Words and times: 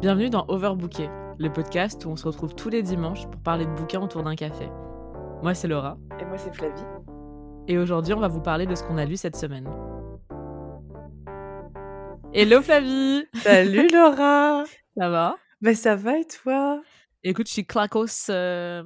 Bienvenue 0.00 0.30
dans 0.30 0.44
Overbooké, 0.46 1.08
le 1.40 1.52
podcast 1.52 2.04
où 2.04 2.10
on 2.10 2.14
se 2.14 2.24
retrouve 2.24 2.54
tous 2.54 2.68
les 2.68 2.84
dimanches 2.84 3.26
pour 3.26 3.40
parler 3.42 3.66
de 3.66 3.70
bouquins 3.72 4.00
autour 4.00 4.22
d'un 4.22 4.36
café. 4.36 4.68
Moi, 5.42 5.54
c'est 5.54 5.66
Laura. 5.66 5.98
Et 6.20 6.24
moi, 6.24 6.38
c'est 6.38 6.54
Flavie. 6.54 6.84
Et 7.66 7.78
aujourd'hui, 7.78 8.14
on 8.14 8.20
va 8.20 8.28
vous 8.28 8.40
parler 8.40 8.64
de 8.66 8.76
ce 8.76 8.84
qu'on 8.84 8.96
a 8.96 9.04
lu 9.04 9.16
cette 9.16 9.34
semaine. 9.34 9.68
Hello 12.32 12.62
Flavie 12.62 13.24
Salut 13.42 13.88
Laura 13.92 14.62
Ça 14.96 15.08
va? 15.08 15.36
Ben 15.62 15.74
ça 15.74 15.96
va 15.96 16.16
et 16.18 16.26
toi? 16.26 16.80
Écoute, 17.28 17.46
je 17.48 17.52
suis 17.52 17.66
clacos. 17.66 18.06
euh, 18.30 18.82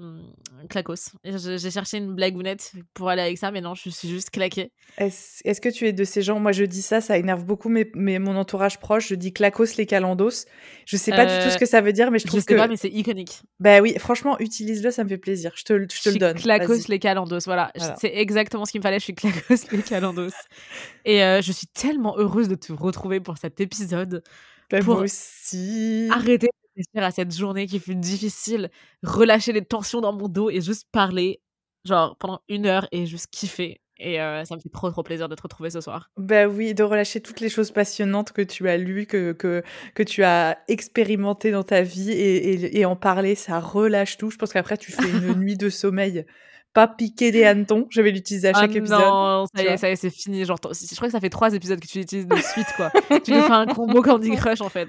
clacos. 0.69 1.11
Je- 1.25 1.57
J'ai 1.59 1.71
cherché 1.71 1.99
une 1.99 2.15
blagounette 2.15 2.73
pour 2.95 3.09
aller 3.09 3.23
avec 3.23 3.39
ça, 3.39 3.51
mais 3.51 3.61
non, 3.61 3.75
je 3.75 3.89
suis 3.91 4.09
juste 4.09 4.31
claquée. 4.31 4.73
Est-ce 4.99 5.61
que 5.61 5.69
tu 5.69 5.87
es 5.87 5.93
de 5.93 6.05
ces 6.05 6.23
gens 6.23 6.41
Moi, 6.41 6.53
je 6.53 6.65
dis 6.65 6.83
ça, 6.83 7.01
ça 7.01 7.17
énerve 7.19 7.45
beaucoup 7.45 7.69
mes, 7.69 7.91
mes- 7.95 8.19
mon 8.19 8.37
entourage 8.37 8.79
proche. 8.81 9.09
Je 9.09 9.15
dis 9.15 9.33
clacos 9.33 9.77
les 9.77 9.87
calandos. 9.87 10.45
Je 10.87 10.97
sais 10.97 11.11
pas 11.13 11.25
du 11.25 11.33
tout 11.33 11.49
Euh, 11.49 11.51
ce 11.51 11.59
que 11.59 11.67
ça 11.67 11.81
veut 11.81 11.93
dire, 11.93 12.11
mais 12.11 12.19
je 12.19 12.25
Je 12.25 12.29
trouve 12.29 12.41
sais 12.41 12.47
que. 12.47 12.55
pas, 12.59 12.69
mais 12.69 12.77
c'est 12.77 12.89
iconique. 12.91 13.43
Bah 13.61 13.81
oui, 13.81 13.95
franchement, 13.99 14.37
utilise-le, 14.41 14.91
ça 14.91 15.05
me 15.05 15.09
fait 15.09 15.19
plaisir. 15.19 15.53
Je 15.55 15.65
te, 15.65 15.73
le- 15.73 15.87
je 15.91 16.03
te 16.03 16.09
Je 16.09 16.15
le 16.15 16.19
donne. 16.19 16.37
clacos 16.37 16.89
les 16.89 16.99
calandos, 16.99 17.39
voilà. 17.45 17.71
Voilà. 17.77 17.97
C'est 18.01 18.13
exactement 18.17 18.65
ce 18.65 18.73
qu'il 18.73 18.81
me 18.81 18.83
fallait, 18.83 18.99
je 18.99 19.05
suis 19.05 19.15
clacos 19.15 19.71
les 19.71 19.83
calandos. 19.83 20.29
Et 21.05 21.23
euh, 21.23 21.41
je 21.43 21.53
suis 21.53 21.67
tellement 21.69 22.17
heureuse 22.19 22.49
de 22.49 22.55
te 22.57 22.73
retrouver 22.73 23.21
pour 23.21 23.39
cet 23.39 23.61
épisode. 23.61 24.23
Bah, 24.71 24.81
pour 24.81 24.95
Moi 24.95 25.03
aussi. 25.05 26.09
Arrêter 26.11 26.49
réfléchir 26.77 27.05
à 27.07 27.11
cette 27.11 27.35
journée 27.35 27.67
qui 27.67 27.79
fut 27.81 27.95
difficile, 27.95 28.71
relâcher 29.03 29.53
les 29.53 29.65
tensions 29.65 30.01
dans 30.01 30.13
mon 30.13 30.29
dos 30.29 30.51
et 30.51 30.61
juste 30.61 30.87
parler, 30.93 31.41
genre 31.85 32.17
pendant 32.19 32.41
une 32.49 32.67
heure 32.67 32.89
et 32.93 33.07
juste 33.07 33.29
kiffer. 33.31 33.81
Et 33.99 34.21
euh, 34.21 34.45
ça 34.45 34.57
me 34.57 34.61
fait 34.61 34.69
trop 34.71 34.91
trop 34.91 35.03
plaisir 35.03 35.29
de 35.29 35.35
te 35.35 35.43
retrouver 35.43 35.71
ce 35.71 35.81
soir. 35.81 36.11
Bah 36.17 36.47
oui, 36.47 36.75
de 36.75 36.83
relâcher 36.83 37.21
toutes 37.21 37.41
les 37.41 37.49
choses 37.49 37.71
passionnantes 37.71 38.33
que 38.33 38.43
tu 38.43 38.69
as 38.69 38.77
lues, 38.77 39.07
que, 39.07 39.33
que, 39.33 39.63
que 39.95 40.03
tu 40.03 40.25
as 40.25 40.59
expérimentées 40.67 41.53
dans 41.53 41.63
ta 41.63 41.83
vie 41.83 42.11
et, 42.11 42.53
et, 42.55 42.79
et 42.81 42.85
en 42.85 42.97
parler, 42.97 43.35
ça 43.37 43.61
relâche 43.61 44.17
tout. 44.17 44.31
Je 44.31 44.37
pense 44.39 44.53
qu'après, 44.53 44.77
tu 44.77 44.91
fais 44.93 45.09
une 45.09 45.35
nuit 45.39 45.57
de 45.57 45.69
sommeil. 45.71 46.27
Pas 46.75 46.89
piquer 46.89 47.31
des 47.33 47.45
hannetons, 47.45 47.87
je 47.91 48.01
vais 48.01 48.11
l'utiliser 48.11 48.49
à 48.49 48.53
Ah 48.55 48.61
chaque 48.63 48.75
épisode. 48.75 48.99
non, 49.01 49.45
ça 49.55 49.63
y 49.63 49.67
est, 49.67 49.77
ça 49.77 49.89
y 49.91 49.93
est, 49.93 49.97
c'est 49.97 50.09
fini. 50.09 50.45
Genre, 50.47 50.57
je 50.63 50.95
crois 50.97 51.09
que 51.09 51.13
ça 51.13 51.21
fait 51.21 51.29
trois 51.29 51.53
épisodes 51.53 51.79
que 51.79 51.87
tu 51.87 51.99
l'utilises 51.99 52.27
de 52.27 52.37
suite, 52.37 52.67
quoi. 52.77 52.91
tu 53.23 53.33
fais 53.35 53.41
un 53.51 53.67
combo 53.67 54.01
Candy 54.01 54.31
Crush, 54.37 54.63
en 54.63 54.71
fait. 54.71 54.89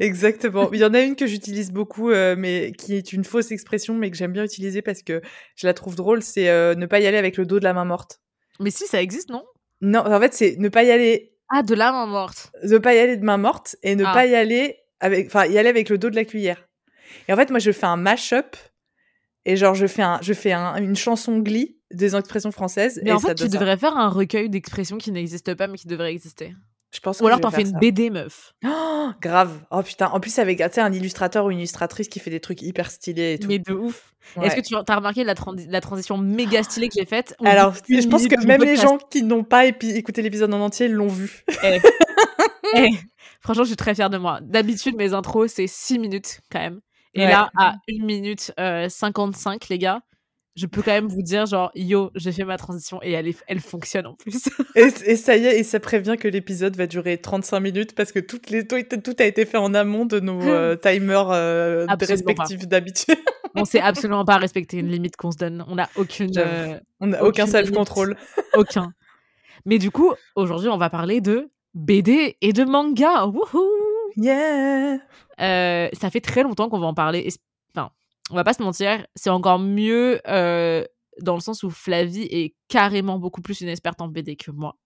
Exactement. 0.00 0.70
Il 0.72 0.80
y 0.80 0.84
en 0.84 0.94
a 0.94 1.00
une 1.00 1.16
que 1.16 1.26
j'utilise 1.26 1.70
beaucoup, 1.70 2.10
euh, 2.10 2.34
mais 2.38 2.72
qui 2.72 2.94
est 2.94 3.12
une 3.12 3.24
fausse 3.24 3.50
expression, 3.50 3.94
mais 3.94 4.10
que 4.10 4.16
j'aime 4.16 4.32
bien 4.32 4.44
utiliser 4.44 4.80
parce 4.82 5.02
que 5.02 5.20
je 5.56 5.66
la 5.66 5.74
trouve 5.74 5.96
drôle, 5.96 6.22
c'est 6.22 6.48
euh, 6.48 6.74
ne 6.74 6.86
pas 6.86 7.00
y 7.00 7.06
aller 7.06 7.18
avec 7.18 7.36
le 7.36 7.44
dos 7.46 7.58
de 7.58 7.64
la 7.64 7.74
main 7.74 7.84
morte. 7.84 8.20
Mais 8.60 8.70
si, 8.70 8.86
ça 8.86 9.02
existe, 9.02 9.28
non? 9.28 9.44
Non, 9.80 10.00
en 10.00 10.20
fait, 10.20 10.32
c'est 10.34 10.56
ne 10.58 10.68
pas 10.68 10.82
y 10.82 10.90
aller, 10.90 11.34
Ah, 11.50 11.62
de 11.62 11.74
la 11.74 11.92
main 11.92 12.06
morte. 12.06 12.50
ne 12.64 12.78
pas 12.78 12.94
y 12.94 12.98
aller 12.98 13.16
de 13.16 13.24
main 13.24 13.36
morte 13.36 13.76
et 13.82 13.94
ne 13.96 14.04
Ah. 14.06 14.12
pas 14.14 14.26
y 14.26 14.34
aller 14.34 14.76
avec, 15.00 15.26
enfin, 15.26 15.46
y 15.46 15.58
aller 15.58 15.68
avec 15.68 15.90
le 15.90 15.98
dos 15.98 16.10
de 16.10 16.16
la 16.16 16.24
cuillère. 16.24 16.66
Et 17.28 17.32
en 17.32 17.36
fait, 17.36 17.50
moi, 17.50 17.58
je 17.58 17.70
fais 17.70 17.86
un 17.86 17.96
mash-up 17.96 18.56
et 19.52 19.56
genre, 19.56 19.74
je 19.74 19.86
fais 19.86 20.02
un, 20.02 20.18
je 20.22 20.32
fais 20.34 20.52
un- 20.52 20.76
une 20.76 20.96
chanson 20.96 21.38
Glee 21.38 21.76
des 21.90 22.14
expressions 22.14 22.50
françaises. 22.52 23.00
Mais 23.02 23.10
et 23.10 23.12
en 23.12 23.18
ça 23.18 23.28
fait, 23.28 23.34
tu 23.36 23.42
ça. 23.44 23.48
devrais 23.48 23.76
faire 23.76 23.96
un 23.96 24.08
recueil 24.08 24.50
d'expressions 24.50 24.98
qui 24.98 25.10
n'existent 25.10 25.54
pas, 25.54 25.66
mais 25.66 25.78
qui 25.78 25.86
devraient 25.88 26.12
exister. 26.12 26.54
Je 26.90 27.00
pense 27.00 27.20
Ou 27.20 27.26
alors, 27.26 27.40
t'en 27.40 27.50
fais 27.50 27.62
une 27.62 27.72
ça. 27.72 27.78
BD, 27.78 28.08
meuf. 28.08 28.54
Oh, 28.66 29.08
grave. 29.20 29.60
Oh 29.70 29.82
putain. 29.82 30.06
En 30.08 30.20
plus, 30.20 30.38
avec 30.38 30.60
un 30.60 30.92
illustrateur 30.92 31.44
ou 31.44 31.50
une 31.50 31.58
illustratrice 31.58 32.08
qui 32.08 32.18
fait 32.18 32.30
des 32.30 32.40
trucs 32.40 32.62
hyper 32.62 32.90
stylés 32.90 33.34
et 33.34 33.38
tout. 33.38 33.48
Mais 33.48 33.58
de 33.58 33.72
ouf. 33.74 34.14
Ouais. 34.36 34.46
Est-ce 34.46 34.56
que 34.56 34.60
tu 34.62 34.74
as 34.74 34.96
remarqué 34.96 35.22
la, 35.22 35.34
la 35.68 35.80
transition 35.82 36.16
méga 36.16 36.62
stylée 36.62 36.88
que 36.88 36.94
j'ai 36.98 37.04
faite 37.04 37.34
Alors, 37.44 37.74
je 37.88 38.06
pense 38.08 38.26
que 38.26 38.42
même 38.46 38.62
les 38.62 38.76
gens 38.76 38.98
qui 39.10 39.22
n'ont 39.22 39.44
pas 39.44 39.66
écouté 39.66 40.22
l'épisode 40.22 40.52
en 40.54 40.60
entier 40.60 40.88
l'ont 40.88 41.08
vu. 41.08 41.44
Eh, 41.62 41.78
eh, 42.76 42.88
franchement, 43.42 43.64
je 43.64 43.68
suis 43.68 43.76
très 43.76 43.94
fière 43.94 44.08
de 44.10 44.16
moi. 44.18 44.40
D'habitude, 44.42 44.96
mes 44.96 45.12
intros, 45.12 45.52
c'est 45.52 45.66
6 45.66 45.98
minutes 45.98 46.40
quand 46.50 46.60
même. 46.60 46.80
Et 47.14 47.20
Ouais. 47.20 47.28
là, 47.30 47.50
à 47.58 47.74
1 47.90 48.04
minute 48.04 48.52
euh, 48.60 48.88
55, 48.88 49.68
les 49.68 49.78
gars, 49.78 50.00
je 50.56 50.66
peux 50.66 50.82
quand 50.82 50.90
même 50.92 51.06
vous 51.08 51.22
dire, 51.22 51.46
genre, 51.46 51.70
yo, 51.76 52.10
j'ai 52.16 52.32
fait 52.32 52.44
ma 52.44 52.56
transition 52.56 52.98
et 53.02 53.12
elle, 53.12 53.28
est- 53.28 53.44
elle 53.46 53.60
fonctionne 53.60 54.06
en 54.08 54.14
plus. 54.14 54.48
Et, 54.76 54.88
et 55.06 55.16
ça 55.16 55.36
y 55.36 55.46
est, 55.46 55.60
et 55.60 55.62
ça 55.62 55.78
prévient 55.80 56.16
que 56.18 56.26
l'épisode 56.26 56.74
va 56.76 56.86
durer 56.88 57.16
35 57.18 57.60
minutes 57.60 57.94
parce 57.94 58.10
que 58.12 58.18
toutes 58.18 58.50
les, 58.50 58.66
tout, 58.66 58.76
tout 59.02 59.14
a 59.20 59.24
été 59.24 59.44
fait 59.46 59.56
en 59.58 59.72
amont 59.74 60.04
de 60.04 60.18
nos 60.20 60.42
euh, 60.42 60.74
timers 60.82 61.30
euh, 61.30 61.86
respectifs 62.00 62.66
d'habitude. 62.66 63.14
On 63.54 63.64
sait 63.64 63.80
absolument 63.80 64.24
pas 64.24 64.36
respecter 64.36 64.78
une 64.78 64.88
limite 64.88 65.16
qu'on 65.16 65.30
se 65.32 65.38
donne. 65.38 65.64
On 65.68 65.76
n'a 65.76 65.88
aucune. 65.96 66.30
Euh, 66.36 66.78
On 67.00 67.06
n'a 67.08 67.24
aucun 67.24 67.46
self-control. 67.46 68.16
aucun. 68.54 68.92
Mais 69.64 69.78
du 69.78 69.90
coup, 69.90 70.12
aujourd'hui, 70.36 70.68
on 70.68 70.76
va 70.76 70.90
parler 70.90 71.20
de 71.20 71.50
BD 71.74 72.36
et 72.40 72.52
de 72.52 72.64
manga. 72.64 73.26
Wouhou 73.26 73.64
Yeah! 74.16 74.98
Euh, 75.40 75.88
ça 75.92 76.10
fait 76.10 76.20
très 76.20 76.42
longtemps 76.42 76.68
qu'on 76.68 76.78
va 76.80 76.86
en 76.86 76.94
parler. 76.94 77.20
Et 77.20 77.30
Enfin, 77.74 77.90
on 78.30 78.34
va 78.34 78.44
pas 78.44 78.54
se 78.54 78.62
mentir, 78.62 79.06
c'est 79.14 79.30
encore 79.30 79.58
mieux 79.58 80.20
euh, 80.26 80.82
dans 81.20 81.34
le 81.34 81.40
sens 81.40 81.62
où 81.62 81.70
Flavie 81.70 82.22
est 82.30 82.54
carrément 82.68 83.18
beaucoup 83.18 83.42
plus 83.42 83.60
une 83.60 83.68
experte 83.68 84.00
en 84.00 84.08
BD 84.08 84.36
que 84.36 84.50
moi. 84.50 84.76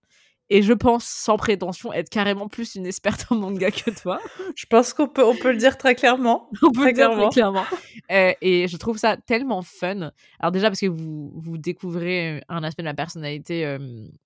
Et 0.51 0.61
je 0.61 0.73
pense, 0.75 1.05
sans 1.05 1.39
prétention, 1.39 1.93
être 1.95 2.11
carrément 2.11 2.49
plus 2.49 2.75
une 2.75 2.85
experte 2.85 3.25
en 3.31 3.37
manga 3.37 3.71
que 3.71 3.91
toi. 3.91 4.21
Je 4.57 4.67
pense 4.67 4.93
qu'on 4.93 5.09
peut, 5.09 5.25
on 5.25 5.35
peut 5.35 5.53
le 5.53 5.57
dire 5.57 5.79
très 5.79 5.95
clairement. 5.95 6.51
On 6.63 6.71
peut 6.73 6.81
Très 6.81 6.91
le 6.91 6.93
dire 6.93 7.07
clairement. 7.07 7.29
très 7.29 7.41
clairement. 7.41 7.65
Euh, 8.11 8.33
et 8.43 8.69
je 8.69 8.77
trouve 8.77 8.99
ça 8.99 9.17
tellement 9.17 9.63
fun. 9.63 10.11
Alors 10.39 10.51
déjà 10.53 10.69
parce 10.69 10.81
que 10.81 10.87
vous, 10.87 11.33
vous 11.35 11.57
découvrez 11.57 12.43
un 12.51 12.63
aspect 12.63 12.83
de 12.83 12.89
ma 12.89 12.95
personnalité. 12.95 13.79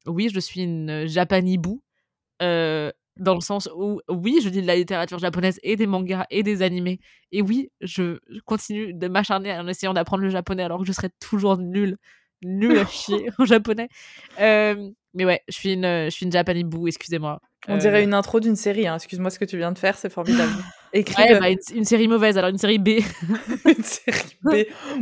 oui, 0.07 0.29
je 0.35 0.41
suis 0.41 0.63
une 0.63 1.07
japanibou. 1.07 1.83
euh, 2.43 2.91
dans 3.19 3.35
le 3.35 3.41
sens 3.41 3.69
où, 3.75 4.01
oui, 4.09 4.41
je 4.43 4.49
lis 4.49 4.61
de 4.63 4.67
la 4.67 4.77
littérature 4.77 5.19
japonaise 5.19 5.59
et 5.63 5.77
des 5.77 5.87
mangas 5.87 6.27
et 6.31 6.43
des 6.43 6.63
animés. 6.63 7.01
Et 7.33 7.43
oui, 7.43 7.71
je 7.81 8.19
continue 8.45 8.93
de 8.93 9.09
m'acharner 9.09 9.53
en 9.53 9.67
essayant 9.69 9.95
d'apprendre 9.95 10.23
le 10.23 10.29
japonais 10.31 10.63
alors 10.63 10.81
que 10.81 10.87
je 10.87 10.93
serais 10.93 11.11
toujours 11.21 11.57
nulle, 11.59 11.97
nulle 12.45 12.79
à 12.79 12.85
chier 12.87 13.31
en 13.39 13.45
japonais. 13.45 13.89
Euh, 14.41 14.91
mais 15.15 15.25
ouais, 15.25 15.41
je 15.49 15.55
suis 15.57 15.73
une, 15.73 15.85
je 16.05 16.11
suis 16.11 16.27
une 16.27 16.33
japanibou, 16.33 16.87
excusez-moi. 16.89 17.41
On 17.69 17.75
Euh, 17.75 17.79
dirait 17.79 18.05
une 18.05 18.15
intro 18.15 18.39
d'une 18.39 18.55
série. 18.57 18.87
hein. 18.87 18.97
Excuse-moi 18.97 19.31
ce 19.31 19.39
que 19.39 19.45
tu 19.45 19.57
viens 19.57 19.73
de 19.73 19.79
faire, 19.79 19.97
c'est 19.99 20.11
formidable. 20.13 20.53
Écris 20.93 21.21
ouais, 21.23 21.35
le- 21.35 21.41
bah, 21.41 21.49
une, 21.51 21.59
une 21.75 21.85
série 21.85 22.07
mauvaise, 22.09 22.37
alors 22.39 22.51
une 22.51 22.59
série 22.59 22.79
B. 22.79 22.89
une 23.67 23.83
série 23.83 24.37
B 24.43 24.55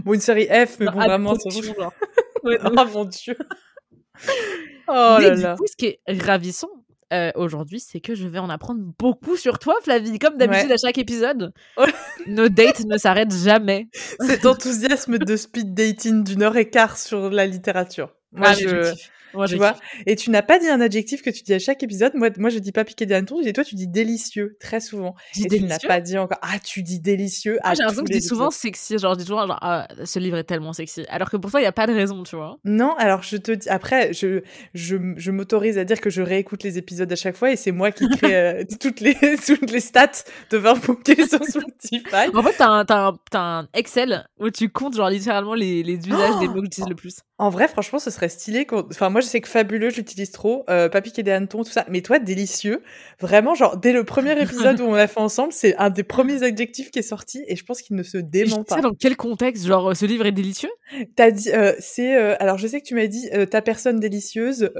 ou 0.07 0.15
une 0.15 0.21
série 0.21 0.47
F, 0.47 0.79
mais 0.79 0.87
bon, 0.87 0.99
Ah, 1.01 1.07
vraiment. 1.07 1.35
c'est- 1.35 1.51
de 1.61 1.79
Oh 2.45 2.85
mon 2.93 3.05
dieu! 3.07 3.37
Oh 4.89 5.17
Mais 5.19 5.25
là 5.25 5.35
du 5.37 5.43
là! 5.43 5.55
coup, 5.57 5.67
ce 5.67 5.77
qui 5.77 5.87
est 5.87 6.01
ravissant 6.23 6.69
euh, 7.13 7.31
aujourd'hui, 7.35 7.81
c'est 7.81 8.01
que 8.01 8.15
je 8.15 8.27
vais 8.27 8.39
en 8.39 8.49
apprendre 8.51 8.81
beaucoup 8.99 9.37
sur 9.37 9.59
toi, 9.59 9.75
Flavie. 9.83 10.19
Comme 10.19 10.37
d'habitude, 10.37 10.69
Ouais. 10.69 10.75
à 10.75 10.77
chaque 10.87 10.99
épisode, 10.99 11.53
nos 12.27 12.49
dates 12.49 12.85
ne 12.87 12.97
s'arrêtent 12.99 13.35
jamais. 13.35 13.89
Cet 14.21 14.47
enthousiasme 14.47 15.19
de 15.19 15.37
speed 15.37 15.75
dating 15.75 16.25
d'une 16.25 16.43
heure 16.43 16.57
et 16.57 16.69
quart 16.71 16.97
sur 16.97 17.31
la 17.31 17.47
littérature. 17.47 18.15
Moi, 18.33 18.49
Ah, 18.51 18.55
je. 18.55 18.93
Moi, 19.34 19.47
tu 19.47 19.56
vois. 19.56 19.77
Et 20.06 20.17
tu 20.17 20.31
n'as 20.31 20.43
pas 20.43 20.59
dit 20.59 20.69
un 20.69 20.81
adjectif 20.81 21.22
que 21.22 21.31
tu 21.31 21.43
dis 21.43 21.55
à 21.55 21.59
chaque 21.59 21.83
épisode. 21.83 22.12
Moi, 22.15 22.31
moi, 22.39 22.50
je 22.50 22.59
dis 22.59 22.72
pas 22.72 22.84
piquer 22.84 23.06
des 23.06 23.15
hannetons. 23.15 23.41
Et 23.41 23.53
toi, 23.53 23.65
tu 23.65 23.75
dis 23.75 23.89
délicieux 23.89 24.56
très 24.61 24.81
souvent. 24.81 25.15
Dis 25.34 25.45
et 25.45 25.49
tu 25.49 25.56
ne 25.56 25.61
l'as 25.62 25.77
délicieux? 25.77 25.89
pas 25.89 26.00
dit 26.00 26.19
encore. 26.19 26.39
Ah, 26.43 26.59
tu 26.62 26.83
dis 26.83 27.00
délicieux. 27.00 27.59
Moi, 27.62 27.71
à 27.71 27.75
j'ai 27.75 27.83
l'impression 27.83 28.05
que 28.05 28.12
je 28.12 28.19
dis 28.19 28.25
souvent 28.25 28.50
sexy. 28.50 28.99
Genre, 28.99 29.15
je 29.15 29.19
dis 29.19 29.25
toujours, 29.25 29.47
genre, 29.47 29.59
ah, 29.61 29.89
ce 30.05 30.19
livre 30.19 30.37
est 30.39 30.44
tellement 30.44 30.73
sexy. 30.73 31.05
Alors 31.09 31.31
que 31.31 31.37
pour 31.37 31.50
toi, 31.50 31.61
il 31.61 31.65
n'y 31.65 31.69
a 31.69 31.73
pas 31.73 31.87
de 31.87 31.93
raison, 31.93 32.23
tu 32.23 32.37
vois. 32.37 32.56
Non, 32.65 32.94
alors 32.97 33.23
je 33.23 33.37
te 33.37 33.53
dis. 33.53 33.69
Après, 33.69 34.12
je, 34.12 34.43
je, 34.75 34.97
je 35.17 35.31
m'autorise 35.31 35.78
à 35.78 35.84
dire 35.84 36.00
que 36.00 36.11
je 36.11 36.23
réécoute 36.23 36.62
les 36.62 36.78
épisodes 36.78 37.11
à 37.11 37.17
chaque 37.17 37.37
fois 37.37 37.50
et 37.50 37.56
c'est 37.56 37.73
moi 37.73 37.91
qui 37.91 38.09
crée 38.09 38.37
euh, 38.61 38.65
toutes 38.81 39.00
les 39.00 39.15
toutes 39.47 39.71
les 39.71 39.81
stats 39.81 40.25
de 40.50 40.59
20 40.59 40.84
bouquets 40.87 41.27
sur 41.27 41.43
Spotify. 41.44 42.28
En 42.34 42.43
fait, 42.43 42.55
t'as 42.59 42.69
un, 42.69 42.84
un, 42.89 43.15
un 43.33 43.69
Excel 43.75 44.27
où 44.39 44.50
tu 44.50 44.69
comptes, 44.69 44.94
genre, 44.97 45.11
littéralement 45.11 45.55
les, 45.55 45.83
les 45.83 45.97
usages 45.97 46.39
des 46.41 46.47
Oh 46.47 46.55
mots 46.55 46.62
que 46.62 46.67
tu 46.67 46.67
utilises 46.67 46.89
le 46.89 46.94
plus. 46.94 47.17
En 47.39 47.50
vrai, 47.50 47.69
franchement, 47.69 47.99
ce 47.99 48.11
serait 48.11 48.28
stylé. 48.28 48.67
Enfin, 48.71 49.11
moi, 49.11 49.21
je 49.25 49.29
sais 49.29 49.41
que 49.41 49.49
fabuleux, 49.49 49.91
je 49.91 49.97
l'utilise 49.97 50.31
trop. 50.31 50.65
Euh, 50.69 50.89
pas 50.89 51.01
piquer 51.01 51.23
des 51.23 51.31
hannetons, 51.31 51.65
tout 51.65 51.71
ça. 51.71 51.85
Mais 51.89 52.03
toi, 52.03 52.19
délicieux. 52.19 52.83
Vraiment, 53.21 53.55
genre, 53.55 53.77
dès 53.77 53.93
le 53.93 54.05
premier 54.05 54.41
épisode 54.41 54.81
où 54.81 54.85
on 54.85 54.95
l'a 54.95 55.07
fait 55.07 55.21
ensemble, 55.21 55.53
c'est 55.53 55.76
un 55.76 55.91
des 55.91 56.03
premiers 56.03 56.43
adjectifs 56.43 56.91
qui 56.91 56.99
est 56.99 57.03
sorti 57.03 57.44
et 57.47 57.56
je 57.56 57.65
pense 57.65 57.82
qu'il 57.82 57.97
ne 57.97 58.03
se 58.03 58.19
je 58.19 58.23
dément 58.23 58.65
pas. 58.65 58.76
ça 58.76 58.81
dans 58.81 58.94
quel 58.94 59.17
contexte 59.17 59.67
Genre, 59.67 59.91
euh, 59.91 59.94
ce 59.94 60.06
livre 60.06 60.26
est 60.26 60.32
délicieux? 60.32 60.71
T'as 61.17 61.31
dit, 61.31 61.50
euh, 61.50 61.73
c'est, 61.79 62.17
euh, 62.17 62.37
alors 62.41 62.59
je 62.59 62.67
sais 62.67 62.81
que 62.81 62.87
tu 62.87 62.94
m'as 62.94 63.06
dit 63.06 63.29
ta 63.50 63.62
personne 63.62 63.99
délicieuse, 64.00 64.71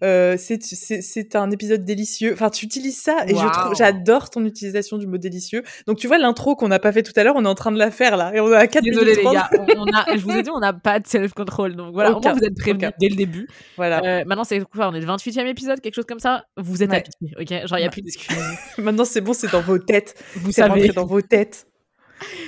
c'est, 0.00 1.36
un 1.36 1.50
épisode 1.50 1.84
délicieux. 1.84 2.32
Enfin, 2.32 2.50
tu 2.50 2.64
utilises 2.64 3.00
ça 3.00 3.24
et 3.26 3.32
trouve, 3.34 3.74
j'adore 3.76 4.30
ton 4.30 4.44
utilisation 4.44 4.98
du 4.98 5.06
mot 5.06 5.18
délicieux. 5.18 5.62
Donc 5.86 5.98
tu 5.98 6.06
vois 6.06 6.18
l'intro 6.18 6.56
qu'on 6.56 6.68
n'a 6.68 6.78
pas 6.78 6.92
fait 6.92 7.02
tout 7.02 7.12
à 7.16 7.24
l'heure, 7.24 7.34
on 7.36 7.44
est 7.44 7.48
en 7.48 7.54
train 7.54 7.72
de 7.72 7.78
la 7.78 7.90
faire 7.90 8.16
là 8.16 8.32
et 8.34 8.40
on 8.40 8.52
est 8.52 8.56
à 8.56 8.66
4 8.66 8.82
Désolée, 8.82 9.12
minutes 9.12 9.16
les 9.18 9.22
30. 9.22 9.34
gars. 9.34 9.50
On, 9.76 9.82
on 9.82 9.92
a, 9.92 10.16
je 10.16 10.22
vous 10.22 10.36
ai 10.36 10.42
dit, 10.42 10.50
on 10.50 10.60
n'a 10.60 10.72
pas 10.72 11.00
de 11.00 11.06
self-control. 11.06 11.76
Donc 11.76 11.92
voilà, 11.92 12.12
au 12.12 12.16
Aucun, 12.16 12.30
moins, 12.30 12.38
vous 12.38 12.44
êtes 12.46 12.56
prévenus 12.56 12.90
dès 12.98 13.08
le 13.08 13.16
début. 13.16 13.48
Voilà. 13.76 14.02
Euh, 14.04 14.24
maintenant, 14.26 14.44
c'est 14.44 14.60
quoi 14.64 14.88
On 14.88 14.94
est 14.94 15.00
le 15.00 15.06
28e 15.06 15.46
épisode, 15.46 15.80
quelque 15.80 15.94
chose 15.94 16.06
comme 16.06 16.18
ça? 16.20 16.44
Vous 16.56 16.82
êtes 16.82 16.90
Ouais. 16.90 16.96
habitués, 16.98 17.36
ok? 17.40 17.66
Genre, 17.68 17.78
il 17.78 17.82
n'y 17.82 17.84
a 17.84 17.86
Ouais. 17.86 17.90
plus 17.90 18.02
d'excuses. 18.02 18.36
Maintenant 18.78 19.04
c'est 19.04 19.20
bon, 19.20 19.32
c'est 19.32 19.50
dans 19.50 19.60
vos 19.62 19.78
têtes. 19.78 20.14
Vous 20.36 20.52
C'est 20.52 20.62
savez. 20.62 20.88
dans 20.88 21.06
vos 21.06 21.20
têtes. 21.22 21.66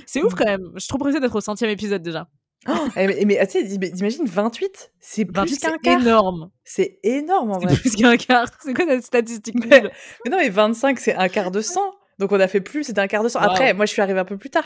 C'est 0.06 0.22
ouf 0.22 0.34
quand 0.34 0.44
même. 0.44 0.70
Je 0.74 0.80
suis 0.80 0.88
trop 0.88 0.98
pressée 0.98 1.20
d'être 1.20 1.34
au 1.34 1.40
centième 1.40 1.70
épisode 1.70 2.02
déjà. 2.02 2.28
Oh, 2.68 2.72
eh, 2.96 3.06
mais, 3.08 3.24
mais, 3.26 3.46
tu 3.48 3.66
sais, 3.66 3.78
t'imagines 3.90 4.24
28 4.24 4.92
C'est 5.00 5.24
plus 5.24 5.32
28, 5.34 5.58
qu'un 5.58 5.70
c'est 5.72 5.78
quart. 5.80 6.00
énorme. 6.00 6.50
C'est 6.62 6.98
énorme 7.02 7.50
en 7.50 7.58
vrai. 7.58 7.74
C'est 7.74 7.80
plus 7.80 7.96
qu'un 7.96 8.16
quart. 8.16 8.48
C'est 8.62 8.72
quoi 8.74 8.84
cette 8.86 9.02
statistique 9.04 9.56
Mais- 9.66 9.82
Mais 9.82 10.30
non, 10.30 10.36
mais 10.36 10.48
25 10.48 11.00
c'est 11.00 11.14
un 11.14 11.28
quart 11.28 11.50
de 11.50 11.60
100. 11.60 11.80
Donc 12.22 12.30
on 12.30 12.38
a 12.38 12.46
fait 12.46 12.60
plus 12.60 12.88
d'un 12.90 13.08
quart 13.08 13.24
de 13.24 13.28
sang. 13.28 13.40
Après, 13.40 13.74
moi 13.74 13.84
je 13.84 13.90
suis 13.90 14.00
arrivée 14.00 14.20
un 14.20 14.24
peu 14.24 14.36
plus 14.38 14.48
tard. 14.48 14.62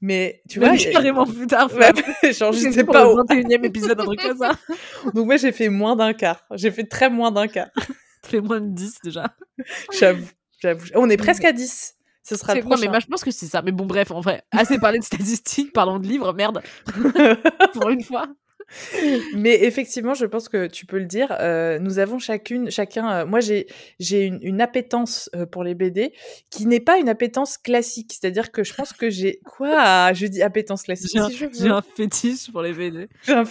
Mais 0.00 0.42
tu 0.48 0.60
Même 0.60 0.76
vois. 0.76 0.92
carrément 0.92 1.26
plus 1.26 1.48
tard. 1.48 1.68
Ouais, 1.74 1.90
genre, 2.32 2.52
je 2.52 2.58
C'était 2.58 2.72
sais 2.72 2.84
pas 2.84 3.10
où. 3.12 3.16
21 3.16 3.48
e 3.48 3.66
épisode, 3.66 4.00
un 4.00 4.04
truc 4.04 4.22
comme 4.22 4.38
ça. 4.38 4.52
Donc 5.14 5.26
moi 5.26 5.36
j'ai 5.36 5.50
fait 5.50 5.68
moins 5.68 5.96
d'un 5.96 6.12
quart. 6.12 6.44
J'ai 6.54 6.70
fait 6.70 6.84
très 6.84 7.10
moins 7.10 7.32
d'un 7.32 7.48
quart. 7.48 7.66
Tu 8.22 8.30
fais 8.30 8.40
moins 8.40 8.60
de 8.60 8.68
10 8.68 8.98
déjà. 9.02 9.24
J'avoue. 9.92 10.28
J'avoue. 10.62 10.86
On 10.94 11.10
est 11.10 11.16
presque 11.16 11.44
à 11.44 11.50
10. 11.50 11.94
Ce 12.22 12.36
sera 12.36 12.54
le 12.54 12.60
C'est- 12.60 12.64
Non, 12.64 12.70
mais 12.70 12.76
prochain. 12.76 12.90
moi, 12.90 13.00
je 13.00 13.06
pense 13.06 13.24
que 13.24 13.32
c'est 13.32 13.46
ça. 13.46 13.60
Mais 13.62 13.72
bon, 13.72 13.86
bref, 13.86 14.12
en 14.12 14.20
vrai, 14.20 14.44
assez 14.52 14.78
parlé 14.78 15.00
de 15.00 15.04
statistiques, 15.04 15.72
parlons 15.72 15.98
de 15.98 16.06
livres, 16.06 16.32
merde. 16.32 16.62
pour 17.72 17.90
une 17.90 18.04
fois. 18.04 18.28
Mais 19.36 19.64
effectivement, 19.64 20.14
je 20.14 20.26
pense 20.26 20.48
que 20.48 20.66
tu 20.66 20.86
peux 20.86 20.98
le 20.98 21.04
dire. 21.06 21.36
euh, 21.40 21.78
nous 21.78 21.98
avons 21.98 22.18
chacune, 22.18 22.70
chacun. 22.70 23.10
euh, 23.10 23.26
moi, 23.26 23.40
j'ai 23.40 23.66
j'ai 23.98 24.24
une, 24.24 24.38
une 24.42 24.60
appétence 24.60 25.28
euh, 25.34 25.46
pour 25.46 25.64
les 25.64 25.74
BD 25.74 26.12
qui 26.50 26.66
n'est 26.66 26.80
pas 26.80 26.98
une 26.98 27.08
appétence 27.08 27.58
classique. 27.58 28.12
C'est-à-dire 28.12 28.52
que 28.52 28.64
je 28.64 28.74
pense 28.74 28.92
que 28.92 29.10
j'ai 29.10 29.40
quoi? 29.44 30.12
Je 30.12 30.26
dis 30.26 30.42
appétence 30.42 30.82
classique. 30.84 31.10
J'ai 31.12 31.18
un, 31.20 31.28
si 31.52 31.68
un 31.68 31.82
fétiche 31.82 32.50
pour 32.52 32.62
les 32.62 32.72
BD. 32.72 33.08
Un. 33.28 33.44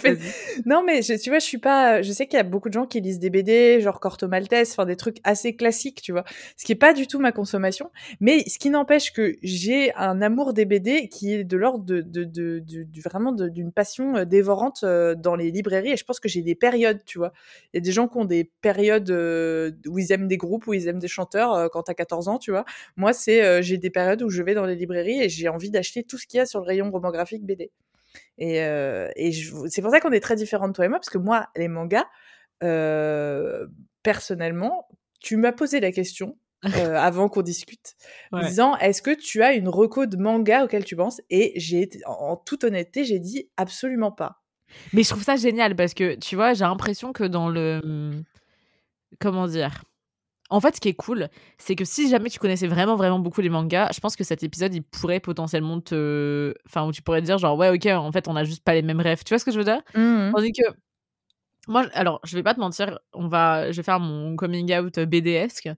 Non, 0.66 0.82
mais 0.84 1.02
je- 1.02 1.14
tu 1.20 1.30
vois, 1.30 1.38
je 1.38 1.44
suis 1.44 1.58
pas. 1.58 2.02
Je 2.02 2.12
sais 2.12 2.26
qu'il 2.26 2.36
y 2.36 2.40
a 2.40 2.44
beaucoup 2.44 2.68
de 2.68 2.74
gens 2.74 2.86
qui 2.86 3.00
lisent 3.00 3.18
des 3.18 3.30
BD, 3.30 3.80
genre 3.80 4.00
Corto 4.00 4.28
Maltese, 4.28 4.70
enfin 4.72 4.86
des 4.86 4.96
trucs 4.96 5.18
assez 5.24 5.54
classiques, 5.54 6.02
tu 6.02 6.12
vois. 6.12 6.24
Ce 6.56 6.64
qui 6.64 6.72
est 6.72 6.76
pas 6.76 6.92
du 6.92 7.06
tout 7.06 7.18
ma 7.18 7.32
consommation. 7.32 7.90
Mais 8.20 8.44
ce 8.48 8.58
qui 8.58 8.70
n'empêche 8.70 9.12
que 9.12 9.36
j'ai 9.42 9.94
un 9.94 10.22
amour 10.22 10.52
des 10.52 10.64
BD 10.64 11.08
qui 11.08 11.34
est 11.34 11.44
de 11.44 11.56
l'ordre 11.56 11.84
de, 11.84 12.00
de, 12.00 12.24
de, 12.24 12.58
de- 12.60 12.82
du- 12.84 13.00
vraiment 13.00 13.32
d'une 13.32 13.72
passion 13.72 14.24
dévorante 14.24 14.80
euh, 14.84 15.09
dans 15.14 15.36
les 15.36 15.50
librairies. 15.50 15.92
Et 15.92 15.96
je 15.96 16.04
pense 16.04 16.20
que 16.20 16.28
j'ai 16.28 16.42
des 16.42 16.54
périodes, 16.54 17.04
tu 17.04 17.18
vois. 17.18 17.32
Il 17.72 17.76
y 17.76 17.78
a 17.78 17.80
des 17.80 17.92
gens 17.92 18.08
qui 18.08 18.18
ont 18.18 18.24
des 18.24 18.50
périodes 18.60 19.10
euh, 19.10 19.72
où 19.86 19.98
ils 19.98 20.12
aiment 20.12 20.28
des 20.28 20.36
groupes, 20.36 20.66
où 20.66 20.74
ils 20.74 20.88
aiment 20.88 20.98
des 20.98 21.08
chanteurs 21.08 21.54
euh, 21.54 21.68
quand 21.68 21.84
t'as 21.84 21.94
14 21.94 22.28
ans, 22.28 22.38
tu 22.38 22.50
vois. 22.50 22.64
Moi, 22.96 23.12
c'est 23.12 23.42
euh, 23.44 23.62
j'ai 23.62 23.78
des 23.78 23.90
périodes 23.90 24.22
où 24.22 24.28
je 24.30 24.42
vais 24.42 24.54
dans 24.54 24.66
les 24.66 24.76
librairies 24.76 25.22
et 25.22 25.28
j'ai 25.28 25.48
envie 25.48 25.70
d'acheter 25.70 26.02
tout 26.04 26.18
ce 26.18 26.26
qu'il 26.26 26.38
y 26.38 26.40
a 26.40 26.46
sur 26.46 26.60
le 26.60 26.66
rayon 26.66 26.90
roman 26.90 27.10
graphique 27.10 27.44
BD. 27.44 27.70
Et, 28.38 28.62
euh, 28.62 29.08
c'est 29.68 29.82
pour 29.82 29.90
ça 29.90 30.00
qu'on 30.00 30.12
est 30.12 30.20
très 30.20 30.36
différentes, 30.36 30.74
toi 30.74 30.84
et 30.84 30.88
moi, 30.88 30.98
parce 30.98 31.10
que 31.10 31.18
moi, 31.18 31.48
les 31.56 31.68
mangas, 31.68 32.06
euh, 32.62 33.66
personnellement, 34.02 34.88
tu 35.20 35.36
m'as 35.36 35.52
posé 35.52 35.80
la 35.80 35.92
question 35.92 36.38
euh, 36.76 36.94
avant 36.96 37.28
qu'on 37.28 37.42
discute, 37.42 37.94
en 38.32 38.38
Ouais. 38.38 38.48
disant 38.48 38.76
est-ce 38.78 39.00
que 39.02 39.14
tu 39.14 39.42
as 39.42 39.54
une 39.54 39.68
reco 39.68 40.06
de 40.06 40.16
manga 40.16 40.64
auquel 40.64 40.84
tu 40.84 40.96
penses? 40.96 41.20
Et 41.30 41.52
j'ai 41.56 41.88
en, 42.06 42.12
en 42.12 42.36
toute 42.36 42.64
honnêteté, 42.64 43.04
j'ai 43.04 43.18
dit 43.18 43.48
absolument 43.56 44.12
pas. 44.12 44.42
Mais 44.92 45.02
je 45.02 45.10
trouve 45.10 45.22
ça 45.22 45.36
génial 45.36 45.76
parce 45.76 45.94
que, 45.94 46.14
tu 46.16 46.36
vois, 46.36 46.54
j'ai 46.54 46.64
l'impression 46.64 47.12
que 47.12 47.24
dans 47.24 47.48
le. 47.48 48.22
Comment 49.20 49.46
dire 49.46 49.82
En 50.50 50.60
fait, 50.60 50.76
ce 50.76 50.80
qui 50.80 50.88
est 50.88 50.94
cool, 50.94 51.28
c'est 51.58 51.76
que 51.76 51.84
si 51.84 52.08
jamais 52.10 52.30
tu 52.30 52.38
connaissais 52.40 52.68
vraiment, 52.68 52.96
vraiment 52.96 53.18
beaucoup 53.20 53.40
les 53.42 53.50
mangas, 53.50 53.90
je 53.94 54.00
pense 54.00 54.16
que 54.16 54.24
cet 54.24 54.42
épisode, 54.44 54.74
il 54.74 54.82
pourrait 54.82 55.20
potentiellement 55.20 55.80
te. 55.80 56.54
Enfin, 56.66 56.86
où 56.86 56.92
tu 56.92 57.02
pourrais 57.02 57.20
te 57.22 57.26
dire, 57.26 57.38
genre, 57.38 57.56
ouais, 57.58 57.70
ok, 57.70 57.86
en 57.86 58.12
fait, 58.12 58.28
on 58.28 58.36
a 58.36 58.44
juste 58.44 58.64
pas 58.64 58.74
les 58.74 58.82
mêmes 58.82 59.00
rêves. 59.00 59.24
Tu 59.24 59.30
vois 59.34 59.38
ce 59.40 59.44
que 59.46 59.52
je 59.52 59.58
veux 59.58 59.64
dire? 59.64 59.82
Tandis 60.34 60.52
que. 60.52 60.62
Moi, 61.68 61.86
alors, 61.94 62.20
je 62.24 62.34
vais 62.36 62.42
pas 62.42 62.54
te 62.54 62.60
mentir, 62.60 62.98
on 63.12 63.28
va, 63.28 63.70
je 63.70 63.76
vais 63.76 63.82
faire 63.82 64.00
mon 64.00 64.34
coming 64.36 64.72
out 64.76 64.98
BDesque. 64.98 65.68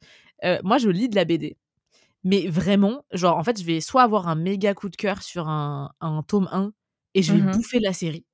Euh, 0.44 0.59
moi, 0.65 0.79
je 0.79 0.89
lis 0.89 1.09
de 1.09 1.17
la 1.17 1.25
BD. 1.25 1.56
Mais 2.25 2.49
vraiment, 2.49 3.05
genre, 3.12 3.37
en 3.39 3.44
fait, 3.44 3.61
je 3.61 3.65
vais 3.67 3.81
soit 3.81 4.03
avoir 4.03 4.29
un 4.29 4.37
méga 4.37 4.75
coup 4.75 4.89
de 4.91 4.97
cœur 4.97 5.23
sur 5.23 5.49
un, 5.49 5.93
un 6.00 6.23
tome 6.25 6.49
1 6.53 6.73
et 7.15 7.23
je 7.23 7.35
vais 7.35 7.41
Mhm. 7.43 7.50
bouffer 7.53 7.81
la 7.81 7.93
série. 7.93 8.25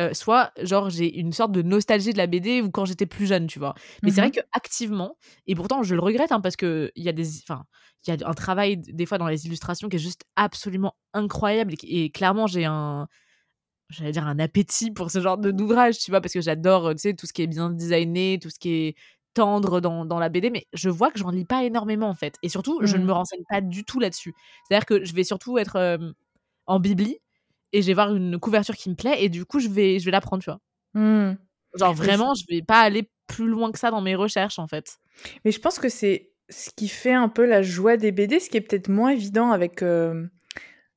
Euh, 0.00 0.14
soit, 0.14 0.52
genre, 0.62 0.90
j'ai 0.90 1.18
une 1.20 1.32
sorte 1.32 1.52
de 1.52 1.62
nostalgie 1.62 2.12
de 2.12 2.18
la 2.18 2.26
BD 2.26 2.62
ou 2.62 2.70
quand 2.70 2.86
j'étais 2.86 3.06
plus 3.06 3.26
jeune, 3.26 3.46
tu 3.46 3.58
vois. 3.58 3.74
Mais 4.04 4.10
c'est 4.10 4.20
vrai 4.22 4.30
Mhm. 4.30 4.32
que 4.32 4.40
activement, 4.52 5.16
et 5.46 5.54
pourtant, 5.54 5.82
je 5.82 5.94
le 5.94 6.00
regrette 6.00 6.32
hein, 6.32 6.40
parce 6.40 6.56
que 6.56 6.90
il 6.96 7.04
y 7.04 7.08
a 7.10 7.12
des, 7.12 7.26
enfin, 7.42 7.64
il 8.06 8.14
y 8.14 8.24
a 8.24 8.28
un 8.28 8.34
travail 8.34 8.78
des 8.78 9.06
fois 9.06 9.18
dans 9.18 9.28
les 9.28 9.46
illustrations 9.46 9.88
qui 9.90 9.96
est 9.96 10.00
juste 10.00 10.22
absolument 10.36 10.94
incroyable 11.14 11.74
et, 11.84 12.10
clairement, 12.10 12.46
j'ai 12.48 12.64
un, 12.66 13.08
j'allais 13.90 14.12
dire 14.12 14.26
un 14.26 14.38
appétit 14.38 14.90
pour 14.92 15.10
ce 15.10 15.20
genre 15.20 15.38
de 15.38 15.50
d'ouvrage, 15.52 15.98
tu 15.98 16.10
vois, 16.12 16.20
parce 16.20 16.34
que 16.34 16.40
j'adore, 16.42 16.92
tu 16.92 16.98
sais, 16.98 17.14
tout 17.14 17.26
ce 17.26 17.32
qui 17.32 17.42
est 17.42 17.46
bien 17.48 17.70
designé, 17.70 18.38
tout 18.40 18.50
ce 18.50 18.58
qui 18.58 18.70
est 18.74 18.96
tendre 19.34 19.80
dans, 19.80 20.04
dans 20.06 20.18
la 20.18 20.28
BD, 20.28 20.50
mais 20.50 20.66
je 20.74 20.90
vois 20.90 21.10
que 21.12 21.18
j'en 21.18 21.30
lis 21.30 21.44
pas 21.46 21.64
énormément 21.64 22.08
en 22.08 22.14
fait. 22.14 22.36
Et 22.42 22.48
surtout, 22.48 22.80
je 22.84 22.96
ne 22.96 23.04
Mhm. 23.04 23.06
me 23.06 23.12
renseigne 23.12 23.44
pas 23.48 23.60
du 23.60 23.84
tout 23.84 24.00
là-dessus. 24.00 24.34
C'est-à-dire 24.68 24.86
que 24.86 25.04
je 25.04 25.14
vais 25.14 25.24
surtout 25.24 25.58
être 25.58 25.76
euh, 25.76 25.98
en 26.66 26.80
bibli 26.80 27.18
et 27.72 27.82
je 27.82 27.86
vais 27.86 27.94
voir 27.94 28.14
une 28.14 28.38
couverture 28.38 28.76
qui 28.76 28.90
me 28.90 28.94
plaît 28.94 29.22
et 29.22 29.28
du 29.28 29.44
coup, 29.44 29.60
je 29.60 29.68
vais, 29.68 29.98
je 29.98 30.04
vais 30.04 30.10
la 30.10 30.20
prendre, 30.20 30.42
tu 30.42 30.50
vois. 30.50 30.60
Mhm. 30.94 31.36
Genre 31.78 31.94
vraiment, 31.94 32.34
je 32.34 32.44
vais 32.48 32.62
pas 32.62 32.80
aller 32.80 33.08
plus 33.26 33.46
loin 33.46 33.70
que 33.70 33.78
ça 33.78 33.90
dans 33.90 34.00
mes 34.00 34.16
recherches 34.16 34.58
en 34.58 34.66
fait. 34.66 34.98
Mais 35.44 35.52
je 35.52 35.60
pense 35.60 35.78
que 35.78 35.88
c'est 35.88 36.30
ce 36.48 36.70
qui 36.74 36.88
fait 36.88 37.12
un 37.12 37.28
peu 37.28 37.44
la 37.44 37.62
joie 37.62 37.96
des 37.96 38.10
BD, 38.10 38.40
ce 38.40 38.50
qui 38.50 38.56
est 38.56 38.60
peut-être 38.60 38.88
moins 38.88 39.10
évident 39.10 39.52
avec 39.52 39.82
euh, 39.82 40.26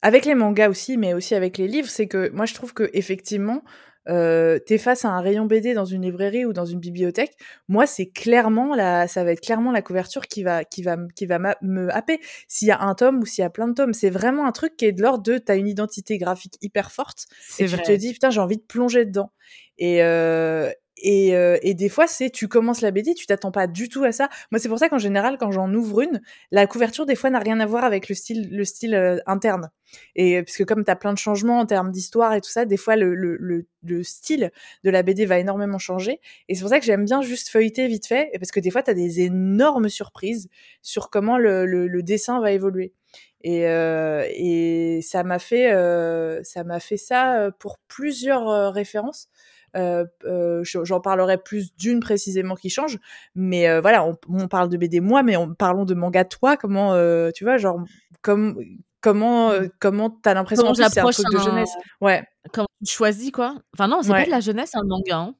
avec 0.01 0.25
les 0.25 0.35
mangas 0.35 0.69
aussi, 0.69 0.97
mais 0.97 1.13
aussi 1.13 1.35
avec 1.35 1.57
les 1.57 1.67
livres, 1.67 1.89
c'est 1.89 2.07
que 2.07 2.29
moi 2.31 2.45
je 2.45 2.53
trouve 2.55 2.73
que 2.73 2.89
effectivement, 2.93 3.63
euh, 4.09 4.59
t'es 4.59 4.77
face 4.77 5.05
à 5.05 5.09
un 5.09 5.21
rayon 5.21 5.45
BD 5.45 5.73
dans 5.73 5.85
une 5.85 6.01
librairie 6.03 6.45
ou 6.45 6.53
dans 6.53 6.65
une 6.65 6.79
bibliothèque. 6.79 7.35
Moi, 7.67 7.85
c'est 7.87 8.07
clairement 8.07 8.75
la, 8.75 9.07
ça 9.07 9.23
va 9.23 9.31
être 9.31 9.41
clairement 9.41 9.71
la 9.71 9.81
couverture 9.81 10.27
qui 10.27 10.43
va 10.43 10.63
qui 10.63 10.83
va 10.83 10.97
qui 11.15 11.25
va 11.25 11.39
me 11.61 11.93
happer. 11.93 12.19
S'il 12.47 12.67
y 12.67 12.71
a 12.71 12.81
un 12.81 12.95
tome 12.95 13.19
ou 13.19 13.25
s'il 13.25 13.41
y 13.41 13.45
a 13.45 13.49
plein 13.49 13.67
de 13.67 13.73
tomes, 13.73 13.93
c'est 13.93 14.09
vraiment 14.09 14.45
un 14.45 14.51
truc 14.51 14.75
qui 14.75 14.85
est 14.85 14.91
de 14.91 15.01
l'ordre 15.01 15.23
de 15.23 15.37
t'as 15.37 15.57
une 15.57 15.67
identité 15.67 16.17
graphique 16.17 16.57
hyper 16.61 16.91
forte 16.91 17.25
et 17.59 17.65
tu 17.65 17.75
vrai. 17.75 17.83
te 17.83 17.91
dis 17.91 18.13
putain 18.13 18.29
j'ai 18.29 18.41
envie 18.41 18.57
de 18.57 18.63
plonger 18.63 19.05
dedans 19.05 19.31
et 19.77 20.03
euh, 20.03 20.71
et, 20.97 21.35
euh, 21.35 21.57
et 21.63 21.73
des 21.73 21.89
fois 21.89 22.07
c'est 22.07 22.29
tu 22.29 22.47
commences 22.47 22.81
la 22.81 22.91
BD 22.91 23.13
tu 23.15 23.25
t'attends 23.25 23.51
pas 23.51 23.67
du 23.67 23.89
tout 23.89 24.03
à 24.03 24.11
ça. 24.11 24.29
Moi 24.51 24.59
c'est 24.59 24.69
pour 24.69 24.79
ça 24.79 24.89
qu'en 24.89 24.99
général 24.99 25.37
quand 25.39 25.51
j'en 25.51 25.73
ouvre 25.73 26.01
une 26.01 26.21
la 26.51 26.67
couverture 26.67 27.05
des 27.05 27.15
fois 27.15 27.29
n'a 27.29 27.39
rien 27.39 27.59
à 27.59 27.65
voir 27.65 27.83
avec 27.83 28.09
le 28.09 28.15
style 28.15 28.49
le 28.55 28.63
style 28.65 28.93
euh, 28.95 29.17
interne. 29.25 29.69
Et 30.15 30.37
euh, 30.37 30.43
parce 30.43 30.57
que 30.57 30.63
comme 30.63 30.83
t'as 30.83 30.95
plein 30.95 31.13
de 31.13 31.17
changements 31.17 31.59
en 31.59 31.65
termes 31.65 31.91
d'histoire 31.91 32.33
et 32.33 32.41
tout 32.41 32.49
ça 32.49 32.65
des 32.65 32.77
fois 32.77 32.95
le, 32.95 33.15
le, 33.15 33.37
le, 33.39 33.65
le 33.83 34.03
style 34.03 34.51
de 34.83 34.89
la 34.89 35.03
BD 35.03 35.25
va 35.25 35.39
énormément 35.39 35.79
changer. 35.79 36.19
Et 36.47 36.55
c'est 36.55 36.61
pour 36.61 36.69
ça 36.69 36.79
que 36.79 36.85
j'aime 36.85 37.05
bien 37.05 37.21
juste 37.21 37.49
feuilleter 37.49 37.87
vite 37.87 38.05
fait 38.07 38.31
parce 38.39 38.51
que 38.51 38.59
des 38.59 38.69
fois 38.71 38.83
t'as 38.83 38.93
des 38.93 39.21
énormes 39.21 39.89
surprises 39.89 40.49
sur 40.81 41.09
comment 41.09 41.37
le, 41.37 42.01
dessin 42.03 42.39
va 42.39 42.51
évoluer. 42.51 42.93
Et, 43.41 43.67
euh, 43.67 44.25
et 44.31 45.01
ça 45.01 45.23
m'a 45.23 45.39
fait 45.39 45.73
euh, 45.73 46.41
ça 46.43 46.63
m'a 46.63 46.79
fait 46.79 46.97
ça 46.97 47.49
pour 47.59 47.77
plusieurs 47.87 48.73
références. 48.73 49.29
Euh, 49.75 50.05
euh, 50.25 50.63
je- 50.63 50.83
J'en 50.83 50.99
parlerai 50.99 51.37
plus 51.37 51.75
d'une 51.75 51.99
précisément 51.99 52.55
qui 52.55 52.69
change, 52.69 52.97
mais 53.35 53.67
euh, 53.69 53.81
voilà, 53.81 54.05
on, 54.05 54.15
on 54.29 54.47
parle 54.47 54.69
de 54.69 54.77
BD 54.77 54.99
moi, 54.99 55.23
mais 55.23 55.35
on, 55.35 55.53
parlons 55.53 55.85
de 55.85 55.93
manga 55.93 56.23
toi. 56.25 56.57
Comment 56.57 56.93
tu 57.33 57.43
vois, 57.43 57.57
genre 57.57 57.79
comme 58.21 58.59
comment 59.01 59.51
euh, 59.51 59.67
comment 59.79 60.09
t'as 60.09 60.33
l'impression 60.33 60.65
plus 60.71 60.75
c'est 60.89 60.99
un 60.99 61.03
truc 61.09 61.25
de 61.31 61.37
un- 61.37 61.43
jeunesse. 61.43 61.71
Ouais. 62.01 62.23
Comment 62.53 62.67
tu 62.85 62.93
choisis 62.93 63.31
quoi 63.31 63.55
Enfin 63.73 63.87
non, 63.87 64.01
c'est 64.01 64.09
pas 64.09 64.15
Ouais. 64.19 64.25
de 64.25 64.31
la 64.31 64.39
jeunesse, 64.39 64.71
un 64.75 64.83
manga. 64.85 65.17
hein. 65.17 65.35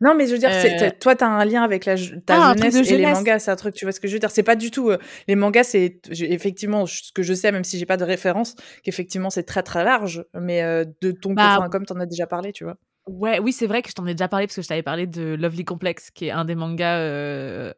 Non, 0.00 0.14
mais 0.14 0.28
je 0.28 0.32
veux 0.32 0.38
dire, 0.38 0.50
Euh, 0.52 0.90
toi, 1.00 1.16
t'as 1.16 1.26
un 1.26 1.44
lien 1.44 1.64
avec 1.64 1.84
la, 1.84 1.96
ta 2.24 2.50
Ah, 2.50 2.54
jeunesse 2.56 2.88
et 2.88 2.96
les 2.98 3.04
mangas, 3.06 3.40
c'est 3.40 3.50
un 3.50 3.56
truc, 3.56 3.74
tu 3.74 3.84
vois 3.84 3.90
ce 3.90 3.98
que 3.98 4.06
je 4.06 4.12
veux 4.12 4.20
dire. 4.20 4.30
C'est 4.30 4.44
pas 4.44 4.54
du 4.54 4.70
tout, 4.70 4.90
euh, 4.90 4.98
les 5.26 5.34
mangas, 5.34 5.64
c'est, 5.64 6.00
effectivement, 6.12 6.86
ce 6.86 7.10
que 7.12 7.24
je 7.24 7.34
sais, 7.34 7.50
même 7.50 7.64
si 7.64 7.80
j'ai 7.80 7.86
pas 7.86 7.96
de 7.96 8.04
référence, 8.04 8.54
qu'effectivement, 8.84 9.28
c'est 9.28 9.42
très 9.42 9.64
très 9.64 9.82
large, 9.82 10.24
mais 10.34 10.62
de 11.00 11.10
ton 11.10 11.32
Bah, 11.34 11.56
enfin, 11.58 11.68
comme 11.68 11.84
t'en 11.84 11.98
as 11.98 12.06
déjà 12.06 12.28
parlé, 12.28 12.52
tu 12.52 12.62
vois. 12.62 12.76
Ouais, 13.08 13.38
oui, 13.38 13.52
c'est 13.52 13.66
vrai 13.66 13.82
que 13.82 13.88
je 13.88 13.94
t'en 13.94 14.06
ai 14.06 14.12
déjà 14.14 14.28
parlé 14.28 14.46
parce 14.46 14.56
que 14.56 14.62
je 14.62 14.68
t'avais 14.68 14.82
parlé 14.82 15.06
de 15.06 15.34
Lovely 15.34 15.64
Complex, 15.64 16.10
qui 16.10 16.26
est 16.26 16.30
un 16.30 16.44
des 16.44 16.54
mangas 16.54 16.98
euh, 16.98 17.72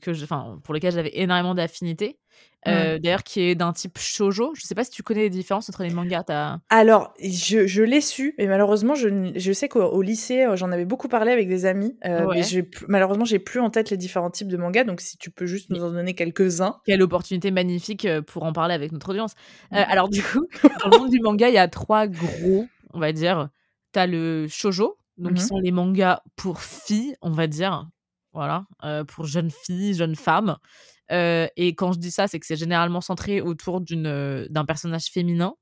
que 0.00 0.12
je, 0.12 0.26
pour 0.26 0.74
lequel 0.74 0.92
j'avais 0.92 1.18
énormément 1.18 1.54
d'affinités. 1.54 2.18
Euh, 2.66 2.98
D'ailleurs, 2.98 3.22
qui 3.22 3.42
est 3.42 3.54
d'un 3.54 3.72
type 3.72 3.98
shoujo. 3.98 4.52
Je 4.54 4.62
sais 4.62 4.74
pas 4.74 4.84
si 4.84 4.90
tu 4.90 5.02
connais 5.02 5.22
les 5.22 5.30
différences 5.30 5.68
entre 5.68 5.82
les 5.82 5.90
mangas. 5.90 6.24
Alors, 6.70 7.12
je, 7.22 7.66
je 7.66 7.82
l'ai 7.82 8.00
su, 8.00 8.34
mais 8.38 8.46
malheureusement, 8.46 8.94
je, 8.94 9.52
sais 9.52 9.68
qu'au 9.68 9.82
au 9.82 10.02
lycée, 10.02 10.44
euh, 10.44 10.56
j'en 10.56 10.72
avais 10.72 10.84
beaucoup 10.86 11.08
parlé 11.08 11.32
avec 11.32 11.48
des 11.48 11.66
amis, 11.66 11.96
euh, 12.06 12.24
Ouais. 12.24 12.40
mais 12.54 12.68
malheureusement, 12.88 13.24
j'ai 13.24 13.38
plus 13.38 13.60
en 13.60 13.70
tête 13.70 13.90
les 13.90 13.96
différents 13.96 14.30
types 14.30 14.48
de 14.48 14.56
mangas, 14.56 14.84
donc 14.84 15.00
si 15.00 15.18
tu 15.18 15.30
peux 15.30 15.46
juste 15.46 15.70
nous 15.70 15.84
en 15.84 15.90
donner 15.90 16.14
quelques-uns. 16.14 16.76
Quelle 16.86 17.02
opportunité 17.02 17.50
magnifique 17.50 18.06
euh, 18.06 18.22
pour 18.22 18.44
en 18.44 18.52
parler 18.52 18.74
avec 18.74 18.92
notre 18.92 19.10
audience. 19.10 19.34
Alors, 19.70 20.08
du 20.08 20.22
coup, 20.22 20.46
dans 20.82 20.90
le 20.90 20.98
monde 20.98 21.10
du 21.10 21.20
manga, 21.20 21.48
il 21.48 21.54
y 21.54 21.58
a 21.58 21.68
trois 21.68 22.06
gros, 22.06 22.66
on 22.94 22.98
va 22.98 23.12
dire. 23.12 23.50
T'as 23.94 24.06
le 24.08 24.48
shoujo, 24.48 24.98
donc 25.18 25.34
qui 25.36 25.44
Mhm. 25.44 25.48
sont 25.48 25.58
les 25.60 25.72
mangas 25.72 26.20
pour 26.36 26.60
filles, 26.62 27.16
on 27.22 27.30
va 27.30 27.46
dire. 27.46 27.88
Voilà, 28.34 28.66
euh, 28.84 29.04
pour 29.04 29.26
jeunes 29.26 29.50
filles, 29.52 29.94
jeunes 29.94 30.16
femmes. 30.16 30.56
Euh, 31.12 31.46
et 31.56 31.76
quand 31.76 31.92
je 31.92 32.00
dis 32.00 32.10
ça, 32.10 32.26
c'est 32.28 32.40
que 32.40 32.46
c'est 32.46 32.56
généralement 32.56 33.00
centré 33.00 33.40
autour 33.40 33.82
euh, 33.92 34.46
d'un 34.50 34.64
personnage 34.64 35.06
féminin. 35.06 35.54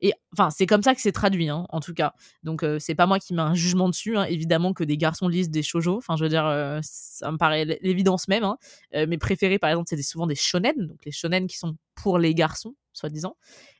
Et 0.00 0.12
enfin, 0.32 0.50
c'est 0.50 0.66
comme 0.66 0.82
ça 0.82 0.94
que 0.94 1.00
c'est 1.00 1.12
traduit, 1.12 1.48
hein, 1.48 1.66
en 1.70 1.80
tout 1.80 1.94
cas. 1.94 2.14
Donc, 2.44 2.62
euh, 2.64 2.78
c'est 2.80 2.94
pas 2.94 3.06
moi 3.06 3.18
qui 3.20 3.34
mets 3.34 3.42
un 3.42 3.54
jugement 3.54 3.88
dessus. 3.88 4.16
hein. 4.16 4.24
Évidemment 4.24 4.72
que 4.74 4.84
des 4.84 4.96
garçons 4.98 5.28
lisent 5.28 5.50
des 5.50 5.62
shoujo. 5.64 5.96
Enfin, 5.98 6.16
je 6.16 6.24
veux 6.24 6.28
dire, 6.30 6.46
euh, 6.46 6.80
ça 6.82 7.32
me 7.32 7.38
paraît 7.38 7.64
l'évidence 7.82 8.28
même. 8.28 8.44
hein. 8.44 8.58
Euh, 8.94 9.06
mes 9.08 9.18
préférés, 9.18 9.58
par 9.60 9.70
exemple, 9.70 9.88
c'est 9.90 10.02
souvent 10.02 10.26
des 10.28 10.34
shonen, 10.36 10.74
donc 10.88 11.04
les 11.04 11.12
shonen 11.12 11.46
qui 11.48 11.58
sont 11.58 11.76
pour 11.96 12.18
les 12.18 12.34
garçons, 12.34 12.74
soi-disant. 12.92 13.36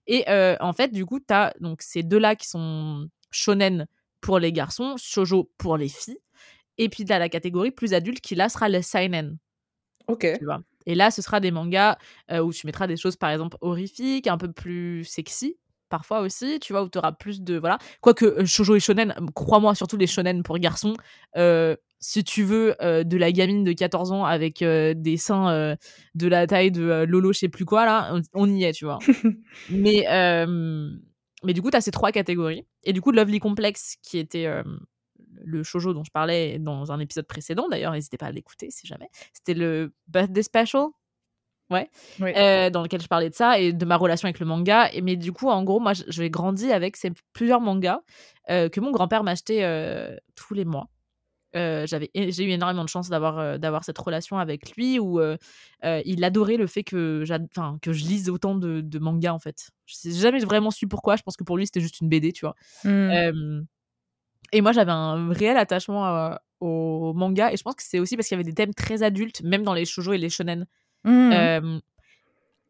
Et 0.09 0.25
en 0.61 0.73
fait, 0.73 0.89
du 0.93 1.07
coup, 1.07 1.21
tu 1.21 1.33
as 1.35 1.55
donc 1.61 1.83
ces 1.83 2.03
deux-là 2.03 2.37
qui 2.37 2.49
sont 2.49 3.09
shonen 3.33 3.87
pour 4.21 4.39
les 4.39 4.53
garçons, 4.53 4.95
shoujo 4.97 5.51
pour 5.59 5.77
les 5.77 5.89
filles. 5.89 6.19
Et 6.79 6.89
puis, 6.89 7.05
tu 7.05 7.13
as 7.13 7.19
la 7.19 7.29
catégorie 7.29 7.71
plus 7.73 7.93
adulte 7.93 8.21
qui, 8.21 8.35
là, 8.35 8.49
sera 8.49 8.69
le 8.69 8.81
seinen, 8.83 9.39
Ok. 10.07 10.27
tu 10.39 10.45
vois. 10.45 10.61
Et 10.87 10.95
là, 10.95 11.11
ce 11.11 11.23
sera 11.23 11.41
des 11.41 11.51
mangas 11.51 11.97
où 12.31 12.53
tu 12.53 12.67
mettras 12.67 12.87
des 12.87 12.97
choses, 12.97 13.17
par 13.17 13.31
exemple, 13.31 13.57
horrifiques, 13.61 14.27
un 14.27 14.39
peu 14.39 14.51
plus 14.51 15.05
sexy, 15.05 15.57
parfois 15.89 16.21
aussi, 16.21 16.59
tu 16.61 16.73
vois, 16.73 16.83
où 16.83 16.89
tu 16.89 16.99
auras 16.99 17.13
plus 17.13 17.43
de. 17.43 17.59
Voilà. 17.59 17.79
Quoique, 18.01 18.45
shoujo 18.45 18.75
et 18.75 18.81
shonen, 18.81 19.15
crois-moi, 19.35 19.75
surtout 19.75 19.97
les 19.97 20.07
shonen 20.07 20.43
pour 20.43 20.59
garçons, 20.59 20.95
si 22.01 22.25
tu 22.25 22.43
veux 22.43 22.75
de 22.81 23.17
la 23.17 23.31
gamine 23.31 23.63
de 23.65 23.73
14 23.73 24.11
ans 24.11 24.25
avec 24.25 24.59
des 24.59 25.17
seins 25.17 25.77
de 26.15 26.27
la 26.27 26.47
taille 26.47 26.73
de 26.73 27.05
Lolo, 27.05 27.33
je 27.33 27.41
sais 27.41 27.49
plus 27.49 27.65
quoi, 27.65 27.85
là, 27.85 28.13
on, 28.33 28.49
y 28.49 28.65
est, 28.65 28.73
tu 28.73 28.85
vois. 28.87 28.99
mais, 29.71 30.07
mais 31.45 31.53
du 31.53 31.63
coup, 31.63 31.71
tu 31.71 31.77
as 31.77 31.81
ces 31.81 31.91
trois 31.91 32.13
catégories. 32.13 32.67
Et 32.85 32.93
du 32.93 33.01
coup, 33.01 33.13
Lovely 33.13 33.39
Complex, 33.39 33.97
qui 34.03 34.19
était 34.19 34.47
le 35.45 35.63
shoujo 35.63 35.93
dont 35.93 36.05
je 36.05 36.11
parlais 36.11 36.59
dans 36.59 36.93
un 36.93 36.99
épisode 37.01 37.27
précédent, 37.27 37.69
d'ailleurs, 37.69 37.93
n'hésitez 37.93 38.17
pas 38.17 38.27
à 38.27 38.33
l'écouter 38.33 38.71
si 38.71 38.87
jamais. 38.87 39.09
C'était 39.33 39.55
le 39.55 39.93
Birthday 40.09 40.43
Special, 40.43 40.89
ouais, 41.73 41.91
euh, 42.21 42.71
dans 42.71 42.83
lequel 42.83 43.01
je 43.01 43.09
parlais 43.09 43.31
de 43.31 43.35
ça 43.35 43.59
et 43.59 43.73
de 43.73 43.85
ma 43.85 43.97
relation 43.97 44.27
avec 44.27 44.39
le 44.39 44.47
manga. 44.47 44.91
Et, 44.93 45.01
mais 45.01 45.17
du 45.17 45.33
coup, 45.33 45.49
en 45.49 45.63
gros, 45.65 45.81
moi, 45.81 45.93
j'ai 45.95 46.31
grandi 46.31 46.73
avec 46.73 46.97
ces 46.97 47.13
plusieurs 47.33 47.61
mangas 47.61 48.01
euh, 48.51 48.69
que 48.69 48.81
mon 48.81 48.91
grand-père 48.91 49.25
m'achetait 49.25 49.65
euh, 49.65 50.17
tous 50.35 50.55
les 50.55 50.65
mois. 50.65 50.89
J'avais 51.55 52.11
j'ai 52.15 52.45
eu 52.45 52.51
énormément 52.51 52.85
de 52.85 52.89
chance 52.89 53.09
d'avoir 53.09 53.59
d'avoir 53.59 53.85
cette 53.85 53.99
relation 53.99 54.39
avec 54.39 54.75
lui 54.77 54.99
où 54.99 55.21
il 55.83 56.25
adorait 56.25 56.57
le 56.57 56.67
fait 56.67 56.85
que 56.85 57.25
enfin 57.51 57.79
que 57.83 57.93
je 57.93 58.05
lise 58.05 58.31
autant 58.31 58.55
de, 58.55 58.81
de 58.81 58.99
mangas 58.99 59.33
en 59.33 59.39
fait 59.39 59.71
je 59.87 59.95
sais 59.95 60.13
jamais 60.13 60.41
vraiment 60.41 60.71
su 60.71 60.89
pourquoi 60.89 61.17
je 61.17 61.23
pense 61.23 61.37
que 61.37 61.45
pour 61.45 61.57
lui 61.57 61.67
c'était 61.67 61.81
juste 61.81 62.01
une 62.01 62.09
BD 62.09 62.33
tu 62.33 62.47
vois 62.47 62.55
mmh. 62.85 63.65
Et 64.53 64.61
moi, 64.61 64.73
j'avais 64.73 64.93
un 64.93 65.33
réel 65.33 65.57
attachement 65.57 66.37
au 66.61 67.15
manga. 67.15 67.53
Et 67.53 67.57
je 67.57 67.63
pense 67.63 67.75
que 67.75 67.83
c'est 67.83 67.99
aussi 67.99 68.17
parce 68.17 68.29
qu'il 68.29 68.37
y 68.37 68.41
avait 68.41 68.49
des 68.49 68.55
thèmes 68.55 68.75
très 68.75 69.03
adultes, 69.03 69.43
même 69.43 69.63
dans 69.63 69.75
les 69.75 69.87
shoujo 69.87 70.13
et 70.13 70.19
les 70.19 70.31
shonen. 70.31 70.67
Mmh. 71.05 71.81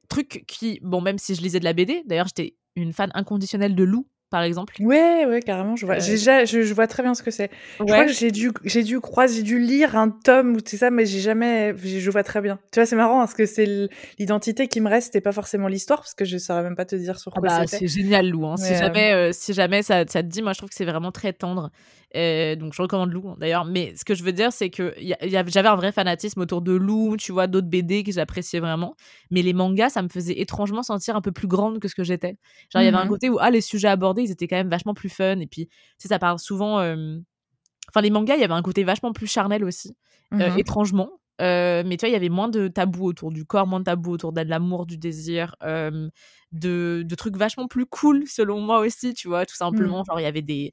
truc 0.09 0.45
qui, 0.47 0.79
bon, 0.83 1.01
même 1.01 1.19
si 1.19 1.35
je 1.35 1.43
lisais 1.43 1.59
de 1.59 1.65
la 1.65 1.73
BD, 1.73 2.03
d'ailleurs, 2.07 2.29
j'étais 2.29 2.57
une 2.77 2.93
fan 2.93 3.11
inconditionnelle 3.15 3.75
de 3.75 3.85
Lou 3.85 4.07
par 4.33 4.43
exemple. 4.43 4.75
Ouais, 4.81 5.27
ouais, 5.27 5.43
carrément. 5.43 5.77
Je 5.77 5.85
vois, 5.85 5.97
euh... 5.97 6.01
je, 6.01 6.63
je, 6.63 6.75
vois 6.75 6.87
très 6.87 7.03
bien 7.03 7.15
ce 7.15 7.23
que 7.23 7.31
c'est. 7.31 7.51
Je 7.79 7.85
crois 7.85 8.07
que 8.07 8.13
j'ai 8.13 8.31
dû, 8.31 8.51
j'ai 8.65 8.83
dû 8.83 8.99
croiser, 8.99 9.37
j'ai 9.37 9.43
dû 9.43 9.59
lire 9.59 9.95
un 9.95 10.09
tome 10.09 10.57
ou 10.57 10.59
c'est 10.65 10.79
ça, 10.79 10.91
mais 10.91 11.05
j'ai 11.05 11.21
jamais, 11.21 11.77
je 11.77 12.11
vois 12.11 12.25
très 12.25 12.41
bien. 12.41 12.59
Tu 12.73 12.81
vois, 12.81 12.87
c'est 12.87 12.97
marrant 12.97 13.19
parce 13.19 13.35
que 13.35 13.45
c'est 13.45 13.91
l'identité 14.19 14.69
qui 14.69 14.81
me 14.81 14.89
reste 14.89 15.15
et 15.15 15.21
pas 15.21 15.33
forcément 15.33 15.69
l'histoire 15.69 16.01
parce 16.01 16.15
que 16.15 16.25
je 16.25 16.39
saurais 16.39 16.63
même 16.63 16.77
pas 16.77 16.87
te 16.87 16.97
dire 16.97 17.21
sur 17.21 17.31
ah 17.37 17.41
quoi 17.41 17.49
bah, 17.49 17.67
C'est 17.67 17.87
génial, 17.87 18.31
Lou. 18.31 18.47
Hein. 18.47 18.57
si, 18.57 18.75
jamais, 18.75 19.13
euh, 19.13 19.31
si 19.33 19.53
jamais 19.53 19.83
ça, 19.83 20.05
ça, 20.09 20.23
te 20.23 20.29
dit, 20.29 20.41
moi 20.41 20.55
je 20.55 20.59
trouve 20.59 20.71
que 20.71 20.77
c'est 20.77 20.87
vraiment 20.87 21.13
très 21.13 21.35
tendre. 21.35 21.71
Euh, 22.15 22.57
donc 22.57 22.75
je 22.75 22.83
recommande 22.83 23.13
Lou 23.13 23.35
d'ailleurs. 23.39 23.65
Mais 23.65 23.95
ce 23.97 24.05
que 24.05 24.15
je 24.15 24.23
veux 24.23 24.33
dire, 24.33 24.53
c'est 24.53 24.71
que 24.71 24.95
j'avais 25.23 25.69
un 25.69 25.77
vrai 25.77 25.93
fanatisme 25.93 26.41
autour 26.41 26.63
de 26.63 26.73
Lou, 26.73 27.17
tu 27.17 27.33
vois, 27.33 27.47
d'autres 27.47 27.69
BD 27.69 28.03
que 28.03 28.13
j'appréciais 28.13 28.61
vraiment. 28.61 28.95
Mais 29.31 29.43
les 29.43 29.53
mangas, 29.53 29.91
ça 29.91 30.03
me 30.03 30.09
faisait 30.09 30.41
étrangement 30.41 30.83
sentir 30.83 31.17
un 31.17 31.21
peu 31.21 31.33
plus 31.33 31.49
grande 31.49 31.79
que 31.79 31.89
ce 31.89 31.95
que 31.95 32.05
j'étais. 32.05 32.37
Genre, 32.71 32.83
il 32.83 32.85
y 32.85 32.89
avait 32.89 32.97
un 32.97 33.05
mmh 33.05 33.09
côté 33.09 33.31
où, 33.31 33.39
ah, 33.41 33.51
les 33.51 33.61
sujets 33.61 33.89
abordés, 33.89 34.23
ils 34.23 34.31
étaient 34.31 34.49
quand 34.49 34.57
même 34.57 34.71
vachement 34.71 34.95
plus 34.95 35.09
fun. 35.09 35.39
Et 35.41 35.47
puis, 35.47 35.67
tu 35.67 35.75
sais, 35.99 36.09
ça 36.09 36.19
parle 36.19 36.39
souvent. 36.39 36.79
Enfin, 36.79 38.01
les 38.01 38.11
mangas, 38.11 38.37
il 38.37 38.41
y 38.41 38.45
avait 38.45 38.55
un 38.55 38.63
côté 38.63 38.85
vachement 38.85 39.13
plus 39.13 39.27
charnel 39.27 39.65
aussi, 39.65 39.97
mmh 40.31 40.59
étrangement. 40.59 41.11
mais 41.41 41.85
tu 41.91 42.01
vois, 42.01 42.09
il 42.09 42.13
y 42.13 42.17
avait 42.17 42.29
moins 42.29 42.49
de 42.49 42.69
tabous 42.69 43.07
autour 43.07 43.33
du 43.33 43.45
corps, 43.45 43.67
moins 43.67 43.81
de 43.81 43.85
tabous 43.85 44.13
autour 44.13 44.33
de 44.33 44.43
l'amour, 44.43 44.87
du 44.87 44.99
désir, 44.99 45.57
de, 45.63 47.03
de, 47.03 47.15
trucs 47.15 47.37
vachement 47.37 47.67
plus 47.67 47.87
cool, 47.87 48.27
selon 48.27 48.61
moi 48.61 48.81
aussi, 48.81 49.15
tu 49.15 49.29
vois, 49.29 49.47
tout 49.47 49.57
simplement. 49.57 50.03
Mmh. 50.03 50.05
Genre, 50.07 50.21
il 50.21 50.25
y 50.25 50.27
avait 50.27 50.43
des, 50.43 50.73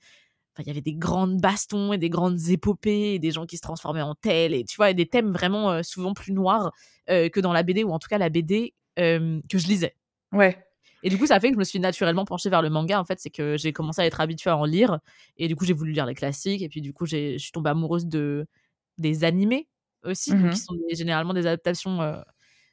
il 0.61 0.67
y 0.67 0.71
avait 0.71 0.81
des 0.81 0.93
grandes 0.93 1.37
bastons 1.37 1.93
et 1.93 1.97
des 1.97 2.09
grandes 2.09 2.39
épopées 2.49 3.13
et 3.13 3.19
des 3.19 3.31
gens 3.31 3.45
qui 3.45 3.57
se 3.57 3.61
transformaient 3.61 4.01
en 4.01 4.15
tels 4.15 4.53
et 4.53 4.63
tu 4.63 4.75
vois 4.75 4.93
des 4.93 5.07
thèmes 5.07 5.31
vraiment 5.31 5.71
euh, 5.71 5.83
souvent 5.83 6.13
plus 6.13 6.33
noirs 6.33 6.71
euh, 7.09 7.29
que 7.29 7.39
dans 7.39 7.53
la 7.53 7.63
BD 7.63 7.83
ou 7.83 7.91
en 7.91 7.99
tout 7.99 8.07
cas 8.07 8.17
la 8.17 8.29
BD 8.29 8.73
euh, 8.99 9.39
que 9.49 9.57
je 9.57 9.67
lisais. 9.67 9.95
Ouais. 10.31 10.57
Et 11.01 11.09
du 11.09 11.17
coup, 11.17 11.25
ça 11.25 11.39
fait 11.39 11.47
que 11.47 11.53
je 11.53 11.59
me 11.59 11.63
suis 11.63 11.79
naturellement 11.79 12.25
penchée 12.25 12.49
vers 12.49 12.61
le 12.61 12.69
manga. 12.69 12.99
En 12.99 13.05
fait, 13.05 13.19
c'est 13.21 13.29
que 13.29 13.55
j'ai 13.55 13.71
commencé 13.71 14.01
à 14.01 14.05
être 14.05 14.19
habituée 14.19 14.49
à 14.49 14.57
en 14.57 14.65
lire. 14.65 14.99
Et 15.37 15.47
du 15.47 15.55
coup, 15.55 15.63
j'ai 15.63 15.71
voulu 15.73 15.93
lire 15.93 16.05
les 16.05 16.13
classiques. 16.13 16.61
Et 16.61 16.67
puis, 16.67 16.81
du 16.81 16.91
coup, 16.91 17.05
je 17.05 17.37
suis 17.37 17.51
tombée 17.53 17.69
amoureuse 17.69 18.05
de, 18.05 18.45
des 18.97 19.23
animés 19.23 19.69
aussi, 20.03 20.35
mmh 20.35 20.49
qui 20.49 20.57
sont 20.57 20.75
généralement 20.91 21.33
des 21.33 21.47
adaptations 21.47 22.21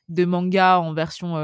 de 0.09 0.25
manga 0.25 0.81
en 0.81 0.93
version 0.93 1.35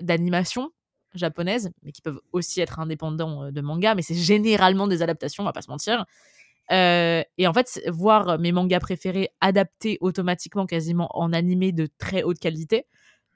d'animation 0.00 0.70
japonaises, 1.18 1.70
mais 1.82 1.92
qui 1.92 2.02
peuvent 2.02 2.20
aussi 2.32 2.60
être 2.60 2.80
indépendants 2.80 3.44
euh, 3.44 3.50
de 3.50 3.60
manga, 3.60 3.94
mais 3.94 4.02
c'est 4.02 4.14
généralement 4.14 4.86
des 4.88 5.02
adaptations, 5.02 5.42
on 5.42 5.46
va 5.46 5.52
pas 5.52 5.62
se 5.62 5.70
mentir. 5.70 6.04
Euh, 6.70 7.22
et 7.38 7.46
en 7.46 7.52
fait, 7.52 7.80
voir 7.88 8.38
mes 8.38 8.52
mangas 8.52 8.80
préférés 8.80 9.30
adaptés 9.40 9.98
automatiquement 10.00 10.66
quasiment 10.66 11.08
en 11.14 11.32
animé 11.32 11.72
de 11.72 11.88
très 11.98 12.22
haute 12.22 12.38
qualité, 12.38 12.86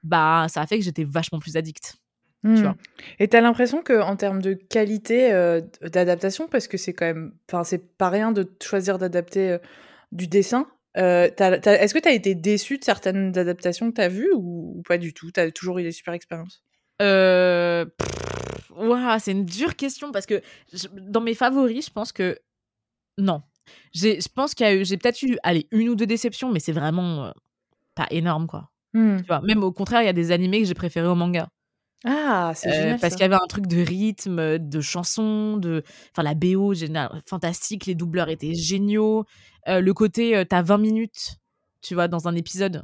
bah 0.03 0.47
ça 0.49 0.61
a 0.61 0.67
fait 0.67 0.79
que 0.79 0.85
j'étais 0.85 1.05
vachement 1.05 1.39
plus 1.39 1.57
addict. 1.57 1.97
Tu 2.43 2.49
mmh. 2.49 2.57
vois. 2.57 2.77
Et 3.21 3.29
t'as 3.29 3.41
l'impression 3.41 3.83
que 3.83 4.01
en 4.01 4.17
termes 4.17 4.43
de 4.43 4.55
qualité 4.55 5.33
euh, 5.33 5.61
d'adaptation, 5.81 6.49
parce 6.49 6.67
que 6.67 6.77
c'est 6.77 6.93
quand 6.93 7.07
même, 7.07 7.33
enfin 7.49 7.63
c'est 7.63 7.97
pas 7.97 8.11
rien 8.11 8.33
de 8.33 8.51
choisir 8.63 8.99
d'adapter 8.99 9.59
du 10.11 10.27
dessin. 10.27 10.67
Est-ce 10.95 11.95
que 11.95 11.99
tu 12.01 12.09
as 12.09 12.13
été 12.13 12.35
déçu 12.35 12.79
de 12.79 12.85
certaines 12.85 13.39
adaptations 13.39 13.91
que 13.91 13.95
tu 13.95 14.03
as 14.03 14.09
vues 14.09 14.33
ou, 14.35 14.75
ou, 14.77 14.83
pas 14.83 14.99
du 14.99 15.15
tout? 15.15 15.31
Tu 15.31 15.41
as 15.41 15.51
toujours 15.53 15.79
eu 15.79 15.83
des 15.83 15.93
super 15.93 16.15
expériences? 16.15 16.63
Euh, 17.03 17.85
c'est 19.19 19.33
une 19.33 19.45
dure 19.45 19.77
question 19.77 20.13
parce 20.13 20.27
que 20.27 20.41
dans 20.93 21.21
mes 21.21 21.35
favoris, 21.35 21.87
je 21.87 21.91
pense 21.91 22.13
que 22.13 22.39
non. 23.19 23.43
Je 23.95 24.29
pense 24.35 24.55
qu'il 24.55 24.67
y 24.67 24.69
a 24.69 24.75
eu, 24.75 24.85
j'ai 24.85 24.97
peut-être 24.97 25.23
eu, 25.23 25.37
allez, 25.43 25.67
une 25.71 25.89
ou 25.89 25.95
deux 25.95 26.07
déceptions, 26.07 26.51
mais 26.51 26.61
c'est 26.61 26.73
vraiment 26.73 27.27
euh, 27.27 27.31
pas 27.95 28.07
énorme, 28.11 28.47
quoi. 28.47 28.71
Mmh. 28.95 29.19
Tu 29.19 29.27
vois, 29.27 29.41
même 29.41 29.63
au 29.63 29.73
contraire, 29.73 30.03
il 30.03 30.07
y 30.07 30.09
a 30.09 30.15
des 30.15 30.33
animés 30.33 30.61
que 30.61 30.67
j'ai 30.67 30.75
préférés 30.75 31.09
au 31.09 31.15
manga. 31.15 31.49
Ah, 32.05 32.53
c'est 32.55 32.95
euh, 32.95 32.99
Parce 33.01 33.15
qu'il 33.15 33.23
y 33.23 33.25
avait 33.25 33.37
un 33.37 33.47
truc 33.49 33.67
de 33.67 33.81
rythme, 33.81 34.59
de 34.59 34.81
chansons, 34.81 35.57
de. 35.57 35.83
Enfin, 36.11 36.23
la 36.23 36.35
BO, 36.35 36.75
génial, 36.75 37.23
fantastique, 37.27 37.87
les 37.87 37.95
doubleurs 37.95 38.29
étaient 38.29 38.55
géniaux. 38.55 39.25
Euh, 39.69 39.81
le 39.81 39.95
côté, 39.95 40.43
t'as 40.49 40.63
20 40.63 40.79
minutes, 40.79 41.37
tu 41.81 41.95
vois, 41.95 42.09
dans 42.09 42.27
un 42.27 42.35
épisode. 42.35 42.83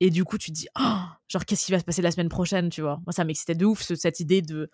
Et 0.00 0.10
du 0.10 0.24
coup, 0.24 0.38
tu 0.38 0.50
te 0.50 0.56
dis, 0.56 0.66
oh, 0.78 0.98
genre, 1.28 1.44
qu'est-ce 1.44 1.66
qui 1.66 1.72
va 1.72 1.78
se 1.78 1.84
passer 1.84 2.02
la 2.02 2.10
semaine 2.10 2.28
prochaine, 2.28 2.70
tu 2.70 2.80
vois? 2.80 3.00
Moi, 3.06 3.12
ça 3.12 3.24
m'excitait 3.24 3.54
de 3.54 3.66
ouf, 3.66 3.82
cette 3.82 4.20
idée 4.20 4.42
de 4.42 4.70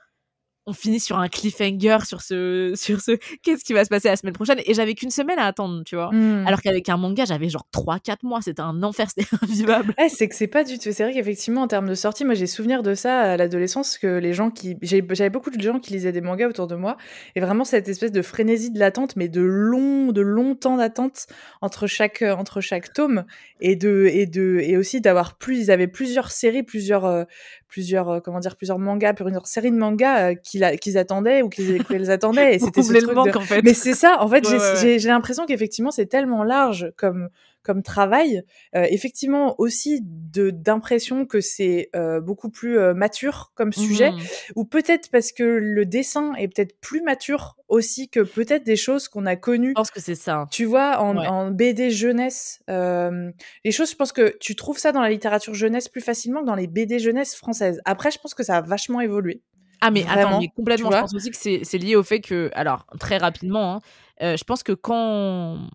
on 0.67 0.73
finit 0.73 1.01
sur 1.01 1.19
un 1.19 1.29
cliffhanger 1.29 1.99
sur 2.05 2.21
ce 2.21 2.73
sur 2.77 3.01
ce 3.01 3.13
qu'est-ce 3.43 3.65
qui 3.65 3.73
va 3.73 3.85
se 3.85 3.89
passer 3.89 4.09
la 4.09 4.17
semaine 4.17 4.35
prochaine. 4.35 4.59
Et 4.67 4.75
j'avais 4.75 4.95
qu'une 4.95 5.11
semaine 5.11 5.39
à 5.39 5.47
attendre 5.47 5.83
tu 5.85 5.95
vois. 5.97 6.11
Mmh. 6.13 6.47
alors 6.47 6.61
qu'avec 6.61 6.89
un 6.89 6.97
manga 6.97 7.25
j'avais 7.25 7.49
genre 7.49 7.67
3 7.71 8.01
4 8.01 8.23
mois. 8.25 8.41
C'était 8.43 8.63
un 8.63 8.83
enfer 8.83 9.09
c'était 9.17 9.29
invivable. 9.43 9.95
C'est 10.09 10.29
que 10.29 10.35
c'est 10.35 10.47
pas 10.47 10.65
du 10.65 10.79
tout 10.79 10.91
c'est 10.93 11.05
vrai 11.05 11.13
qu'effectivement 11.13 11.63
en 11.63 11.69
termes 11.69 11.89
de 11.89 11.95
sortie 11.95 12.25
moi 12.25 12.35
j'ai 12.35 12.47
souvenir 12.47 12.83
de 12.83 12.95
ça 12.95 13.21
à 13.21 13.37
l'adolescence 13.37 13.99
que 13.99 14.19
les 14.19 14.33
gens 14.33 14.51
qui 14.51 14.77
j'avais 14.83 15.31
beaucoup 15.31 15.51
de 15.51 15.61
gens 15.61 15.79
qui 15.79 15.93
lisaient 15.93 16.13
des 16.13 16.21
mangas 16.21 16.49
autour 16.49 16.67
de 16.67 16.75
moi. 16.75 16.97
Et 17.35 17.41
vraiment 17.41 17.65
cette 17.65 17.89
espèce 17.89 18.13
de 18.13 18.23
frénésie 18.23 18.71
de 18.71 18.79
l'attente 18.79 19.17
mais 19.17 19.29
de 19.29 19.41
long 19.41 20.13
de 20.13 20.21
longtemps 20.21 20.77
d'attente 20.77 21.27
entre 21.61 21.87
chaque 21.87 22.23
entre 22.23 22.61
chaque 22.61 22.93
tome 22.93 23.25
et 23.61 23.77
de 23.77 24.09
et 24.13 24.27
de 24.27 24.61
et 24.63 24.77
aussi 24.77 25.01
d'avoir 25.01 25.39
plus 25.39 25.61
ils 25.61 25.71
avaient 25.71 25.87
plusieurs 25.87 26.31
séries 26.31 26.63
plusieurs 26.63 27.05
euh, 27.05 27.25
plusieurs 27.69 28.09
euh, 28.09 28.21
comment 28.21 28.41
dire 28.41 28.57
plusieurs 28.57 28.79
mangas 28.79 29.15
plusieurs 29.15 29.47
séries 29.47 29.71
de 29.71 29.77
mangas 29.77 30.31
euh, 30.31 30.35
qu'ils 30.35 30.99
attendaient 30.99 31.43
ou 31.43 31.49
qu'ils 31.49 32.11
attendaient 32.11 32.57
et 32.57 32.59
c'était 32.59 32.83
ce 32.85 32.93
truc 32.93 33.11
de... 33.11 33.37
en 33.37 33.41
fait. 33.41 33.63
mais 33.63 33.75
c'est 33.75 33.95
ça 33.95 34.19
en 34.21 34.29
fait 34.29 34.47
j'ai 34.79 35.09
l'impression 35.09 35.47
qu'effectivement 35.47 35.91
c'est 35.91 36.07
tellement 36.07 36.45
large 36.45 36.93
comme 36.97 37.29
comme 37.67 37.83
travail 37.83 38.43
euh, 38.75 38.87
effectivement 38.89 39.55
aussi 39.59 40.01
de 40.03 40.51
d'impression 40.51 41.27
que 41.27 41.41
c'est 41.41 41.91
beaucoup 42.23 42.51
plus 42.51 42.79
mature 42.95 43.53
comme 43.55 43.73
sujet 43.73 44.13
mmh. 44.13 44.19
ou 44.55 44.65
peut-être 44.65 45.11
parce 45.11 45.33
que 45.33 45.43
le 45.43 45.85
dessin 45.85 46.35
est 46.35 46.49
peut-être 46.49 46.79
plus 46.81 47.03
mature 47.03 47.57
aussi 47.69 48.09
que 48.09 48.21
peut-être 48.21 48.65
des 48.65 48.77
choses 48.77 49.09
qu'on 49.09 49.27
a 49.27 49.37
connues. 49.37 49.71
Je 49.71 49.75
pense 49.75 49.91
que 49.91 50.01
c'est 50.01 50.15
ça. 50.15 50.47
Tu 50.51 50.65
vois, 50.65 51.01
en, 51.01 51.17
en 51.17 51.51
BD 51.51 51.91
jeunesse, 51.91 52.61
euh, 52.71 53.31
les 53.65 53.73
choses, 53.73 53.91
je 53.91 53.97
pense 53.97 54.13
que 54.13 54.37
tu 54.41 54.55
trouves 54.55 54.79
ça 54.79 54.93
dans 54.93 55.01
la 55.01 55.11
littérature 55.11 55.55
jeunesse 55.55 55.89
plus 55.89 56.01
facilement 56.01 56.41
que 56.41 56.47
dans 56.47 56.55
les 56.55 56.67
BD 56.67 56.99
jeunesse 56.99 57.35
françaises. 57.35 57.81
Après, 57.85 58.11
je 58.11 58.19
pense 58.19 58.35
que 58.35 58.43
ça 58.43 58.57
a 58.57 58.61
vachement 58.61 59.01
évolué. 59.01 59.43
Ah 59.81 59.91
mais 59.91 60.07
attends, 60.09 60.41
mais 60.41 60.49
complètement. 60.49 60.91
Je 60.91 60.99
pense 61.01 61.15
aussi 61.15 61.31
que 61.31 61.37
c'est 61.37 61.79
lié 61.79 61.97
au 61.97 62.03
fait 62.03 62.21
que, 62.21 62.51
alors 62.55 62.87
très 62.99 63.19
rapidement, 63.19 63.75
hein, 63.75 63.81
euh, 64.23 64.37
je 64.37 64.45
pense 64.45 64.63
que 64.63 64.73
quand, 64.73 65.69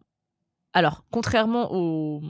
alors 0.74 1.04
contrairement 1.12 1.74
au, 1.74 2.22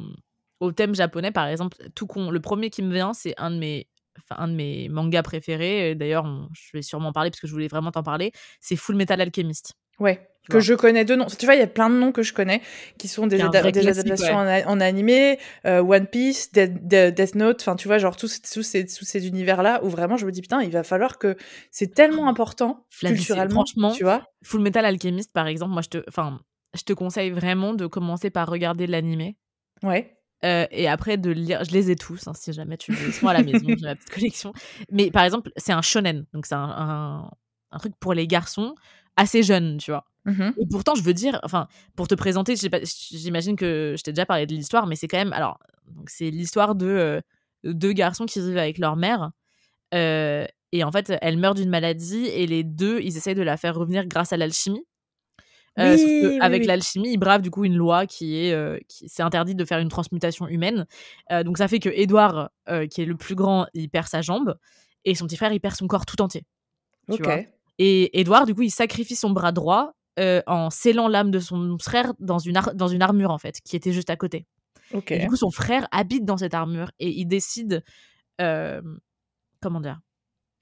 au 0.59 0.71
thème 0.71 0.95
japonais, 0.95 1.31
par 1.31 1.47
exemple, 1.47 1.77
tout 1.95 2.07
con, 2.07 2.31
le 2.31 2.39
premier 2.39 2.69
qui 2.69 2.81
me 2.81 2.93
vient, 2.93 3.13
c'est 3.13 3.33
un 3.37 3.51
de 3.51 3.57
mes 3.57 3.87
un 4.29 4.47
de 4.47 4.53
mes 4.53 4.89
mangas 4.89 5.23
préférés, 5.23 5.95
d'ailleurs, 5.95 6.25
je 6.53 6.69
vais 6.73 6.81
sûrement 6.81 7.09
en 7.09 7.13
parler 7.13 7.31
parce 7.31 7.39
que 7.39 7.47
je 7.47 7.53
voulais 7.53 7.69
vraiment 7.69 7.91
t'en 7.91 8.03
parler, 8.03 8.31
c'est 8.59 8.75
Full 8.75 8.95
Metal 8.95 9.19
Alchemist. 9.19 9.73
Ouais, 9.99 10.27
que 10.49 10.59
je 10.59 10.73
connais 10.73 11.05
de 11.05 11.15
noms. 11.15 11.27
Tu 11.27 11.45
vois, 11.45 11.55
il 11.55 11.59
y 11.59 11.63
a 11.63 11.67
plein 11.67 11.89
de 11.89 11.95
noms 11.95 12.11
que 12.11 12.23
je 12.23 12.33
connais 12.33 12.61
qui 12.97 13.07
sont 13.07 13.27
des, 13.27 13.41
adaptations 13.41 14.37
en, 14.37 14.79
animé, 14.79 15.39
euh, 15.65 15.81
One 15.81 16.07
Piece, 16.07 16.51
Death, 16.51 17.35
Note, 17.35 17.61
enfin, 17.61 17.75
tu 17.75 17.87
vois, 17.87 17.97
genre 17.99 18.17
tous, 18.17 18.41
ces, 18.43 18.85
tous 18.85 19.05
ces 19.05 19.27
univers-là 19.27 19.81
où 19.83 19.89
vraiment 19.89 20.17
je 20.17 20.25
me 20.25 20.31
dis, 20.31 20.41
putain, 20.41 20.61
il 20.61 20.71
va 20.71 20.83
falloir 20.83 21.17
que 21.17 21.37
c'est 21.69 21.93
tellement 21.93 22.27
important 22.27 22.85
culturellement, 22.99 23.65
franchement, 23.65 23.91
tu 23.91 24.03
vois. 24.03 24.23
Full 24.43 24.61
Metal 24.61 24.85
Alchemist, 24.85 25.31
par 25.31 25.47
exemple, 25.47 25.73
moi, 25.73 25.81
je 25.83 25.89
te, 25.89 26.03
enfin, 26.07 26.39
je 26.75 26.83
te 26.83 26.93
conseille 26.93 27.31
vraiment 27.31 27.73
de 27.73 27.87
commencer 27.87 28.29
par 28.29 28.47
regarder 28.49 28.87
l'animé. 28.87 29.37
Ouais. 29.83 30.17
Euh, 30.43 30.65
et 30.71 30.87
après 30.87 31.17
de 31.17 31.29
lire, 31.29 31.63
je 31.63 31.71
les 31.71 31.91
ai 31.91 31.95
tous, 31.95 32.27
hein, 32.27 32.33
si 32.33 32.51
jamais 32.53 32.77
tu 32.77 32.91
veux, 32.93 33.07
ils 33.07 33.13
sont 33.13 33.27
à 33.27 33.33
la 33.33 33.43
maison, 33.43 33.75
j'ai 33.77 33.85
ma 33.85 33.95
petite 33.95 34.09
collection. 34.09 34.53
Mais 34.91 35.11
par 35.11 35.23
exemple, 35.23 35.51
c'est 35.55 35.71
un 35.73 35.81
shonen, 35.83 36.25
donc 36.33 36.45
c'est 36.47 36.55
un, 36.55 36.63
un, 36.63 37.31
un 37.71 37.77
truc 37.77 37.93
pour 37.99 38.13
les 38.15 38.25
garçons 38.27 38.73
assez 39.17 39.43
jeunes, 39.43 39.77
tu 39.77 39.91
vois. 39.91 40.05
Mmh 40.25 40.51
Et 40.57 40.65
pourtant, 40.69 40.95
je 40.95 41.01
veux 41.03 41.13
dire, 41.13 41.39
enfin, 41.43 41.67
pour 41.95 42.07
te 42.07 42.15
présenter, 42.15 42.55
j'imagine 43.11 43.55
que 43.55 43.95
je 43.97 44.03
t'ai 44.03 44.13
déjà 44.13 44.25
parlé 44.25 44.45
de 44.47 44.53
l'histoire, 44.53 44.87
mais 44.87 44.95
c'est 44.95 45.07
quand 45.07 45.17
même, 45.17 45.33
alors, 45.33 45.59
c'est 46.07 46.29
l'histoire 46.31 46.75
de 46.75 46.85
euh, 46.87 47.21
deux 47.63 47.91
garçons 47.93 48.25
qui 48.25 48.39
vivent 48.39 48.57
avec 48.57 48.77
leur 48.79 48.95
mère. 48.95 49.31
euh, 49.93 50.45
et 50.73 50.83
en 50.85 50.91
fait, 50.91 51.11
elle 51.21 51.37
meurt 51.37 51.57
d'une 51.57 51.69
maladie 51.69 52.27
et 52.27 52.47
les 52.47 52.63
deux, 52.63 53.01
ils 53.01 53.17
essayent 53.17 53.35
de 53.35 53.41
la 53.41 53.57
faire 53.57 53.75
revenir 53.75 54.05
grâce 54.07 54.31
à 54.33 54.37
l'alchimie. 54.37 54.85
Euh, 55.79 55.95
Oui, 55.95 56.21
oui, 56.25 56.37
avec 56.41 56.61
oui. 56.61 56.67
l'alchimie, 56.67 57.13
ils 57.13 57.17
bravent 57.17 57.41
du 57.41 57.49
coup 57.49 57.63
une 57.63 57.75
loi 57.75 58.05
qui 58.05 58.37
est, 58.45 58.53
euh, 58.53 58.77
qui 58.89 59.07
c'est 59.07 59.23
interdit 59.23 59.55
de 59.55 59.63
faire 59.63 59.79
une 59.79 59.87
transmutation 59.89 60.47
humaine. 60.47 60.85
Euh, 61.31 61.43
donc 61.43 61.57
ça 61.57 61.67
fait 61.67 61.79
que 61.79 61.89
Edouard, 61.89 62.49
euh, 62.67 62.87
qui 62.87 63.01
est 63.01 63.05
le 63.05 63.15
plus 63.15 63.35
grand, 63.35 63.67
il 63.73 63.89
perd 63.89 64.07
sa 64.07 64.21
jambe 64.21 64.55
et 65.05 65.15
son 65.15 65.25
petit 65.27 65.37
frère, 65.37 65.53
il 65.53 65.59
perd 65.61 65.75
son 65.75 65.87
corps 65.87 66.05
tout 66.05 66.21
entier. 66.21 66.43
tu 67.07 67.13
OK. 67.13 67.23
vois. 67.23 67.39
Et 67.79 68.19
Edouard, 68.19 68.45
du 68.45 68.53
coup, 68.53 68.63
il 68.63 68.69
sacrifie 68.69 69.15
son 69.15 69.29
bras 69.31 69.51
droit 69.51 69.93
en 70.45 70.69
scellant 70.69 71.07
l'âme 71.07 71.31
de 71.31 71.39
son 71.39 71.77
frère 71.79 72.13
dans 72.19 72.37
une, 72.37 72.59
dans 72.75 72.87
une 72.87 73.01
armure, 73.01 73.31
en 73.31 73.39
fait, 73.39 73.59
qui 73.63 73.75
était 73.75 73.91
juste 73.91 74.09
à 74.11 74.15
côté. 74.17 74.45
Et 75.07 75.19
du 75.19 75.27
coup, 75.27 75.37
son 75.37 75.49
frère 75.51 75.87
habite 75.91 76.25
dans 76.25 76.37
cette 76.37 76.53
armure 76.53 76.91
et 76.99 77.09
il 77.09 77.25
décide. 77.25 77.83
comment 78.37 79.79
dire 79.79 79.99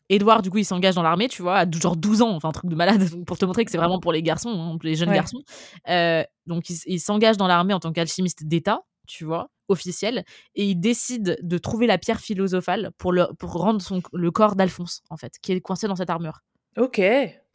Edouard, 0.09 0.41
du 0.41 0.49
coup, 0.49 0.57
il 0.57 0.65
s'engage 0.65 0.95
dans 0.95 1.03
l'armée, 1.03 1.27
tu 1.29 1.41
vois, 1.41 1.59
à 1.59 1.65
genre 1.71 1.95
12 1.95 2.21
ans, 2.21 2.35
enfin, 2.35 2.49
un 2.49 2.51
truc 2.51 2.69
de 2.69 2.75
malade, 2.75 2.99
pour 3.27 3.37
te 3.37 3.45
montrer 3.45 3.63
que 3.65 3.71
c'est 3.71 3.77
vraiment 3.77 3.99
pour 3.99 4.11
les 4.11 4.23
garçons, 4.23 4.49
hein, 4.49 4.77
pour 4.77 4.87
les 4.87 4.95
jeunes 4.95 5.09
Ouais. 5.09 5.15
garçons. 5.15 5.41
Euh, 5.89 6.23
donc, 6.47 6.69
il, 6.69 6.99
s'engage 6.99 7.37
dans 7.37 7.47
l'armée 7.47 7.73
en 7.73 7.79
tant 7.79 7.91
qu'alchimiste 7.91 8.43
d'État, 8.45 8.81
tu 9.07 9.23
vois, 9.25 9.49
officiel, 9.67 10.23
et 10.55 10.65
il 10.65 10.75
décide 10.79 11.37
de 11.41 11.57
trouver 11.59 11.85
la 11.85 11.97
pierre 11.99 12.19
philosophale 12.19 12.91
pour, 12.97 13.11
le, 13.11 13.27
pour 13.37 13.51
rendre 13.53 13.81
son, 13.81 14.01
le 14.13 14.31
corps 14.31 14.55
d'Alphonse, 14.55 15.01
en 15.11 15.17
fait, 15.17 15.33
qui 15.41 15.51
est 15.51 15.61
coincé 15.61 15.87
dans 15.87 15.95
cette 15.95 16.09
armure. 16.09 16.39
OK. 16.77 16.95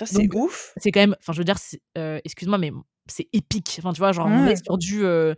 C'est 0.04 0.34
ouf. 0.34 0.72
C'est 0.76 0.90
quand 0.92 1.00
même, 1.00 1.16
enfin, 1.20 1.32
je 1.32 1.38
veux 1.38 1.44
dire, 1.44 1.56
euh, 1.98 2.20
excuse-moi, 2.24 2.58
mais 2.58 2.70
c'est 3.06 3.28
épique. 3.32 3.76
Enfin, 3.78 3.92
tu 3.92 3.98
vois, 3.98 4.12
genre, 4.12 4.26
on 4.26 4.44
Ouais. 4.44 4.52
est 4.52 4.64
sur 4.64 4.78
du. 4.78 5.04
euh, 5.04 5.34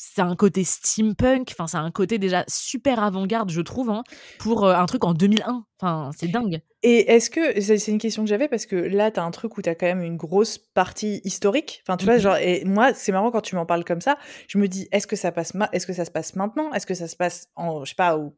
c'est 0.00 0.22
un 0.22 0.36
côté 0.36 0.62
steampunk, 0.62 1.48
enfin, 1.50 1.66
c'est 1.66 1.76
un 1.76 1.90
côté 1.90 2.18
déjà 2.18 2.44
super 2.46 3.02
avant-garde, 3.02 3.50
je 3.50 3.60
trouve, 3.60 3.90
hein, 3.90 4.04
pour 4.38 4.64
euh, 4.64 4.72
un 4.72 4.86
truc 4.86 5.02
en 5.02 5.12
2001. 5.12 5.64
Enfin, 5.80 6.10
c'est 6.16 6.28
dingue. 6.28 6.60
Et 6.84 7.10
est-ce 7.10 7.30
que 7.30 7.60
c'est 7.60 7.90
une 7.90 7.98
question 7.98 8.22
que 8.22 8.28
j'avais 8.28 8.46
parce 8.46 8.64
que 8.64 8.76
là, 8.76 9.10
tu 9.10 9.18
as 9.18 9.24
un 9.24 9.30
truc 9.32 9.58
où 9.58 9.62
tu 9.62 9.68
as 9.68 9.74
quand 9.74 9.86
même 9.86 10.02
une 10.02 10.16
grosse 10.16 10.58
partie 10.58 11.20
historique. 11.24 11.82
Enfin, 11.82 11.96
tu 11.96 12.04
vois, 12.04 12.18
genre, 12.18 12.36
et 12.36 12.64
moi, 12.64 12.94
c'est 12.94 13.10
marrant 13.10 13.32
quand 13.32 13.40
tu 13.40 13.56
m'en 13.56 13.66
parles 13.66 13.84
comme 13.84 14.00
ça. 14.00 14.18
Je 14.46 14.58
me 14.58 14.68
dis, 14.68 14.88
est-ce 14.92 15.08
que 15.08 15.16
ça 15.16 15.32
passe, 15.32 15.52
est-ce 15.72 15.86
que 15.86 15.92
ça 15.92 16.04
se 16.04 16.12
passe 16.12 16.36
maintenant? 16.36 16.72
Est-ce 16.72 16.86
que 16.86 16.94
ça 16.94 17.08
se 17.08 17.16
passe 17.16 17.48
en, 17.56 17.84
je 17.84 17.90
sais 17.90 17.96
pas, 17.96 18.16
au 18.16 18.36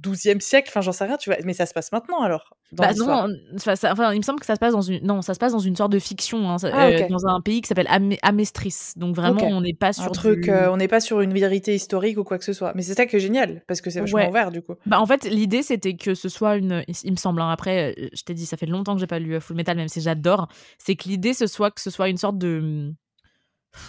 12e 0.00 0.40
siècle 0.40 0.68
Enfin, 0.70 0.80
j'en 0.80 0.92
sais 0.92 1.04
rien, 1.04 1.16
tu 1.16 1.30
vois. 1.30 1.38
Mais 1.44 1.52
ça 1.52 1.66
se 1.66 1.72
passe 1.74 1.90
maintenant 1.92 2.20
alors 2.22 2.56
dans 2.72 2.82
Bah 2.84 2.92
non, 2.94 3.28
enfin, 3.54 3.76
ça- 3.76 3.92
enfin, 3.92 4.12
il 4.12 4.18
me 4.18 4.22
semble 4.22 4.40
que 4.40 4.46
ça 4.46 4.54
se 4.56 4.58
passe 4.60 4.72
dans 4.72 4.80
une, 4.82 5.04
non, 5.06 5.22
ça 5.22 5.34
se 5.34 5.38
passe 5.38 5.52
dans 5.52 5.58
une 5.60 5.76
sorte 5.76 5.92
de 5.92 5.98
fiction, 6.00 6.50
hein, 6.50 6.58
ça- 6.58 6.70
Ah, 6.72 6.86
euh, 6.88 7.08
dans 7.08 7.26
un 7.26 7.40
pays 7.40 7.60
qui 7.60 7.68
s'appelle 7.68 7.86
Am- 7.88 8.12
Amestris. 8.22 8.92
Donc 8.96 9.14
vraiment, 9.14 9.42
on 9.44 9.60
n'est 9.60 9.72
pas 9.74 9.88
Un 9.88 9.92
sur 9.92 10.10
truc, 10.12 10.40
du- 10.44 10.50
euh, 10.50 10.72
on 10.72 10.76
n'est 10.76 10.88
pas 10.88 11.00
sur 11.00 11.20
une 11.20 11.32
vérité 11.32 11.74
historique 11.74 12.18
ou 12.18 12.24
quoi 12.24 12.38
que 12.38 12.44
ce 12.44 12.52
soit. 12.52 12.72
Mais 12.74 12.82
c'est 12.82 12.94
ça 12.94 13.06
qui 13.06 13.16
est 13.16 13.20
génial 13.20 13.62
parce 13.68 13.80
que 13.80 13.90
c'est 13.90 14.00
vachement 14.00 14.18
Ouais. 14.18 14.28
ouvert 14.28 14.50
du 14.50 14.62
coup. 14.62 14.74
Bah, 14.86 15.00
en 15.00 15.06
fait, 15.06 15.24
l'idée, 15.24 15.62
c'était 15.62 15.94
que 15.94 16.14
ce 16.14 16.28
soit 16.28 16.56
une. 16.56 16.82
Il 17.04 17.12
me 17.12 17.16
semble, 17.16 17.40
hein, 17.40 17.50
après, 17.50 17.94
euh, 17.98 18.08
je 18.12 18.22
t'ai 18.22 18.34
dit, 18.34 18.46
ça 18.46 18.56
fait 18.56 18.66
longtemps 18.66 18.94
que 18.94 19.00
j'ai 19.00 19.06
pas 19.06 19.18
lu 19.20 19.40
Full 19.40 19.56
Metal, 19.56 19.76
même 19.76 19.88
si 19.88 20.00
j'adore. 20.00 20.48
C'est 20.78 20.96
que 20.96 21.08
l'idée, 21.08 21.34
ce 21.34 21.46
soit 21.46 21.70
que 21.70 21.80
ce 21.80 21.90
soit 21.90 22.08
une 22.08 22.16
sorte 22.18 22.38
de. 22.38 22.92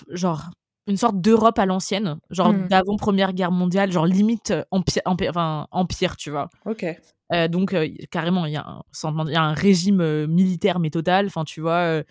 Genre. 0.09 0.43
Une 0.87 0.97
sorte 0.97 1.19
d'Europe 1.19 1.59
à 1.59 1.65
l'ancienne, 1.65 2.17
genre 2.29 2.53
Hmm. 2.53 2.67
d'avant 2.67 2.95
Première 2.95 3.33
Guerre 3.33 3.51
mondiale, 3.51 3.91
genre 3.91 4.05
limite 4.05 4.53
empire, 4.71 5.01
empire, 5.05 5.29
enfin, 5.31 5.67
empire 5.71 6.15
tu 6.17 6.31
vois. 6.31 6.49
Ok. 6.65 6.85
Euh, 7.33 7.49
donc, 7.49 7.73
euh, 7.73 7.89
carrément, 8.09 8.45
il 8.45 8.51
y, 8.51 8.53
y 8.53 8.55
a 9.35 9.41
un 9.43 9.53
régime 9.53 9.99
euh, 9.99 10.27
militaire, 10.27 10.79
mais 10.79 10.89
total, 10.89 11.25
enfin, 11.27 11.43
tu 11.43 11.59
vois. 11.59 12.01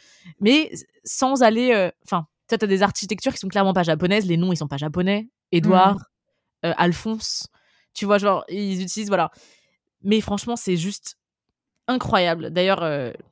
mais 0.40 0.70
sans 1.04 1.42
aller. 1.42 1.90
Enfin, 2.04 2.26
tu 2.48 2.54
as 2.54 2.58
des 2.58 2.82
architectures 2.82 3.32
qui 3.32 3.38
sont 3.38 3.48
clairement 3.48 3.72
pas 3.72 3.82
japonaises, 3.82 4.26
les 4.26 4.36
noms, 4.36 4.52
ils 4.52 4.56
sont 4.58 4.68
pas 4.68 4.76
japonais. 4.76 5.28
Édouard, 5.52 5.96
euh, 6.66 6.74
Alphonse, 6.76 7.46
tu 7.94 8.04
vois, 8.04 8.18
genre, 8.18 8.44
ils 8.48 8.82
utilisent, 8.82 9.08
voilà. 9.08 9.30
Mais 10.02 10.20
franchement, 10.20 10.54
c'est 10.56 10.76
juste 10.76 11.16
incroyable. 11.88 12.50
D'ailleurs, 12.50 12.80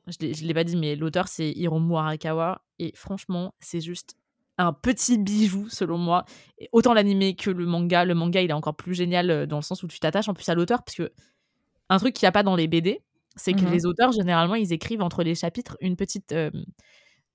je 0.07 0.15
l'ai- 0.21 0.33
je 0.33 0.43
l'ai 0.45 0.53
pas 0.53 0.63
dit, 0.63 0.75
mais 0.77 0.95
l'auteur, 0.95 1.27
c'est 1.27 1.51
Hiromu 1.51 1.95
Arakawa. 1.97 2.61
Et 2.79 2.93
franchement, 2.95 3.53
c'est 3.59 3.81
juste 3.81 4.15
un 4.57 4.71
petit 4.73 5.17
bijou, 5.17 5.67
selon 5.69 5.97
moi. 5.97 6.25
Et 6.59 6.69
autant 6.71 6.93
l'animé 6.93 7.35
que 7.35 7.49
le 7.49 7.65
manga. 7.65 8.05
Le 8.05 8.13
manga, 8.15 8.41
il 8.41 8.49
est 8.49 8.53
encore 8.53 8.75
plus 8.75 8.93
génial 8.93 9.29
euh, 9.29 9.45
dans 9.45 9.57
le 9.57 9.61
sens 9.61 9.83
où 9.83 9.87
tu 9.87 9.99
t'attaches 9.99 10.29
en 10.29 10.33
plus 10.33 10.47
à 10.49 10.55
l'auteur, 10.55 10.83
parce 10.83 10.95
que 10.97 11.11
un 11.89 11.97
truc 11.99 12.13
qu'il 12.15 12.25
n'y 12.25 12.29
a 12.29 12.31
pas 12.31 12.43
dans 12.43 12.55
les 12.55 12.67
BD, 12.67 13.01
c'est 13.35 13.53
que 13.53 13.65
Mhm. 13.65 13.71
les 13.71 13.85
auteurs, 13.85 14.11
généralement, 14.11 14.55
ils 14.55 14.71
écrivent 14.73 15.01
entre 15.01 15.23
les 15.23 15.35
chapitres 15.35 15.77
une 15.81 15.95
petite. 15.95 16.31
euh, 16.31 16.49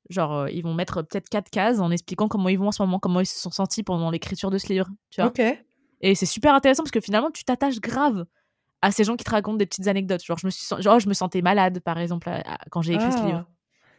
genre, 0.09 0.33
euh, 0.35 0.51
ils 0.51 0.63
vont 0.63 0.75
mettre 0.75 1.03
peut-être 1.03 1.29
quatre 1.29 1.51
cases 1.51 1.79
en 1.79 1.91
expliquant 1.91 2.27
comment 2.27 2.49
ils 2.49 2.59
vont 2.59 2.69
en 2.69 2.73
ce 2.73 2.83
moment, 2.83 2.99
comment 2.99 3.21
ils 3.21 3.27
se 3.27 3.39
sont 3.39 3.51
sentis 3.51 3.83
pendant 3.85 4.11
l'écriture 4.11 4.51
de 4.51 4.59
ce 4.59 4.69
livre. 4.73 4.89
Tu 5.11 5.21
vois 5.21 5.31
Ok. 5.31 5.41
et 6.01 6.15
c'est 6.15 6.27
super 6.27 6.55
intéressant 6.55 6.83
parce 6.83 6.91
que 6.91 7.01
finalement, 7.01 7.31
tu 7.31 7.45
t'attaches 7.45 7.81
grave 7.81 8.25
à 8.83 8.91
ces 8.91 9.05
gens 9.05 9.15
qui 9.17 9.25
te 9.25 9.31
racontent 9.31 9.59
des 9.59 9.67
petites 9.67 9.87
anecdotes. 9.89 10.25
Genre, 10.25 10.39
je 10.39 10.47
me, 10.47 10.51
suis, 10.51 10.67
genre, 10.81 10.99
je 10.99 11.09
me 11.09 11.13
sentais 11.15 11.43
malade, 11.43 11.81
par 11.81 11.99
exemple, 11.99 12.29
à- 12.31 12.55
à- 12.55 12.59
quand 12.71 12.81
j'ai 12.83 12.95
écrit 12.95 13.13
ce 13.13 13.27
livre. 13.27 13.45
Ah, 13.47 13.53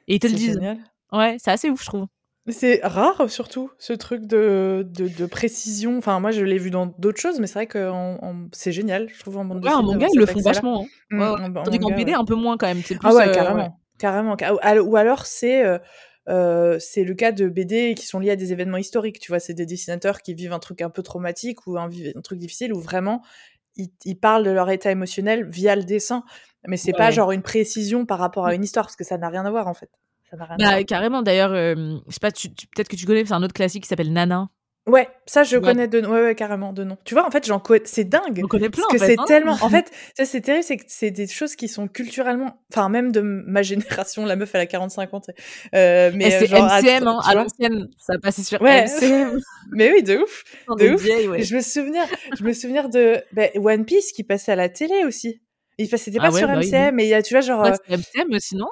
Et 0.07 0.15
ils 0.15 0.19
te 0.19 0.25
le 0.27 0.33
disent. 0.33 0.55
génial. 0.55 0.79
Ouais, 1.13 1.37
c'est 1.39 1.51
assez 1.51 1.69
ouf, 1.69 1.81
je 1.81 1.85
trouve. 1.85 2.07
C'est 2.47 2.79
rare 2.83 3.29
surtout 3.29 3.69
ce 3.77 3.93
truc 3.93 4.25
de, 4.25 4.87
de, 4.89 5.07
de 5.07 5.25
précision. 5.27 5.97
Enfin, 5.97 6.19
moi 6.19 6.31
je 6.31 6.43
l'ai 6.43 6.57
vu 6.57 6.71
dans 6.71 6.87
d'autres 6.87 7.19
choses, 7.21 7.39
mais 7.39 7.45
c'est 7.47 7.53
vrai 7.53 7.67
que 7.67 7.91
c'est 8.51 8.71
génial, 8.71 9.09
je 9.09 9.19
trouve 9.19 9.37
en 9.37 9.45
bande 9.45 9.63
Ouais, 9.63 9.71
en 9.71 9.83
manga, 9.83 10.07
ils 10.11 10.17
le 10.17 10.25
font 10.25 10.39
vachement. 10.41 10.83
hein. 10.83 10.87
Mm, 11.11 11.19
Ouais, 11.19 11.27
en- 11.27 11.33
ouais. 11.53 11.59
en 11.59 11.63
Tandis 11.63 11.79
qu'en 11.79 11.91
BD, 11.95 12.13
un 12.13 12.25
peu 12.25 12.35
moins 12.35 12.57
quand 12.57 12.67
même. 12.67 12.81
Plus, 12.81 12.97
Ah 13.03 13.13
ouais, 13.13 13.27
euh, 13.27 13.33
carrément. 13.33 13.63
ouais. 13.63 13.69
Carrément. 13.99 14.35
Ca- 14.37 14.81
Ou 14.81 14.95
alors 14.97 15.27
c'est 15.27 15.63
euh, 15.63 15.77
euh, 16.29 16.77
c'est 16.79 17.03
le 17.03 17.13
cas 17.13 17.31
de 17.31 17.47
BD 17.47 17.93
qui 17.95 18.07
sont 18.07 18.19
liés 18.19 18.31
à 18.31 18.35
des 18.35 18.51
événements 18.51 18.77
historiques. 18.77 19.19
Tu 19.19 19.31
vois, 19.31 19.39
c'est 19.39 19.53
des 19.53 19.67
dessinateurs 19.67 20.21
qui 20.23 20.33
vivent 20.33 20.53
un 20.53 20.59
truc 20.59 20.81
un 20.81 20.89
peu 20.89 21.03
traumatique 21.03 21.67
ou 21.67 21.77
un, 21.77 21.89
truc 22.23 22.39
difficile 22.39 22.73
où 22.73 22.79
vraiment 22.79 23.21
ils, 23.75 23.89
ils 24.05 24.17
parlent 24.19 24.43
de 24.43 24.51
leur 24.51 24.69
état 24.71 24.89
émotionnel 24.91 25.47
via 25.47 25.75
le 25.75 25.83
dessin. 25.83 26.23
Mais 26.67 26.77
c'est 26.77 26.91
pas 26.93 27.11
genre 27.11 27.31
une 27.31 27.41
précision 27.43 28.05
par 28.07 28.17
rapport 28.17 28.45
à 28.47 28.55
une 28.55 28.63
histoire 28.63 28.85
parce 28.87 28.95
que 28.95 29.03
ça 29.03 29.17
n'a 29.19 29.29
rien 29.29 29.45
à 29.45 29.51
voir 29.51 29.67
en 29.67 29.73
fait. 29.75 29.89
Ça 30.31 30.37
n'a 30.37 30.45
rien 30.45 30.55
à 30.55 30.57
Bah, 30.57 30.69
voir. 30.71 30.85
carrément, 30.85 31.21
d'ailleurs, 31.21 31.51
euh, 31.53 31.75
je 32.07 32.13
sais 32.13 32.19
pas, 32.21 32.31
tu- 32.31 32.53
tu- 32.53 32.65
peut-être 32.67 32.87
que 32.87 32.95
tu 32.95 33.05
connais, 33.05 33.25
c'est 33.25 33.33
un 33.33 33.43
autre 33.43 33.53
classique 33.53 33.83
qui 33.83 33.89
s'appelle 33.89 34.11
Nana. 34.13 34.49
Ouais, 34.87 35.07
ça 35.27 35.43
je 35.43 35.57
Ouais. 35.57 35.61
connais 35.61 35.87
de 35.87 35.99
ouais, 36.01 36.21
ouais 36.23 36.33
carrément 36.35 36.73
de 36.73 36.83
nom. 36.83 36.97
Tu 37.05 37.13
vois, 37.13 37.27
en 37.27 37.29
fait, 37.29 37.45
j'en 37.45 37.59
connais 37.59 37.83
c'est 37.85 38.03
dingue. 38.03 38.41
On 38.43 38.47
connaît 38.47 38.71
plein, 38.71 38.81
Parce 38.89 38.93
que 38.99 39.03
en 39.03 39.05
fait. 39.05 39.13
c'est 39.13 39.19
hein. 39.19 39.25
tellement. 39.27 39.55
En 39.61 39.69
fait, 39.69 39.91
ça 40.17 40.25
c'est 40.25 40.41
terrible, 40.41 40.63
c'est 40.63 40.77
que 40.77 40.85
c'est 40.87 41.11
des 41.11 41.27
choses 41.27 41.55
qui 41.55 41.67
sont 41.67 41.87
culturellement. 41.87 42.63
Enfin, 42.71 42.89
même 42.89 43.11
de 43.11 43.21
ma 43.21 43.61
génération, 44.07 44.25
la 44.25 44.35
meuf 44.35 44.55
elle 44.55 44.61
a 44.61 44.65
45 44.65 45.13
ans. 45.13 45.21
Euh, 45.75 46.11
mais 46.15 46.33
euh, 46.33 46.39
c'est 46.39 46.47
genre, 46.47 46.63
à- 46.63 46.81
MCM, 46.81 47.07
hein, 47.07 47.19
à 47.23 47.35
l'ancienne. 47.35 47.89
Ça 47.99 48.17
passait 48.17 48.41
sur 48.41 48.59
Ouais. 48.59 48.85
MCM. 48.87 49.39
Mais 49.71 49.91
oui, 49.93 50.01
de 50.01 50.17
ouf. 50.17 50.43
De 50.79 50.89
ouf. 50.95 51.01
vieilles, 51.03 51.25
Et 51.25 51.27
ouais. 51.27 51.43
je 51.43 51.55
me 51.55 51.61
souviens, 51.61 52.07
je 52.35 52.43
me 52.43 52.51
souviens 52.53 52.89
de 52.89 53.21
ben, 53.33 53.51
One 53.57 53.85
Piece 53.85 54.11
qui 54.13 54.23
passait 54.23 54.53
à 54.53 54.55
la 54.55 54.69
télé 54.69 55.03
aussi. 55.05 55.41
Il 55.77 55.89
passait 55.89 56.05
c'était 56.05 56.17
Ah 56.19 56.27
pas 56.27 56.31
ouais, 56.33 56.39
sur 56.39 56.47
bah 56.47 56.55
oui, 56.57 56.65
MCM, 56.67 56.95
mais 56.95 57.05
il 57.05 57.09
y 57.09 57.13
a, 57.13 57.21
tu 57.21 57.35
vois, 57.35 57.41
genre. 57.41 57.61
Ouais, 57.61 57.71
euh, 57.91 57.97
MCM 57.97 58.33
aussi, 58.33 58.55
non? 58.55 58.67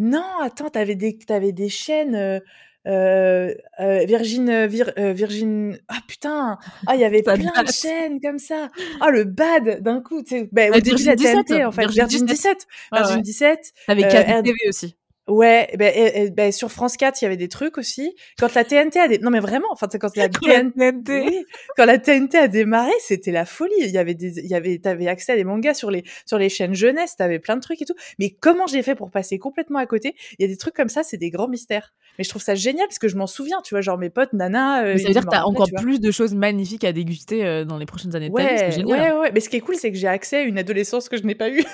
Non, 0.00 0.24
attends, 0.42 0.68
t'avais 0.70 0.96
des, 0.96 1.16
t'avais 1.18 1.52
des 1.52 1.68
chaînes. 1.68 2.14
euh, 2.16 2.40
euh, 2.88 3.54
euh, 3.78 4.04
Virgin, 4.06 4.48
euh, 4.48 4.66
Vir- 4.66 4.94
euh, 4.98 5.12
Virgin. 5.12 5.78
Ah 5.88 5.98
putain, 6.08 6.56
ah 6.86 6.94
il 6.94 7.00
y 7.00 7.04
avait 7.04 7.22
plein 7.22 7.36
de 7.36 7.42
date. 7.42 7.72
chaînes 7.74 8.18
comme 8.22 8.38
ça. 8.38 8.70
Ah 9.02 9.10
le 9.10 9.24
bad 9.24 9.82
d'un 9.82 10.00
coup, 10.00 10.22
tu 10.22 10.30
sais. 10.38 10.48
Ben, 10.50 10.70
Ah, 10.72 10.78
au 10.78 10.80
début 10.80 11.02
de 11.02 11.06
la 11.06 11.14
Virgin 11.14 11.42
TNT 11.44 11.44
17, 11.52 11.66
en 11.66 11.72
fait, 11.72 11.82
Virgin 11.82 12.00
Virgin 12.08 12.24
17, 12.26 12.56
17. 12.56 12.66
Ouais, 12.92 12.98
Virgin 13.00 13.16
ouais. 13.16 13.22
17. 13.22 13.72
T'avais 13.86 14.04
Euh, 14.04 14.08
Kazoo 14.08 14.32
R- 14.32 14.42
TV 14.44 14.56
aussi. 14.68 14.96
Ouais, 15.30 15.68
ben, 15.78 15.92
et- 15.94 16.30
ben, 16.30 16.50
sur 16.52 16.70
France 16.72 16.96
4, 16.96 17.22
il 17.22 17.24
y 17.24 17.26
avait 17.26 17.36
des 17.36 17.48
trucs 17.48 17.78
aussi. 17.78 18.14
Quand 18.38 18.52
la 18.54 18.64
TNT 18.64 18.98
a 18.98 19.08
des, 19.08 19.18
non 19.18 19.30
mais 19.30 19.40
vraiment, 19.40 19.68
enfin 19.70 19.86
quand 19.88 20.14
la 20.16 20.28
Quand 20.28 20.46
la 20.48 20.60
TNT, 20.62 20.72
TNT. 20.76 21.20
oui, 21.24 21.44
quand 21.76 21.84
la 21.84 21.98
TNT 21.98 22.36
a 22.36 22.48
démarré, 22.48 22.90
c'était 23.00 23.30
la 23.30 23.44
folie. 23.44 23.72
Il 23.78 23.90
y 23.90 23.98
avait 23.98 24.14
des, 24.14 24.40
il 24.40 24.46
y 24.46 24.54
avait, 24.54 24.78
t'avais 24.78 25.06
accès 25.06 25.32
à 25.32 25.36
des 25.36 25.44
mangas 25.44 25.74
sur 25.74 25.90
les, 25.90 26.02
sur 26.26 26.36
les 26.38 26.48
chaînes 26.48 26.74
jeunesse, 26.74 27.14
t'avais 27.16 27.38
plein 27.38 27.54
de 27.56 27.60
trucs 27.60 27.80
et 27.80 27.84
tout. 27.84 27.94
Mais 28.18 28.30
comment 28.30 28.66
j'ai 28.66 28.82
fait 28.82 28.94
pour 28.96 29.10
passer 29.10 29.38
complètement 29.38 29.78
à 29.78 29.86
côté? 29.86 30.16
Il 30.38 30.42
y 30.42 30.44
a 30.44 30.48
des 30.48 30.56
trucs 30.56 30.74
comme 30.74 30.88
ça, 30.88 31.02
c'est 31.04 31.16
des 31.16 31.30
grands 31.30 31.48
mystères. 31.48 31.94
Mais 32.18 32.24
je 32.24 32.28
trouve 32.28 32.42
ça 32.42 32.54
génial 32.56 32.86
parce 32.88 32.98
que 32.98 33.08
je 33.08 33.16
m'en 33.16 33.28
souviens, 33.28 33.60
tu 33.64 33.74
vois, 33.74 33.80
genre 33.82 33.98
mes 33.98 34.10
potes, 34.10 34.32
Nana. 34.32 34.82
euh, 34.84 34.94
Mais 34.94 34.98
ça 34.98 35.08
veut 35.08 35.14
dire 35.14 35.24
que 35.24 35.30
t'as 35.30 35.44
encore 35.44 35.68
tu 35.68 35.74
plus 35.74 36.00
de 36.00 36.10
choses 36.10 36.34
magnifiques 36.34 36.84
à 36.84 36.92
déguster 36.92 37.46
euh, 37.46 37.64
dans 37.64 37.78
les 37.78 37.86
prochaines 37.86 38.16
années 38.16 38.28
de 38.28 38.34
Ouais, 38.34 38.70
génial. 38.72 39.00
ouais, 39.00 39.18
ouais. 39.20 39.30
Mais 39.32 39.40
ce 39.40 39.48
qui 39.48 39.56
est 39.56 39.60
cool, 39.60 39.76
c'est 39.76 39.92
que 39.92 39.96
j'ai 39.96 40.08
accès 40.08 40.38
à 40.38 40.42
une 40.42 40.58
adolescence 40.58 41.08
que 41.08 41.16
je 41.16 41.22
n'ai 41.22 41.34
pas 41.36 41.48
eue. 41.50 41.64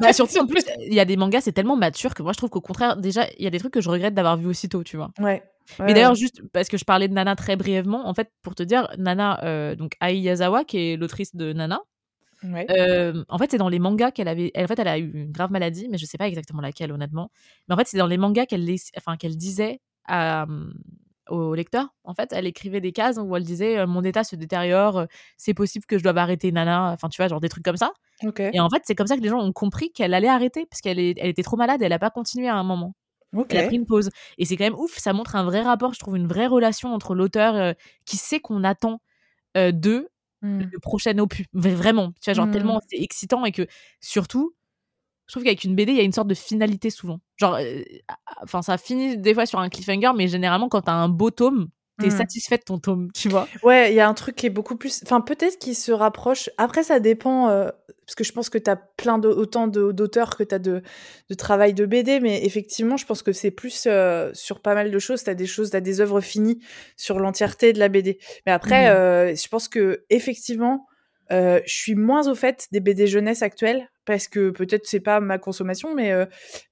Bah, 0.00 0.12
surtout, 0.14 0.38
en 0.38 0.46
plus, 0.46 0.64
il 0.86 0.94
y 0.94 1.00
a 1.00 1.04
des 1.04 1.16
mangas, 1.16 1.42
c'est 1.42 1.52
tellement 1.52 1.76
mature 1.76 2.14
que 2.14 2.22
moi, 2.22 2.32
je 2.32 2.38
trouve 2.38 2.48
qu'au 2.48 2.60
contraire, 2.62 2.96
déjà, 3.00 3.26
il 3.38 3.44
y 3.44 3.46
a 3.46 3.50
des 3.50 3.58
trucs 3.58 3.72
que 3.72 3.80
je 3.80 3.88
regrette 3.88 4.14
d'avoir 4.14 4.36
vu 4.36 4.46
aussitôt, 4.46 4.82
tu 4.84 4.96
vois. 4.96 5.10
Ouais. 5.18 5.42
Mais 5.78 5.94
d'ailleurs, 5.94 6.14
juste 6.16 6.42
parce 6.52 6.68
que 6.68 6.76
je 6.76 6.84
parlais 6.84 7.06
de 7.06 7.14
Nana 7.14 7.36
très 7.36 7.56
brièvement, 7.56 8.08
en 8.08 8.14
fait, 8.14 8.30
pour 8.42 8.54
te 8.54 8.62
dire, 8.62 8.88
Nana, 8.98 9.42
euh, 9.44 9.76
donc 9.76 9.92
Ai 10.02 10.16
Yazawa, 10.18 10.64
qui 10.64 10.78
est 10.78 10.96
l'autrice 10.96 11.34
de 11.36 11.52
Nana, 11.52 11.80
Ouais. 12.42 12.66
euh, 12.70 13.22
en 13.28 13.38
fait, 13.38 13.50
c'est 13.50 13.58
dans 13.58 13.68
les 13.68 13.78
mangas 13.78 14.12
qu'elle 14.12 14.28
avait. 14.28 14.50
Elle, 14.54 14.64
en 14.64 14.68
fait, 14.68 14.78
elle 14.78 14.88
a 14.88 14.98
eu 14.98 15.10
une 15.12 15.30
grave 15.30 15.52
maladie, 15.52 15.88
mais 15.90 15.98
je 15.98 16.06
sais 16.06 16.16
pas 16.16 16.26
exactement 16.26 16.62
laquelle, 16.62 16.90
honnêtement. 16.90 17.30
Mais 17.68 17.74
en 17.74 17.78
fait, 17.78 17.86
c'est 17.86 17.98
dans 17.98 18.06
les 18.06 18.16
mangas 18.16 18.46
qu'elle 18.46 18.66
enfin, 18.96 19.16
qu'elle 19.16 19.36
disait 19.36 19.80
à, 20.06 20.46
au 21.30 21.54
lecteur. 21.54 21.94
En 22.04 22.14
fait, 22.14 22.32
elle 22.32 22.46
écrivait 22.46 22.80
des 22.80 22.92
cases 22.92 23.18
où 23.22 23.36
elle 23.36 23.44
disait 23.44 23.86
mon 23.86 24.02
état 24.02 24.24
se 24.24 24.36
détériore, 24.36 25.06
c'est 25.36 25.54
possible 25.54 25.86
que 25.86 25.96
je 25.96 26.02
doive 26.02 26.18
arrêter 26.18 26.52
Nana. 26.52 26.90
Enfin, 26.92 27.08
tu 27.08 27.16
vois, 27.16 27.28
genre 27.28 27.40
des 27.40 27.48
trucs 27.48 27.64
comme 27.64 27.76
ça. 27.76 27.92
Et 28.38 28.60
en 28.60 28.68
fait, 28.68 28.82
c'est 28.84 28.94
comme 28.94 29.06
ça 29.06 29.16
que 29.16 29.22
les 29.22 29.28
gens 29.28 29.40
ont 29.40 29.52
compris 29.52 29.92
qu'elle 29.92 30.12
allait 30.12 30.28
arrêter 30.28 30.66
parce 30.66 30.80
qu'elle 30.80 30.98
elle 30.98 31.28
était 31.28 31.42
trop 31.42 31.56
malade. 31.56 31.80
Elle 31.82 31.92
a 31.92 31.98
pas 31.98 32.10
continué 32.10 32.48
à 32.48 32.56
un 32.56 32.64
moment. 32.64 32.94
Elle 33.48 33.58
a 33.58 33.66
pris 33.66 33.76
une 33.76 33.86
pause. 33.86 34.10
Et 34.38 34.44
c'est 34.44 34.56
quand 34.56 34.64
même 34.64 34.78
ouf. 34.78 34.98
Ça 34.98 35.12
montre 35.12 35.36
un 35.36 35.44
vrai 35.44 35.62
rapport. 35.62 35.94
Je 35.94 36.00
trouve 36.00 36.16
une 36.16 36.26
vraie 36.26 36.48
relation 36.48 36.92
entre 36.92 37.14
l'auteur 37.14 37.74
qui 38.04 38.16
sait 38.16 38.40
qu'on 38.40 38.64
attend 38.64 39.00
de 39.54 40.10
mmh. 40.42 40.60
le 40.72 40.78
prochain 40.80 41.16
opus. 41.18 41.46
Vraiment. 41.52 42.12
Tu 42.20 42.30
vois, 42.30 42.34
genre 42.34 42.50
tellement 42.50 42.76
Mmh. 42.76 42.86
c'est 42.90 43.02
excitant 43.02 43.44
et 43.44 43.52
que 43.52 43.66
surtout, 44.00 44.52
je 45.30 45.34
trouve 45.34 45.44
qu'avec 45.44 45.62
une 45.64 45.76
BD, 45.76 45.92
il 45.92 45.98
y 45.98 46.00
a 46.00 46.04
une 46.04 46.12
sorte 46.12 46.26
de 46.28 46.34
finalité 46.34 46.90
souvent. 46.90 47.20
Genre, 47.36 47.54
euh, 47.54 47.82
enfin, 48.42 48.62
ça 48.62 48.76
finit 48.78 49.16
des 49.16 49.32
fois 49.32 49.46
sur 49.46 49.60
un 49.60 49.68
cliffhanger, 49.68 50.10
mais 50.16 50.26
généralement, 50.28 50.68
quand 50.68 50.82
t'as 50.82 50.92
un 50.92 51.08
beau 51.08 51.30
tome, 51.30 51.68
t'es 52.00 52.10
Mmh. 52.10 52.10
satisfait 52.10 52.58
de 52.58 52.64
ton 52.64 52.78
tome, 52.80 53.10
tu 53.14 53.28
vois. 53.28 53.52
Ouais, 53.62 53.92
il 53.92 53.94
y 53.96 54.00
a 54.00 54.08
un 54.08 54.14
truc 54.14 54.36
qui 54.36 54.46
est 54.46 54.50
beaucoup 54.50 54.76
plus 54.76 55.00
enfin, 55.04 55.20
peut-être 55.20 55.58
qu'il 55.58 55.74
se 55.76 55.92
rapproche 55.92 56.50
après 56.58 56.82
ça 56.82 57.00
dépend, 57.00 57.48
heu, 57.50 57.70
parce 58.06 58.14
que 58.14 58.24
je 58.24 58.32
pense 58.32 58.48
que 58.50 58.58
tu 58.58 58.70
as 58.70 58.76
plein 58.76 59.18
d'au 59.18 59.30
autant 59.36 59.66
de 59.68 59.92
d'auteurs 59.92 60.36
que 60.36 60.42
tu 60.44 60.54
as 60.54 60.58
de 60.58 60.82
de 61.28 61.34
travail 61.34 61.74
de 61.74 61.86
BD, 61.86 62.20
mais 62.20 62.44
effectivement, 62.44 62.96
je 62.96 63.06
pense 63.06 63.22
que 63.22 63.32
c'est 63.32 63.50
plus, 63.50 63.86
heu, 63.86 64.30
sur 64.34 64.60
pas 64.60 64.74
mal 64.74 64.90
de 64.90 64.98
choses. 64.98 65.22
Tu 65.24 65.30
as 65.30 65.34
des 65.34 65.46
choses 65.46 65.70
tu 65.70 65.76
as 65.76 65.80
des 65.80 66.00
œuvres 66.00 66.20
finies 66.20 66.60
sur 66.96 67.18
l'entièreté 67.20 67.72
de 67.72 67.78
la 67.78 67.88
BD. 67.88 68.18
Mais 68.46 68.52
après, 68.52 68.88
Mmh 68.88 69.00
heu, 69.32 69.34
je 69.36 69.48
pense 69.48 69.68
qu'effectivement, 69.68 70.86
heu, 71.32 71.60
je 71.66 71.72
suis 71.74 71.94
moins 71.94 72.28
au 72.28 72.34
fait 72.34 72.66
des 72.72 72.80
BD 72.80 73.06
jeunesse 73.06 73.42
actuelles 73.42 73.88
parce 74.10 74.28
que 74.28 74.50
peut-être 74.50 74.86
c'est 74.86 75.00
pas 75.00 75.20
ma 75.20 75.38
consommation, 75.38 75.94
mais 75.94 76.12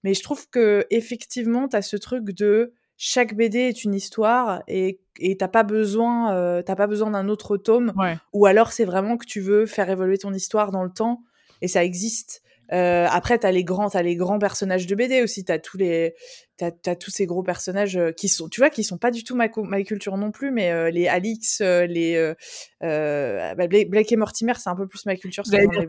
mais 0.02 0.14
je 0.14 0.22
trouve 0.22 0.48
qu'effectivement, 0.50 1.68
tu 1.68 1.76
as 1.76 1.82
ce 1.82 1.96
truc 1.96 2.30
de 2.32 2.72
chaque 2.96 3.34
BD 3.36 3.58
est 3.58 3.84
une 3.84 3.94
histoire 3.94 4.62
et 4.66 5.00
et 5.20 5.36
tu 5.36 5.44
as 5.44 5.48
pas 5.48 5.62
besoin, 5.62 6.58
as 6.58 6.76
pas 6.76 6.86
besoin 6.88 7.10
d'un 7.12 7.28
autre 7.28 7.56
tome 7.56 7.92
Ouais. 7.96 8.16
ou 8.32 8.46
alors 8.46 8.72
c'est 8.72 8.84
vraiment 8.84 9.16
que 9.16 9.26
tu 9.26 9.40
veux 9.40 9.66
faire 9.66 9.88
évoluer 9.88 10.18
ton 10.18 10.32
histoire 10.34 10.72
dans 10.72 10.82
le 10.82 10.90
temps 10.90 11.22
et 11.62 11.68
ça 11.68 11.84
existe. 11.84 12.42
Heu, 12.72 13.06
après 13.08 13.38
tu 13.38 13.46
as 13.46 13.52
les 13.52 13.64
grands 13.64 13.88
tu 13.88 13.96
as 13.96 14.02
les 14.02 14.16
grands 14.16 14.38
personnages 14.38 14.86
de 14.86 14.94
BD 14.94 15.22
aussi, 15.22 15.44
tu 15.44 15.52
as 15.52 15.58
tous 15.58 15.78
les 15.78 16.14
tu 16.58 16.64
as 16.64 16.70
tu 16.70 16.90
as 16.90 16.96
tous 16.96 17.10
ces 17.10 17.26
gros 17.26 17.42
personnages, 17.42 17.96
heu, 17.96 18.12
qui 18.12 18.28
sont 18.28 18.48
tu 18.48 18.60
vois, 18.60 18.70
qui 18.70 18.84
sont 18.84 18.98
pas 18.98 19.10
du 19.10 19.24
tout 19.24 19.34
ma 19.36 19.48
culture 19.48 20.16
non 20.16 20.30
plus, 20.30 20.50
mais 20.50 20.70
heu, 20.72 20.88
les 20.88 21.08
Alix, 21.08 21.60
heu, 21.60 21.84
les, 21.84 22.34
bah, 22.80 23.66
Bla 23.66 23.84
Black 23.88 24.12
et 24.12 24.16
Mortimer, 24.16 24.52
c'est 24.58 24.68
un 24.68 24.76
peu 24.76 24.86
plus 24.86 25.06
ma 25.06 25.16
culture, 25.16 25.44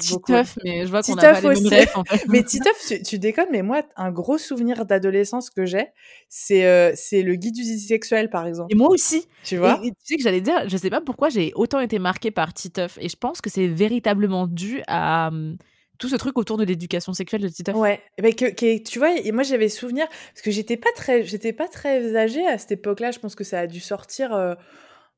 beaucoup 0.09 0.31
Titeuf, 0.31 0.57
mais 0.63 0.85
je 0.85 0.89
vois 0.89 1.03
qu'on 1.03 1.17
a 1.17 1.21
pas 1.21 1.41
les 1.41 1.49
mêmes 1.49 1.87
en 1.95 2.03
fait. 2.03 2.19
Mais 2.29 2.43
Titeuf, 2.43 2.85
tu 2.87 3.01
tu 3.03 3.19
déconnes, 3.19 3.49
mais 3.51 3.61
moi, 3.61 3.81
un 3.95 4.11
gros 4.11 4.37
souvenir 4.37 4.85
d'adolescence 4.85 5.49
que 5.49 5.65
j'ai, 5.65 5.87
c'est, 6.29 6.95
c'est 6.95 7.23
le 7.23 7.35
guide 7.35 7.55
du 7.55 7.63
sexuel, 7.63 8.29
par 8.29 8.45
exemple. 8.47 8.71
Et 8.71 8.75
moi 8.75 8.89
aussi. 8.89 9.27
Tu 9.43 9.57
vois? 9.57 9.79
et 9.83 9.89
tu 9.91 9.95
sais 10.03 10.15
que 10.17 10.23
j'allais 10.23 10.41
dire, 10.41 10.67
je 10.67 10.77
sais 10.77 10.89
pas 10.89 11.01
pourquoi 11.01 11.29
j'ai 11.29 11.51
autant 11.55 11.79
été 11.79 11.97
marquée 11.99 12.31
par 12.31 12.53
Titeuf 12.53 12.97
et 13.01 13.09
je 13.09 13.15
pense 13.15 13.41
que 13.41 13.49
c'est 13.49 13.67
véritablement 13.67 14.47
dû 14.47 14.81
à, 14.87 15.31
mmh, 15.31 15.57
tout 15.99 16.09
ce 16.09 16.15
truc 16.15 16.37
autour 16.37 16.57
de 16.57 16.63
l'éducation 16.65 17.13
sexuelle 17.13 17.41
de 17.41 17.49
Titeuf. 17.49 17.75
Ouais, 17.75 18.01
mais 18.19 18.33
que 18.33 18.45
qui 18.45 18.65
est 18.67 18.85
tu 18.87 18.97
vois? 18.97 19.15
Et 19.19 19.31
moi, 19.31 19.43
j'avais 19.43 19.69
souvenir 19.69 20.07
parce 20.09 20.41
que 20.41 20.49
j'étais 20.49 20.75
pas 20.77 20.89
très 20.95 21.23
j'étais 21.23 21.53
pas 21.53 21.67
très 21.67 22.15
âgée 22.15 22.47
à 22.47 22.57
cette 22.57 22.71
époque-là. 22.71 23.11
Je 23.11 23.19
pense 23.19 23.35
que 23.35 23.43
ça 23.43 23.59
a 23.59 23.67
dû 23.67 23.79
sortir, 23.79 24.33
heu, 24.35 24.55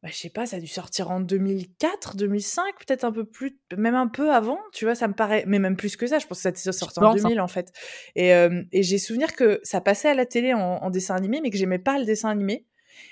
bah, 0.04 0.10
je 0.12 0.16
sais 0.18 0.30
pas, 0.30 0.46
ça 0.46 0.58
a 0.58 0.60
dû 0.60 0.68
sortir 0.68 1.12
en 1.12 1.22
2004-2005, 1.22 2.64
peut-être 2.86 3.06
un 3.06 3.12
peu 3.14 3.24
plus 3.26 3.58
même 3.78 3.96
un 3.96 4.08
peu 4.10 4.34
avant, 4.34 4.60
tu 4.74 4.84
vois? 4.86 4.96
Ça 4.96 5.08
me 5.08 5.14
paraît 5.14 5.46
mais 5.48 5.60
même 5.60 5.78
plus 5.78 5.96
que 5.96 6.08
ça, 6.08 6.20
je 6.20 6.28
pense 6.28 6.40
que 6.44 6.52
ça 6.60 6.70
a 6.70 6.74
sorti 6.74 7.00
en 7.00 7.06
pense, 7.06 7.26
hein. 7.26 7.32
2000, 7.32 7.40
en 7.40 7.48
fait. 7.48 7.72
Et 8.16 8.28
hem 8.30 8.66
et 8.74 8.84
j'ai 8.84 8.98
souvenir 8.98 9.34
que 9.36 9.62
ça 9.64 9.80
passait 9.80 10.10
à 10.10 10.14
la 10.14 10.26
télé 10.26 10.54
en 10.54 10.60
en 10.84 10.90
dessin 10.90 11.16
animé, 11.16 11.40
mais 11.42 11.52
que 11.52 11.58
j'aimais 11.58 11.80
pas 11.80 12.00
le 12.00 12.06
dessin 12.06 12.30
animé, 12.30 12.66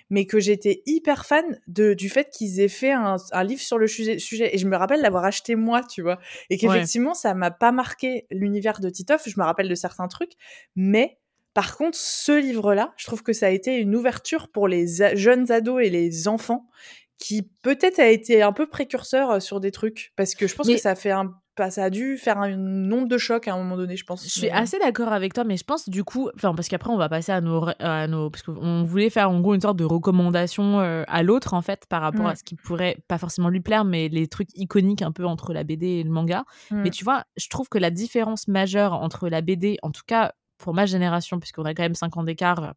mais 0.10 0.26
que 0.26 0.40
j'étais 0.40 0.82
hyper 0.86 1.26
fan 1.26 1.60
de 1.68 1.94
du 1.94 2.10
fait 2.10 2.30
qu'ils 2.30 2.60
aient 2.60 2.68
fait 2.68 2.92
un 2.92 3.18
un 3.32 3.44
livre 3.44 3.62
sur 3.62 3.78
le 3.78 3.88
sujet 3.88 4.18
et 4.54 4.58
je 4.58 4.68
me 4.68 4.78
rappelle 4.78 5.02
l'avoir 5.02 5.26
acheté 5.26 5.56
moi, 5.56 5.82
tu 5.84 6.02
vois? 6.02 6.20
Et 6.50 6.58
Ouais. 6.62 6.90
qu'effectivement, 6.90 7.14
ça 7.14 7.34
m'a 7.34 7.52
pas 7.52 7.72
marqué 7.72 8.26
l'univers 8.32 8.80
de 8.80 8.90
Titeuf. 8.90 9.24
Je 9.28 9.40
me 9.40 9.44
rappelle 9.46 9.70
de 9.70 9.76
certains 9.76 10.08
trucs, 10.08 10.34
mais 10.76 11.18
par 11.54 11.78
contre, 11.78 11.98
ce 11.98 12.40
livre-là, 12.40 12.94
je 12.98 13.06
trouve 13.08 13.24
que 13.24 13.34
ça 13.34 13.48
a 13.48 13.50
été 13.50 13.78
une 13.78 13.96
ouverture 13.96 14.50
pour 14.50 14.68
les 14.68 14.86
jeunes 15.16 15.52
ados 15.52 15.82
et 15.84 15.90
les 15.90 16.28
enfants 16.28 16.70
qui 17.18 17.44
peut-être 17.64 18.00
a 18.00 18.08
été 18.08 18.42
un 18.42 18.54
peu 18.54 18.68
précurseur, 18.70 19.32
heu, 19.34 19.40
sur 19.40 19.60
des 19.60 19.72
trucs. 19.72 20.14
Parce 20.16 20.36
que 20.36 20.48
je 20.48 20.56
pense 20.56 20.70
que 20.70 20.78
ça 20.78 20.92
a 20.92 20.96
fait 20.96 21.12
un 21.12 21.34
bah, 21.60 21.70
ça 21.70 21.84
a 21.84 21.90
dû 21.90 22.18
faire 22.18 22.42
une 22.44 22.92
onde 22.92 23.10
de 23.10 23.18
choc 23.18 23.48
à 23.50 23.54
un 23.54 23.58
moment 23.58 23.76
donné, 23.76 23.98
je 23.98 24.06
pense, 24.06 24.24
Je 24.24 24.30
suis 24.30 24.50
assez 24.50 24.80
d'accord 24.80 25.12
avec 25.12 25.34
toi, 25.34 25.44
mais 25.44 25.58
je 25.58 25.66
pense 25.66 25.90
du 25.90 26.06
coup 26.06 26.30
enfin 26.36 26.56
parce 26.56 26.70
qu'après 26.70 26.90
on 26.90 26.98
va 26.98 27.10
passer 27.10 27.34
à 27.34 27.42
nos 27.42 27.68
à 27.80 28.08
nos 28.08 28.30
parce 28.30 28.44
qu'on 28.44 28.84
voulait 28.84 29.10
faire 29.10 29.30
en 29.30 29.42
gros 29.42 29.54
une 29.54 29.62
sorte 29.62 29.78
de 29.78 29.84
recommandation, 29.84 30.80
heu, 30.80 31.04
à 31.08 31.22
l'autre 31.22 31.54
en 31.54 31.62
fait 31.62 31.86
par 31.88 32.02
rapport 32.02 32.28
à 32.28 32.36
ce 32.36 32.44
qui 32.44 32.56
pourrait 32.56 32.98
pas 33.10 33.18
forcément 33.18 33.50
lui 33.50 33.60
plaire, 33.60 33.84
mais 33.84 34.08
les 34.08 34.28
trucs 34.28 34.50
iconiques 34.56 35.02
un 35.02 35.12
peu 35.12 35.26
entre 35.26 35.54
la 35.54 35.64
BD 35.66 35.88
et 35.88 36.04
le 36.04 36.10
manga. 36.10 36.46
Mais 36.72 36.90
tu 36.90 37.04
vois, 37.04 37.26
je 37.36 37.50
trouve 37.50 37.68
que 37.68 37.78
la 37.78 37.92
différence 37.92 38.48
majeure 38.48 38.94
entre 38.94 39.28
la 39.28 39.42
BD, 39.42 39.78
en 39.84 39.92
tout 39.92 40.04
cas 40.08 40.32
pour 40.58 40.74
ma 40.74 40.86
génération, 40.86 41.40
puisqu'on 41.40 41.66
a 41.66 41.74
quand 41.74 41.84
même 41.84 41.96
5 41.96 42.18
ans 42.18 42.24
d'écart, 42.24 42.74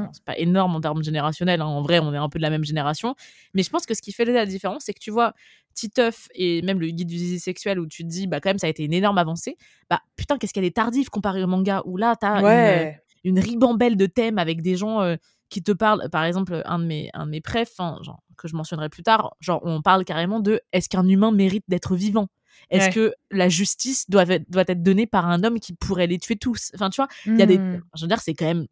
Bon 0.00 0.10
c'est 0.12 0.24
pas 0.24 0.38
énorme 0.38 0.74
en 0.76 0.80
termes 0.80 1.02
générationnels, 1.02 1.60
hein, 1.60 1.66
en 1.66 1.82
vrai 1.82 1.98
on 2.00 2.12
est 2.14 2.16
un 2.18 2.28
peu 2.28 2.38
de 2.38 2.42
la 2.42 2.50
même 2.50 2.64
génération. 2.64 3.14
Mais 3.54 3.62
je 3.62 3.70
pense 3.70 3.86
que 3.86 3.94
ce 3.94 4.02
qui 4.02 4.12
fait 4.12 4.24
la 4.24 4.46
différence, 4.46 4.84
c'est 4.84 4.94
que 4.94 5.00
tu 5.00 5.10
vois, 5.10 5.34
Titeuf 5.74 6.28
et 6.34 6.62
même 6.62 6.80
le 6.80 6.88
guide 6.88 7.08
du 7.08 7.16
zizi 7.18 7.38
sexuel 7.40 7.78
où 7.80 7.86
tu 7.86 8.02
te 8.04 8.08
dis: 8.08 8.26
«Bah 8.26 8.40
quand 8.40 8.50
même 8.50 8.58
ça 8.58 8.66
a 8.66 8.70
été 8.70 8.84
une 8.84 8.92
énorme 8.94 9.18
avancée», 9.18 9.56
bah 9.90 10.00
putain 10.16 10.38
qu'est-ce 10.38 10.52
qu'elle 10.54 10.64
est 10.64 10.74
tardive 10.76 11.08
comparée 11.10 11.42
au 11.44 11.46
manga 11.46 11.82
où 11.86 11.96
là 11.96 12.16
tu 12.20 12.26
as 12.26 12.44
une, 12.46 12.66
heu, 12.68 12.86
Ouais. 12.86 13.00
une 13.24 13.38
ribambelle 13.40 13.96
de 13.96 14.06
thèmes 14.06 14.38
avec 14.38 14.62
des 14.62 14.76
gens, 14.76 15.02
heu, 15.04 15.18
qui 15.50 15.62
te 15.62 15.72
parlent 15.72 16.08
par 16.10 16.24
exemple, 16.24 16.62
un 16.66 16.78
de 16.80 16.84
mes 16.84 17.10
un 17.14 17.26
de 17.26 17.30
mes 17.30 17.42
enfin 17.62 17.98
genre 18.02 18.22
que 18.36 18.48
je 18.48 18.56
mentionnerai 18.56 18.88
plus 18.88 19.02
tard, 19.02 19.34
genre 19.40 19.60
on 19.64 19.82
parle 19.82 20.04
carrément 20.04 20.40
de: 20.40 20.60
«Est-ce 20.72 20.88
qu'un 20.88 21.06
humain 21.08 21.30
mérite 21.32 21.64
d'être 21.68 21.94
vivant? 21.96 22.28
Est-ce 22.70 22.88
Ouais. 22.88 22.90
que 22.90 23.14
la 23.30 23.48
justice 23.48 24.10
doive 24.10 24.30
être 24.32 24.50
doit 24.50 24.64
être 24.68 24.82
donnée 24.82 25.06
par 25.06 25.26
un 25.28 25.44
homme 25.44 25.60
qui 25.60 25.74
pourrait 25.74 26.06
les 26.08 26.18
tuer 26.18 26.36
tous?» 26.36 26.70
enfin 26.74 26.90
tu 26.90 26.96
vois? 27.00 27.08
Il 27.36 27.40
y 27.40 27.44
a 27.44 27.46
des 27.46 27.62
Mmh. 27.64 27.88
je 27.96 28.02
veux 28.02 28.08
dire 28.08 28.20
c'est 28.20 28.34
quand 28.34 28.46
même 28.46 28.66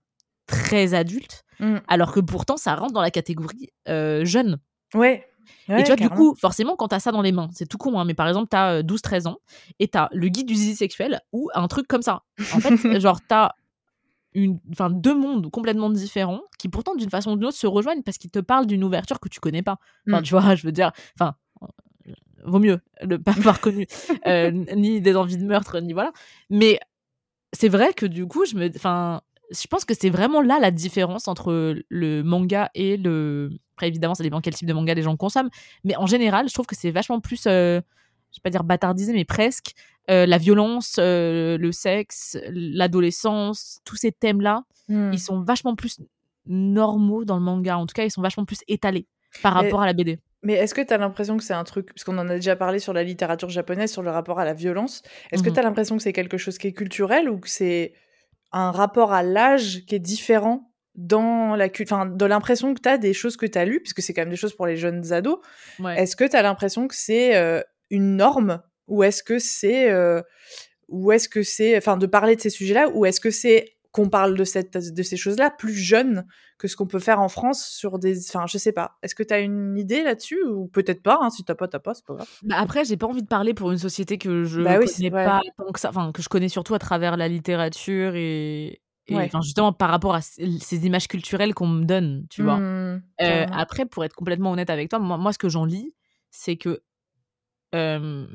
très 0.47 0.95
adulte, 0.95 1.43
Mmh. 1.59 1.77
alors 1.89 2.13
que 2.13 2.21
pourtant 2.21 2.57
ça 2.59 2.75
rentre 2.75 2.93
dans 2.93 3.01
la 3.01 3.11
catégorie, 3.11 3.71
heu, 3.89 4.25
jeune. 4.27 4.59
Ouais. 4.95 5.27
Et 5.79 5.83
tu 5.83 5.87
vois, 5.87 5.97
du 5.97 6.09
coup, 6.11 6.35
forcément, 6.39 6.77
quand 6.77 6.89
tu 6.89 6.95
as 6.95 7.01
ça 7.01 7.13
dans 7.13 7.23
les 7.23 7.33
mains, 7.33 7.49
c'est 7.55 7.67
tout 7.67 7.79
con, 7.79 7.99
hein, 7.99 8.05
mais 8.05 8.15
par 8.15 8.29
exemple, 8.29 8.49
tu 8.51 8.57
as, 8.57 8.79
heu, 8.79 8.83
12-13 8.83 9.27
ans 9.27 9.39
et 9.79 9.89
tu 9.89 9.97
as 9.99 10.09
le 10.13 10.29
guide 10.29 10.47
du 10.47 10.55
zizi 10.55 10.77
sexuel 10.77 11.21
ou 11.33 11.49
un 11.55 11.67
truc 11.69 11.87
comme 11.89 12.03
ça. 12.03 12.23
En 12.53 12.61
fait, 12.61 12.75
genre, 13.01 13.21
tu 13.27 13.35
as 13.35 13.55
une 14.35 14.61
enfin 14.71 14.91
2 14.91 15.15
mondes 15.15 15.51
complètement 15.51 15.89
différents 15.91 16.43
qui 16.59 16.69
pourtant 16.69 16.95
d'une 16.95 17.11
façon 17.11 17.33
ou 17.33 17.37
d'une 17.37 17.47
autre 17.47 17.57
se 17.57 17.67
rejoignent 17.67 18.03
parce 18.03 18.19
qu'ils 18.19 18.31
te 18.31 18.39
parlent 18.41 18.67
d'une 18.67 18.85
ouverture 18.85 19.19
que 19.21 19.29
tu 19.31 19.41
connais 19.41 19.63
pas. 19.63 19.79
Enfin, 20.11 20.21
Mmh. 20.21 20.25
tu 20.25 20.35
vois, 20.35 20.55
je 20.57 20.67
veux 20.67 20.73
dire, 20.73 20.93
enfin, 21.19 21.37
heu, 21.63 22.15
vaut 22.45 22.59
mieux 22.61 22.81
ne 23.05 23.17
pas 23.17 23.33
avoir 23.33 23.61
connu, 23.61 23.87
ni 24.77 25.01
des 25.01 25.17
envies 25.17 25.39
de 25.39 25.45
meurtre, 25.47 25.81
ni 25.81 25.93
voilà. 25.95 26.13
Mais 26.51 26.79
c'est 27.55 27.69
vrai 27.71 27.95
que 27.95 28.07
du 28.07 28.27
coup, 28.27 28.45
je 28.47 28.57
me 28.57 28.69
enfin, 28.77 29.23
je 29.51 29.67
pense 29.69 29.85
que 29.85 29.95
c'est 29.95 30.11
vraiment 30.11 30.43
là 30.43 30.59
la 30.61 30.71
différence 30.71 31.29
entre 31.29 31.77
le 31.89 32.23
manga 32.23 32.71
et 32.75 32.97
le 32.97 33.51
après 33.77 33.89
évidemment, 33.89 34.15
ça 34.15 34.23
dépend 34.23 34.41
quel 34.41 34.55
type 34.55 34.67
de 34.69 34.73
manga 34.73 34.95
les 34.95 35.03
gens 35.03 35.17
consomment, 35.17 35.51
mais 35.85 35.97
en 35.97 36.07
général, 36.07 36.49
je 36.49 36.55
trouve 36.55 36.67
que 36.67 36.75
c'est 36.75 36.91
vachement 36.91 37.21
plus, 37.21 37.47
heu, 37.47 37.83
je 38.33 38.39
vais 38.39 38.43
pas 38.43 38.51
dire 38.51 38.65
bâtardisé, 38.65 39.13
mais 39.13 39.27
presque, 39.27 39.73
heu, 40.11 40.25
la 40.25 40.39
violence, 40.39 40.97
heu, 40.99 41.59
le 41.59 41.73
sexe, 41.73 42.39
l'adolescence, 42.51 43.81
tous 43.85 43.97
ces 43.97 44.13
thèmes-là, 44.13 44.63
ils 45.13 45.19
sont 45.21 45.41
vachement 45.43 45.75
plus 45.77 46.01
normaux 46.47 47.25
dans 47.25 47.37
le 47.37 47.43
manga. 47.43 47.77
En 47.79 47.87
tout 47.87 47.93
cas, 47.95 48.05
ils 48.05 48.11
sont 48.11 48.23
vachement 48.23 48.45
plus 48.45 48.61
étalés 48.69 49.07
par 49.43 49.53
rapport 49.55 49.83
à 49.83 49.87
la 49.87 49.93
BD. 49.93 50.19
mais 50.43 50.55
est-ce 50.55 50.75
que 50.75 50.81
tu 50.81 50.93
as 50.95 50.99
l'impression 50.99 51.37
que 51.37 51.43
c'est 51.43 51.55
un 51.55 51.65
truc 51.65 51.89
parce 51.93 52.05
qu'on 52.05 52.17
en 52.19 52.29
a 52.29 52.35
déjà 52.37 52.55
parlé 52.57 52.79
sur 52.79 52.93
la 52.93 53.03
littérature 53.03 53.49
japonaise, 53.51 53.91
sur 53.93 54.03
le 54.03 54.11
rapport 54.11 54.39
à 54.39 54.45
la 54.45 54.55
violence. 54.55 55.03
Est-ce 55.33 55.43
que 55.43 55.49
Mmh 55.49 55.53
mh. 55.53 55.55
tu 55.55 55.61
as 55.61 55.63
l'impression 55.63 55.97
que 55.97 56.03
c'est 56.03 56.13
quelque 56.13 56.39
chose 56.39 56.57
qui 56.59 56.69
est 56.69 56.73
culturel 56.73 57.29
ou 57.29 57.39
que 57.41 57.49
c'est 57.51 57.95
un 58.53 58.71
rapport 58.71 59.13
à 59.13 59.23
l'âge 59.23 59.85
qui 59.87 59.95
est 59.95 60.01
différent 60.01 60.73
dans 60.95 61.57
la 61.57 61.69
enfin, 61.83 62.07
de 62.07 62.25
l'impression 62.25 62.75
que 62.75 62.81
tu 62.81 62.89
as 62.89 62.99
des 62.99 63.13
choses 63.13 63.37
que 63.37 63.47
tu 63.47 63.59
as 63.59 63.65
lues, 63.67 63.81
puisque 63.81 64.01
c'est 64.03 64.15
quand 64.15 64.23
même 64.23 64.31
des 64.31 64.37
choses 64.37 64.55
pour 64.55 64.67
les 64.67 64.77
jeunes 64.77 65.13
ados. 65.13 65.39
Ouais. 65.79 66.01
Est-ce 66.01 66.17
que 66.17 66.25
tu 66.25 66.37
as 66.37 66.43
l'impression 66.43 66.89
que 66.89 66.95
c'est, 66.95 67.37
heu, 67.39 67.63
une 67.91 68.17
norme 68.17 68.63
ou 68.89 69.03
est-ce 69.03 69.23
que 69.23 69.39
c'est, 69.39 69.91
heu, 69.91 70.23
ou 70.89 71.13
est-ce 71.13 71.29
que 71.29 71.43
c'est 71.43 71.77
enfin, 71.77 71.97
de 71.97 72.07
parler 72.07 72.37
de 72.37 72.41
ces 72.41 72.51
sujets-là 72.51 72.89
ou 72.91 73.05
est-ce 73.07 73.21
que 73.21 73.31
c'est 73.31 73.76
qu'on 73.97 74.11
parle 74.11 74.37
de 74.37 74.45
cette 74.45 74.77
de 74.95 75.03
ces 75.03 75.17
choses-là 75.17 75.51
plus 75.51 75.75
jeunes 75.75 76.27
que 76.59 76.69
ce 76.69 76.77
qu'on 76.77 76.87
peut 76.87 77.01
faire 77.01 77.21
en 77.21 77.29
France 77.29 77.67
sur 77.69 77.99
des 77.99 78.29
enfin, 78.29 78.47
je 78.47 78.59
sais 78.59 78.73
pas. 78.73 78.99
Est-ce 79.03 79.15
que 79.17 79.23
tu 79.25 79.35
as 79.35 79.41
une 79.41 79.79
idée 79.79 80.03
là-dessus 80.05 80.43
ou 80.45 80.69
peut-être 80.69 81.03
pas, 81.03 81.19
hein, 81.23 81.31
si 81.31 81.45
tu 81.45 81.53
as 81.53 81.57
pas, 81.57 81.69
tu 81.69 81.77
as 81.77 81.81
pas, 81.81 81.95
c'est 81.95 82.07
pas 82.07 82.15
grave? 82.15 82.29
Bah, 82.43 82.57
après, 82.59 82.85
j'ai 82.85 82.97
pas 82.97 83.07
envie 83.07 83.23
de 83.23 83.27
parler 83.29 83.55
pour 83.55 83.71
une 83.73 83.79
société 83.79 84.19
que 84.19 84.45
je 84.45 84.61
Bah 84.65 84.79
oui, 84.79 84.87
connais 84.95 85.11
pas 85.11 85.41
tant 85.59 85.71
que 85.73 85.81
ça, 85.81 85.91
enfin, 85.91 86.13
que 86.13 86.23
je 86.23 86.29
connais 86.29 86.49
surtout 86.49 86.75
à 86.75 86.79
travers 86.79 87.17
la 87.17 87.29
littérature 87.29 88.15
et 88.15 88.83
et 89.09 89.25
Ouais. 89.25 89.33
enfin, 89.33 89.41
justement 89.41 89.73
par 89.73 89.91
rapport 89.91 90.17
à 90.17 90.21
ces 90.21 90.85
images 90.87 91.07
culturelles 91.07 91.55
qu'on 91.55 91.69
me 91.69 91.85
donne, 91.85 92.27
tu 92.29 92.43
vois? 92.43 92.65
Mmh, 92.65 93.03
carrément. 93.23 93.47
après 93.53 93.87
pour 93.87 94.05
être 94.05 94.15
complètement 94.15 94.53
honnête 94.53 94.71
avec 94.71 94.91
toi, 94.91 94.99
moi 94.99 95.19
moi 95.19 95.33
ce 95.33 95.39
que 95.39 95.49
j'en 95.49 95.65
lis, 95.65 95.95
c'est 96.31 96.57
que, 96.57 96.83
hem, 97.73 98.29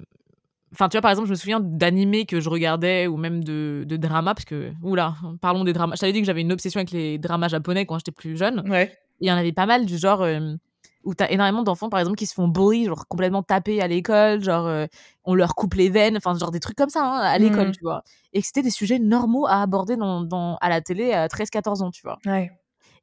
Enfin, 0.74 0.88
tu 0.88 0.96
vois, 0.96 1.02
par 1.02 1.12
exemple, 1.12 1.28
je 1.28 1.32
me 1.32 1.36
souviens 1.38 1.60
d'animés 1.60 2.26
que 2.26 2.40
je 2.40 2.50
regardais 2.50 3.08
ou 3.08 3.18
même 3.18 3.44
de, 3.44 3.84
de 3.86 3.98
dramas, 3.98 4.34
parce 4.34 4.46
que, 4.46 4.72
oula, 4.82 5.16
parlons 5.42 5.64
des 5.66 5.74
dramas. 5.74 5.96
Je 5.96 6.02
t'avais 6.02 6.14
dit 6.14 6.22
que 6.22 6.26
j'avais 6.26 6.42
une 6.42 6.52
obsession 6.54 6.80
avec 6.80 6.92
les 6.92 7.18
dramas 7.18 7.50
japonais 7.50 7.86
quand 7.86 7.98
j'étais 7.98 8.12
plus 8.14 8.38
jeune. 8.38 8.64
Ouais. 8.70 8.98
Il 9.20 9.28
y 9.28 9.32
en 9.32 9.36
avait 9.36 9.52
pas 9.52 9.66
mal 9.66 9.86
du 9.86 9.98
genre 9.98 10.22
euh, 10.22 10.56
où 11.04 11.14
t'as 11.14 11.30
énormément 11.30 11.62
d'enfants, 11.64 11.90
par 11.90 12.00
exemple, 12.00 12.16
qui 12.18 12.26
se 12.26 12.34
font 12.34 12.48
bully, 12.48 12.86
genre 12.86 13.06
complètement 13.08 13.44
tapés 13.44 13.82
à 13.82 13.88
l'école, 13.88 14.42
genre 14.44 14.66
euh, 14.68 14.86
on 15.26 15.36
leur 15.36 15.56
coupe 15.56 15.74
les 15.74 15.90
veines, 15.90 16.16
enfin, 16.16 16.38
genre 16.38 16.52
des 16.52 16.60
trucs 16.62 16.78
comme 16.78 16.90
ça 16.90 17.04
hein, 17.06 17.20
à 17.20 17.38
l'école, 17.38 17.68
Mhm. 17.68 17.72
tu 17.74 17.82
vois. 17.82 18.04
Et 18.32 18.40
que 18.40 18.48
c'était 18.48 18.62
des 18.64 18.70
sujets 18.72 18.98
normaux 19.00 19.46
à 19.48 19.62
aborder 19.62 19.98
dans, 19.98 20.22
dans- 20.22 20.56
à 20.62 20.70
la 20.70 20.80
télé 20.80 21.12
à 21.12 21.28
13-14 21.28 21.82
ans, 21.82 21.92
tu 21.92 22.02
vois. 22.04 22.18
Ouais. 22.26 22.50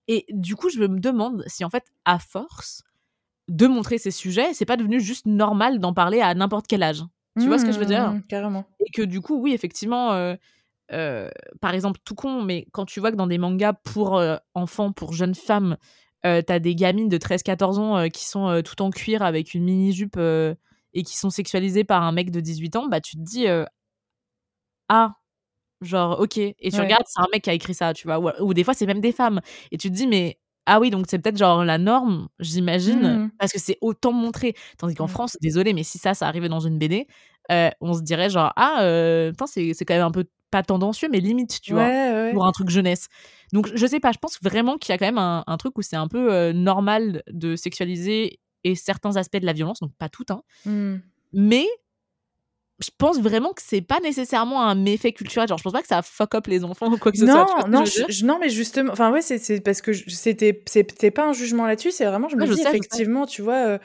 Et 0.09 0.25
du 0.31 0.57
coup, 0.57 0.71
je 0.71 0.79
me 0.81 0.89
demande 0.99 1.45
si 1.49 1.65
en 1.67 1.71
fait, 1.71 1.85
à 2.07 2.19
force 2.19 2.83
de 3.49 3.67
montrer 3.67 3.99
ces 3.99 4.11
sujets, 4.11 4.55
c'est 4.55 4.65
pas 4.65 4.77
devenu 4.79 5.01
juste 5.01 5.27
normal 5.27 5.79
d'en 5.81 5.93
parler 5.93 6.21
à 6.23 6.35
n'importe 6.35 6.67
quel 6.67 6.83
âge. 6.83 7.05
Tu 7.39 7.49
vois 7.49 7.59
ce 7.59 7.65
que 7.65 7.73
je 7.73 7.79
veux 7.79 7.87
dire? 7.87 8.15
Mhm, 8.15 8.23
Carrément. 8.29 8.65
Et 8.81 8.91
que 8.93 9.03
du 9.03 9.21
coup, 9.21 9.41
oui, 9.41 9.53
effectivement, 9.55 10.13
euh, 10.15 10.35
euh, 10.93 11.31
par 11.61 11.75
exemple, 11.75 12.01
tout 12.05 12.15
con, 12.15 12.43
mais 12.43 12.67
quand 12.73 12.87
tu 12.87 13.01
vois 13.01 13.11
que 13.13 13.17
dans 13.17 13.27
des 13.27 13.39
mangas 13.39 13.75
pour 13.75 14.19
euh, 14.19 14.37
enfants, 14.55 14.93
pour 14.93 15.13
jeunes 15.15 15.35
femmes, 15.35 15.77
t'as 16.23 16.59
des 16.59 16.75
gamines 16.75 17.09
de 17.09 17.19
13-14 17.19 17.79
ans 17.79 18.09
qui 18.11 18.27
sont 18.27 18.63
tout 18.65 18.83
en 18.83 18.91
cuir 18.91 19.23
avec 19.23 19.55
une 19.55 19.65
mini-jupe 19.65 20.19
et 20.19 21.03
qui 21.05 21.17
sont 21.17 21.31
sexualisées 21.31 21.85
par 21.85 22.03
un 22.03 22.13
mec 22.13 22.31
de 22.31 22.41
18 22.41 22.77
ans, 22.77 22.89
bah 22.89 23.01
tu 23.01 23.17
te 23.17 23.23
dis, 23.23 23.47
ah, 24.89 25.15
genre, 25.83 26.21
ok. 26.21 26.39
Et 26.39 26.55
tu 26.73 26.77
Ouais. 26.77 26.83
regardes, 26.83 27.05
c'est 27.09 27.21
un 27.21 27.27
mec 27.33 27.45
qui 27.45 27.51
a 27.51 27.55
écrit 27.55 27.75
ça, 27.75 27.95
tu 27.95 28.07
vois. 28.09 28.21
Ou, 28.21 28.31
ou 28.49 28.55
des 28.55 28.65
fois, 28.65 28.75
c'est 28.75 28.87
même 28.87 29.01
des 29.01 29.13
femmes. 29.13 29.41
Et 29.73 29.79
tu 29.79 29.91
te 29.91 29.95
dis, 29.97 30.07
mais. 30.07 30.39
Ah 30.71 30.81
oui, 30.81 30.91
donc 30.91 31.07
c'est 31.09 31.19
peut-être 31.19 31.39
genre 31.39 31.65
la 31.65 31.79
norme, 31.79 32.29
j'imagine, 32.41 33.01
Mhm. 33.03 33.31
parce 33.39 33.53
que 33.53 33.59
c'est 33.59 33.79
autant 33.81 34.13
montré. 34.13 34.55
Tandis 34.79 34.95
qu'en 34.95 35.05
Mhm. 35.05 35.11
France, 35.11 35.37
désolé, 35.41 35.73
mais 35.73 35.83
si 35.83 35.99
ça, 35.99 36.13
ça 36.15 36.29
arrivait 36.29 36.49
dans 36.51 36.61
une 36.61 36.79
BD, 36.79 37.07
euh, 37.51 37.71
on 37.81 37.95
se 37.95 38.03
dirait 38.03 38.29
genre, 38.31 38.53
ah, 38.57 38.83
euh, 38.83 39.33
c'est 39.47 39.73
c'est 39.75 39.85
quand 39.87 39.95
même 39.95 40.05
un 40.05 40.11
peu 40.11 40.25
pas 40.51 40.63
tendancieux, 40.63 41.09
mais 41.11 41.21
limite, 41.21 41.61
tu 41.63 41.73
vois, 41.75 41.85
Ouais, 41.87 42.33
pour 42.33 42.47
un 42.47 42.53
truc 42.53 42.69
jeunesse. 42.71 43.09
Donc, 43.53 43.71
je 43.75 43.87
sais 43.87 44.01
pas, 44.01 44.13
je 44.13 44.19
pense 44.19 44.39
vraiment 44.43 44.77
qu'il 44.79 44.93
y 44.93 44.95
a 44.95 44.99
quand 44.99 45.07
même 45.07 45.19
un, 45.19 45.45
un 45.47 45.57
truc 45.59 45.77
où 45.79 45.83
c'est 45.83 45.97
un 45.97 46.09
peu 46.09 46.33
euh, 46.33 46.53
normal 46.53 47.23
de 47.31 47.57
sexualiser 47.57 48.39
et 48.65 48.75
certains 48.75 49.17
aspects 49.17 49.39
de 49.39 49.47
la 49.47 49.53
violence, 49.55 49.81
donc 49.81 49.93
pas 49.99 50.09
tout, 50.11 50.25
hein. 50.31 50.43
Mhm. 50.67 51.01
Mais 51.33 51.67
je 52.81 52.91
pense 52.97 53.19
vraiment 53.21 53.53
que 53.53 53.63
c'est 53.65 53.81
pas 53.81 53.99
nécessairement 54.01 54.63
un 54.63 54.75
méfait 54.75 55.13
culturel. 55.13 55.49
Genre, 55.49 55.59
je 55.59 55.63
pense 55.65 55.73
pas 55.73 55.83
que 55.83 55.89
ça 55.89 56.03
fuck 56.03 56.35
up 56.35 56.47
les 56.47 56.65
enfants 56.65 56.93
ou 56.93 56.99
quoi 56.99 57.13
que 57.13 57.19
ce 57.19 57.27
soit. 57.27 57.45
Non, 57.47 57.65
que 57.65 57.71
non, 57.71 57.85
je 57.85 58.03
je- 58.09 58.25
non, 58.25 58.39
mais 58.41 58.49
justement, 58.49 58.93
enfin 58.93 59.11
ouais, 59.11 59.23
c'est 59.23 59.61
parce 59.63 59.81
que 59.83 59.93
c'était 59.93 61.11
pas 61.11 61.27
un 61.27 61.33
jugement 61.33 61.67
là-dessus, 61.67 61.91
c'est 61.91 62.05
vraiment, 62.05 62.29
je 62.29 62.37
me 62.37 62.43
Ouais, 62.43 62.47
dis 62.47 62.63
effectivement, 62.69 63.27
tu 63.27 63.43
vois, 63.43 63.55
euh, 63.67 63.79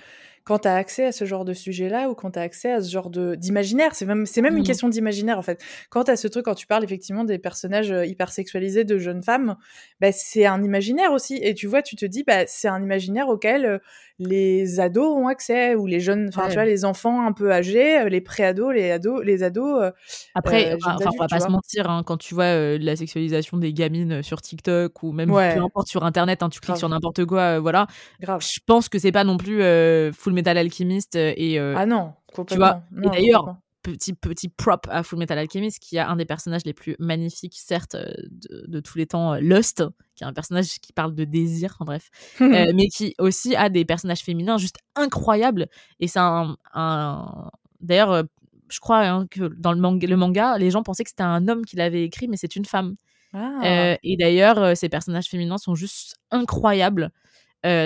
quand 0.44 0.60
tu 0.60 0.68
as 0.68 0.76
accès 0.76 1.06
à 1.06 1.12
ce 1.12 1.26
genre 1.26 1.46
de 1.46 1.54
sujet-là 1.54 2.10
ou 2.10 2.16
quand 2.16 2.32
tu 2.32 2.40
as 2.40 2.42
accès 2.44 2.72
à 2.72 2.82
ce 2.82 2.92
genre 2.92 3.10
de 3.10 3.36
d'imaginaire, 3.36 3.96
c'est 3.96 4.06
même 4.06 4.26
c'est 4.26 4.42
même 4.42 4.58
une 4.58 4.64
Mhm. 4.64 4.66
question 4.66 4.90
d'imaginaire 4.90 5.38
en 5.38 5.42
fait. 5.42 5.64
Quand 5.90 6.04
tu 6.06 6.12
as 6.12 6.18
ce 6.18 6.28
truc, 6.28 6.46
quand 6.46 6.56
tu 6.56 6.68
parles 6.68 6.84
effectivement 6.84 7.24
des 7.24 7.40
personnages 7.40 7.92
euh, 7.92 8.06
hyper 8.06 8.32
sexualisés 8.32 8.84
de 8.84 8.98
jeunes 8.98 9.24
femmes, 9.24 9.56
bah, 10.02 10.12
c'est 10.12 10.46
un 10.46 10.62
imaginaire 10.64 11.12
aussi. 11.14 11.40
Et 11.42 11.54
tu 11.54 11.68
vois, 11.68 11.82
tu 11.82 11.96
te 11.96 12.06
dis, 12.06 12.24
bah, 12.26 12.46
c'est 12.48 12.68
un 12.68 12.82
imaginaire 12.84 13.30
auquel 13.30 13.66
euh, 13.66 13.78
les 14.20 14.80
ados 14.80 15.16
ont 15.18 15.28
accès 15.28 15.76
ou 15.76 15.86
les 15.88 16.00
jeunes, 16.00 16.28
enfin 16.30 16.44
Ouais. 16.44 16.50
tu 16.50 16.56
vois, 16.56 16.66
les 16.66 16.86
enfants 16.86 17.26
un 17.26 17.32
peu 17.34 17.52
âgés, 17.52 18.00
euh, 18.02 18.10
les 18.10 18.22
pré-ados, 18.22 18.74
les 18.74 18.92
ados, 18.92 19.24
les 19.24 19.44
ados. 19.44 19.92
Après, 20.36 20.72
euh, 20.72 20.76
enfin, 20.82 20.96
on 21.06 21.16
va 21.18 21.28
adultes, 21.28 21.30
pas 21.30 21.40
se 21.40 21.50
mentir, 21.52 21.90
hein, 21.90 22.04
quand 22.06 22.18
tu 22.18 22.34
vois 22.34 22.46
euh, 22.46 22.78
la 22.82 22.96
sexualisation 22.96 23.58
des 23.58 23.74
gamines 23.74 24.24
sur 24.24 24.42
TikTok 24.42 25.04
ou 25.04 25.12
même 25.12 25.30
Ouais. 25.34 25.54
peu 25.54 25.60
importe 25.62 25.88
sur 25.88 26.04
Internet, 26.04 26.42
hein, 26.44 26.50
tu 26.50 26.60
cliques 26.60 26.76
Grave. 26.76 26.80
sur 26.80 26.90
n'importe 26.90 27.24
quoi, 27.26 27.58
euh, 27.58 27.60
voilà. 27.60 27.88
Grave. 28.20 28.44
Je 28.44 28.60
pense 28.66 28.90
que 28.90 29.00
c'est 29.00 29.12
pas 29.12 29.24
non 29.24 29.38
plus 29.38 29.62
euh, 29.62 30.12
Full 30.34 30.36
Metal 30.36 30.58
Alchemist 30.58 31.16
euh, 31.16 31.34
et 31.38 31.60
euh, 31.60 31.76
Ah 31.78 31.86
non, 31.86 32.14
tu 32.30 32.36
complètement. 32.36 32.84
Et 33.04 33.10
d'ailleurs, 33.10 33.58
petit 33.84 34.14
petit 34.14 34.50
prop 34.50 34.88
à 34.90 35.04
Full 35.04 35.20
Metal 35.20 35.38
Alchemist 35.38 35.80
qui 35.80 35.98
a 36.00 36.10
un 36.10 36.16
des 36.16 36.26
personnages 36.26 36.64
les 36.66 36.74
plus 36.74 36.96
magnifiques 37.00 37.58
certes 37.58 37.96
euh, 37.96 38.12
de, 38.32 38.66
de 38.68 38.80
tous 38.80 38.98
les 38.98 39.06
temps 39.06 39.36
Lust 39.36 39.84
qui 40.16 40.24
est 40.24 40.28
un 40.28 40.32
personnage 40.34 40.80
qui 40.82 40.94
parle 40.94 41.14
de 41.16 41.26
désir 41.26 41.72
enfin 41.76 41.86
bref 41.86 42.10
euh, 42.42 42.72
mais 42.74 42.88
qui 42.88 43.14
aussi 43.20 43.56
a 43.58 43.68
des 43.70 43.84
personnages 43.84 44.22
féminins 44.22 44.58
juste 44.58 44.78
incroyables 44.96 45.68
et 46.00 46.08
c'est 46.08 46.20
un, 46.20 46.56
un- 46.74 47.50
d'ailleurs 47.82 48.24
je 48.70 48.80
crois 48.80 49.06
hein, 49.06 49.28
que 49.30 49.48
dans 49.58 49.74
le 49.74 49.80
manga, 49.82 50.08
le 50.08 50.16
manga 50.16 50.58
les 50.58 50.72
gens 50.72 50.82
pensaient 50.82 51.04
que 51.04 51.10
c'était 51.10 51.24
un 51.24 51.50
homme 51.50 51.66
qui 51.66 51.76
l'avait 51.76 52.04
écrit 52.06 52.30
mais 52.30 52.38
c'est 52.38 52.56
une 52.56 52.66
femme 52.66 52.96
Ah. 53.34 53.62
Euh, 53.66 53.96
et 54.02 54.16
d'ailleurs 54.16 54.78
ces 54.78 54.88
personnages 54.88 55.28
féminins 55.28 55.58
sont 55.58 55.76
juste 55.76 56.16
incroyables 56.32 57.12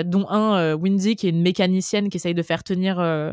dont 0.02 0.26
un 0.28 0.56
euh, 0.58 0.74
Windy 0.74 1.16
qui 1.16 1.26
est 1.26 1.30
une 1.30 1.42
mécanicienne 1.42 2.08
qui 2.08 2.16
essaye 2.16 2.34
de 2.34 2.42
faire 2.42 2.62
tenir 2.64 2.98
euh, 3.00 3.32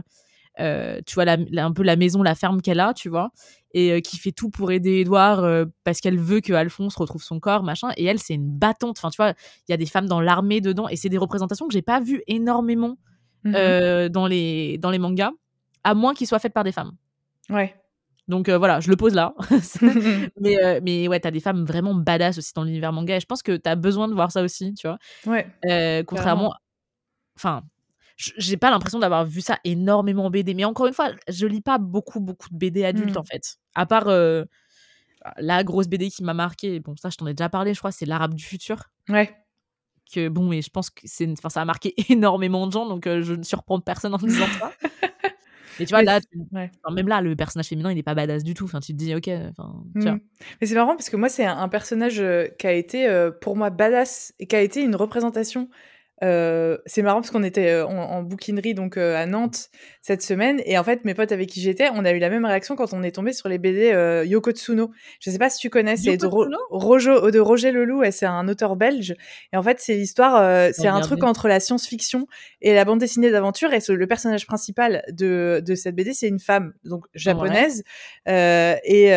euh, 0.60 1.01
tu 1.05 1.15
vois 1.15 1.25
la, 1.25 1.38
la- 1.51 1.65
un 1.65 1.71
peu 1.73 1.84
la 1.84 1.95
maison 1.95 2.23
la 2.23 2.36
ferme 2.36 2.62
qu'elle 2.62 2.79
a 2.79 2.93
tu 2.93 3.10
vois 3.10 3.31
et 3.73 3.91
euh, 3.91 3.99
qui 3.99 4.17
fait 4.17 4.31
tout 4.31 4.49
pour 4.49 4.71
aider 4.71 5.01
Edouard 5.01 5.43
euh, 5.43 5.65
parce 5.84 5.99
qu'elle 5.99 6.17
veut 6.19 6.39
que 6.39 6.53
Alphonse 6.53 6.95
retrouve 6.95 7.21
son 7.23 7.39
corps 7.41 7.63
machin 7.63 7.89
et 7.97 8.05
elle 8.05 8.19
c'est 8.19 8.36
une 8.36 8.49
battante 8.49 8.97
enfin 8.97 9.10
tu 9.10 9.17
vois 9.17 9.31
il 9.67 9.71
y 9.71 9.73
a 9.73 9.77
des 9.77 9.86
femmes 9.86 10.08
dans 10.08 10.21
l'armée 10.21 10.62
dedans 10.62 10.88
et 10.88 10.95
c'est 10.95 11.10
des 11.10 11.17
représentations 11.17 11.67
que 11.67 11.73
j'ai 11.73 11.81
pas 11.81 11.99
vues 11.99 12.21
énormément 12.27 12.95
Mhm. 13.43 13.53
euh, 13.55 14.10
dans 14.10 14.25
les 14.27 14.77
dans 14.79 14.89
les 14.91 14.97
mangas 14.97 15.31
à 15.84 15.93
moins 15.93 16.13
qu'ils 16.15 16.25
soient 16.27 16.39
faites 16.39 16.53
par 16.53 16.63
des 16.63 16.71
femmes 16.71 16.93
Ouais. 17.49 17.75
Donc 18.27 18.49
euh, 18.49 18.57
voilà 18.57 18.79
je 18.79 18.89
le 18.89 18.95
pose 18.95 19.13
là 19.13 19.33
mais 20.41 20.63
euh, 20.63 20.79
mais 20.83 21.07
ouais 21.07 21.19
t'as 21.19 21.31
des 21.31 21.39
femmes 21.39 21.63
vraiment 21.65 21.93
badass 21.93 22.38
aussi 22.38 22.53
dans 22.55 22.63
l'univers 22.63 22.91
manga 22.93 23.15
et 23.15 23.19
je 23.19 23.25
pense 23.25 23.43
que 23.43 23.55
t'as 23.57 23.75
besoin 23.75 24.07
de 24.07 24.13
voir 24.13 24.31
ça 24.31 24.41
aussi 24.43 24.73
tu 24.73 24.88
vois 24.88 24.97
ouais. 25.27 25.47
euh, 25.69 26.03
contrairement 26.03 26.53
enfin 27.38 27.63
j'ai 28.17 28.55
pas 28.57 28.71
l'impression 28.71 28.97
d'avoir 28.99 29.25
vu 29.25 29.41
ça 29.41 29.59
énormément 29.65 30.25
en 30.25 30.29
BD 30.29 30.53
mais 30.53 30.63
encore 30.65 30.88
une 30.88 30.93
fois 30.93 31.09
je 31.27 31.45
lis 31.47 31.61
pas 31.61 31.77
beaucoup 31.77 32.19
beaucoup 32.21 32.49
de 32.49 32.57
BD 32.57 32.85
adultes 32.85 33.15
Mm. 33.15 33.19
en 33.19 33.23
fait 33.23 33.57
à 33.75 33.85
part 33.85 34.07
la 35.38 35.63
grosse 35.63 35.88
BD 35.88 36.09
qui 36.09 36.23
m'a 36.23 36.33
marqué 36.33 36.79
bon 36.79 36.95
ça 36.95 37.09
je 37.09 37.17
t'en 37.17 37.27
ai 37.27 37.33
déjà 37.33 37.49
parlé 37.49 37.73
je 37.73 37.79
crois 37.79 37.91
c'est 37.91 38.05
l'arabe 38.05 38.33
du 38.35 38.43
futur 38.43 38.83
Ouais. 39.09 39.35
que 40.13 40.29
bon 40.29 40.47
mais 40.47 40.61
je 40.61 40.69
pense 40.69 40.89
que 40.89 41.01
c'est 41.05 41.27
ça 41.49 41.61
a 41.61 41.65
marqué 41.65 41.93
énormément 42.11 42.67
de 42.67 42.71
gens 42.71 42.85
donc 42.88 43.05
je 43.05 43.33
ne 43.33 43.43
surprends 43.43 43.79
personne 43.79 44.13
en 44.13 44.17
disant 44.17 44.45
ça 44.59 44.71
et 45.79 45.85
tu 45.85 45.91
vois 45.91 45.99
Mais 45.99 46.05
là 46.05 46.19
ouais. 46.53 46.71
enfin, 46.83 46.93
même 46.95 47.07
là 47.07 47.21
le 47.21 47.35
personnage 47.35 47.67
féminin 47.67 47.91
il 47.91 47.97
est 47.97 48.03
pas 48.03 48.15
badass 48.15 48.43
du 48.43 48.53
tout 48.53 48.65
enfin 48.65 48.79
tu 48.79 48.93
te 48.93 48.97
dis 48.97 49.15
ok 49.15 49.29
enfin 49.49 49.83
tu 49.99 50.07
vois 50.07 50.15
Mm. 50.15 50.19
Mais 50.61 50.67
c'est 50.67 50.75
marrant 50.75 50.95
parce 50.95 51.09
que 51.09 51.17
moi, 51.17 51.29
c'est 51.29 51.45
un, 51.45 51.57
un 51.57 51.69
personnage 51.69 52.19
euh, 52.19 52.47
qui 52.59 52.67
a 52.67 52.73
été 52.73 53.07
euh, 53.07 53.31
pour 53.31 53.55
moi 53.55 53.69
badass 53.69 54.33
et 54.39 54.47
qui 54.47 54.55
a 54.55 54.61
été 54.61 54.81
une 54.81 54.95
représentation. 54.95 55.69
Euh, 56.23 56.78
c'est 56.86 57.01
marrant 57.01 57.19
parce 57.21 57.30
qu'on 57.32 57.43
était 57.43 57.69
euh, 57.71 57.86
en, 57.86 57.91
en 57.97 58.23
bouquinerie 58.23 58.73
donc 58.73 58.95
euh, 58.97 59.15
à 59.17 59.25
Nantes 59.25 59.69
cette 60.01 60.21
semaine. 60.21 60.62
Et 60.65 60.78
en 60.78 60.84
fait 60.84 61.04
mes 61.04 61.13
potes 61.13 61.32
avec 61.34 61.49
qui 61.49 61.60
j'étais 61.62 61.89
on 61.93 62.06
a 62.06 62.12
eu 62.12 62.19
la 62.19 62.30
même 62.30 62.45
réaction 62.45 62.75
quand 62.75 62.93
on 62.93 63.04
est 63.04 63.12
tombé 63.12 63.34
sur 63.34 63.49
les 63.49 63.58
BD 63.58 63.91
euh, 63.91 64.23
Yoko 64.25 64.51
Tsuno 64.51 64.91
je 65.19 65.30
sais 65.30 65.38
pas 65.38 65.49
si 65.49 65.60
tu 65.60 65.69
connais 65.69 65.97
c'est 65.97 66.17
de, 66.17 66.25
Ro- 66.25 66.45
Rojo- 66.69 67.32
de 67.32 67.39
Roger 67.39 67.71
Leloup 67.71 68.04
et 68.04 68.12
c'est 68.12 68.25
un 68.25 68.47
auteur 68.47 68.75
belge. 68.78 69.13
Et 69.51 69.58
en 69.58 69.63
fait 69.63 69.80
c'est 69.82 69.95
l'histoire 69.95 70.36
c'est 70.73 70.88
un 70.88 71.01
truc 71.01 71.19
entre 71.30 71.47
la 71.49 71.60
science-fiction 71.60 72.28
et 72.62 72.73
la 72.73 72.86
bande 72.86 72.99
dessinée 72.99 73.30
d'aventure. 73.32 73.73
Et 73.73 73.80
ce- 73.82 73.91
le 73.91 74.08
personnage 74.08 74.47
principal 74.47 75.04
de, 75.12 75.62
de 75.65 75.75
cette 75.75 75.95
BD 75.95 76.13
c'est 76.13 76.28
une 76.30 76.39
femme 76.39 76.73
donc 76.86 77.06
japonaise. 77.13 77.84
euh, 78.28 78.75
et, 78.84 79.10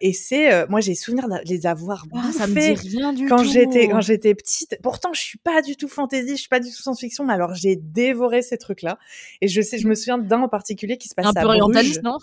et 0.00 0.12
c'est 0.12 0.66
moi 0.68 0.80
j'ai 0.80 0.94
souvenir 0.94 1.28
de 1.28 1.34
les 1.46 1.66
avoir 1.66 2.04
Ah, 2.14 2.30
ça 2.32 2.46
me 2.46 2.54
bouffés 2.54 2.74
dit 2.74 2.96
rien 2.98 3.12
du 3.12 3.26
quand 3.28 3.42
j'étais 3.44 3.88
quand 3.88 4.00
j'étais 4.00 4.34
petite. 4.34 4.78
Pourtant 4.82 5.12
je 5.12 5.20
suis 5.20 5.38
pas 5.38 5.62
du 5.62 5.76
tout 5.76 5.88
fantasy 5.88 6.36
je 6.36 6.41
suis 6.42 6.48
pas 6.48 6.60
du 6.60 6.70
tout 6.70 6.82
science-fiction 6.82 7.24
mais 7.24 7.32
alors 7.32 7.54
j'ai 7.54 7.76
dévoré 7.76 8.42
ces 8.42 8.58
trucs 8.58 8.82
là 8.82 8.98
et 9.40 9.48
je 9.48 9.60
sais 9.62 9.78
je 9.78 9.88
me 9.88 9.94
souviens 9.94 10.18
d'un 10.18 10.40
en 10.42 10.48
particulier 10.48 10.96
qui 10.98 11.08
se 11.08 11.14
passe 11.14 11.26
un 11.26 11.30
à 11.30 11.40
peu 11.42 11.46
orientaliste 11.48 12.02
non? 12.02 12.18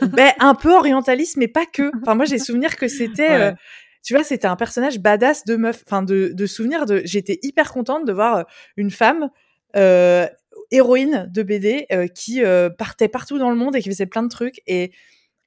Ben, 0.00 0.32
un 0.40 0.54
peu 0.54 0.74
orientaliste 0.74 1.36
mais 1.38 1.48
pas 1.48 1.64
que. 1.66 1.90
Enfin 2.02 2.14
moi 2.14 2.24
j'ai 2.26 2.38
souvenir 2.38 2.76
que 2.76 2.88
c'était 2.88 3.28
Ouais. 3.28 3.40
euh, 3.40 3.52
tu 4.02 4.14
vois 4.14 4.22
c'était 4.22 4.46
un 4.46 4.56
personnage 4.56 5.00
badass 5.00 5.44
de 5.44 5.56
meuf. 5.56 5.82
Enfin 5.86 6.02
de, 6.02 6.30
de 6.32 6.46
souvenir 6.46 6.86
de 6.86 7.02
j'étais 7.04 7.38
hyper 7.42 7.72
contente 7.72 8.04
de 8.04 8.12
voir 8.12 8.36
euh, 8.36 8.42
une 8.76 8.90
femme 8.90 9.30
euh, 9.74 10.26
héroïne 10.70 11.28
de 11.32 11.42
BD 11.42 11.86
euh, 11.92 12.06
qui 12.06 12.42
partait 12.78 13.08
partout 13.08 13.38
dans 13.38 13.50
le 13.50 13.56
monde 13.56 13.74
et 13.74 13.80
qui 13.82 13.88
faisait 13.88 14.06
plein 14.06 14.22
de 14.22 14.28
trucs. 14.28 14.60
Et 14.66 14.92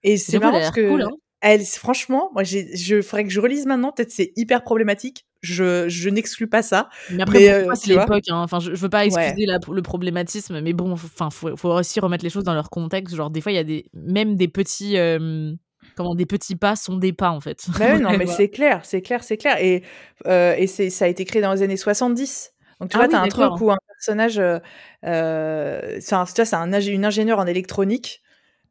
et 0.03 0.17
c'est 0.17 0.39
marrant 0.39 0.59
parce 0.59 0.71
que 0.71 0.89
cool, 0.89 1.03
hein. 1.03 1.09
Elle, 1.41 1.63
franchement, 1.63 2.29
moi, 2.33 2.43
je 2.43 3.01
ferais 3.01 3.23
que 3.23 3.29
je 3.29 3.39
relise 3.39 3.65
maintenant. 3.65 3.91
Peut-être 3.91 4.11
c'est 4.11 4.31
hyper 4.35 4.63
problématique. 4.63 5.25
Je, 5.41 5.87
je 5.87 6.09
n'exclus 6.09 6.47
pas 6.47 6.61
ça. 6.61 6.89
Mais 7.11 7.23
après, 7.23 7.49
euh, 7.49 7.73
c'est 7.75 7.87
l'époque. 7.87 8.25
hein. 8.29 8.41
Enfin, 8.41 8.59
je, 8.59 8.73
je 8.75 8.81
veux 8.81 8.89
pas 8.89 9.05
excuser 9.05 9.33
Ouais. 9.37 9.45
la- 9.45 9.59
le 9.73 9.81
problématisme, 9.81 10.59
mais 10.59 10.73
bon, 10.73 10.91
enfin, 10.91 11.29
faut, 11.29 11.55
faut 11.55 11.69
aussi 11.69 11.99
remettre 12.01 12.25
les 12.25 12.29
choses 12.29 12.43
dans 12.43 12.53
leur 12.53 12.69
contexte. 12.69 13.15
Genre, 13.15 13.29
des 13.29 13.39
fois, 13.39 13.53
il 13.53 13.55
y 13.55 13.59
a 13.59 13.63
des, 13.63 13.85
même 13.93 14.35
des 14.35 14.49
petits, 14.49 14.97
euh, 14.97 15.53
comment, 15.95 16.13
des 16.13 16.25
petits 16.25 16.57
pas 16.57 16.75
sont 16.75 16.97
des 16.97 17.13
pas 17.13 17.29
en 17.31 17.39
fait. 17.39 17.67
Bah 17.79 17.85
oui, 17.93 17.99
non, 18.01 18.17
mais 18.17 18.27
c'est 18.27 18.49
clair, 18.49 18.81
c'est 18.83 19.01
clair, 19.01 19.23
c'est 19.23 19.37
clair. 19.37 19.63
Et, 19.63 19.83
euh, 20.27 20.55
et 20.57 20.67
c'est, 20.67 20.89
ça 20.89 21.05
a 21.05 21.07
été 21.07 21.23
créé 21.23 21.41
dans 21.41 21.53
les 21.53 21.61
années 21.61 21.77
70. 21.77 22.51
Donc, 22.81 22.89
tu 22.89 22.97
Ah 22.97 22.99
vois, 22.99 23.07
oui, 23.07 23.11
t'as 23.13 23.21
un 23.21 23.27
truc 23.29 23.61
où 23.61 23.71
un 23.71 23.77
personnage, 23.95 24.39
euh, 24.39 24.59
euh, 25.05 25.97
c'est 26.01 26.15
un, 26.15 26.25
tu 26.25 26.33
vois, 26.35 26.45
c'est 26.45 26.55
un, 26.55 26.71
une 26.81 27.05
ingénieure 27.05 27.39
en 27.39 27.45
électronique, 27.47 28.21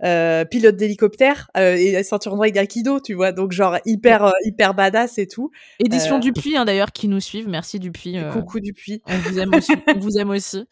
euh, 0.05 0.45
pilote 0.45 0.77
d'hélicoptère, 0.77 1.51
euh, 1.57 1.75
et 1.77 2.03
ceinture 2.03 2.37
noire 2.37 2.51
d'aikido, 2.51 3.01
tu 3.01 3.15
vois. 3.15 3.33
Donc, 3.33 3.53
genre, 3.53 3.79
hyper, 3.85 4.25
euh, 4.25 4.31
hyper 4.45 4.75
badass 4.75 5.19
et 5.19 5.27
tout. 5.27 5.51
Édition 5.81 6.17
Euh, 6.17 6.21
Dupuis, 6.21 6.57
hein, 6.57 6.65
d'ailleurs, 6.65 6.93
qui 6.93 7.09
nous 7.09 7.21
suivent. 7.21 7.49
Merci 7.49 7.79
Dupuis. 7.79 8.17
Coucou 8.33 8.61
Dupuis. 8.61 9.03
on 9.07 9.17
vous 9.19 9.39
aime 9.39 9.55
aussi. 9.55 9.73
on 9.97 9.99
vous 9.99 10.19
aime 10.19 10.31
aussi. 10.31 10.65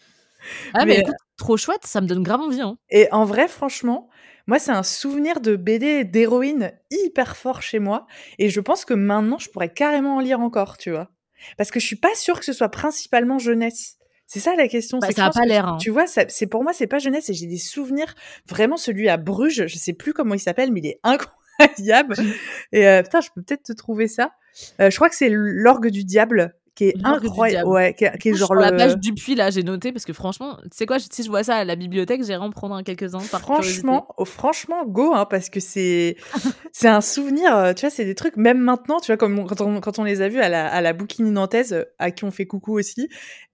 Ah, 0.74 0.84
mais, 0.84 0.94
Mais, 0.94 0.98
écoute, 1.00 1.14
trop 1.36 1.56
chouette, 1.56 1.84
ça 1.84 2.00
me 2.00 2.06
donne 2.06 2.22
grave 2.22 2.40
envie. 2.40 2.60
Hein. 2.60 2.78
Et 2.90 3.08
en 3.12 3.24
vrai, 3.24 3.48
franchement, 3.48 4.08
Moi, 4.48 4.60
c'est 4.60 4.70
un 4.70 4.84
souvenir 4.84 5.40
de 5.40 5.56
BD 5.56 6.04
d'héroïne 6.04 6.70
hyper 6.92 7.36
fort 7.36 7.62
chez 7.62 7.80
moi 7.80 8.06
et 8.38 8.48
je 8.48 8.60
pense 8.60 8.84
que 8.84 8.94
maintenant, 8.94 9.38
je 9.38 9.48
pourrais 9.50 9.72
carrément 9.72 10.16
en 10.16 10.20
lire 10.20 10.38
encore, 10.38 10.78
tu 10.78 10.92
vois? 10.92 11.10
Parce 11.58 11.72
que 11.72 11.80
je 11.80 11.86
suis 11.86 11.96
pas 11.96 12.14
sûre 12.14 12.38
que 12.38 12.44
ce 12.44 12.52
soit 12.52 12.68
principalement 12.68 13.40
jeunesse. 13.40 13.95
C'est 14.26 14.40
ça 14.40 14.54
la 14.56 14.66
question, 14.68 14.98
Bah, 14.98 15.06
ça 15.08 15.12
je 15.16 15.20
a 15.22 15.26
pense 15.26 15.36
pas 15.36 15.46
l'air, 15.46 15.68
hein. 15.68 15.76
tu 15.80 15.90
vois, 15.90 16.06
c'est 16.06 16.46
pour 16.46 16.62
moi, 16.64 16.72
c'est 16.72 16.86
pas 16.88 16.98
jeunesse 16.98 17.28
et 17.30 17.34
j'ai 17.34 17.46
des 17.46 17.58
souvenirs 17.58 18.14
vraiment 18.48 18.76
celui 18.76 19.08
à 19.08 19.16
Bruges, 19.16 19.66
je 19.66 19.76
sais 19.78 19.92
plus 19.92 20.12
comment 20.12 20.34
il 20.34 20.40
s'appelle, 20.40 20.72
mais 20.72 20.80
il 20.80 20.86
est 20.86 21.00
incroyable 21.04 22.16
et 22.72 22.86
heu, 22.86 23.02
putain, 23.02 23.20
je 23.20 23.28
peux 23.34 23.42
peut-être 23.42 23.62
te 23.62 23.72
trouver 23.72 24.08
ça. 24.08 24.32
Heu, 24.80 24.90
je 24.90 24.96
crois 24.96 25.08
que 25.08 25.14
c'est 25.16 25.28
L'Orgue 25.30 25.88
du 25.90 26.04
Diable 26.04 26.54
qui 26.76 26.84
est 26.84 26.92
du 26.92 27.02
incroyable, 27.04 27.68
ouais, 27.68 27.94
qui 27.94 28.04
est 28.04 28.26
est 28.26 28.34
genre 28.34 28.48
sur 28.48 28.54
la 28.54 28.70
page 28.70 28.92
le 28.92 29.00
Dupuis 29.00 29.34
là, 29.34 29.50
j'ai 29.50 29.62
noté 29.62 29.92
parce 29.92 30.04
que 30.04 30.12
franchement, 30.12 30.58
tu 30.62 30.68
sais 30.72 30.84
quoi, 30.84 30.98
si 30.98 31.22
je 31.22 31.28
vois 31.28 31.42
ça 31.42 31.56
à 31.56 31.64
la 31.64 31.74
bibliothèque, 31.74 32.22
j'irai 32.22 32.36
en 32.36 32.50
prendre 32.50 32.74
un 32.74 32.82
quelques-uns 32.82 33.26
par. 33.30 33.40
Franchement, 33.40 34.08
oh, 34.18 34.26
franchement, 34.26 34.84
go, 34.84 35.14
hein, 35.14 35.24
parce 35.24 35.48
que 35.48 35.58
c'est 35.58 36.16
c'est 36.72 36.88
un 36.88 37.00
souvenir, 37.00 37.56
heu, 37.56 37.74
tu 37.74 37.80
vois, 37.80 37.90
c'est 37.90 38.04
des 38.04 38.14
trucs 38.14 38.36
même 38.36 38.58
maintenant, 38.58 39.00
tu 39.00 39.06
vois, 39.06 39.16
comme 39.16 39.38
on 39.38 39.46
quand 39.46 39.62
on 39.62 39.80
quand 39.80 39.98
on 39.98 40.04
les 40.04 40.20
a 40.20 40.28
vus 40.28 40.40
à 40.40 40.50
la 40.50 40.68
à 40.68 40.82
la 40.82 40.92
Bouquinie 40.92 41.30
nantaise, 41.30 41.72
heu, 41.72 41.86
à 41.98 42.10
qui 42.10 42.24
on 42.24 42.30
fait 42.30 42.46
coucou 42.46 42.78
aussi, 42.78 43.08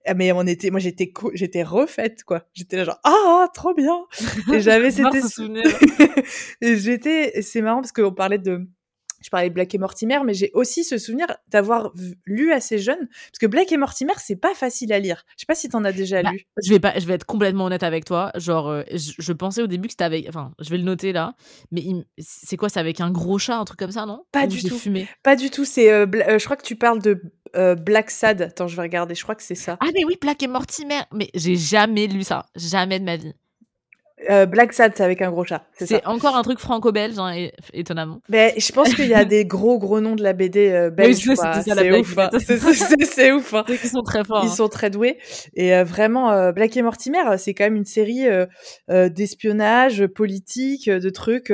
ah 0.05 0.13
mais 0.15 0.33
on 0.33 0.45
était 0.45 0.69
moi 0.69 0.81
j'étais 0.81 1.13
j'étais 1.33 1.63
refaite, 1.63 2.25
quoi. 2.25 2.43
J'étais 2.53 2.75
là 2.75 2.83
genre: 2.83 2.99
«Ah, 3.05 3.47
trop 3.53 3.73
bien!» 3.73 3.99
et 4.51 4.59
j'avais 4.59 4.91
c'était 4.91 5.21
ce 5.21 5.29
sou 5.29 5.43
souvenir. 5.43 5.63
et 6.61 6.75
j'étais 6.75 7.41
c'est 7.41 7.61
marrant 7.61 7.79
parce 7.79 7.93
qu'on 7.93 8.11
parlait 8.11 8.37
de 8.37 8.67
je 9.23 9.29
parlais 9.29 9.49
de 9.49 9.53
Black 9.53 9.73
et 9.73 9.77
Mortimer, 9.77 10.19
mais 10.25 10.33
j'ai 10.33 10.51
aussi 10.53 10.83
ce 10.83 10.97
souvenir 10.97 11.27
d'avoir 11.49 11.91
lu 12.25 12.51
assez 12.51 12.77
jeune, 12.77 13.07
parce 13.07 13.39
que 13.39 13.47
Black 13.47 13.71
et 13.71 13.77
Mortimer, 13.77 14.13
c'est 14.17 14.35
pas 14.35 14.53
facile 14.53 14.93
à 14.93 14.99
lire. 14.99 15.23
Je 15.35 15.41
sais 15.41 15.45
pas 15.47 15.55
si 15.55 15.69
tu 15.69 15.75
en 15.75 15.83
as 15.85 15.93
déjà 15.93 16.21
Bah, 16.21 16.31
lu? 16.31 16.45
je 16.63 16.69
vais 16.69 16.79
pas 16.79 16.97
je 16.99 17.05
vais 17.05 17.13
être 17.15 17.25
complètement 17.25 17.65
honnête 17.65 17.83
avec 17.83 18.05
toi, 18.05 18.31
genre, 18.35 18.69
heu, 18.69 18.85
je 18.91 19.11
je 19.17 19.33
pensais 19.33 19.61
au 19.61 19.67
début 19.67 19.87
que 19.87 19.93
c'était 19.93 20.03
avec 20.03 20.27
enfin, 20.29 20.53
je 20.59 20.69
vais 20.69 20.77
le 20.77 20.83
noter 20.83 21.11
là, 21.11 21.35
mais 21.71 21.81
il 21.81 22.05
c'est 22.19 22.57
quoi? 22.57 22.69
C'est 22.69 22.79
avec 22.79 23.01
un 23.01 23.11
gros 23.11 23.37
chat, 23.39 23.57
un 23.57 23.65
truc 23.65 23.79
comme 23.79 23.91
ça, 23.91 24.05
non? 24.05 24.23
Pas 24.31 24.45
Ou 24.45 24.47
du 24.47 24.63
tout, 24.63 24.79
fumé? 24.79 25.09
pas 25.23 25.35
du 25.35 25.49
tout, 25.49 25.65
c'est, 25.65 26.05
Bla 26.05 26.33
heu, 26.33 26.39
je 26.39 26.45
crois 26.45 26.57
que 26.57 26.63
tu 26.65 26.75
parles 26.75 27.01
de, 27.01 27.21
Black 27.75 28.09
Sad. 28.09 28.41
Attends, 28.41 28.67
je 28.67 28.75
vais 28.75 28.81
regarder, 28.81 29.15
je 29.15 29.23
crois 29.23 29.35
que 29.35 29.43
c'est 29.43 29.55
ça. 29.55 29.77
Ah 29.79 29.87
mais 29.93 30.03
oui, 30.05 30.15
Black 30.21 30.41
et 30.43 30.47
Mortimer! 30.47 31.01
Mais 31.13 31.29
j'ai 31.35 31.55
jamais 31.55 32.07
lu 32.07 32.23
ça, 32.23 32.45
jamais 32.55 32.99
de 32.99 33.05
ma 33.05 33.17
vie. 33.17 33.33
Heu, 34.29 34.45
Black 34.45 34.73
Sad, 34.73 34.93
c'est 34.95 35.03
avec 35.03 35.21
un 35.21 35.31
gros 35.31 35.43
chat, 35.43 35.65
c'est 35.79 36.05
encore 36.05 36.35
un 36.35 36.43
truc 36.43 36.59
franco-belge, 36.59 37.17
hein, 37.19 37.47
étonnamment. 37.73 38.21
Beh, 38.29 38.53
je 38.57 38.71
pense 38.71 38.93
qu'il 38.93 39.07
y 39.07 39.13
a 39.13 39.25
des 39.25 39.45
gros, 39.45 39.77
gros 39.79 39.99
noms 39.99 40.15
de 40.15 40.23
la 40.23 40.33
BD, 40.33 40.71
Oui, 40.89 40.95
belge, 40.95 41.17
C'est 41.17 41.31
ouf, 41.31 41.39
hein. 42.17 42.29
mais 42.99 43.05
C'est 43.05 43.31
ouf, 43.31 43.53
hein. 43.53 43.63
c'est 43.67 43.77
qu'ils 43.77 43.89
sont 43.89 44.03
très 44.03 44.23
forts, 44.23 44.41
Ils 44.43 44.47
hein. 44.47 44.55
sont 44.55 44.69
très 44.69 44.89
doués 44.89 45.17
et 45.55 45.73
heu, 45.73 45.83
vraiment, 45.83 46.51
Black 46.51 46.75
et 46.77 46.81
Mortimer, 46.81 47.37
c'est 47.37 47.53
quand 47.53 47.65
même 47.65 47.75
une 47.75 47.85
série, 47.85 48.25
d'espionnage, 48.89 50.07
politique, 50.07 50.89
de 50.89 51.09
trucs, 51.09 51.51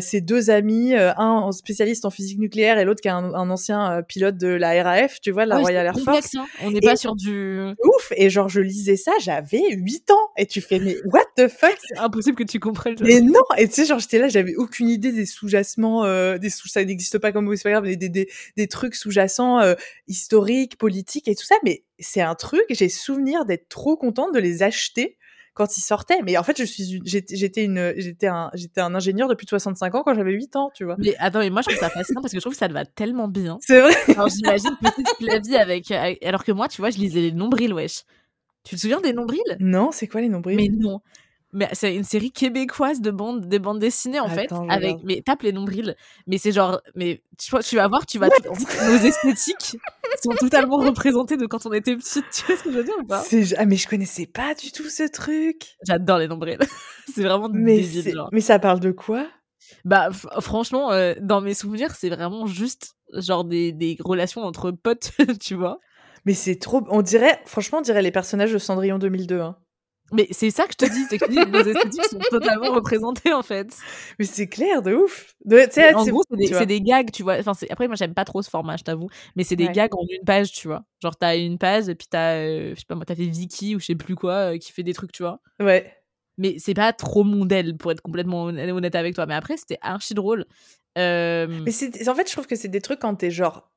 c'est 0.00 0.20
2 0.20 0.50
amis, 0.50 0.94
un 0.94 1.52
spécialiste 1.52 2.04
en 2.04 2.10
physique 2.10 2.38
nucléaire 2.38 2.78
et 2.78 2.84
l'autre 2.84 3.00
qui 3.00 3.08
est 3.08 3.12
un 3.12 3.28
un 3.34 3.50
ancien, 3.50 4.02
pilote 4.08 4.36
de 4.36 4.48
la 4.48 4.82
RAF, 4.82 5.20
tu 5.20 5.30
vois? 5.30 5.44
De 5.44 5.50
la 5.50 5.58
Royal 5.58 5.86
Air 5.86 5.98
Force. 6.04 6.32
On 6.62 6.70
n'est 6.70 6.80
pas 6.80 6.96
sur 6.96 7.14
du 7.14 7.60
ouf 7.84 8.12
et 8.16 8.30
genre 8.30 8.48
je 8.48 8.60
lisais 8.60 8.96
ça, 8.96 9.12
j'avais 9.20 9.62
8 9.70 10.10
ans 10.10 10.30
et 10.36 10.46
tu 10.46 10.60
fais: 10.60 10.78
«Mais 10.78 10.96
what 11.04 11.24
the 11.36 11.48
fuck?» 11.48 11.67
C'est 11.86 11.98
impossible 11.98 12.36
que 12.36 12.42
tu 12.44 12.58
comprennes, 12.60 12.96
Mais 13.00 13.20
non! 13.20 13.40
Et 13.58 13.68
tu 13.68 13.74
sais, 13.74 13.84
genre, 13.86 13.98
j'étais 13.98 14.18
là, 14.18 14.28
j'avais 14.28 14.54
aucune 14.56 14.88
idée 14.88 15.12
des 15.12 15.26
sous-jacements, 15.26 16.04
heu, 16.06 16.38
des 16.38 16.50
sous 16.50 16.68
ça 16.68 16.84
n'existe 16.84 17.18
pas 17.18 17.32
comme 17.32 17.44
mot, 17.46 17.56
c'est 17.56 17.62
pas 17.64 17.70
grave, 17.72 17.84
mais 17.84 17.96
des 17.96 18.08
des 18.08 18.28
des 18.56 18.68
trucs 18.68 18.94
sous-jacents, 18.94 19.60
heu, 19.62 19.76
historiques, 20.06 20.76
politiques 20.78 21.28
et 21.28 21.34
tout 21.34 21.44
ça, 21.44 21.56
mais 21.64 21.84
c'est 21.98 22.20
un 22.22 22.34
truc, 22.34 22.62
j'ai 22.70 22.88
souvenir 22.88 23.44
d'être 23.44 23.68
trop 23.68 23.96
contente 23.96 24.34
de 24.34 24.38
les 24.40 24.62
acheter 24.62 25.16
quand 25.54 25.76
ils 25.76 25.80
sortaient. 25.82 26.20
Mais 26.24 26.36
en 26.38 26.42
fait, 26.44 26.56
je 26.58 26.64
suis 26.64 27.00
j'étais 27.04 27.64
une 27.64 27.92
j'étais 27.96 28.26
un 28.28 28.50
j'étais 28.54 28.80
un 28.80 28.94
ingénieur 28.94 29.28
de 29.28 29.34
plus 29.34 29.44
de 29.44 29.50
65 29.50 29.94
ans 29.94 30.02
quand 30.04 30.14
j'avais 30.14 30.32
8 30.32 30.54
ans, 30.56 30.70
tu 30.74 30.84
vois? 30.84 30.96
Mais 30.98 31.14
attends, 31.18 31.40
mais 31.40 31.50
moi 31.50 31.62
je 31.62 31.68
trouve 31.68 31.78
ça 31.78 31.90
fascinant 31.90 32.20
parce 32.22 32.32
que 32.32 32.38
je 32.38 32.42
trouve 32.42 32.52
que 32.54 32.58
ça 32.58 32.68
te 32.68 32.72
va 32.74 32.84
tellement 32.84 33.28
bien. 33.28 33.58
C'est 33.60 33.80
vrai? 33.80 33.94
Alors 34.14 34.28
j'imagine 34.28 34.76
petite 34.76 35.54
avec, 35.54 35.90
heu, 35.90 35.94
avec 35.96 36.24
alors 36.24 36.44
que 36.44 36.52
moi, 36.52 36.68
tu 36.68 36.80
vois, 36.80 36.90
je 36.90 36.98
lisais 36.98 37.20
les 37.20 37.32
nombrils, 37.32 37.72
wesh. 37.72 38.04
Tu 38.64 38.76
te 38.76 38.80
souviens 38.80 39.00
des 39.00 39.12
nombrils? 39.12 39.40
Non, 39.60 39.90
c'est 39.92 40.06
quoi 40.08 40.20
les 40.20 40.28
nombrils? 40.28 40.56
Mais 40.56 40.68
non. 40.68 41.00
Mais 41.52 41.68
c'est 41.72 41.94
une 41.94 42.04
série 42.04 42.30
québécoise 42.30 43.00
de 43.00 43.10
bandes 43.10 43.46
des 43.46 43.58
bandes 43.58 43.78
dessinées, 43.78 44.20
en 44.20 44.28
fait, 44.28 44.52
Attends, 44.52 44.68
avec 44.68 44.98
mais 45.02 45.22
tape 45.22 45.42
les 45.42 45.52
nombrils, 45.52 45.96
mais 46.26 46.36
c'est 46.36 46.52
genre 46.52 46.80
mais 46.94 47.22
tu 47.38 47.76
vas 47.76 47.88
voir, 47.88 48.04
tu 48.04 48.18
vas 48.18 48.26
en 48.26 48.54
fait, 48.54 48.86
nos 48.86 48.98
esthétiques 48.98 49.76
sont 50.22 50.34
totalement 50.38 50.76
représentées 50.76 51.36
de 51.36 51.46
quand 51.46 51.64
on 51.64 51.72
était 51.72 51.96
petite, 51.96 52.26
tu 52.32 52.44
vois 52.44 52.56
ce 52.56 52.62
que 52.64 52.70
je 52.70 52.76
veux 52.76 52.84
dire 52.84 52.94
ou 53.00 53.04
pas? 53.06 53.24
Ah 53.56 53.64
mais 53.64 53.76
je 53.76 53.88
connaissais 53.88 54.26
pas 54.26 54.54
du 54.54 54.72
tout 54.72 54.90
ce 54.90 55.04
truc! 55.10 55.76
J'adore 55.86 56.18
les 56.18 56.28
nombrils. 56.28 56.58
C'est 57.14 57.22
vraiment 57.22 57.48
Mais 57.48 57.76
débile, 57.80 58.12
genre. 58.12 58.28
mais 58.32 58.40
ça 58.42 58.58
parle 58.58 58.80
de 58.80 58.90
quoi? 58.90 59.26
Bah, 59.84 60.10
franchement, 60.40 60.92
heu, 60.92 61.14
dans 61.20 61.40
mes 61.40 61.54
souvenirs, 61.54 61.94
c'est 61.94 62.08
vraiment 62.10 62.46
juste 62.46 62.94
genre 63.14 63.44
des 63.44 63.72
des 63.72 63.96
relations 64.00 64.42
entre 64.42 64.70
potes, 64.70 65.12
tu 65.40 65.54
vois? 65.54 65.78
Mais 66.24 66.34
c'est 66.34 66.56
trop 66.56 66.82
on 66.90 67.00
dirait 67.02 67.40
franchement, 67.46 67.78
on 67.78 67.82
dirait 67.82 68.02
les 68.02 68.10
personnages 68.10 68.52
de 68.52 68.58
Cendrillon 68.58 68.98
2002, 68.98 69.40
hein. 69.40 69.56
Mais 70.12 70.26
c'est 70.30 70.50
ça 70.50 70.64
que 70.66 70.72
je 70.72 70.76
te 70.86 70.90
dis, 70.90 71.04
c'est 71.06 71.18
que 71.18 71.44
nos 71.46 71.60
esthétiques 71.62 72.04
sont 72.06 72.22
totalement 72.24 72.72
représentées, 72.72 73.32
en 73.32 73.42
fait. 73.42 73.84
Mais 74.18 74.24
c'est 74.24 74.48
clair, 74.48 74.82
de 74.82 74.94
ouf! 74.94 75.34
De 75.44 75.66
en 75.94 76.04
c'est 76.04 76.10
gros, 76.10 76.22
c'est 76.52 76.66
des 76.66 76.80
gags, 76.80 77.10
tu 77.12 77.22
vois? 77.22 77.36
Enfin, 77.38 77.52
après 77.70 77.86
moi, 77.86 77.96
j'aime 77.96 78.14
pas 78.14 78.24
trop 78.24 78.42
ce 78.42 78.50
format, 78.50 78.76
je 78.76 78.82
t'avoue, 78.84 79.08
mais 79.36 79.44
c'est 79.44 79.56
des 79.56 79.66
Ouais. 79.66 79.70
gags 79.70 79.94
en 79.94 80.04
une 80.10 80.24
page, 80.24 80.52
tu 80.52 80.66
vois? 80.68 80.84
Genre, 81.02 81.16
tu 81.16 81.24
as 81.26 81.36
une 81.36 81.58
page 81.58 81.88
et 81.88 81.94
puis 81.94 82.08
tu 82.10 82.16
as, 82.16 82.36
heu, 82.46 82.70
je 82.74 82.80
sais 82.80 82.86
pas 82.86 82.94
moi, 82.94 83.04
tu 83.04 83.12
as 83.12 83.16
fait 83.16 83.26
Vicky 83.26 83.76
ou 83.76 83.80
je 83.80 83.86
sais 83.86 83.94
plus 83.94 84.14
quoi, 84.16 84.54
heu, 84.54 84.58
qui 84.58 84.72
fait 84.72 84.82
des 84.82 84.94
trucs, 84.94 85.12
tu 85.12 85.22
vois? 85.22 85.40
Ouais. 85.60 85.98
Mais 86.38 86.56
c'est 86.58 86.74
pas 86.74 86.92
trop 86.92 87.24
mon 87.24 87.46
déle, 87.46 87.76
pour 87.76 87.92
être 87.92 88.02
complètement 88.02 88.44
honn 88.46 88.58
honnête 88.58 88.94
avec 88.96 89.14
toi. 89.14 89.26
Mais 89.26 89.34
après, 89.34 89.56
c'était 89.58 89.78
archi 89.82 90.14
drôle. 90.14 90.46
Mais 91.66 91.72
c'est 91.72 92.08
en 92.08 92.14
fait, 92.14 92.26
je 92.28 92.32
trouve 92.32 92.46
que 92.46 92.56
c'est 92.56 92.68
des 92.68 92.80
trucs 92.80 93.00
quand 93.00 93.16
tu 93.16 93.26
es 93.26 93.30
genre, 93.30 93.70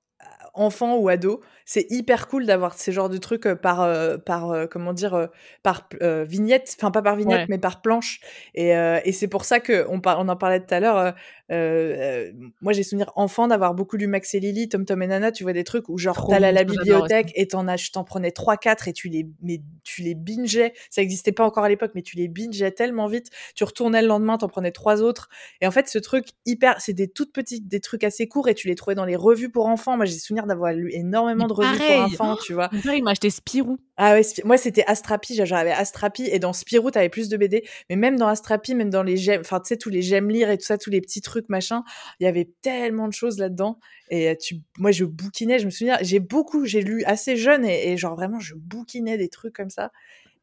enfant 0.54 0.98
ou 0.98 1.10
ado, 1.10 1.42
c'est 1.66 1.86
hyper 1.92 2.28
cool 2.28 2.46
d'avoir 2.46 2.74
ces 2.74 2.92
genres 2.92 3.10
de 3.10 3.18
trucs, 3.18 3.46
heu, 3.48 3.56
par, 3.56 3.82
heu, 3.84 4.18
par, 4.18 4.52
heu, 4.54 4.68
comment 4.68 4.94
dire? 4.94 5.30
Par 5.64 5.88
vignette, 6.28 6.76
enfin 6.78 6.92
pas 6.92 7.02
par 7.02 7.16
vignette, 7.16 7.42
Ouais. 7.42 7.48
mais 7.48 7.58
par 7.60 7.82
planche 7.82 8.20
et 8.56 8.70
et 8.72 9.12
c'est 9.14 9.28
pour 9.28 9.46
ça 9.46 9.60
qu'on 9.60 10.00
par 10.02 10.20
on 10.20 10.28
en 10.30 10.36
parlait 10.36 10.60
tout 10.66 10.74
à 10.74 10.80
l'heure, 10.80 11.14
heu 11.52 11.56
heu, 11.56 12.34
moi 12.62 12.74
j'ai 12.74 12.84
souvenir 12.84 13.12
enfant 13.16 13.48
d'avoir 13.48 13.74
beaucoup 13.74 13.98
lu 13.98 14.08
Max 14.08 14.34
et 14.34 14.40
Lily, 14.40 14.70
Tom 14.70 14.86
Tom 14.86 15.02
et 15.02 15.08
Nana, 15.08 15.32
tu 15.32 15.44
vois? 15.44 15.54
Des 15.54 15.64
trucs 15.64 15.90
où 15.90 15.98
genre 15.98 16.16
Trop 16.16 16.30
tu 16.30 16.36
allais 16.36 16.48
à 16.48 16.52
la 16.52 16.64
bibliothèque 16.64 17.32
et 17.36 17.48
tu 17.48 17.56
en 17.56 17.68
ach 17.68 17.92
tu 17.92 17.98
en 17.98 18.04
prenais 18.04 18.32
3-4 18.32 18.88
et 18.88 18.94
tu 18.94 19.10
les 19.10 19.28
mais 19.42 19.62
tu 19.84 20.02
les 20.02 20.16
bingeais. 20.16 20.74
Ça 20.90 21.02
existait 21.02 21.32
pas 21.32 21.46
encore 21.46 21.64
à 21.64 21.70
l'époque, 21.70 21.92
mais 21.96 22.02
tu 22.02 22.16
les 22.16 22.28
bingeais 22.28 22.72
tellement 22.72 23.08
vite. 23.08 23.30
Tu 23.56 23.64
retournais 23.64 24.02
le 24.02 24.08
lendemain, 24.08 24.38
tu 24.38 24.46
en 24.46 24.48
prenais 24.48 24.72
3 24.72 25.02
autres 25.02 25.30
et 25.62 25.68
en 25.68 25.72
fait, 25.72 25.88
ce 25.90 25.98
truc 26.00 26.28
hyper 26.46 26.80
c'est 26.80 26.94
des 26.94 27.08
toutes 27.08 27.34
petites 27.34 27.68
des 27.68 27.80
trucs 27.80 28.04
assez 28.04 28.28
courts 28.28 28.48
et 28.50 28.56
tu 28.56 28.68
les 28.68 28.76
trouvais 28.76 28.96
dans 28.96 29.06
les 29.06 29.16
revues 29.16 29.50
pour 29.50 29.68
enfants. 29.68 29.98
Moi, 29.98 30.06
j'ai 30.06 30.18
souvenir 30.18 30.46
d'avoir 30.48 30.74
lu 30.74 30.92
énormément 30.94 31.44
Mais 31.44 31.50
de 31.50 31.54
revues 31.54 31.78
pour 31.86 31.96
enfants, 31.98 32.36
tu 32.38 32.54
vois? 32.54 32.70
Il 32.74 33.04
m'a 33.04 33.12
acheté 33.12 33.30
Spirou. 33.30 33.78
Ah 33.98 34.14
ouais, 34.14 34.22
moi, 34.46 34.58
c'était 34.58 34.84
Astrapi, 34.88 35.36
j'avais 35.36 35.72
Astrapi 35.72 36.24
et 36.24 36.40
dans 36.40 36.54
Spirou, 36.54 36.90
tu 36.92 36.98
avais 36.98 37.10
plus 37.10 37.30
de 37.30 37.38
BD, 37.38 37.64
mais 37.90 37.96
même 37.96 38.18
dans 38.18 38.28
Astrapi, 38.28 38.74
même 38.74 38.90
dans 38.90 39.04
les 39.04 39.18
j'aime 39.18 39.42
enfin, 39.42 39.60
tu 39.60 39.68
sais, 39.70 39.78
tous 39.78 39.90
les 39.90 40.02
j'aime 40.02 40.30
lire 40.30 40.50
et 40.50 40.58
tout 40.58 40.66
ça, 40.66 40.78
tous 40.78 40.90
les 40.90 41.02
petits 41.02 41.22
trucs 41.22 41.41
machin, 41.50 41.84
il 42.20 42.24
y 42.26 42.28
avait 42.28 42.50
tellement 42.62 43.08
de 43.08 43.14
choses 43.14 43.38
là-dedans 43.40 43.80
et 44.10 44.38
tu 44.38 44.62
moi, 44.78 44.92
je 44.92 45.06
bouquinais, 45.06 45.60
je 45.60 45.66
me 45.66 45.72
souviens, 45.72 45.98
j'ai 46.02 46.20
beaucoup 46.20 46.66
j'ai 46.66 46.82
lu 46.82 47.04
assez 47.06 47.38
jeune 47.38 47.66
et 47.66 47.92
et 47.92 47.98
genre 47.98 48.16
vraiment, 48.16 48.40
je 48.40 48.56
bouquinais 48.56 49.18
des 49.18 49.30
trucs 49.30 49.56
comme 49.56 49.70
ça 49.70 49.92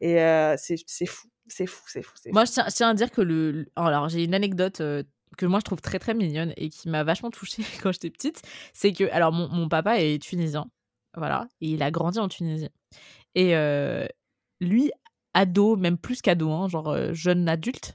et 0.00 0.20
heu, 0.20 0.54
c'est 0.58 0.76
c'est 0.86 1.06
fou, 1.06 1.28
c'est 1.48 1.66
fou, 1.66 1.82
c'est 1.88 2.02
fou, 2.02 2.12
c'est 2.22 2.32
Moi, 2.32 2.44
fou. 2.44 2.46
je 2.46 2.52
tiens 2.52 2.64
je 2.68 2.74
tiens 2.74 2.88
à 2.90 2.94
dire 2.94 3.10
que 3.10 3.20
le 3.22 3.50
l 3.50 3.66
alors 3.76 4.08
j'ai 4.08 4.24
une 4.24 4.34
anecdote, 4.34 4.82
que 5.36 5.46
moi 5.46 5.60
je 5.60 5.64
trouve 5.64 5.80
très, 5.80 5.98
très 5.98 6.14
mignonne 6.14 6.52
et 6.56 6.68
qui 6.70 6.88
m'a 6.88 7.04
vachement 7.04 7.30
touchée 7.30 7.62
quand 7.82 7.92
j'étais 7.92 8.10
petite. 8.10 8.42
C'est 8.74 8.92
que 8.92 9.04
alors 9.12 9.32
mon 9.32 9.48
mon 9.48 9.68
papa 9.68 10.00
est 10.00 10.20
tunisien, 10.22 10.66
voilà 11.16 11.48
et 11.60 11.68
il 11.70 11.82
a 11.82 11.90
grandi 11.90 12.18
en 12.18 12.28
Tunisie 12.28 12.68
et 13.34 13.54
lui, 14.60 14.90
ado, 15.34 15.76
même 15.76 15.98
plus 15.98 16.22
qu'ado, 16.22 16.50
hein, 16.50 16.68
genre, 16.68 17.14
jeune 17.14 17.48
adulte, 17.48 17.94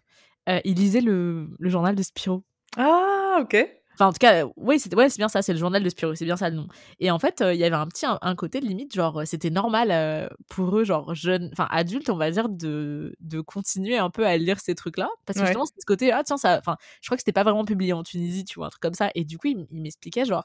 heu, 0.49 0.61
il 0.65 0.75
lisait 0.77 1.01
le 1.01 1.49
le 1.59 1.69
journal 1.69 1.95
de 1.95 2.03
Spirou. 2.03 2.43
Ah! 2.77 3.37
OK. 3.41 3.55
Enfin, 3.95 4.07
en 4.07 4.11
tout 4.11 4.17
cas, 4.17 4.45
oui, 4.57 4.79
c'était 4.79 4.95
ouais, 4.95 5.07
c'est 5.09 5.17
bien 5.19 5.27
ça, 5.29 5.43
c'est 5.43 5.53
le 5.53 5.59
journal 5.59 5.83
de 5.83 5.89
Spirou, 5.89 6.15
c'est 6.15 6.25
bien 6.25 6.35
ça 6.35 6.49
le 6.49 6.55
nom 6.55 6.67
et 6.99 7.11
en 7.11 7.19
fait, 7.19 7.41
heu, 7.43 7.53
il 7.53 7.59
y 7.59 7.63
avait 7.63 7.75
un 7.75 7.85
petit 7.87 8.07
un 8.07 8.17
un 8.23 8.35
côté 8.35 8.59
limite, 8.59 8.91
genre, 8.95 9.21
heu, 9.21 9.25
c'était 9.25 9.51
normal, 9.51 9.91
heu, 9.91 10.29
pour 10.49 10.75
eux, 10.79 10.83
genre 10.83 11.13
jeunes 11.13 11.49
enfin 11.51 11.67
adultes, 11.69 12.09
on 12.09 12.17
va 12.17 12.31
dire, 12.31 12.49
de 12.49 13.15
de 13.19 13.39
continuer 13.41 13.97
un 13.99 14.09
peu 14.09 14.25
à 14.25 14.35
lire 14.37 14.59
ces 14.59 14.73
trucs-là. 14.73 15.09
Parce 15.27 15.39
que 15.39 15.45
justement, 15.45 15.65
c'était 15.65 15.81
ce 15.81 15.85
côté: 15.85 16.11
«Ah 16.11 16.23
tiens, 16.25 16.37
ça» 16.37 16.57
enfin, 16.57 16.75
je 17.01 17.07
crois 17.07 17.17
que 17.17 17.21
c'était 17.21 17.33
pas 17.33 17.43
vraiment 17.43 17.65
publié 17.65 17.93
en 17.93 18.01
Tunisie, 18.01 18.45
tu 18.45 18.55
vois? 18.55 18.65
Un 18.67 18.69
truc 18.71 18.81
comme 18.81 18.95
ça 18.95 19.11
et 19.13 19.25
du 19.25 19.37
coup, 19.37 19.47
il 19.47 19.67
il 19.69 19.81
m'expliquait 19.83 20.25
genre, 20.25 20.43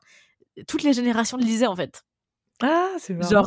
toutes 0.68 0.82
les 0.84 0.92
générations 0.94 1.38
le 1.38 1.44
lisaient, 1.44 1.66
en 1.68 1.76
fait. 1.76 2.05
Ah! 2.61 2.96
C'est. 2.98 3.14
Genre, 3.18 3.46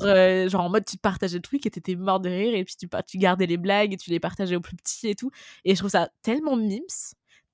genre 0.50 0.62
en 0.64 0.70
mode 0.70 0.84
tu 0.86 0.98
partageais 0.98 1.38
le 1.38 1.42
truc 1.42 1.66
et 1.66 1.72
tu 1.72 1.80
étais 1.80 1.96
mort 1.96 2.20
de 2.20 2.30
rire 2.30 2.54
et 2.56 2.66
puis 2.66 2.76
tu 2.78 2.90
tu 3.08 3.18
gardais 3.18 3.46
les 3.46 3.56
blagues 3.58 3.94
et 3.94 3.98
tu 3.98 4.10
les 4.10 4.20
partageais 4.20 4.58
aux 4.58 4.62
plus 4.62 4.76
petits 4.76 5.08
et 5.08 5.16
tout 5.16 5.32
et 5.64 5.76
je 5.76 5.80
trouve 5.80 5.92
ça 5.92 6.10
tellement 6.24 6.58
mimes, 6.58 6.84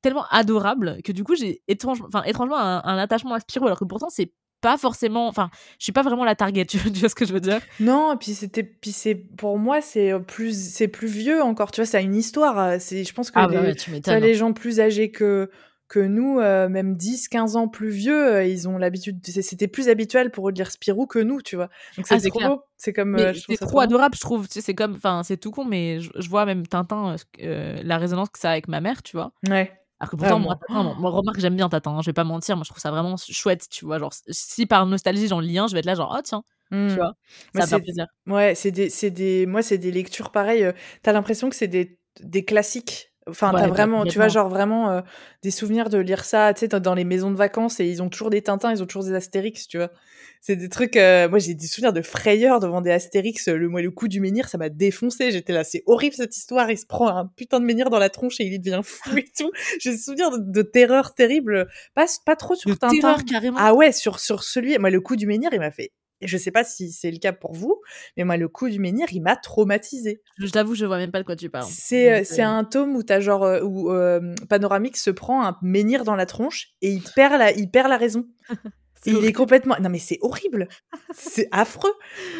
tellement 0.07 0.25
adorable 0.29 0.97
que 1.03 1.11
du 1.11 1.23
coup, 1.23 1.35
j'ai 1.35 1.61
étrange 1.67 2.01
enfin 2.05 2.23
étrangement 2.23 2.57
un 2.57 2.81
un 2.83 2.97
attachement 2.97 3.35
à 3.35 3.39
Spirou 3.39 3.65
alors 3.65 3.79
que 3.79 3.85
pourtant 3.85 4.09
c'est 4.09 4.31
pas 4.61 4.77
forcément. 4.77 5.27
Enfin, 5.27 5.49
je 5.79 5.83
suis 5.85 5.91
pas 5.91 6.01
vraiment 6.01 6.25
la 6.25 6.35
target, 6.35 6.65
tu, 6.69 6.77
vois 6.77 7.09
ce 7.09 7.15
que 7.15 7.25
je 7.25 7.33
veux 7.33 7.39
dire? 7.39 7.59
Non, 7.79 8.13
et 8.13 8.17
puis 8.17 8.33
c'était, 8.33 8.63
puis 8.63 8.91
c'est 8.91 9.15
pour 9.15 9.57
moi 9.57 9.81
c'est 9.81 10.11
euh, 10.11 10.19
plus, 10.19 10.71
c'est 10.71 10.87
plus 10.87 11.07
vieux 11.07 11.41
encore. 11.41 11.71
Tu 11.71 11.81
vois, 11.81 11.85
ça 11.85 11.97
a 11.97 12.01
une 12.01 12.15
histoire. 12.15 12.59
Euh, 12.59 12.77
c'est, 12.79 13.03
je 13.03 13.13
pense 13.13 13.31
que 13.31 13.39
ah 13.39 13.47
bah 13.47 13.61
les, 13.61 13.67
ouais, 13.67 13.75
tu 13.75 13.91
m'étonnes. 13.91 14.21
les 14.21 14.33
gens 14.33 14.53
plus 14.53 14.79
âgés 14.79 15.11
que 15.11 15.49
que 15.87 15.99
nous, 15.99 16.41
euh, 16.41 16.67
même 16.67 16.97
10, 16.97 17.29
15 17.29 17.55
ans 17.55 17.69
plus 17.69 17.87
vieux, 17.87 18.45
ils 18.45 18.67
ont 18.67 18.77
l'habitude. 18.77 19.25
C'était 19.25 19.69
plus 19.69 19.87
habituel 19.87 20.31
pour 20.31 20.49
eux 20.49 20.51
de 20.51 20.57
lire 20.57 20.69
Spirou 20.69 21.07
que 21.07 21.19
nous, 21.19 21.41
tu 21.41 21.55
vois. 21.55 21.69
Donc 21.95 22.05
Ah, 22.09 22.19
c'est 22.19 22.29
trop. 22.29 22.63
C'est 22.75 22.91
comme. 22.91 23.15
Euh, 23.15 23.33
c'est 23.33 23.55
trop 23.55 23.79
adorable, 23.79 24.15
je 24.15 24.19
trouve. 24.19 24.47
Tu 24.47 24.55
sais, 24.55 24.61
c'est 24.61 24.75
comme, 24.75 24.95
enfin, 24.95 25.21
c'est 25.23 25.37
tout 25.37 25.51
con, 25.51 25.63
mais 25.63 26.01
je, 26.01 26.09
je 26.17 26.29
vois 26.29 26.45
même 26.45 26.67
Tintin, 26.67 27.15
la 27.39 27.97
résonance 27.97 28.29
que 28.29 28.39
ça 28.39 28.49
a 28.49 28.51
avec 28.51 28.67
ma 28.67 28.81
mère, 28.81 29.01
tu 29.01 29.15
vois. 29.15 29.31
Ouais. 29.47 29.71
Alors 29.99 30.11
que 30.11 30.15
pourtant, 30.15 30.39
moi, 30.39 30.57
moi. 30.69 31.09
Remarque, 31.11 31.39
j'aime 31.39 31.55
bien 31.55 31.69
Tintin, 31.69 31.91
hein, 31.97 32.01
je 32.01 32.07
vais 32.09 32.13
pas 32.13 32.23
mentir, 32.23 32.55
moi, 32.55 32.63
je 32.63 32.69
trouve 32.69 32.81
ça 32.81 32.91
vraiment 32.91 33.15
chouette, 33.17 33.67
tu 33.69 33.85
vois. 33.85 33.97
Genre, 33.99 34.13
si 34.29 34.65
par 34.67 34.85
nostalgie, 34.85 35.27
j'en 35.27 35.39
lis 35.39 35.57
un, 35.57 35.67
je 35.67 35.73
vais 35.73 35.79
être 35.79 35.85
là, 35.85 35.95
genre, 35.95 36.13
oh, 36.17 36.21
tiens, 36.23 36.43
tu 36.87 36.95
Hmm. 36.95 36.97
vois, 36.99 37.13
ça 37.53 37.79
plaisir. 37.79 38.05
ouais, 38.27 38.53
c'est 38.55 38.71
des, 38.71 38.89
c'est 38.89 39.09
des, 39.11 39.45
moi, 39.45 39.61
c'est 39.61 39.77
des 39.77 39.91
lectures 39.91 40.31
pareilles. 40.31 40.63
euh, 40.65 40.73
T'as 41.01 41.13
l'impression 41.13 41.49
que 41.49 41.55
c'est 41.55 41.67
des, 41.67 41.99
des 42.21 42.43
classiques. 42.45 43.13
Enfin, 43.29 43.51
Ouais, 43.53 43.59
t'as 43.61 43.67
vraiment, 43.67 44.05
tu 44.05 44.17
vois, 44.17 44.27
genre 44.29 44.49
vraiment 44.49 44.89
euh, 44.91 45.01
des 45.43 45.51
souvenirs 45.51 45.89
de 45.89 45.97
lire 45.97 46.23
ça, 46.25 46.53
tu 46.53 46.61
sais, 46.61 46.67
dans 46.79 46.93
les 46.95 47.03
maisons 47.03 47.31
de 47.31 47.35
vacances 47.35 47.79
et 47.79 47.85
ils 47.85 48.01
ont 48.01 48.09
toujours 48.09 48.29
des 48.29 48.41
Tintins, 48.41 48.71
ils 48.71 48.81
ont 48.81 48.85
toujours 48.85 49.03
des 49.03 49.13
Astérix, 49.13 49.67
tu 49.67 49.77
vois. 49.77 49.91
C'est 50.39 50.55
des 50.55 50.69
trucs. 50.69 50.95
euh, 50.95 51.27
moi, 51.27 51.39
j'ai 51.39 51.53
des 51.55 51.65
souvenirs 51.67 51.93
de 51.93 52.01
frayeur 52.01 52.59
devant 52.59 52.79
des 52.81 52.91
Astérix. 52.91 53.47
euh, 53.47 53.57
Le, 53.57 53.67
moi, 53.69 53.81
le 53.81 53.91
coup 53.91 54.07
du 54.07 54.21
menhir, 54.21 54.47
ça 54.47 54.57
m'a 54.57 54.69
défoncé. 54.69 55.31
J'étais 55.31 55.51
là, 55.51 55.63
c'est 55.63 55.83
horrible 55.87 56.15
cette 56.15 56.37
histoire. 56.37 56.69
Il 56.71 56.77
se 56.77 56.85
prend 56.85 57.07
un 57.09 57.25
putain 57.25 57.59
de 57.59 57.65
menhir 57.65 57.89
dans 57.89 57.99
la 57.99 58.09
tronche 58.09 58.39
et 58.39 58.45
il 58.45 58.59
devient 58.59 58.81
fou 58.83 59.17
et 59.17 59.25
tout. 59.37 59.51
J'ai 59.81 59.91
des 59.91 59.97
souvenirs 59.97 60.31
de, 60.31 60.37
de 60.37 60.61
terreur 60.61 61.13
terrible. 61.15 61.67
Pas, 61.95 62.05
pas 62.25 62.35
trop 62.35 62.55
sur 62.55 62.69
De 62.69 62.75
Tintin. 62.75 62.99
terreur, 62.99 63.25
carrément. 63.25 63.57
Ah 63.59 63.73
ouais, 63.73 63.91
sur, 63.91 64.19
sur 64.19 64.43
celui. 64.43 64.77
Moi, 64.77 64.89
le 64.91 65.01
coup 65.01 65.15
du 65.15 65.27
menhir, 65.27 65.49
il 65.53 65.59
m'a 65.59 65.71
fait. 65.71 65.91
Je 66.21 66.37
sais 66.37 66.51
pas 66.51 66.63
si 66.63 66.91
c'est 66.91 67.11
le 67.11 67.17
cas 67.17 67.31
pour 67.33 67.53
vous, 67.53 67.81
mais 68.15 68.23
moi, 68.23 68.37
le 68.37 68.47
coup 68.47 68.69
du 68.69 68.79
menhir, 68.79 69.07
il 69.11 69.21
m'a 69.21 69.35
traumatisé. 69.35 70.21
Je 70.37 70.47
t'avoue, 70.47 70.73
je 70.75 70.85
vois 70.85 70.97
même 70.97 71.11
pas 71.11 71.19
de 71.19 71.25
quoi 71.25 71.35
tu 71.35 71.49
parles. 71.49 71.65
C'est 71.69 72.11
euh, 72.11 72.23
c'est 72.23 72.43
euh, 72.43 72.47
un 72.47 72.63
tome 72.63 72.95
où 72.95 73.03
t'as 73.03 73.19
genre 73.19 73.43
euh, 73.43 73.61
où 73.61 73.91
euh, 73.91 74.33
Panoramix 74.49 75.01
se 75.01 75.09
prend 75.11 75.45
un 75.45 75.57
menhir 75.61 76.03
dans 76.03 76.15
la 76.15 76.25
tronche 76.25 76.69
et 76.81 76.89
il 76.91 77.03
perd 77.15 77.33
la 77.37 77.51
il 77.51 77.69
perd 77.69 77.89
la 77.89 77.97
raison. 77.97 78.27
Et 79.05 79.11
il 79.11 79.13
est 79.13 79.17
horrible. 79.19 79.37
complètement 79.37 79.75
non 79.79 79.89
mais 79.89 79.99
c'est 79.99 80.17
horrible, 80.21 80.67
c'est 81.13 81.47
affreux. 81.51 81.93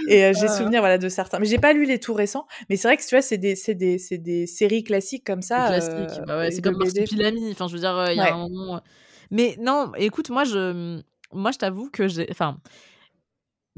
Et 0.10 0.26
euh, 0.26 0.34
j'ai 0.34 0.48
Ah. 0.48 0.58
souvenir 0.58 0.82
voilà 0.82 0.98
de 0.98 1.08
certains, 1.08 1.38
mais 1.40 1.46
j'ai 1.46 1.60
pas 1.60 1.72
lu 1.72 1.86
les 1.86 2.00
tout 2.00 2.14
récents. 2.16 2.46
Mais 2.70 2.76
c'est 2.78 2.88
vrai 2.88 2.98
que 2.98 3.04
tu 3.04 3.10
vois 3.16 3.22
c'est 3.22 3.38
des 3.38 3.56
c'est 3.56 3.76
des 3.76 4.00
c'est 4.00 4.18
des 4.18 4.48
séries 4.48 4.84
classiques 4.84 5.24
comme 5.26 5.44
ça. 5.44 5.68
classique. 5.68 5.92
euh, 6.20 6.26
Bah 6.26 6.38
ouais, 6.40 6.48
et 6.48 6.52
c'est 6.52 6.62
comme. 6.64 6.76
Marsupilami. 6.78 7.52
Enfin, 7.52 7.68
je 7.68 7.74
veux 7.74 7.80
dire, 7.80 8.08
il 8.12 8.18
y 8.18 8.20
a 8.20 8.24
Ouais. 8.24 8.32
un 8.32 8.50
moment. 8.50 8.82
Mais 9.30 9.56
non, 9.62 9.92
écoute, 9.98 10.30
moi, 10.32 10.44
je, 10.46 11.00
moi, 11.32 11.52
je 11.52 11.58
t'avoue 11.58 11.90
que 11.92 12.08
j'ai, 12.08 12.28
enfin, 12.32 12.60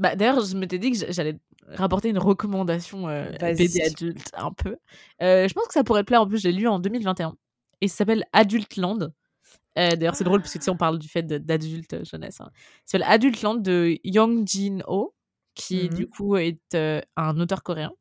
bah, 0.00 0.16
d'ailleurs, 0.16 0.40
je 0.44 0.56
m'étais 0.56 0.78
dit 0.78 0.90
que 0.90 0.96
j'a- 0.98 1.12
j'allais 1.12 1.38
rapporter 1.68 2.08
une 2.08 2.18
recommandation 2.18 3.08
euh, 3.08 3.30
BD 3.58 3.82
adulte 3.82 4.30
un 4.34 4.50
peu. 4.52 4.76
Euh, 5.22 5.46
je 5.46 5.54
pense 5.54 5.66
que 5.68 5.72
ça 5.74 5.84
pourrait 5.84 6.02
te 6.02 6.06
plaire. 6.06 6.22
En 6.22 6.26
plus, 6.26 6.38
je 6.42 6.48
l'ai 6.48 6.54
lu 6.54 6.66
en 6.66 6.80
2021 6.80 7.36
et 7.80 7.86
ça 7.88 7.98
s'appelle 7.98 8.24
Adult 8.32 8.76
Land. 8.76 8.98
Euh, 9.78 9.90
d'ailleurs, 9.96 10.16
c'est 10.16 10.24
drôle 10.24 10.40
parce 10.40 10.52
que 10.52 10.58
tu 10.58 10.64
sais, 10.64 10.70
on 10.70 10.76
parle 10.76 10.98
du 10.98 11.08
fait 11.08 11.22
d'adulte 11.22 11.92
euh, 11.94 12.04
jeunesse. 12.04 12.40
hein. 12.40 12.50
Ça 12.84 12.98
s'appelle 12.98 13.06
Adult 13.08 13.40
Land 13.42 13.54
de 13.56 13.98
Young 14.02 14.44
Jin 14.48 14.82
Ho, 14.88 15.14
qui 15.54 15.84
Mhm. 15.90 15.94
du 15.96 16.08
coup 16.08 16.36
est 16.36 16.58
euh, 16.74 17.00
un 17.16 17.38
auteur 17.38 17.62
coréen. 17.62 17.92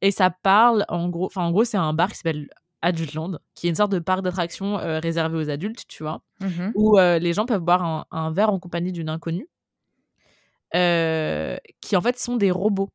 Et 0.00 0.10
ça 0.10 0.30
parle, 0.30 0.84
en 0.88 1.08
gros, 1.10 1.26
enfin, 1.26 1.42
en 1.42 1.50
gros, 1.52 1.64
c'est 1.64 1.76
un 1.76 1.92
bar 1.92 2.08
qui 2.10 2.16
s'appelle 2.16 2.48
Adultland, 2.80 3.38
qui 3.54 3.66
est 3.66 3.70
une 3.70 3.76
sorte 3.76 3.92
de 3.92 3.98
parc 4.00 4.22
d'attractions 4.22 4.78
euh, 4.78 4.98
réservé 5.00 5.38
aux 5.38 5.50
adultes, 5.50 5.84
tu 5.86 6.02
vois, 6.02 6.22
Mhm. 6.40 6.72
où 6.74 6.98
les 6.98 7.32
gens 7.32 7.46
peuvent 7.46 7.60
boire 7.62 7.82
un, 7.84 8.06
un 8.10 8.32
verre 8.32 8.50
en 8.50 8.58
compagnie 8.58 8.90
d'une 8.90 9.08
inconnue, 9.08 9.48
euh, 10.74 11.56
qui 11.80 11.96
en 11.96 12.00
fait 12.00 12.18
sont 12.18 12.36
des 12.36 12.50
robots. 12.50 12.88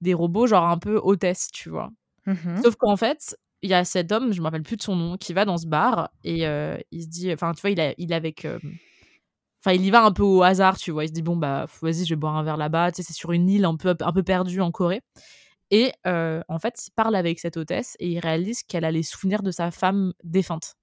Des 0.00 0.14
robots, 0.14 0.46
genre 0.46 0.64
un 0.66 0.78
peu 0.78 0.98
hôtesses, 1.02 1.48
tu 1.52 1.68
vois. 1.70 1.90
Mhm. 2.26 2.62
Sauf 2.62 2.76
qu'en 2.76 2.96
fait, 2.96 3.36
il 3.62 3.70
y 3.70 3.74
a 3.74 3.84
cet 3.84 4.12
homme, 4.12 4.32
je 4.32 4.40
me 4.40 4.44
rappelle 4.44 4.62
plus 4.62 4.76
de 4.76 4.82
son 4.82 4.96
nom, 4.96 5.16
qui 5.16 5.32
va 5.32 5.44
dans 5.44 5.58
ce 5.58 5.66
bar 5.66 6.10
et 6.24 6.46
euh, 6.46 6.76
il 6.90 7.02
se 7.02 7.08
dit, 7.08 7.32
enfin, 7.32 7.52
tu 7.54 7.60
vois, 7.60 7.70
il, 7.70 7.80
a, 7.80 7.94
il 7.98 8.12
est 8.12 8.14
avec. 8.14 8.44
euh, 8.44 8.58
Enfin, 9.64 9.74
il 9.74 9.84
y 9.84 9.90
va 9.90 10.04
un 10.04 10.12
peu 10.12 10.22
au 10.22 10.42
hasard, 10.42 10.76
tu 10.78 10.92
vois. 10.92 11.04
Il 11.04 11.08
se 11.08 11.12
dit, 11.12 11.22
bon, 11.22 11.36
bah, 11.36 11.66
vas-y, 11.82 12.04
je 12.04 12.10
vais 12.10 12.16
boire 12.16 12.36
un 12.36 12.44
verre 12.44 12.56
là-bas. 12.56 12.92
Tu 12.92 12.96
sais, 12.96 13.02
c'est 13.02 13.12
sur 13.14 13.32
une 13.32 13.48
île 13.48 13.64
un 13.64 13.76
peu, 13.76 13.96
un 13.98 14.12
peu 14.12 14.22
perdue 14.22 14.60
en 14.60 14.70
Corée. 14.70 15.00
Et 15.72 15.92
euh, 16.06 16.40
en 16.48 16.60
fait, 16.60 16.86
il 16.86 16.92
parle 16.92 17.16
avec 17.16 17.40
cette 17.40 17.56
hôtesse 17.56 17.96
et 17.98 18.08
il 18.08 18.20
réalise 18.20 18.62
qu'elle 18.62 18.84
a 18.84 18.92
les 18.92 19.02
souvenirs 19.02 19.42
de 19.42 19.50
sa 19.50 19.72
femme 19.72 20.12
défunte. 20.22 20.74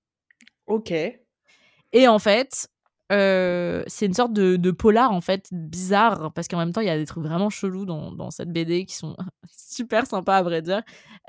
Ok. 0.68 0.92
Et 0.92 2.08
en 2.08 2.20
fait, 2.20 2.68
euh, 3.14 3.84
c'est 3.88 4.06
une 4.06 4.14
sorte 4.14 4.34
de, 4.34 4.56
de 4.58 4.72
polar, 4.72 5.12
en 5.12 5.22
fait, 5.22 5.48
bizarre, 5.52 6.34
parce 6.34 6.48
qu'en 6.48 6.58
même 6.58 6.74
temps, 6.74 6.82
il 6.82 6.88
y 6.88 6.90
a 6.90 6.98
des 6.98 7.06
trucs 7.06 7.24
vraiment 7.24 7.50
chelous 7.50 7.86
dans, 7.86 8.12
dans 8.12 8.32
cette 8.32 8.52
BD 8.52 8.86
qui 8.86 8.96
sont 8.96 9.16
super 9.58 10.06
sympas, 10.08 10.38
à 10.38 10.44
vrai 10.44 10.62
dire. 10.62 10.82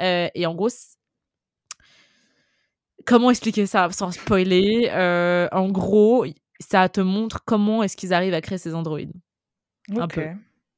Euh, 0.03 0.29
et 0.35 0.47
en 0.47 0.55
gros, 0.55 0.69
comment 3.07 3.31
expliquer 3.31 3.67
ça 3.67 3.89
sans 3.91 4.13
spoiler? 4.13 4.89
Euh, 4.93 5.49
En 5.53 5.69
gros, 5.71 6.27
ça 6.61 6.89
te 6.89 7.01
montre 7.01 7.43
comment 7.45 7.83
est-ce 7.83 7.97
qu'ils 7.97 8.13
arrivent 8.15 8.35
à 8.35 8.41
créer 8.41 8.59
ces 8.59 8.75
androïdes, 8.75 9.13
un 9.99 10.09
peu. 10.09 10.31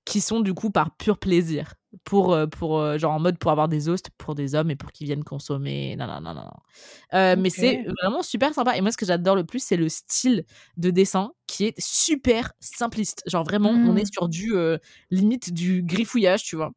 qui 0.05 0.21
sont 0.21 0.41
du 0.41 0.55
coup 0.55 0.71
par 0.71 0.97
pur 0.97 1.19
plaisir. 1.19 1.75
Pour, 2.05 2.33
euh, 2.33 2.47
pour 2.47 2.79
euh, 2.79 2.99
genre 2.99 3.13
en 3.13 3.21
mode 3.21 3.39
pour 3.39 3.51
avoir 3.51 3.69
des 3.69 3.89
hosts 3.89 4.11
pour 4.19 4.35
des 4.35 4.55
hommes 4.55 4.71
et 4.71 4.77
pour 4.77 4.93
qu'ils 4.93 5.07
viennent 5.07 5.25
consommer. 5.25 5.97
Non, 5.97 6.07
non, 6.07 6.21
non, 6.21 6.35
non. 6.35 6.51
Euh, 7.15 7.37
Mais 7.39 7.51
c'est 7.51 7.85
vraiment 8.03 8.23
super 8.23 8.53
sympa. 8.55 8.77
Et 8.77 8.81
moi, 8.81 8.91
ce 8.91 8.97
que 8.97 9.07
j'adore 9.07 9.37
le 9.37 9.45
plus, 9.45 9.61
c'est 9.63 9.77
le 9.77 9.89
style 9.89 10.45
de 10.77 10.91
dessin 10.91 11.33
qui 11.47 11.67
est 11.67 11.81
super 11.81 12.53
simpliste. 12.61 13.23
Genre 13.27 13.45
vraiment, 13.45 13.71
on 13.71 13.97
est 13.97 14.11
sur 14.13 14.29
du 14.29 14.55
euh, 14.55 14.79
limite 15.11 15.53
du 15.53 15.83
griffouillage, 15.83 16.43
tu 16.45 16.57
vois. 16.57 16.73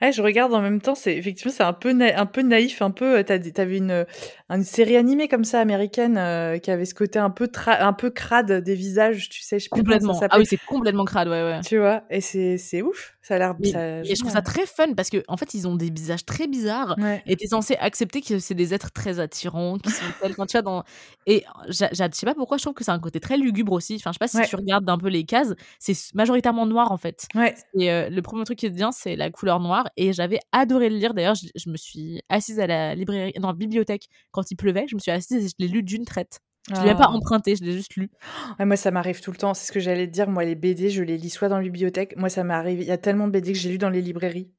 Ouais, 0.00 0.12
je 0.12 0.22
regarde 0.22 0.52
en 0.54 0.60
même 0.60 0.80
temps, 0.80 0.94
c'est 0.94 1.16
effectivement 1.16 1.52
c'est 1.52 1.62
un 1.62 1.72
peu 1.72 1.90
un 1.90 2.26
peu 2.26 2.42
naïf, 2.42 2.82
un 2.82 2.90
peu. 2.90 3.22
t'avais 3.24 3.76
une 3.76 4.06
une 4.48 4.64
série 4.64 4.96
animée 4.96 5.28
comme 5.28 5.44
ça 5.44 5.60
américaine 5.60 6.16
euh, 6.18 6.58
qui 6.58 6.70
avait 6.70 6.84
ce 6.84 6.94
côté 6.94 7.18
un 7.18 7.30
peu 7.30 7.48
un 7.66 7.92
peu 7.92 8.10
crade 8.10 8.52
des 8.64 8.74
visages, 8.74 9.28
tu 9.28 9.42
sais, 9.42 9.58
je 9.58 9.64
sais 9.64 9.68
ça 9.70 9.76
Complètement. 9.76 10.18
Ah 10.30 10.38
oui, 10.38 10.46
c'est 10.46 10.58
complètement 10.66 11.04
crade, 11.04 11.28
ouais, 11.28 11.42
ouais. 11.42 11.60
Tu 11.60 11.78
vois, 11.78 12.02
et 12.10 12.20
c'est 12.20 12.58
c'est 12.58 12.82
ouf, 12.82 13.16
ça 13.28 13.34
a 13.34 13.38
l'air 13.38 13.54
ça 13.70 14.00
et 14.00 14.14
je 14.14 14.20
trouve 14.20 14.32
ça 14.32 14.42
très 14.42 14.66
fun 14.66 14.94
parce 14.94 15.10
que 15.10 15.22
en 15.28 15.36
fait, 15.36 15.54
ils 15.54 15.68
ont 15.68 15.76
des 15.76 15.90
visages 15.90 16.24
très 16.24 16.46
bizarres 16.48 16.96
Ouais. 16.98 17.22
et 17.26 17.36
t'es 17.36 17.46
censé 17.46 17.76
accepter 17.76 18.22
que 18.22 18.38
c'est 18.38 18.54
des 18.54 18.74
êtres 18.74 18.90
très 18.90 19.20
attirants, 19.20 19.78
qui 19.78 19.90
sont 19.90 20.04
tels 20.20 20.34
quand 20.34 20.46
tu 20.46 20.60
dans 20.62 20.82
et 21.26 21.44
je 21.68 21.72
sais 22.12 22.26
pas 22.26 22.34
pourquoi 22.34 22.56
je 22.56 22.62
trouve 22.62 22.74
que 22.74 22.82
c'est 22.84 22.90
un 22.90 22.98
côté 22.98 23.20
très 23.20 23.36
lugubre 23.36 23.72
aussi. 23.72 23.96
Enfin, 23.96 24.10
je 24.10 24.14
sais 24.14 24.18
pas 24.18 24.28
si 24.28 24.38
Ouais. 24.38 24.46
tu 24.46 24.56
regardes 24.56 24.88
un 24.88 24.98
peu 24.98 25.08
les 25.08 25.24
cases, 25.24 25.54
c'est 25.78 25.94
majoritairement 26.14 26.66
noir 26.66 26.90
en 26.90 26.96
fait. 26.96 27.26
Ouais. 27.34 27.54
Et 27.78 27.90
euh, 27.90 28.08
le 28.10 28.22
premier 28.22 28.44
truc 28.44 28.58
qui 28.58 28.66
est 28.66 28.70
bien, 28.70 28.90
c'est 28.92 29.14
la 29.16 29.30
couleur 29.30 29.60
noire. 29.60 29.88
Et 29.96 30.12
j'avais 30.12 30.38
adoré 30.52 30.88
le 30.90 30.96
lire. 30.96 31.12
D'ailleurs, 31.14 31.34
je, 31.34 31.46
je 31.54 31.70
me 31.70 31.76
suis 31.76 32.20
assise 32.28 32.58
à 32.60 32.66
la 32.66 32.94
librairie, 32.94 33.32
dans 33.38 33.48
la 33.48 33.54
bibliothèque 33.54 34.06
quand 34.30 34.50
il 34.50 34.56
pleuvait. 34.56 34.86
Je 34.88 34.94
me 34.94 35.00
suis 35.00 35.10
assise 35.10 35.44
et 35.44 35.48
je 35.48 35.54
l'ai 35.58 35.68
lu 35.68 35.82
d'une 35.82 36.04
traite. 36.04 36.40
Je 36.74 36.80
l'ai 36.80 36.86
même 36.88 36.96
pas 36.98 37.04
Ah. 37.08 37.12
emprunté, 37.12 37.56
je 37.56 37.64
l'ai 37.64 37.72
juste 37.72 37.94
lu. 37.96 38.10
Ouais, 38.58 38.64
moi, 38.64 38.76
ça 38.76 38.90
m'arrive 38.90 39.20
tout 39.20 39.30
le 39.30 39.36
temps. 39.36 39.54
C'est 39.54 39.66
ce 39.66 39.72
que 39.72 39.80
j'allais 39.80 40.06
te 40.06 40.12
dire. 40.12 40.28
Moi, 40.28 40.44
les 40.44 40.54
BD, 40.54 40.90
je 40.90 41.02
les 41.02 41.16
lis 41.16 41.30
soit 41.30 41.48
dans 41.48 41.56
la 41.56 41.62
bibliothèque. 41.62 42.14
Moi, 42.16 42.28
ça 42.28 42.44
m'arrive. 42.44 42.80
Il 42.80 42.86
y 42.86 42.90
a 42.90 42.98
tellement 42.98 43.26
de 43.26 43.32
BD 43.32 43.52
que 43.52 43.58
j'ai 43.58 43.70
lu 43.70 43.78
dans 43.78 43.90
les 43.90 44.02
librairies. 44.02 44.50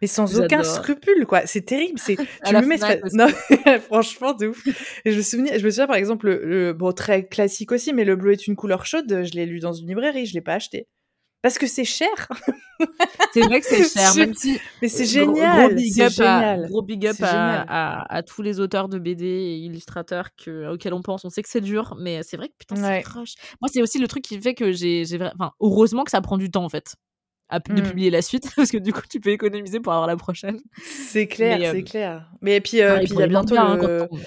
Mais 0.00 0.06
sans 0.06 0.38
aucun 0.38 0.58
scrupule, 0.64 1.26
quoi. 1.26 1.44
C'est 1.46 1.62
terrible. 1.62 1.98
C'est, 1.98 2.16
tu 2.46 2.54
me 2.54 2.66
mets, 2.66 2.76
non, 3.12 3.26
franchement, 3.86 4.32
de 4.32 4.48
ouf. 4.48 4.64
Et 5.04 5.10
je 5.12 5.16
me 5.16 5.22
souviens, 5.22 5.58
je 5.58 5.64
me 5.64 5.70
souviens, 5.70 5.86
par 5.88 5.96
exemple, 5.96 6.26
le, 6.26 6.44
le- 6.44 6.72
bon, 6.72 6.92
très 6.92 7.26
classique 7.26 7.72
aussi, 7.72 7.92
mais 7.92 8.04
le 8.04 8.14
bleu 8.16 8.32
est 8.32 8.46
une 8.46 8.54
couleur 8.56 8.86
chaude. 8.86 9.08
Je 9.24 9.32
l'ai 9.32 9.44
lu 9.46 9.58
dans 9.58 9.72
une 9.72 9.88
librairie. 9.88 10.26
Je 10.26 10.34
l'ai 10.34 10.40
pas 10.40 10.54
acheté. 10.54 10.86
Parce 11.42 11.58
que 11.58 11.66
c'est 11.66 11.84
cher. 11.84 12.08
C'est 13.32 13.40
vrai 13.40 13.60
que 13.60 13.66
c'est 13.66 13.88
cher, 13.88 14.12
Je- 14.14 14.20
même 14.20 14.34
si. 14.34 14.58
Mais 14.80 14.88
c'est 14.88 15.04
génial. 15.06 15.66
Gros 15.68 15.74
big 15.76 15.92
c'est 15.92 16.02
up, 16.04 16.06
à, 16.06 16.10
génial. 16.40 16.68
gros 16.68 16.82
big 16.82 17.06
up 17.06 17.16
C'est 17.16 17.24
à, 17.24 17.26
génial. 17.30 17.66
à- 17.68 18.14
à 18.14 18.22
tous 18.22 18.42
les 18.42 18.60
auteurs 18.60 18.88
de 18.88 18.98
BD 18.98 19.24
et 19.26 19.56
illustrateurs 19.58 20.28
que, 20.36 20.68
auxquels 20.72 20.94
on 20.94 21.02
pense. 21.02 21.24
On 21.24 21.30
sait 21.30 21.42
que 21.42 21.48
c'est 21.48 21.60
dur, 21.60 21.96
mais 21.98 22.22
c'est 22.22 22.36
vrai 22.36 22.48
que 22.48 22.54
putain, 22.58 22.76
c'est 22.76 22.82
Ouais. 22.82 23.02
crush. 23.02 23.34
Moi, 23.60 23.68
c'est 23.72 23.82
aussi 23.82 23.98
le 23.98 24.08
truc 24.08 24.22
qui 24.24 24.40
fait 24.40 24.54
que 24.54 24.72
j'ai. 24.72 25.04
Enfin, 25.34 25.52
heureusement 25.60 26.04
que 26.04 26.10
ça 26.10 26.20
prend 26.20 26.38
du 26.38 26.50
temps 26.50 26.64
en 26.64 26.68
fait. 26.68 26.94
à- 27.48 27.58
de 27.58 27.70
Mm. 27.70 27.82
publier 27.82 28.08
la 28.10 28.22
suite 28.22 28.44
parce 28.56 28.70
que 28.70 28.78
du 28.78 28.94
coup 28.94 29.02
tu 29.10 29.20
peux 29.20 29.28
économiser 29.28 29.78
pour 29.78 29.92
avoir 29.92 30.06
la 30.08 30.16
prochaine. 30.16 30.58
C'est 30.84 31.26
clair, 31.26 31.58
Mais, 31.58 31.68
euh, 31.68 31.72
c'est 31.72 31.82
clair. 31.82 32.30
Mais 32.40 32.62
puis, 32.62 32.80
euh, 32.80 32.96
puis 33.00 33.08
il 33.10 33.18
y 33.18 33.22
a 33.22 33.26
bientôt 33.26 33.54
mangas, 33.56 33.72
hein, 33.72 33.76
quand 33.78 33.86
le, 33.88 34.06
tombe. 34.08 34.20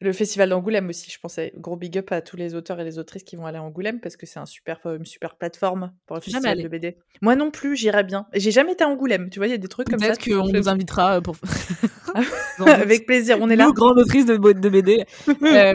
Le 0.00 0.12
festival 0.12 0.48
d'Angoulême 0.50 0.88
aussi, 0.88 1.10
je 1.10 1.18
pensais. 1.18 1.52
Gros 1.56 1.76
big 1.76 1.98
up 1.98 2.12
à 2.12 2.20
tous 2.20 2.36
les 2.36 2.54
auteurs 2.54 2.78
et 2.80 2.84
les 2.84 2.98
autrices 2.98 3.24
qui 3.24 3.36
vont 3.36 3.46
aller 3.46 3.58
à 3.58 3.62
Angoulême 3.62 4.00
parce 4.00 4.16
que 4.16 4.26
c'est 4.26 4.38
un 4.38 4.46
super, 4.46 4.80
une 4.84 5.04
super 5.04 5.36
plateforme 5.36 5.92
pour 6.06 6.16
le 6.16 6.22
festival 6.22 6.62
de 6.62 6.68
BD. 6.68 6.98
Moi 7.20 7.34
non 7.34 7.50
plus, 7.50 7.76
j'irais 7.76 8.04
bien. 8.04 8.26
J'ai 8.34 8.50
jamais 8.50 8.72
été 8.72 8.84
à 8.84 8.88
Angoulême, 8.88 9.28
tu 9.30 9.38
vois, 9.38 9.48
il 9.48 9.50
y 9.50 9.54
a 9.54 9.58
des 9.58 9.68
trucs 9.68 9.88
comme 9.88 9.98
ça. 9.98 10.06
Peut-être 10.06 10.24
qu'on 10.24 10.48
nous 10.48 10.68
invitera 10.68 11.16
euh, 11.16 11.20
pour. 11.20 11.36
Avec 12.66 13.06
plaisir, 13.06 13.38
on 13.40 13.50
est 13.50 13.56
là. 13.56 13.66
Nous, 13.66 13.72
grande 13.72 13.98
autrice 13.98 14.26
de, 14.26 14.36
BD. 14.36 15.04
Euh, 15.42 15.74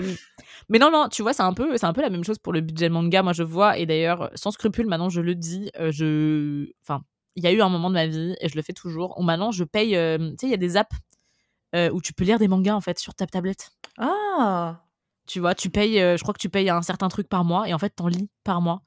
mais 0.69 0.79
non, 0.79 0.91
non, 0.91 1.07
tu 1.09 1.21
vois, 1.21 1.33
c'est 1.33 1.43
un 1.43 1.53
peu, 1.53 1.77
c'est 1.77 1.85
un 1.85 1.93
peu 1.93 2.01
la 2.01 2.09
même 2.09 2.23
chose 2.23 2.39
pour 2.39 2.53
le 2.53 2.61
budget 2.61 2.89
manga. 2.89 3.23
Moi, 3.23 3.33
je 3.33 3.43
vois, 3.43 3.77
et 3.77 3.85
d'ailleurs, 3.85 4.31
sans 4.35 4.51
scrupule, 4.51 4.87
maintenant, 4.87 5.09
je 5.09 5.21
le 5.21 5.35
dis, 5.35 5.69
euh, 5.79 5.91
je, 5.91 6.71
enfin, 6.83 7.03
il 7.35 7.43
y 7.43 7.47
a 7.47 7.51
eu 7.51 7.61
un 7.61 7.69
moment 7.69 7.89
de 7.89 7.95
ma 7.95 8.07
vie, 8.07 8.35
et 8.39 8.49
je 8.49 8.55
le 8.55 8.61
fais 8.61 8.73
toujours, 8.73 9.17
où 9.19 9.23
maintenant, 9.23 9.51
je 9.51 9.63
paye, 9.63 9.95
euh, 9.95 10.17
tu 10.17 10.35
sais, 10.39 10.47
il 10.47 10.51
y 10.51 10.55
a 10.55 10.57
des 10.57 10.77
apps 10.77 10.95
euh, 11.75 11.89
où 11.91 12.01
tu 12.01 12.13
peux 12.13 12.23
lire 12.23 12.39
des 12.39 12.47
mangas, 12.47 12.75
en 12.75 12.81
fait, 12.81 12.99
sur 12.99 13.13
ta 13.15 13.25
tablette. 13.27 13.71
Ah 13.97 14.81
Tu 15.27 15.39
vois, 15.39 15.55
tu 15.55 15.69
payes, 15.69 15.99
euh, 16.01 16.17
je 16.17 16.21
crois 16.23 16.33
que 16.33 16.39
tu 16.39 16.49
payes 16.49 16.69
un 16.69 16.81
certain 16.81 17.07
truc 17.09 17.29
par 17.29 17.43
mois, 17.45 17.67
et 17.69 17.73
en 17.73 17.79
fait, 17.79 17.89
t'en 17.91 18.07
lis 18.07 18.29
par 18.43 18.61
mois. 18.61 18.81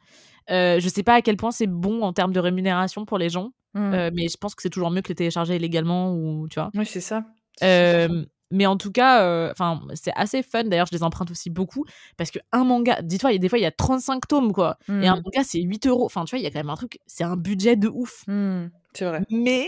Euh, 0.50 0.78
je 0.80 0.88
sais 0.88 1.02
pas 1.02 1.14
à 1.14 1.22
quel 1.22 1.36
point 1.36 1.50
c'est 1.50 1.66
bon 1.66 2.02
en 2.02 2.12
termes 2.12 2.32
de 2.32 2.40
rémunération 2.40 3.04
pour 3.04 3.18
les 3.18 3.28
gens, 3.30 3.50
Mmh. 3.74 3.92
euh, 3.92 4.10
mais 4.14 4.28
je 4.28 4.38
pense 4.38 4.54
que 4.54 4.62
c'est 4.62 4.70
toujours 4.70 4.90
mieux 4.90 5.02
que 5.02 5.08
les 5.08 5.14
télécharger 5.14 5.56
illégalement 5.56 6.14
ou 6.14 6.48
tu 6.48 6.58
vois. 6.60 6.70
Oui, 6.74 6.86
c'est 6.86 7.00
ça. 7.02 7.24
Euh, 7.62 8.24
mais 8.50 8.64
en 8.64 8.76
tout 8.78 8.90
cas, 8.92 9.50
enfin, 9.50 9.82
c'est 9.94 10.12
assez 10.16 10.42
fun. 10.42 10.64
D'ailleurs, 10.64 10.86
je 10.90 10.96
les 10.96 11.02
emprunte 11.02 11.30
aussi 11.30 11.50
beaucoup 11.50 11.84
parce 12.16 12.30
que 12.30 12.38
un 12.52 12.64
manga, 12.64 13.02
dis-toi, 13.02 13.36
des 13.36 13.48
fois 13.50 13.58
il 13.58 13.62
y 13.62 13.66
a 13.66 13.70
35 13.72 14.26
tomes 14.28 14.52
quoi, 14.54 14.78
et 14.88 14.92
un 15.08 15.16
Mmh. 15.16 15.22
manga 15.24 15.44
c'est 15.44 15.60
8 15.60 15.86
euros. 15.86 16.06
Enfin, 16.06 16.24
tu 16.24 16.30
vois, 16.30 16.38
il 16.38 16.42
y 16.44 16.46
a 16.46 16.50
quand 16.50 16.58
même 16.60 16.70
un 16.70 16.76
truc, 16.76 16.98
c'est 17.06 17.24
un 17.24 17.36
budget 17.36 17.76
de 17.76 17.88
ouf. 17.88 18.22
Mmh. 18.28 18.68
C'est 18.94 19.04
vrai. 19.04 19.22
Mais, 19.30 19.66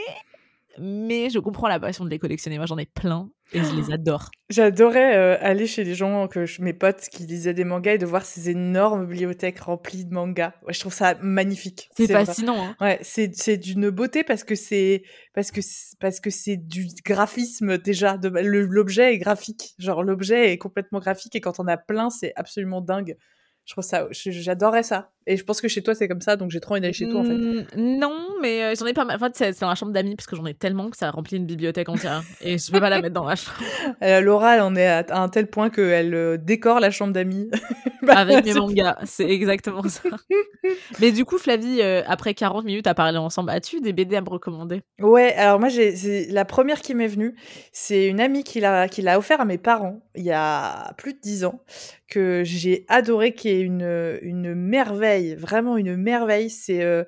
mais 0.81 1.31
je 1.31 1.39
comprends 1.39 1.69
la 1.69 1.79
passion 1.81 2.05
de 2.05 2.11
les 2.11 2.19
collectionner. 2.19 2.57
Moi, 2.59 2.67
j'en 2.67 2.79
ai 2.79 2.87
plein 2.87 3.31
et 3.53 3.59
je 3.63 3.75
les 3.75 3.91
adore. 3.93 4.31
J'adorais 4.51 5.17
euh, 5.17 5.37
aller 5.41 5.67
chez 5.67 5.85
les 5.85 5.95
gens, 5.95 6.27
que 6.29 6.47
je- 6.47 6.63
mes 6.63 6.73
potes 6.73 7.09
qui 7.11 7.25
lisaient 7.25 7.55
des 7.55 7.65
mangas 7.65 7.95
et 7.95 7.99
de 7.99 8.07
voir 8.07 8.25
ces 8.25 8.51
énormes 8.51 9.07
bibliothèques 9.07 9.61
remplies 9.61 10.05
de 10.05 10.13
mangas. 10.15 10.53
Ouais, 10.67 10.73
je 10.73 10.81
trouve 10.81 10.93
ça 10.95 11.15
magnifique. 11.23 11.91
C'est 11.97 12.07
fascinant. 12.09 12.57
Hein. 12.63 12.77
Ouais, 12.81 12.99
c'est 13.03 13.35
c'est 13.35 13.57
d'une 13.57 13.91
beauté 13.91 14.25
parce 14.25 14.45
que 14.45 14.55
c'est 14.55 15.03
parce 15.35 15.51
que 15.51 15.61
parce 16.01 16.21
que 16.21 16.31
c'est 16.31 16.57
du 16.57 16.87
graphisme 17.05 17.79
déjà. 17.79 18.19
L'objet 18.23 19.15
est 19.15 19.19
graphique, 19.19 19.75
genre 19.79 20.03
l'objet 20.03 20.53
est 20.53 20.59
complètement 20.59 20.99
graphique 21.01 21.35
et 21.37 21.41
quand 21.41 21.59
on 21.61 21.67
a 21.67 21.77
plein, 21.77 22.11
c'est 22.11 22.33
absolument 22.37 22.81
dingue. 22.81 23.17
Je 23.65 23.75
trouve 23.75 23.85
ça, 23.85 24.09
j'adorais 24.13 24.83
ça. 24.83 25.11
Et 25.29 25.37
je 25.37 25.45
pense 25.45 25.61
que 25.61 25.69
chez 25.69 25.83
toi 25.83 25.95
c'est 25.95 26.09
comme 26.09 26.23
ça, 26.23 26.37
donc 26.37 26.51
j'ai 26.51 26.59
trop 26.59 26.73
envie 26.73 26.81
d'aller 26.81 26.95
chez 26.95 27.07
toi 27.07 27.21
en 27.21 27.25
fait. 27.25 27.35
Mm, 27.35 27.67
Non, 27.77 28.17
mais 28.41 28.63
euh, 28.63 28.75
j'en 28.79 28.87
ai 28.87 28.95
pas 28.95 29.05
mal. 29.05 29.17
En 29.17 29.19
fait, 29.19 29.37
c'est 29.37 29.61
dans 29.61 29.69
la 29.69 29.75
chambre 29.75 29.93
d'amis 29.93 30.17
parce 30.17 30.27
que 30.27 30.35
j'en 30.37 30.47
ai 30.47 30.55
tellement 30.55 30.89
que 30.89 30.97
ça 30.97 31.11
remplit 31.11 31.37
une 31.37 31.45
bibliothèque 31.45 31.91
entière. 31.91 32.23
et 32.41 32.57
je 32.57 32.73
peux 32.73 32.81
pas 32.81 32.89
la 32.89 33.03
mettre 33.03 33.15
dans 33.15 33.27
ma 33.27 33.37
chambre. 33.37 33.59
Euh, 34.03 34.21
Laura, 34.23 34.57
elle 34.57 34.63
en 34.63 34.75
est 34.75 34.87
à, 34.87 35.05
un 35.11 35.29
tel 35.29 35.49
point 35.49 35.69
qu'elle 35.69 36.15
euh, 36.15 36.39
décore 36.39 36.81
la 36.81 36.91
chambre 36.91 37.13
d'amis. 37.13 37.51
Bah, 38.01 38.15
Avec 38.17 38.45
mes 38.45 38.55
mangas. 38.55 38.97
C'est 39.05 39.29
exactement 39.29 39.83
ça. 39.83 40.09
mais 41.01 41.11
du 41.11 41.25
coup, 41.25 41.37
Flavie, 41.37 41.83
euh, 41.83 42.03
après 42.07 42.33
40 42.33 42.65
minutes 42.65 42.87
à 42.87 42.95
parler 42.95 43.19
ensemble, 43.19 43.51
as-tu 43.51 43.81
des 43.81 43.93
BD 43.93 44.17
à 44.17 44.21
me 44.21 44.31
recommander? 44.31 44.83
Ouais, 45.01 45.35
alors 45.35 45.59
moi, 45.59 45.69
j'ai, 45.69 46.27
la 46.31 46.45
première 46.45 46.81
qui 46.81 46.95
m'est 46.95 47.09
venue, 47.09 47.35
c'est 47.73 48.07
une 48.07 48.21
amie 48.21 48.45
qui 48.45 48.61
l'a, 48.61 48.87
l'a 48.87 49.19
offert 49.19 49.41
à 49.41 49.45
mes 49.45 49.59
parents 49.59 50.01
il 50.15 50.25
y 50.25 50.33
a 50.33 50.93
plus 50.97 51.15
de 51.15 51.19
dix 51.21 51.45
ans, 51.45 51.61
que 52.09 52.43
j'ai 52.45 52.85
adoré, 52.89 53.35
qui 53.35 53.49
est 53.49 53.61
une, 53.61 54.19
une 54.23 54.55
merveille, 54.55 55.18
vraiment 55.37 55.77
une 55.77 55.97
merveille. 55.97 56.51
C'est 56.51 56.83
euh, 56.83 57.05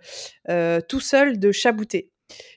euh, 0.48 0.80
Tout 0.88 1.00
seul 1.00 1.38
de 1.38 1.52
Chabouté. 1.52 2.10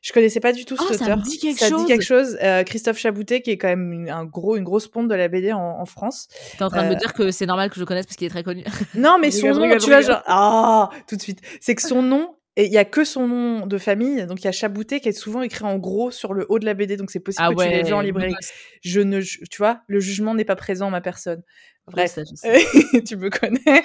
Je 0.04 0.14
connaissais 0.14 0.40
pas 0.40 0.54
du 0.54 0.66
tout 0.66 0.76
Oh, 0.80 0.84
cet 0.88 1.00
ça 1.00 1.06
me 1.06 1.12
auteur. 1.14 1.24
dit 1.24 1.40
quelque 1.40 1.60
ça 1.60 1.70
chose. 1.70 1.82
dit 1.82 1.88
quelque 1.88 2.04
chose. 2.04 2.38
Euh, 2.44 2.64
Christophe 2.64 3.00
Chabouté, 3.00 3.42
qui 3.42 3.50
est 3.50 3.58
quand 3.58 3.70
même 3.70 3.92
une, 3.92 4.10
un 4.10 4.24
gros, 4.24 4.56
une 4.56 4.64
grosse 4.64 4.88
ponte 4.88 5.08
de 5.08 5.16
la 5.16 5.28
BD 5.28 5.52
en, 5.52 5.60
en 5.60 5.86
France. 5.86 6.28
T'es 6.58 6.64
en 6.64 6.70
train 6.70 6.84
de 6.84 6.90
me 6.90 6.94
Euh, 6.94 6.98
dire 7.00 7.14
que 7.14 7.32
c'est 7.32 7.48
normal 7.48 7.70
que 7.70 7.76
je 7.76 7.80
le 7.80 7.86
connaisse 7.88 8.06
parce 8.06 8.16
qu'il 8.16 8.28
est 8.28 8.30
très 8.30 8.44
connu. 8.44 8.64
Non, 8.96 9.18
mais 9.20 9.32
son 9.32 9.52
nom, 9.52 9.78
tu 9.80 9.88
vois, 9.90 10.02
genre, 10.02 10.22
ah, 10.28 10.90
tout 11.08 11.16
de 11.16 11.22
suite. 11.22 11.40
C'est 11.60 11.74
que 11.74 11.82
son 11.82 12.04
nom, 12.04 12.36
et 12.56 12.66
il 12.66 12.72
y 12.72 12.78
a 12.78 12.86
que 12.86 13.04
son 13.04 13.28
nom 13.28 13.66
de 13.66 13.78
famille, 13.80 14.28
donc 14.28 14.42
il 14.42 14.46
y 14.46 14.48
a 14.48 14.52
Chabouté 14.52 15.00
qui 15.00 15.10
est 15.10 15.12
souvent 15.12 15.42
écrit 15.42 15.66
en 15.66 15.80
gros 15.80 16.12
sur 16.12 16.36
le 16.36 16.46
haut 16.50 16.60
de 16.60 16.66
la 16.66 16.76
BD, 16.76 16.96
donc 16.98 17.10
c'est 17.10 17.20
possible 17.20 17.44
ah 17.44 17.50
que 17.50 17.64
tu 17.64 17.68
l'aies 17.68 17.78
ouais, 17.78 17.84
vu 17.84 17.94
en 17.94 18.02
librairie. 18.02 18.36
Je 18.84 19.02
ne, 19.02 19.22
tu 19.22 19.58
vois, 19.58 19.82
le 19.88 20.00
jugement 20.00 20.36
n'est 20.36 20.46
pas 20.46 20.56
présent 20.56 20.86
en 20.86 20.92
ma 20.92 21.02
personne. 21.02 21.42
Bref, 21.88 22.12
sais, 22.14 22.24
je 22.30 22.36
sais. 22.36 23.02
tu 23.04 23.18
me 23.18 23.30
connais. 23.30 23.84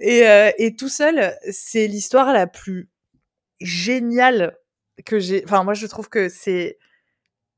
Et, 0.00 0.26
euh, 0.28 0.50
et 0.58 0.76
tout 0.76 0.88
seul, 0.88 1.34
c'est 1.50 1.86
l'histoire 1.86 2.32
la 2.32 2.46
plus 2.46 2.90
géniale 3.60 4.56
que 5.06 5.18
j'ai. 5.18 5.42
Enfin, 5.44 5.64
moi, 5.64 5.74
je 5.74 5.86
trouve 5.86 6.08
que 6.08 6.28
c'est. 6.28 6.78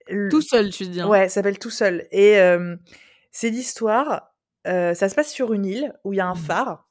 le- 0.09 0.29
Tout 0.31 0.43
seul, 0.43 0.71
tu 0.71 0.87
dis. 0.87 1.01
hein. 1.01 1.09
Ouais, 1.09 1.29
ça 1.29 1.37
s'appelle 1.37 1.59
Tout 1.59 1.71
seul. 1.71 2.07
Et 2.13 2.39
euh, 2.39 2.77
c'est 3.33 3.51
l'histoire. 3.51 4.35
euh, 4.67 4.93
ça 4.95 5.09
se 5.09 5.15
passe 5.15 5.33
sur 5.33 5.53
une 5.55 5.65
île 5.65 5.95
où 6.05 6.13
il 6.13 6.17
y 6.17 6.21
a 6.21 6.27
un 6.27 6.35
Mhm. 6.35 6.41
phare. 6.41 6.89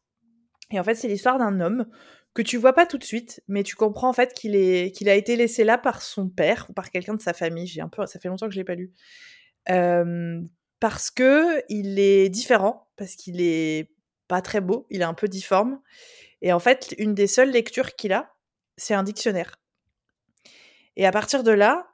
Et 0.72 0.80
en 0.80 0.84
fait, 0.84 0.96
c'est 0.96 1.08
l'histoire 1.08 1.38
d'un 1.40 1.60
homme 1.62 1.86
que 2.34 2.42
tu 2.42 2.58
vois 2.58 2.74
pas 2.74 2.86
tout 2.86 2.98
de 2.98 3.04
suite, 3.04 3.42
mais 3.48 3.64
tu 3.64 3.76
comprends 3.76 4.10
en 4.10 4.14
fait 4.14 4.34
qu'il 4.34 4.56
est 4.56 4.92
qu'il 4.96 5.08
a 5.10 5.16
été 5.16 5.36
laissé 5.36 5.64
là 5.64 5.78
par 5.78 6.02
son 6.02 6.30
père 6.30 6.66
ou 6.70 6.74
par 6.74 6.90
quelqu'un 6.92 7.14
de 7.16 7.22
sa 7.22 7.34
famille. 7.34 7.66
J'ai 7.68 7.82
un 7.82 7.88
peu, 7.90 8.06
ça 8.08 8.20
fait 8.20 8.28
longtemps 8.28 8.48
que 8.48 8.54
je 8.54 8.60
l'ai 8.60 8.64
pas 8.66 8.76
lu. 8.76 8.92
Euh, 9.70 10.42
parce 10.80 11.12
que 11.12 11.64
il 11.70 12.00
est 12.00 12.30
différent, 12.30 12.88
parce 12.96 13.16
qu'il 13.16 13.42
est 13.42 13.92
pas 14.28 14.42
très 14.42 14.62
beau, 14.62 14.86
il 14.90 15.02
est 15.02 15.06
un 15.06 15.14
peu 15.14 15.28
difforme. 15.28 15.82
Et 16.42 16.54
en 16.54 16.60
fait, 16.60 16.96
une 16.98 17.14
des 17.14 17.28
seules 17.28 17.52
lectures 17.52 17.96
qu'il 17.96 18.14
a, 18.14 18.34
c'est 18.78 18.94
un 18.94 19.04
dictionnaire. 19.04 19.60
Et 20.96 21.06
à 21.06 21.12
partir 21.12 21.44
de 21.44 21.52
là, 21.52 21.88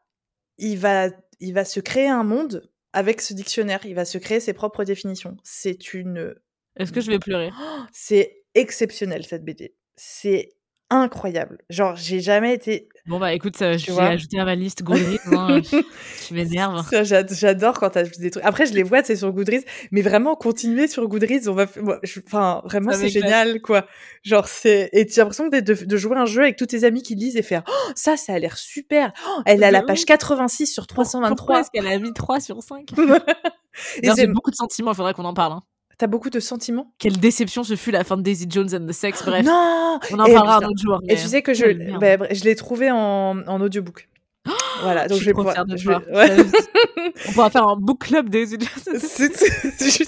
il 0.57 0.77
va, 0.77 1.09
il 1.39 1.53
va 1.53 1.65
se 1.65 1.79
créer 1.79 2.07
un 2.07 2.23
monde 2.23 2.69
avec 2.93 3.21
ce 3.21 3.33
dictionnaire. 3.33 3.85
Il 3.85 3.95
va 3.95 4.05
se 4.05 4.17
créer 4.17 4.39
ses 4.39 4.53
propres 4.53 4.83
définitions. 4.83 5.37
C'est 5.43 5.93
une, 5.93 6.35
Est-ce 6.77 6.91
que 6.91 7.01
je 7.01 7.11
vais 7.11 7.19
pleurer? 7.19 7.51
C'est 7.91 8.45
exceptionnel 8.53 9.25
cette 9.25 9.43
BD. 9.43 9.75
C'est 9.95 10.55
incroyable. 10.89 11.59
Genre, 11.69 11.95
j'ai 11.95 12.19
jamais 12.19 12.53
été. 12.53 12.87
Bon 13.07 13.19
bah 13.19 13.33
écoute, 13.33 13.55
j'ai 13.59 13.91
vois? 13.91 14.05
ajouté 14.05 14.39
à 14.39 14.45
ma 14.45 14.55
liste 14.55 14.81
Goodreads. 14.81 15.19
hein. 15.31 15.61
tu 16.27 16.33
m'énerves. 16.33 16.83
J'adore 17.03 17.79
quand 17.79 17.91
t'as 17.91 18.03
des 18.03 18.31
trucs. 18.31 18.43
Après, 18.43 18.65
je 18.65 18.73
les 18.73 18.81
vois, 18.83 19.03
c'est 19.03 19.15
sur 19.15 19.31
Goodreads, 19.31 19.63
mais 19.91 20.01
vraiment 20.01 20.35
continuer 20.35 20.87
sur 20.87 21.07
Goodreads, 21.07 21.47
on 21.47 21.53
va. 21.53 21.67
je- 22.03 22.19
Enfin, 22.25 22.61
vraiment, 22.65 22.91
c'est 22.93 23.09
génial, 23.09 23.61
quoi. 23.61 23.85
Genre, 24.23 24.47
c'est. 24.47 24.89
Et 24.93 25.05
tu 25.05 25.19
as 25.19 25.23
l'impression 25.23 25.47
de, 25.49 25.97
jouer 25.97 26.17
un 26.17 26.25
jeu 26.25 26.41
avec 26.41 26.55
tous 26.55 26.65
tes 26.65 26.83
amis 26.83 27.03
qui 27.03 27.13
lisent 27.15 27.37
et 27.37 27.43
faire 27.43 27.63
oh, 27.67 27.91
ça, 27.95 28.17
ça 28.17 28.33
a 28.33 28.39
l'air 28.39 28.57
super. 28.57 29.11
Oh, 29.27 29.41
elle 29.45 29.57
De 29.57 29.61
la 29.61 29.83
page 29.83 30.05
86 30.05 30.65
sur 30.67 30.87
Pour- 30.87 30.95
Pourquoi 31.03 31.05
323. 31.21 31.59
est-ce 31.59 31.69
qu'elle 31.71 31.87
a 31.87 31.99
mis 31.99 32.13
3 32.13 32.39
sur 32.39 32.61
5 32.63 32.91
Et 32.97 34.01
D'ailleurs, 34.01 34.15
c'est- 34.15 34.21
J'ai 34.21 34.27
beaucoup 34.27 34.51
de 34.51 34.55
sentiments, 34.55 34.91
il 34.93 34.95
faudrait 34.95 35.13
qu'on 35.13 35.25
en 35.25 35.33
parle. 35.33 35.53
hein. 35.53 35.63
T'as 35.97 36.07
beaucoup 36.07 36.29
de 36.29 36.39
sentiments 36.39 36.91
Quelle 36.99 37.17
déception 37.17 37.63
ce 37.63 37.75
fut 37.75 37.91
la 37.91 38.03
fin 38.03 38.17
de 38.17 38.21
Daisy 38.21 38.47
Jones 38.49 38.69
and 38.73 38.85
the 38.85 38.91
Sex. 38.91 39.23
Bref, 39.25 39.45
Non 39.45 39.99
on 40.11 40.19
en 40.19 40.25
Eh, 40.25 40.33
parlera 40.33 40.57
un 40.57 40.67
autre 40.67 40.81
jour. 40.81 40.99
Et 41.07 41.15
tu 41.15 41.27
sais 41.27 41.41
que 41.41 41.53
je, 41.53 41.65
quelle 41.65 41.77
merde. 41.99 42.19
bah, 42.19 42.27
je 42.31 42.43
l'ai 42.43 42.55
trouvé 42.55 42.91
en, 42.91 43.41
en 43.47 43.61
audiobook. 43.61 44.09
voilà, 44.81 45.07
donc 45.07 45.17
je 45.17 45.23
je 45.23 45.29
vais 45.29 45.33
pouvoir. 45.33 45.55
je 45.75 45.89
ouais. 45.89 47.11
on 47.29 47.31
pourra 47.31 47.49
faire 47.49 47.67
un 47.67 47.77
book 47.77 48.01
club 48.05 48.29
Daisy 48.29 48.57
Jones. 48.59 48.99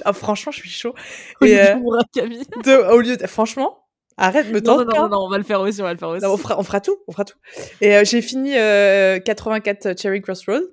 Ah, 0.06 0.14
franchement, 0.14 0.52
je 0.52 0.60
suis 0.60 0.70
chaud. 0.70 0.94
Au 1.42 1.46
lieu 1.46 1.58
euh, 1.58 1.76
de 1.76 2.92
au 2.94 3.00
lieu 3.00 3.18
de... 3.18 3.26
Franchement, 3.28 3.80
arrête, 4.18 4.52
me 4.52 4.62
tente 4.62 4.88
non, 4.88 5.04
non, 5.04 5.10
non, 5.10 5.18
on 5.26 5.30
va 5.30 5.38
le 5.38 5.44
faire 5.44 5.62
aussi, 5.62 5.82
on 5.82 5.86
va 5.86 5.94
le 5.94 6.00
faire 6.00 6.10
aussi. 6.10 6.24
Non, 6.24 6.34
on, 6.34 6.38
fera, 6.38 6.60
on 6.60 6.64
fera 6.64 6.82
tout, 6.82 6.98
on 7.08 7.12
fera 7.14 7.26
tout. 7.26 7.38
Et 7.82 7.96
euh, 7.96 8.04
j'ai 8.06 8.22
fini 8.22 8.52
euh, 8.56 9.20
84 9.20 10.00
Cherry 10.00 10.22
Crossroad, 10.22 10.64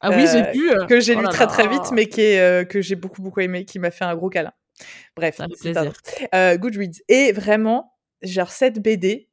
Ah 0.00 0.10
oui, 0.10 0.26
j'ai 0.30 0.42
euh, 0.42 0.52
vu. 0.52 0.86
que 0.86 1.00
j'ai 1.00 1.14
Oh 1.16 1.20
lu 1.20 1.28
très 1.28 1.46
très 1.46 1.68
vite, 1.68 1.90
mais 1.92 2.06
qui 2.06 2.20
est, 2.20 2.40
euh, 2.40 2.64
que 2.64 2.80
j'ai 2.80 2.94
beaucoup 2.94 3.22
beaucoup 3.22 3.40
aimé, 3.40 3.64
qui 3.64 3.78
m'a 3.78 3.90
fait 3.90 4.04
un 4.04 4.14
gros 4.14 4.28
câlin. 4.28 4.52
Bref, 5.16 5.40
c'est 5.60 5.76
un. 5.76 5.92
Euh, 6.34 6.56
Goodreads. 6.56 7.00
Et 7.08 7.32
vraiment, 7.32 7.94
genre 8.22 8.50
cette 8.50 8.80
BD, 8.80 9.28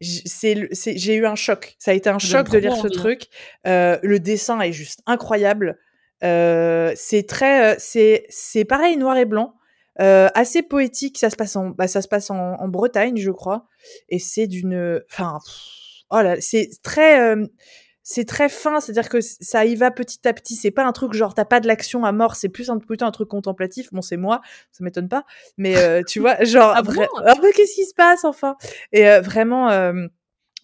j'ai 0.00 1.14
eu 1.14 1.26
un 1.26 1.34
choc. 1.34 1.74
Ça 1.78 1.92
a 1.92 1.94
été 1.94 2.10
un 2.10 2.18
choc 2.18 2.50
de 2.50 2.58
lire 2.58 2.76
ce 2.76 2.88
truc. 2.88 3.28
Euh, 3.66 3.98
le 4.02 4.20
dessin 4.20 4.60
est 4.60 4.72
juste 4.72 5.00
incroyable. 5.06 5.78
Euh, 6.22 6.92
c'est 6.96 7.26
très, 7.26 7.74
euh, 7.74 8.24
c'est 8.28 8.64
pareil 8.64 8.96
noir 8.96 9.16
et 9.16 9.24
blanc, 9.24 9.54
euh, 10.00 10.28
assez 10.34 10.62
poétique. 10.62 11.18
Ça 11.18 11.30
se 11.30 11.36
passe 11.36 11.56
en, 11.56 11.70
bah, 11.70 11.88
ça 11.88 12.02
se 12.02 12.08
passe 12.08 12.30
en, 12.30 12.54
en 12.54 12.68
Bretagne, 12.68 13.16
je 13.16 13.30
crois, 13.30 13.66
et 14.08 14.18
c'est 14.18 14.46
d'une, 14.46 15.02
enfin, 15.10 15.38
oh 16.10 16.20
là, 16.22 16.40
c'est 16.40 16.70
très, 16.82 17.20
euh, 17.20 17.46
c'est 18.04 18.26
très 18.26 18.48
fin. 18.48 18.80
C'est-à-dire 18.80 19.08
que 19.08 19.20
ça 19.20 19.64
y 19.64 19.74
va 19.74 19.90
petit 19.90 20.28
à 20.28 20.32
petit. 20.32 20.54
C'est 20.54 20.70
pas 20.70 20.84
un 20.84 20.92
truc 20.92 21.14
genre 21.14 21.34
t'as 21.34 21.44
pas 21.44 21.58
de 21.58 21.66
l'action 21.66 22.04
à 22.04 22.12
mort. 22.12 22.36
C'est 22.36 22.50
plus 22.50 22.70
un 22.70 22.78
plutôt 22.78 23.06
un 23.06 23.10
truc 23.10 23.28
contemplatif. 23.28 23.92
Bon, 23.92 24.02
c'est 24.02 24.18
moi, 24.18 24.40
ça 24.70 24.84
m'étonne 24.84 25.08
pas, 25.08 25.24
mais 25.56 25.76
euh, 25.76 26.02
tu 26.06 26.20
vois, 26.20 26.42
genre, 26.44 26.72
Ah 26.76 26.82
bon? 26.82 26.92
mais 27.42 27.52
qu'est-ce 27.52 27.74
qui 27.74 27.86
se 27.86 27.94
passe 27.94 28.24
enfin? 28.24 28.56
Et 28.92 29.08
euh, 29.08 29.20
vraiment 29.20 29.70
euh, 29.70 30.06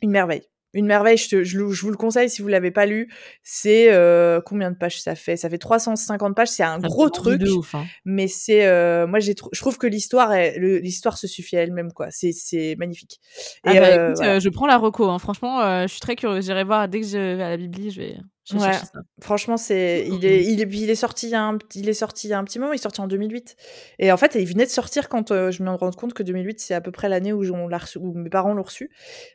une 0.03 0.11
merveille. 0.11 0.47
Une 0.73 0.87
merveille, 0.87 1.17
je, 1.17 1.29
te- 1.29 1.43
je, 1.45 1.59
vous 1.59 1.91
le 1.91 1.97
conseille 1.97 2.31
si 2.31 2.43
vous 2.43 2.49
l'avez 2.49 2.71
pas 2.71 2.87
lu. 2.87 3.13
C'est 3.43 3.93
euh, 3.93 4.41
combien 4.41 4.71
de 4.71 4.77
pages 4.77 5.01
ça 5.01 5.15
fait? 5.15 5.37
Ça 5.37 5.51
fait 5.51 5.59
350 5.59 6.37
pages. 6.37 6.49
C'est 6.49 6.63
un 6.63 6.81
Ça 6.81 6.87
gros 6.87 7.11
truc, 7.11 7.41
de 7.41 7.51
ouf, 7.51 7.75
hein. 7.75 7.87
mais 8.05 8.29
c'est 8.29 8.67
euh, 8.67 9.07
moi 9.07 9.19
j'ai 9.19 9.35
je 9.53 9.61
trouve 9.61 9.79
que 9.79 9.87
l'histoire 9.87 10.33
l'histoire 10.59 11.19
se 11.19 11.27
suffit 11.27 11.57
à 11.57 11.63
elle-même 11.63 11.93
quoi. 11.93 12.07
C'est 12.11 12.33
c'est 12.33 12.77
magnifique. 12.79 13.21
Ah 13.65 13.75
Et 13.75 13.81
bah, 13.81 13.87
euh, 13.87 14.05
écoute, 14.07 14.17
voilà. 14.19 14.35
euh, 14.37 14.41
je 14.41 14.49
prends 14.49 14.67
la 14.67 14.79
reco. 14.79 15.09
hein. 15.09 15.19
Franchement, 15.19 15.61
euh, 15.63 15.83
je 15.83 15.89
suis 15.93 16.01
très 16.01 16.17
curieuse. 16.17 16.45
J'irai 16.47 16.65
voir 16.65 16.89
dès 16.89 17.01
que 17.01 17.07
je 17.07 17.19
vais 17.37 17.43
à 17.43 17.51
la 17.51 17.57
Bibli, 17.57 17.91
je 17.91 18.01
vais, 18.01 18.17
Ouais. 18.59 18.73
ça. 18.73 18.87
Franchement, 19.21 19.57
c'est 19.57 20.05
il 20.07 20.15
Mhm. 20.15 20.25
est 20.25 20.45
il 20.45 20.61
est 20.61 20.69
il 20.73 20.91
est 20.91 20.95
sorti 20.95 21.27
il 21.27 21.31
y 21.31 21.35
a 21.35 21.43
un 21.43 21.57
petit- 21.59 21.81
il 21.81 21.89
est 21.89 21.93
sorti 21.95 22.27
il 22.27 22.31
y 22.31 22.33
a 22.33 22.39
un 22.39 22.45
petit 22.45 22.59
moment, 22.59 22.73
il 22.73 22.77
est 22.77 22.83
sorti 22.83 23.01
en 23.01 23.07
2008. 23.07 23.57
Et 23.99 24.11
en 24.13 24.17
fait, 24.17 24.35
il 24.35 24.47
venait 24.47 24.65
de 24.65 24.71
sortir 24.71 25.09
quand 25.09 25.31
euh, 25.31 25.51
je 25.51 25.63
me 25.63 25.71
rends 25.71 25.91
compte 25.93 26.15
que 26.15 26.23
2008 26.23 26.61
c'est 26.61 26.75
à 26.75 26.81
peu 26.81 26.91
près 26.91 27.09
l'année 27.09 27.33
où 27.33 27.45
on 27.55 27.67
reçu, 27.69 27.99
où 27.99 28.13
mes 28.15 28.31
parents 28.31 28.55
l'ont 28.55 28.63
reçu. 28.63 28.91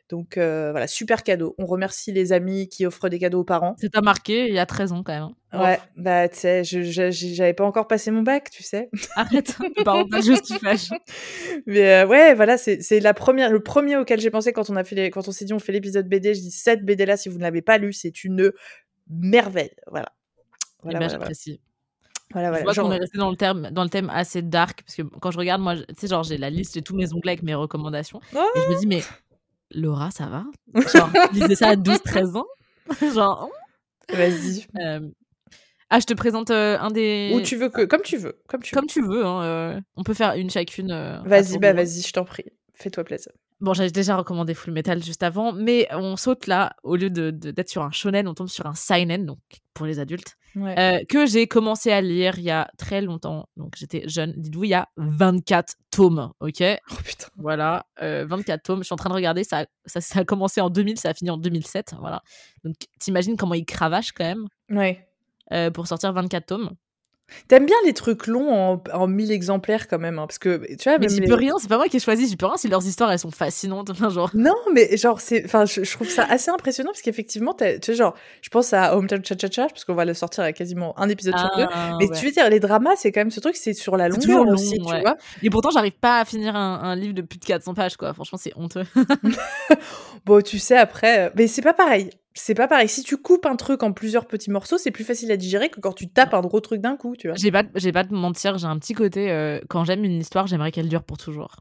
Donc 0.08 0.36
euh, 0.36 0.70
voilà, 0.72 0.86
super 0.86 1.22
cadeau. 1.22 1.54
On 1.58 1.66
remercie 1.66 2.12
les 2.12 2.32
amis 2.32 2.68
qui 2.68 2.84
offrent 2.86 3.08
des 3.08 3.18
cadeaux 3.18 3.40
aux 3.40 3.44
parents. 3.44 3.76
Ça 3.80 3.88
t'a 3.88 4.00
marqué 4.00 4.48
il 4.48 4.54
y 4.54 4.58
a 4.58 4.66
13 4.66 4.92
ans 4.92 5.02
quand 5.02 5.12
même. 5.12 5.22
hein. 5.22 5.32
Ouais, 5.54 5.78
bah 5.96 6.28
tu 6.28 6.38
sais, 6.40 6.64
j'avais 6.64 7.54
pas 7.54 7.64
encore 7.64 7.86
passé 7.88 8.10
mon 8.10 8.20
bac, 8.22 8.50
tu 8.50 8.62
sais. 8.62 8.90
Arrête, 9.14 9.56
parenthèse 9.86 10.26
justifage. 10.26 10.88
Mais 11.66 12.02
euh, 12.02 12.06
ouais, 12.06 12.34
voilà, 12.34 12.58
c'est 12.58 12.82
c'est 12.82 13.00
la 13.00 13.14
première, 13.14 13.50
le 13.50 13.62
premier 13.62 13.96
auquel 13.96 14.20
j'ai 14.20 14.30
pensé 14.30 14.52
quand 14.52 14.68
on 14.68 14.76
a 14.76 14.84
fait 14.84 14.94
les, 14.96 15.10
quand 15.10 15.26
on 15.28 15.32
s'est 15.32 15.44
dit 15.46 15.54
on 15.54 15.58
fait 15.58 15.72
l'épisode 15.72 16.08
BD. 16.08 16.34
Je 16.34 16.40
dis 16.40 16.50
cette 16.50 16.84
BD 16.84 17.06
là, 17.06 17.16
si 17.16 17.28
vous 17.30 17.38
ne 17.38 17.42
l'avez 17.42 17.62
pas 17.62 17.78
lu, 17.78 17.92
c'est 17.94 18.24
une 18.24 18.52
merveille. 19.08 19.70
Voilà. 19.90 20.12
Eh 20.82 20.82
Voilà, 20.82 20.98
ben, 20.98 21.08
voilà, 21.08 21.18
voilà. 21.18 21.18
j'apprécie. 21.20 21.60
Voilà, 22.32 22.48
Je 22.48 22.50
voilà, 22.50 22.64
vois 22.64 22.74
qu'on 22.74 22.82
genre 22.82 22.92
est 22.92 22.98
resté 22.98 23.18
dans 23.18 23.30
le 23.30 23.36
terme 23.36 23.70
dans 23.70 23.84
le 23.84 23.88
thème 23.90 24.10
assez 24.10 24.42
dark 24.42 24.82
parce 24.82 24.94
que 24.96 25.02
quand 25.02 25.30
je 25.30 25.38
regarde, 25.38 25.62
moi, 25.62 25.74
je 25.76 25.82
tu 25.82 25.94
sais, 25.98 26.06
genre, 26.08 26.22
j'ai 26.22 26.38
la 26.38 26.50
liste, 26.50 26.74
j'ai 26.74 26.82
tous 26.82 26.96
mes 26.96 27.12
onglets 27.12 27.32
avec 27.32 27.42
mes 27.42 27.54
recommandations 27.54 28.20
et 28.54 28.60
je 28.60 28.68
me 28.68 28.74
dis: 28.74 28.86
«Mais 28.86 29.02
Laura, 29.72 30.10
ça 30.10 30.26
va?» 30.26 30.44
genre, 30.94 31.10
lisais 31.32 31.54
ça 31.54 31.68
à 31.70 31.76
12-13 31.76 32.36
ans? 32.36 32.46
Genre, 33.14 33.50
Vas-y. 34.12 34.66
hem, 34.78 35.12
ah, 35.90 36.00
je 36.00 36.06
te 36.06 36.14
présente, 36.14 36.50
heu, 36.50 36.76
un 36.80 36.90
des 36.90 37.42
tu 37.44 37.56
veux 37.56 37.68
que 37.68 37.82
comme 37.84 38.02
tu 38.02 38.16
veux, 38.16 38.38
comme 38.48 38.62
tu 38.62 38.74
veux. 38.74 38.80
comme 38.80 38.86
tu 38.88 39.02
veux, 39.02 39.24
hein, 39.24 39.76
heu, 39.76 39.80
on 39.96 40.02
peut 40.02 40.14
faire 40.14 40.34
une 40.34 40.50
chacune, 40.50 40.90
Vas-y, 41.24 41.58
bah, 41.58 41.72
vas-y, 41.72 42.02
je 42.02 42.12
t'en 42.12 42.24
prie. 42.24 42.44
Fais-toi 42.74 43.04
plaisir. 43.04 43.32
Bon, 43.60 43.72
j'avais 43.72 43.90
déjà 43.90 44.16
recommandé 44.16 44.52
Fullmetal 44.52 45.02
juste 45.02 45.22
avant, 45.22 45.52
mais 45.52 45.88
on 45.92 46.16
saute 46.16 46.46
là, 46.46 46.74
au 46.82 46.94
lieu 46.94 47.08
de 47.08 47.30
de 47.30 47.50
d'être 47.50 47.70
sur 47.70 47.82
un 47.82 47.90
shonen, 47.90 48.28
on 48.28 48.34
tombe 48.34 48.48
sur 48.48 48.66
un 48.66 48.74
seinen, 48.74 49.24
donc 49.24 49.38
pour 49.72 49.86
les 49.86 49.98
adultes, 49.98 50.36
Ouais. 50.54 50.78
heu, 50.78 51.04
que 51.06 51.24
j'ai 51.24 51.46
commencé 51.48 51.90
à 51.90 52.02
lire 52.02 52.38
il 52.38 52.44
y 52.44 52.50
a 52.50 52.68
très 52.76 53.00
longtemps, 53.00 53.48
donc 53.56 53.74
j'étais 53.78 54.06
jeune. 54.08 54.34
Dites-vous, 54.36 54.64
il 54.64 54.70
y 54.70 54.74
a 54.74 54.88
24 54.98 55.74
tomes, 55.90 56.32
OK? 56.40 56.62
Oh 56.90 56.94
putain. 57.02 57.28
Voilà, 57.38 57.86
heu, 58.02 58.26
24 58.26 58.62
tomes. 58.62 58.80
Je 58.80 58.84
suis 58.84 58.92
en 58.92 58.96
train 58.96 59.08
de 59.10 59.14
regarder, 59.14 59.42
ça 59.42 59.60
a 59.60 59.66
ça 59.86 60.02
ça 60.02 60.20
a 60.20 60.24
commencé 60.24 60.60
en 60.60 60.68
2000, 60.68 60.98
ça 60.98 61.08
a 61.10 61.14
fini 61.14 61.30
en 61.30 61.38
2007, 61.38 61.94
voilà. 61.98 62.22
Donc 62.62 62.74
tu 63.00 63.08
imagines 63.10 63.38
comment 63.38 63.54
ils 63.54 63.64
cravachent 63.64 64.12
quand 64.12 64.24
même, 64.24 64.48
Ouais. 64.70 65.06
heu, 65.52 65.70
pour 65.72 65.86
sortir 65.88 66.12
24 66.12 66.46
tomes. 66.46 66.70
Tu 67.48 67.54
aimes 67.54 67.66
bien 67.66 67.76
les 67.84 67.92
trucs 67.92 68.26
longs 68.28 68.52
en 68.52 68.82
en 68.92 69.06
1000 69.06 69.32
exemplaires 69.32 69.88
quand 69.88 69.98
même, 69.98 70.18
hein, 70.18 70.26
parce 70.26 70.38
que 70.38 70.64
tu 70.76 70.88
vois, 70.88 70.98
Mais 70.98 71.08
j'y 71.08 71.20
les 71.20 71.26
peux 71.26 71.34
rien, 71.34 71.54
c'est 71.58 71.68
pas 71.68 71.76
moi 71.76 71.88
qui 71.88 71.96
ai 71.96 72.00
choisi, 72.00 72.28
j'y 72.28 72.36
peux 72.36 72.46
rien 72.46 72.56
si 72.56 72.68
leurs 72.68 72.86
histoires, 72.86 73.10
elles 73.10 73.18
sont 73.18 73.30
fascinantes, 73.30 73.90
enfin 73.90 74.10
genre 74.10 74.30
non, 74.34 74.54
mais 74.72 74.96
genre 74.96 75.20
c'est 75.20 75.44
enfin 75.44 75.64
je 75.64 75.82
je 75.84 75.92
trouve 75.92 76.08
ça 76.08 76.24
assez 76.24 76.50
impressionnant 76.50 76.90
parce 76.90 77.02
qu'effectivement 77.02 77.54
tu 77.54 77.64
sais 77.82 77.94
genre, 77.94 78.14
je 78.42 78.48
pense 78.48 78.72
à 78.72 78.96
Hometown 78.96 79.24
Cha-Cha-Cha 79.24 79.66
parce 79.68 79.84
qu'on 79.84 79.94
va 79.94 80.04
le 80.04 80.14
sortir 80.14 80.44
à 80.44 80.52
quasiment 80.52 80.98
un 80.98 81.08
épisode 81.08 81.36
sur 81.36 81.50
2. 81.56 81.64
ah 81.72 81.96
Mais 81.98 82.08
ouais. 82.08 82.16
tu 82.16 82.26
veux 82.26 82.32
dire 82.32 82.48
les 82.48 82.60
dramas, 82.60 82.96
c'est 82.96 83.10
quand 83.12 83.20
même 83.20 83.30
ce 83.30 83.40
truc, 83.40 83.56
c'est 83.56 83.74
sur 83.74 83.96
la 83.96 84.08
longueur 84.08 84.44
long, 84.44 84.52
aussi, 84.52 84.74
tu 84.78 84.82
vois? 85.00 85.16
Et 85.42 85.50
pourtant, 85.50 85.70
j'arrive 85.70 85.98
pas 86.00 86.20
à 86.20 86.24
finir 86.24 86.54
un 86.54 86.80
un 86.82 86.94
livre 86.94 87.14
de 87.14 87.22
plus 87.22 87.38
de 87.38 87.44
400 87.44 87.74
pages, 87.74 87.96
quoi. 87.96 88.12
Franchement, 88.14 88.38
c'est 88.40 88.52
honteux. 88.56 88.84
Bon, 90.24 90.42
tu 90.42 90.58
sais 90.58 90.76
après, 90.76 91.28
heu, 91.28 91.32
mais 91.36 91.46
c'est 91.46 91.62
pas 91.62 91.72
pareil. 91.74 92.10
C'est 92.36 92.54
pas 92.54 92.68
pareil. 92.68 92.88
Si 92.88 93.02
tu 93.02 93.16
coupes 93.16 93.46
un 93.46 93.56
truc 93.56 93.82
en 93.82 93.92
plusieurs 93.92 94.26
petits 94.26 94.50
morceaux, 94.50 94.76
c'est 94.78 94.90
plus 94.90 95.04
facile 95.04 95.32
à 95.32 95.36
digérer 95.36 95.70
que 95.70 95.80
quand 95.80 95.92
tu 95.92 96.08
tapes 96.08 96.34
un 96.34 96.42
gros 96.42 96.60
truc 96.60 96.80
d'un 96.80 96.96
coup, 96.96 97.16
tu 97.16 97.28
vois? 97.28 97.36
J'ai 97.36 97.50
pas 97.50 97.64
j'ai 97.74 97.92
pas 97.92 98.04
de 98.04 98.14
mentir, 98.14 98.58
j'ai 98.58 98.66
un 98.66 98.78
petit 98.78 98.92
côté, 98.92 99.30
heu, 99.32 99.60
quand 99.68 99.84
j'aime 99.84 100.04
une 100.04 100.20
histoire, 100.20 100.46
j'aimerais 100.46 100.70
qu'elle 100.70 100.88
dure 100.88 101.02
pour 101.02 101.16
toujours. 101.16 101.56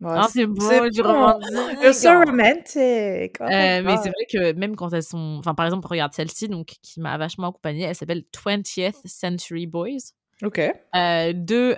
Ouais, 0.00 0.10
Ah, 0.14 0.28
c'est 0.30 0.46
beau, 0.46 0.60
c'est 0.60 0.90
du 0.90 1.00
romantique. 1.00 1.48
You're 1.82 1.94
so 1.94 2.10
romantic. 2.10 3.36
Oh 3.40 3.44
Heu, 3.44 3.82
mais 3.82 3.96
c'est 3.96 4.10
vrai 4.10 4.26
que 4.30 4.52
même 4.52 4.76
quand 4.76 4.92
elles 4.92 5.02
sont 5.02 5.36
enfin, 5.38 5.54
par 5.54 5.66
exemple, 5.66 5.88
regarde 5.88 6.12
celle-ci, 6.12 6.48
donc 6.48 6.74
qui 6.82 7.00
m'a 7.00 7.16
vachement 7.16 7.48
accompagnée, 7.48 7.84
elle 7.84 7.94
s'appelle 7.96 8.24
20th 8.32 8.96
Century 9.06 9.66
Boys, 9.66 10.12
OK. 10.42 10.58
heu, 10.94 11.32
de, 11.34 11.76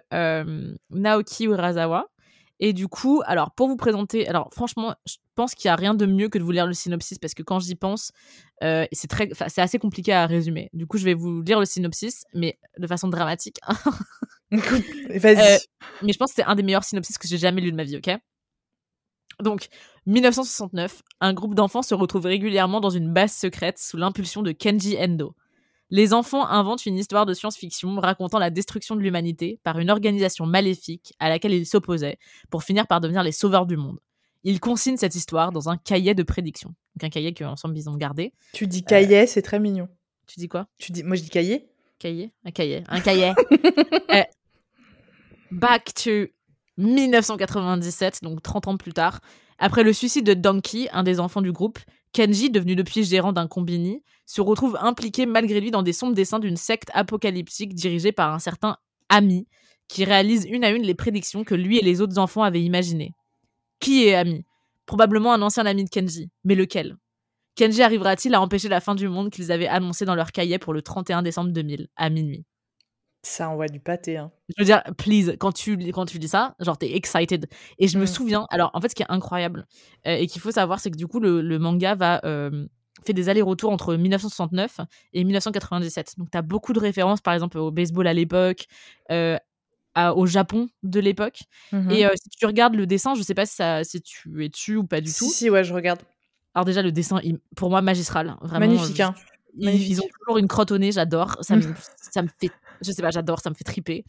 Naoki 0.91 1.45
Urasawa 1.45 2.09
et 2.61 2.73
du 2.73 2.87
coup, 2.89 3.23
alors 3.27 3.53
pour 3.55 3.67
vous 3.69 3.77
présenter 3.77 4.29
alors 4.29 4.49
franchement, 4.53 4.95
je 5.07 5.17
pense 5.35 5.55
qu'il 5.55 5.67
y 5.67 5.71
a 5.71 5.77
rien 5.77 5.95
de 5.95 6.07
mieux 6.07 6.29
que 6.29 6.39
de 6.39 6.45
vous 6.45 6.51
lire 6.53 6.67
le 6.67 6.75
synopsis 6.75 7.19
parce 7.19 7.35
que 7.35 7.43
quand 7.43 7.59
j'y 7.59 7.75
pense, 7.75 8.13
heu, 8.63 8.87
c'est 8.93 9.09
très 9.09 9.29
c'est 9.49 9.63
assez 9.63 9.79
compliqué 9.79 10.13
à 10.13 10.27
résumer. 10.27 10.71
Du 10.75 10.87
coup, 10.87 10.99
je 10.99 11.05
vais 11.05 11.15
vous 11.15 11.41
lire 11.43 11.59
le 11.59 11.65
synopsis, 11.67 12.23
mais 12.35 12.59
de 12.79 12.87
façon 12.87 13.09
dramatique. 13.09 13.59
Écoute, 14.53 14.85
Heu, 15.11 15.19
vas-y. 15.19 15.59
mais 16.03 16.13
je 16.13 16.19
pense 16.19 16.31
que 16.31 16.37
c'est 16.37 16.45
un 16.45 16.55
des 16.55 16.63
meilleurs 16.63 16.85
synopsis 16.85 17.19
que 17.19 17.27
j'ai 17.27 17.39
jamais 17.39 17.61
lu 17.61 17.71
de 17.73 17.77
ma 17.77 17.85
vie, 17.85 17.97
OK? 17.97 18.11
Donc, 19.41 19.69
1969, 20.07 21.03
un 21.21 21.33
groupe 21.33 21.55
d'enfants 21.55 21.83
se 21.83 21.95
retrouve 21.95 22.27
régulièrement 22.27 22.81
dans 22.81 22.91
une 22.91 23.13
base 23.13 23.33
secrète 23.33 23.79
sous 23.79 23.97
l'impulsion 23.97 24.43
de 24.43 24.53
Kenji 24.53 24.97
Endo. 24.99 25.35
Les 25.91 26.13
enfants 26.13 26.47
inventent 26.47 26.87
une 26.87 26.97
histoire 26.97 27.27
de 27.27 27.35
science-fiction 27.35 27.97
racontant 27.97 28.39
la 28.39 28.51
destruction 28.51 28.95
de 28.95 29.01
l'humanité 29.01 29.59
par 29.65 29.79
une 29.79 29.91
organisation 29.91 30.47
maléfique 30.47 31.13
à 31.19 31.29
laquelle 31.29 31.53
ils 31.53 31.67
s'opposaient 31.67 32.19
pour 32.49 32.63
finir 32.63 32.87
par 32.87 33.01
devenir 33.01 33.25
les 33.25 33.33
sauveurs 33.33 33.67
du 33.67 33.77
monde. 33.77 33.99
Ils 34.45 34.61
consignent 34.61 34.97
cette 34.97 35.17
histoire 35.17 35.51
dans 35.51 35.69
un 35.69 35.77
cahier 35.77 36.15
de 36.15 36.23
prédiction. 36.23 36.75
Donc 36.97 37.05
un 37.05 37.11
cahier 37.11 37.35
qu'ensemble 37.35 37.77
ils 37.77 37.91
ont 37.91 37.97
gardé. 37.97 38.33
Tu 38.53 38.67
dis 38.67 38.85
cahier, 38.85 39.27
c'est 39.27 39.43
très 39.43 39.59
mignon. 39.59 39.89
Tu 40.27 40.39
dis 40.39 40.49
quoi? 40.49 40.69
Tu 40.79 40.93
dis 40.93 41.03
moi 41.03 41.17
je 41.17 41.23
dis 41.23 41.31
cahier? 41.31 41.69
Cahier? 41.99 42.33
Un 42.45 42.51
cahier. 42.51 42.85
Un 42.89 43.01
cahier. 43.01 43.33
Euh, 44.13 44.25
back 45.53 45.95
to 45.95 46.27
1997, 46.79 48.25
donc 48.25 48.43
30 48.43 48.67
ans 48.67 48.77
plus 48.77 48.93
tard. 48.93 49.21
Après 49.59 49.85
le 49.85 49.93
suicide 49.93 50.27
de 50.27 50.35
Donkey, 50.35 50.89
un 50.91 51.05
des 51.05 51.21
enfants 51.21 51.43
du 51.43 51.53
groupe, 51.53 51.79
Kenji, 52.13 52.51
devenu 52.51 52.75
depuis 52.75 53.05
gérant 53.05 53.33
d'un 53.33 53.47
combini, 53.47 54.03
se 54.27 54.41
retrouve 54.41 54.77
impliqué 54.81 55.27
malgré 55.27 55.61
lui 55.61 55.71
dans 55.71 55.83
des 55.83 55.93
sombres 55.93 56.15
dessins 56.15 56.39
d'une 56.41 56.57
secte 56.57 56.91
apocalyptique 56.93 57.75
dirigée 57.75 58.13
par 58.13 58.33
un 58.33 58.39
certain 58.39 58.77
Ami, 59.09 59.47
qui 59.89 60.05
réalise 60.05 60.45
une 60.45 60.65
à 60.65 60.71
une 60.71 60.83
les 60.83 60.95
prédictions 60.95 61.43
que 61.45 61.55
lui 61.55 61.79
et 61.79 61.83
les 61.83 62.01
autres 62.01 62.19
enfants 62.19 62.45
avaient 62.45 62.63
imaginées. 62.63 63.13
Qui 63.81 64.07
est 64.07 64.15
Ami? 64.15 64.45
Probablement 64.87 65.33
un 65.33 65.43
ancien 65.43 65.67
ami 65.67 65.85
de 65.85 65.91
Kenji, 65.91 66.31
mais 66.45 66.55
lequel? 66.55 66.97
Kenji 67.57 67.83
arrivera-t-il 67.83 68.35
à 68.35 68.41
empêcher 68.41 68.69
la 68.69 68.81
fin 68.81 68.95
du 68.95 69.09
monde 69.09 69.31
qu'ils 69.31 69.53
avaient 69.53 69.69
annoncé 69.69 70.05
dans 70.05 70.15
leur 70.15 70.33
cahier 70.33 70.59
pour 70.59 70.73
le 70.73 70.83
31 70.83 71.23
décembre 71.23 71.51
2000, 71.51 71.89
à 71.97 72.11
minuit? 72.11 72.45
Ça 73.23 73.51
envoie 73.51 73.67
du 73.67 73.81
pâté, 73.81 74.17
hein. 74.17 74.33
je 74.49 74.63
veux 74.63 74.65
dire, 74.65 74.83
please, 74.97 75.37
quand 75.39 75.53
tu, 75.53 75.77
quand 75.93 76.07
tu 76.07 76.19
dis 76.19 76.29
ça, 76.29 76.55
genre, 76.59 76.79
t'es 76.79 76.95
excited. 76.97 77.49
Et 77.79 77.87
je 77.87 77.99
me 77.99 78.05
Mm. 78.05 78.07
souviens, 78.07 78.47
alors, 78.51 78.71
en 78.73 78.81
fait, 78.81 78.89
ce 78.89 78.95
qui 78.95 79.03
est 79.03 79.11
incroyable 79.11 79.67
euh, 80.07 80.15
et 80.17 80.27
qu'il 80.27 80.41
faut 80.41 80.51
savoir, 80.51 80.81
c'est 80.81 80.91
que 80.91 80.97
du 80.97 81.07
coup, 81.07 81.21
le, 81.21 81.43
le 81.43 81.59
manga 81.59 81.95
va 81.95 82.21
euh, 82.25 82.67
fait 83.05 83.13
des 83.13 83.29
allers-retours 83.29 83.71
entre 83.71 83.95
1969 83.95 84.81
et 85.13 85.23
1997. 85.25 86.15
Donc, 86.17 86.31
t'as 86.31 86.41
beaucoup 86.43 86.73
de 86.73 86.81
références, 86.81 87.21
par 87.21 87.35
exemple, 87.35 87.59
au 87.59 87.71
baseball 87.71 88.07
à 88.07 88.15
l'époque, 88.15 88.65
euh, 89.11 89.37
à- 89.95 90.15
au 90.15 90.25
Japon 90.25 90.69
de 90.83 90.99
l'époque. 91.01 91.41
Mhm. 91.73 91.91
Et 91.91 92.07
euh, 92.07 92.11
si 92.15 92.31
tu 92.31 92.47
regardes 92.47 92.75
le 92.75 92.87
dessin, 92.87 93.15
je 93.15 93.23
sais 93.23 93.35
pas 93.35 93.45
si, 93.45 93.57
ça, 93.57 93.85
si 93.85 94.01
tu 94.01 94.43
es 94.45 94.49
dessus 94.49 94.77
ou 94.77 94.85
pas 94.85 95.03
du 95.03 95.11
si, 95.11 95.19
tout. 95.19 95.31
si, 95.31 95.51
ouais, 95.51 95.63
je 95.65 95.75
regarde. 95.75 96.01
Alors, 96.55 96.65
déjà, 96.65 96.81
le 96.81 96.91
dessin, 96.91 97.21
il- 97.23 97.39
pour 97.55 97.69
moi, 97.69 97.83
magistral. 97.83 98.37
Vraiment, 98.41 98.67
Magnifique, 98.67 99.01
hein. 99.01 99.15
ils, 99.59 99.67
Magnifique. 99.67 99.91
ils 99.91 100.01
ont 100.01 100.09
toujours 100.19 100.39
une 100.39 100.49
crotte 100.49 100.71
au 100.73 100.79
nez, 100.79 100.91
j'adore. 100.93 101.37
Ça 101.43 101.57
me, 101.57 101.63
ça 101.97 102.23
me 102.23 102.29
fait, 102.41 102.51
je 102.83 102.93
sais 102.93 103.03
pas, 103.03 103.11
j'adore, 103.11 103.41
ça 103.41 103.51
me 103.51 103.55
fait 103.55 103.65
triper. 103.65 104.05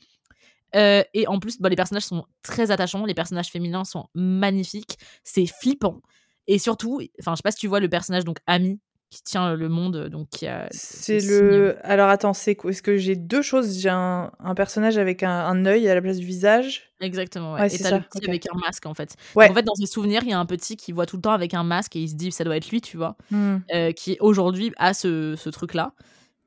Euh, 0.75 1.03
et 1.13 1.27
en 1.27 1.39
plus, 1.39 1.59
bah, 1.59 1.69
les 1.69 1.75
personnages 1.75 2.05
sont 2.05 2.25
très 2.43 2.71
attachants, 2.71 3.05
les 3.05 3.13
personnages 3.13 3.49
féminins 3.49 3.83
sont 3.83 4.07
magnifiques, 4.13 4.97
c'est 5.23 5.45
flippant. 5.45 6.01
Et 6.47 6.59
surtout, 6.59 7.01
enfin, 7.19 7.33
je 7.33 7.37
sais 7.37 7.43
pas 7.43 7.51
si 7.51 7.59
tu 7.59 7.67
vois 7.67 7.79
le 7.79 7.89
personnage 7.89 8.23
donc 8.23 8.37
Ami 8.47 8.79
qui 9.09 9.21
tient 9.23 9.55
le 9.55 9.67
monde, 9.67 10.07
donc 10.07 10.29
qui 10.29 10.47
a. 10.47 10.67
C'est 10.71 11.19
le. 11.19 11.77
Alors 11.83 12.07
attends, 12.09 12.33
c'est 12.33 12.55
quoi 12.55 12.71
Est-ce 12.71 12.81
que 12.81 12.95
j'ai 12.95 13.17
deux 13.17 13.41
choses 13.41 13.77
J'ai 13.77 13.89
un, 13.89 14.31
un 14.39 14.55
personnage 14.55 14.97
avec 14.97 15.21
un, 15.21 15.29
un 15.29 15.65
œil 15.65 15.89
à 15.89 15.95
la 15.95 16.01
place 16.01 16.17
du 16.17 16.25
visage? 16.25 16.93
Exactement, 17.01 17.53
ouais. 17.53 17.59
Ouais, 17.59 17.67
et 17.67 17.69
c'est 17.69 17.83
t'as 17.83 17.89
ça, 17.89 17.97
le 17.97 18.03
petit 18.03 18.29
avec 18.29 18.47
un 18.47 18.57
masque 18.57 18.85
en 18.85 18.93
fait. 18.93 19.15
Ouais. 19.35 19.49
En 19.49 19.53
fait, 19.53 19.63
dans 19.63 19.75
ses 19.75 19.85
souvenirs, 19.85 20.21
il 20.23 20.29
y 20.29 20.33
a 20.33 20.39
un 20.39 20.45
petit 20.45 20.77
qui 20.77 20.93
voit 20.93 21.05
tout 21.05 21.17
le 21.17 21.21
temps 21.21 21.33
avec 21.33 21.53
un 21.53 21.63
masque 21.63 21.97
et 21.97 21.99
il 21.99 22.09
se 22.09 22.15
dit 22.15 22.31
ça 22.31 22.45
doit 22.45 22.55
être 22.55 22.69
lui, 22.69 22.79
tu 22.79 22.95
vois. 22.95 23.17
Hmm. 23.31 23.57
euh, 23.73 23.91
qui 23.91 24.15
aujourd'hui 24.21 24.71
a 24.77 24.93
ce, 24.93 25.35
ce 25.35 25.49
truc-là. 25.49 25.93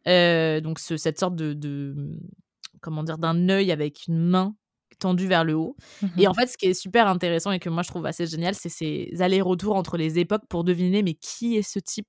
Euh, 0.09 0.61
donc 0.61 0.79
ce- 0.79 0.97
cette 0.97 1.19
sorte 1.19 1.37
de, 1.37 1.53
de 1.55 1.95
comment 2.81 3.03
dire 3.05 3.19
d'un 3.19 3.49
œil 3.49 3.73
avec 3.73 4.07
une 4.09 4.19
main 4.19 4.55
tendue 5.01 5.27
vers 5.27 5.45
le 5.45 5.55
haut. 5.55 5.77
Mhm. 6.03 6.11
Et 6.19 6.29
en 6.29 6.35
fait, 6.35 6.47
ce 6.47 6.57
qui 6.57 6.67
est 6.67 6.75
super 6.75 7.09
intéressant 7.09 7.51
et 7.53 7.59
que 7.59 7.69
moi 7.69 7.83
je 7.83 7.89
trouve 7.89 8.07
assez 8.07 8.27
génial, 8.27 8.55
c'est 8.55 8.69
ces 8.69 9.11
allers-retours 9.21 9.75
entre 9.77 9.97
les 9.97 10.19
époques 10.19 10.45
pour 10.49 10.65
deviner 10.65 11.03
mais 11.03 11.15
qui 11.15 11.57
est 11.57 11.63
ce 11.63 11.79
type? 11.79 12.09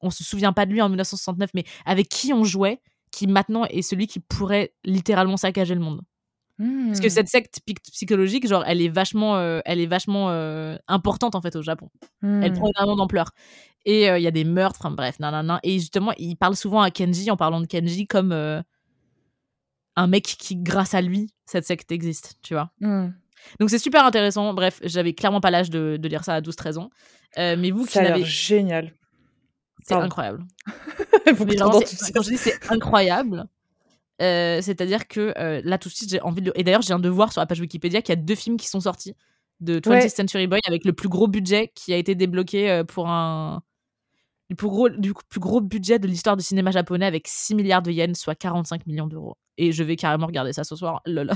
On 0.00 0.10
se 0.10 0.24
souvient 0.24 0.52
pas 0.52 0.66
de 0.66 0.72
lui 0.72 0.82
en 0.82 0.88
1969, 0.88 1.50
mais 1.54 1.64
avec 1.84 2.08
qui 2.08 2.32
on 2.32 2.44
jouait, 2.44 2.80
qui 3.12 3.26
maintenant 3.26 3.64
est 3.66 3.82
celui 3.82 4.06
qui 4.06 4.20
pourrait 4.20 4.74
littéralement 4.84 5.36
saccager 5.36 5.74
le 5.74 5.80
monde. 5.80 6.00
Parce 6.58 7.00
que 7.00 7.06
Hmm. 7.06 7.10
cette 7.10 7.28
secte 7.28 7.60
psychologique, 7.92 8.46
genre, 8.46 8.62
elle 8.66 8.80
est 8.80 8.88
vachement, 8.88 9.36
euh, 9.36 9.60
elle 9.64 9.80
est 9.80 9.86
vachement 9.86 10.30
euh, 10.30 10.76
importante 10.86 11.34
en 11.34 11.40
fait 11.40 11.56
au 11.56 11.62
Japon. 11.62 11.88
Elle 12.22 12.52
prend 12.52 12.68
énormément 12.76 12.96
d'ampleur. 12.96 13.30
Et 13.84 14.08
euh, 14.08 14.18
il 14.18 14.22
y 14.22 14.28
a 14.28 14.32
des 14.32 14.44
meurtres, 14.44 14.78
enfin 14.80 14.94
bref, 14.94 15.18
nanana. 15.18 15.58
Et 15.62 15.78
justement, 15.78 16.12
il 16.16 16.36
parle 16.36 16.56
souvent 16.56 16.80
à 16.80 16.90
Kenji 16.90 17.30
en 17.30 17.36
parlant 17.36 17.60
de 17.60 17.66
Kenji 17.66 18.06
comme 18.06 18.32
euh, 18.32 18.62
un 19.96 20.06
mec 20.06 20.24
qui, 20.24 20.56
grâce 20.56 20.94
à 20.94 21.00
lui, 21.00 21.30
cette 21.46 21.66
secte 21.66 21.90
existe, 21.90 22.36
tu 22.42 22.54
vois. 22.54 22.70
Hmm. 22.80 23.10
Donc 23.58 23.70
c'est 23.70 23.78
super 23.78 24.04
intéressant. 24.04 24.54
Bref, 24.54 24.80
j'avais 24.84 25.14
clairement 25.14 25.40
pas 25.40 25.50
l'âge 25.50 25.68
de, 25.68 25.96
de 26.00 26.08
lire 26.08 26.22
ça 26.24 26.34
à 26.34 26.40
12-13 26.40 26.78
ans. 26.78 26.90
Euh, 27.38 27.56
mais 27.58 27.70
vous 27.72 27.84
qui 27.84 27.94
Ça 27.94 28.00
a 28.00 28.02
l'air 28.04 28.12
l'avez, 28.12 28.24
génial. 28.24 28.92
c'est 29.84 29.94
incroyable. 29.94 30.44
Vraiment, 31.26 31.80
quand 32.14 32.22
je 32.22 32.30
dis 32.30 32.36
c'est 32.36 32.70
incroyable, 32.70 33.46
c'est-à-dire 34.20 35.08
que 35.08 35.32
là 35.64 35.78
tout 35.78 35.88
de 35.88 35.94
suite 35.94 36.10
j'ai 36.10 36.20
envie 36.20 36.42
de. 36.42 36.52
Et 36.54 36.62
d'ailleurs, 36.62 36.82
j'ai 36.82 36.92
un 36.92 37.00
devoir 37.00 37.32
sur 37.32 37.40
la 37.40 37.46
page 37.46 37.58
Wikipédia 37.58 38.00
qu'il 38.00 38.14
y 38.14 38.18
a 38.18 38.22
deux 38.22 38.36
films 38.36 38.56
qui 38.56 38.68
sont 38.68 38.80
sortis 38.80 39.16
de 39.60 39.80
20th 39.80 39.88
Ouais. 39.88 40.08
Century 40.08 40.46
Boy 40.46 40.60
avec 40.66 40.84
le 40.84 40.92
plus 40.92 41.08
gros 41.08 41.26
budget 41.26 41.72
qui 41.74 41.92
a 41.92 41.96
été 41.96 42.14
débloqué 42.14 42.82
pour 42.86 43.08
un. 43.08 43.62
Du 44.52 44.56
plus, 44.56 44.68
gros, 44.68 44.90
du 44.90 45.14
plus 45.30 45.40
gros 45.40 45.62
budget 45.62 45.98
de 45.98 46.06
l'histoire 46.06 46.36
du 46.36 46.44
cinéma 46.44 46.72
japonais 46.72 47.06
avec 47.06 47.26
6 47.26 47.54
milliards 47.54 47.80
de 47.80 47.90
yens, 47.90 48.20
soit 48.20 48.34
45 48.34 48.86
millions 48.86 49.06
d'euros. 49.06 49.38
Et 49.56 49.72
je 49.72 49.82
vais 49.82 49.96
carrément 49.96 50.26
regarder 50.26 50.52
ça 50.52 50.62
ce 50.62 50.76
soir. 50.76 51.00
Lol. 51.06 51.30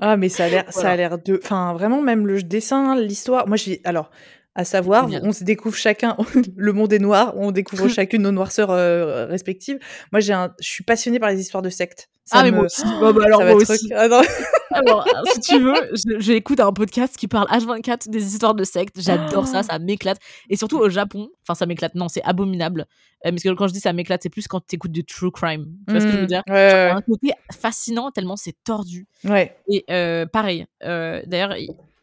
Ah, 0.00 0.16
mais 0.16 0.28
ça 0.28 0.46
a 0.46 0.48
l'air, 0.48 0.64
ça 0.72 0.90
a 0.90 0.96
l'air 0.96 1.18
de. 1.18 1.40
Enfin, 1.40 1.74
vraiment, 1.74 2.02
même 2.02 2.26
le 2.26 2.42
dessin, 2.42 2.96
l'histoire. 2.96 3.46
Moi, 3.46 3.56
j'ai. 3.56 3.80
Alors, 3.84 4.10
À 4.54 4.64
savoir, 4.64 5.08
on 5.22 5.32
se 5.32 5.44
découvre 5.44 5.76
chacun 5.76 6.16
le 6.56 6.72
monde 6.72 6.92
est 6.92 6.98
noir, 6.98 7.32
on 7.36 7.52
découvre 7.52 7.86
chacune 7.88 8.22
nos 8.22 8.32
noirceurs, 8.32 8.70
heu, 8.72 9.26
respectives. 9.28 9.78
Moi, 10.10 10.20
j'ai 10.20 10.32
un 10.32 10.52
je 10.60 10.66
suis 10.68 10.82
passionnée 10.84 11.20
par 11.20 11.30
les 11.30 11.40
histoires 11.40 11.62
de 11.62 11.70
sectes. 11.70 12.08
Ça 12.24 12.40
Ah 12.40 12.42
mais 12.42 12.50
moi 12.50 12.64
aussi. 12.64 12.82
Bah, 13.00 13.12
bah, 13.12 13.22
alors 13.24 13.42
moi 13.42 13.54
aussi. 13.54 13.88
ah. 13.94 14.20
Alors, 14.70 15.06
si 15.32 15.40
tu 15.40 15.58
veux, 15.60 15.74
j'écoute 16.18 16.60
un 16.60 16.72
podcast 16.74 17.16
qui 17.16 17.26
parle 17.26 17.46
H24 17.48 18.10
des 18.10 18.26
histoires 18.26 18.54
de 18.54 18.64
sectes. 18.64 19.00
J'adore 19.00 19.46
ça, 19.46 19.62
ça 19.62 19.78
m'éclate. 19.78 20.18
Et 20.50 20.56
surtout 20.56 20.76
au 20.78 20.90
Japon, 20.90 21.30
enfin 21.42 21.54
ça 21.54 21.64
m'éclate. 21.64 21.94
Non, 21.94 22.08
c'est 22.08 22.22
abominable. 22.22 22.84
Euh, 23.24 23.30
parce 23.30 23.42
que 23.42 23.48
quand 23.54 23.66
je 23.66 23.72
dis 23.72 23.80
ça 23.80 23.94
m'éclate, 23.94 24.22
c'est 24.22 24.28
plus 24.28 24.46
quand 24.46 24.60
tu 24.60 24.74
écoutes 24.76 24.92
du 24.92 25.04
true 25.06 25.30
crime. 25.30 25.66
Tu 25.86 25.92
vois 25.92 26.00
ce 26.00 26.06
que 26.06 26.12
je 26.12 26.16
veux 26.18 26.24
Mmh. 26.24 26.26
dire? 26.26 26.42
Ouais, 26.48 26.68
Genre, 26.70 26.78
ouais, 26.80 26.90
Un 26.90 27.00
côté 27.00 27.30
fascinant 27.58 28.10
tellement 28.10 28.36
c'est 28.36 28.54
tordu. 28.62 29.06
ouais. 29.24 29.56
Et 29.70 29.84
euh, 29.90 30.26
pareil, 30.26 30.66
euh, 30.84 31.22
d'ailleurs, 31.26 31.54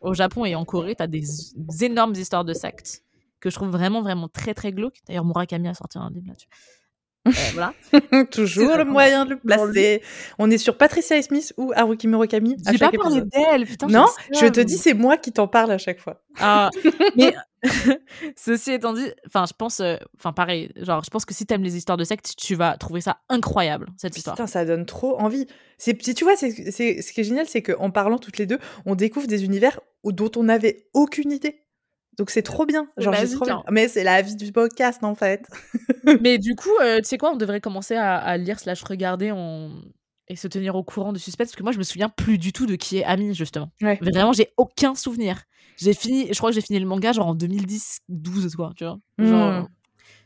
au 0.05 0.13
Japon 0.13 0.45
et 0.45 0.55
en 0.55 0.65
Corée, 0.65 0.95
t'as 0.95 1.07
des, 1.07 1.23
des 1.55 1.83
énormes 1.83 2.13
histoires 2.13 2.45
de 2.45 2.53
sectes 2.53 3.03
que 3.39 3.49
je 3.49 3.55
trouve 3.55 3.69
vraiment, 3.69 4.01
vraiment 4.01 4.27
très, 4.27 4.53
très 4.53 4.71
glauques. 4.71 5.01
D'ailleurs, 5.07 5.25
Murakami 5.25 5.67
a 5.67 5.73
sorti 5.73 5.97
un 5.97 6.09
livre 6.09 6.27
là-dessus. 6.27 6.47
Euh, 7.27 7.31
voilà. 7.53 7.73
Toujours 8.31 8.77
le 8.77 8.85
moyen 8.85 9.25
de 9.25 9.31
le 9.31 9.35
lui. 9.35 9.41
placer. 9.41 10.01
On 10.37 10.49
est 10.51 10.57
sur 10.57 10.77
Patricia 10.77 11.21
Smith 11.21 11.53
ou 11.57 11.71
Haruki 11.75 12.07
Murakami 12.07 12.57
J'ai 12.71 12.77
pas 12.77 12.91
parlé 12.91 13.21
d'elle, 13.21 13.65
putain. 13.65 13.87
Non, 13.87 14.05
je 14.31 14.45
te 14.47 14.59
dis, 14.59 14.77
c'est 14.77 14.93
moi 14.93 15.17
qui 15.17 15.31
t'en 15.31 15.47
parle 15.47 15.71
à 15.71 15.77
chaque 15.77 15.99
fois. 15.99 16.21
Ah, 16.39 16.69
mais 17.15 17.33
ceci 18.35 18.71
étant 18.71 18.93
dit, 18.93 19.07
enfin, 19.27 19.45
je 19.47 19.53
pense, 19.57 19.79
euh, 19.79 19.95
enfin, 20.17 20.33
pareil, 20.33 20.71
genre, 20.77 21.03
je 21.03 21.09
pense 21.09 21.25
que 21.25 21.33
si 21.33 21.45
t'aimes 21.45 21.63
les 21.63 21.77
histoires 21.77 21.97
de 21.97 22.03
sectes, 22.03 22.35
tu 22.37 22.55
vas 22.55 22.77
trouver 22.77 23.01
ça 23.01 23.17
incroyable, 23.29 23.87
cette 23.97 24.17
histoire. 24.17 24.35
Putain, 24.35 24.47
ça 24.47 24.65
donne 24.65 24.85
trop 24.85 25.19
envie. 25.19 25.47
C'est, 25.77 26.01
si 26.01 26.13
tu 26.13 26.23
vois, 26.23 26.35
c'est, 26.35 26.51
ce 26.51 27.11
qui 27.11 27.21
est 27.21 27.23
génial, 27.23 27.47
c'est 27.47 27.61
qu'en 27.61 27.91
parlant 27.91 28.17
toutes 28.17 28.37
les 28.37 28.45
deux, 28.45 28.59
on 28.85 28.95
découvre 28.95 29.27
des 29.27 29.43
univers 29.43 29.79
dont 30.03 30.31
on 30.35 30.43
n'avait 30.43 30.87
aucune 30.93 31.31
idée. 31.31 31.64
Donc 32.17 32.29
c'est 32.29 32.41
trop 32.43 32.65
bien. 32.65 32.87
Genre, 32.97 33.13
trop 33.13 33.45
bien. 33.45 33.57
hein. 33.57 33.63
Mais 33.71 33.87
c'est 33.87 34.03
la 34.03 34.21
vie 34.21 34.35
du 34.35 34.51
podcast, 34.51 35.03
en 35.03 35.15
fait. 35.15 35.45
Mais 36.21 36.37
du 36.37 36.55
coup, 36.55 36.69
euh, 36.81 36.97
tu 36.99 37.05
sais 37.05 37.17
quoi, 37.17 37.31
on 37.33 37.35
devrait 37.35 37.61
commencer 37.61 37.95
à, 37.95 38.15
à 38.17 38.37
lire 38.37 38.59
slash 38.59 38.83
regarder 38.83 39.31
en... 39.31 39.69
et 40.27 40.35
se 40.35 40.47
tenir 40.47 40.75
au 40.75 40.83
courant 40.83 41.11
du 41.13 41.19
suspense, 41.19 41.47
parce 41.49 41.55
que 41.57 41.63
moi, 41.63 41.71
je 41.71 41.77
me 41.77 41.83
souviens 41.83 42.09
plus 42.09 42.37
du 42.37 42.53
tout 42.53 42.65
de 42.65 42.75
qui 42.75 42.97
est 42.99 43.03
Ami, 43.03 43.33
justement. 43.35 43.69
Ouais. 43.81 43.99
Vraiment, 44.01 44.31
j'ai 44.33 44.53
aucun 44.57 44.95
souvenir. 44.95 45.43
J'ai 45.77 45.93
fini, 45.93 46.27
je 46.31 46.37
crois 46.37 46.51
que 46.51 46.55
j'ai 46.55 46.61
fini 46.61 46.79
le 46.79 46.85
manga 46.85 47.11
genre 47.11 47.27
en 47.27 47.35
2010-12, 47.35 48.55
quoi, 48.55 48.71
tu 48.77 48.85
vois. 48.85 48.97
Genre, 49.19 49.61
Mm. 49.63 49.67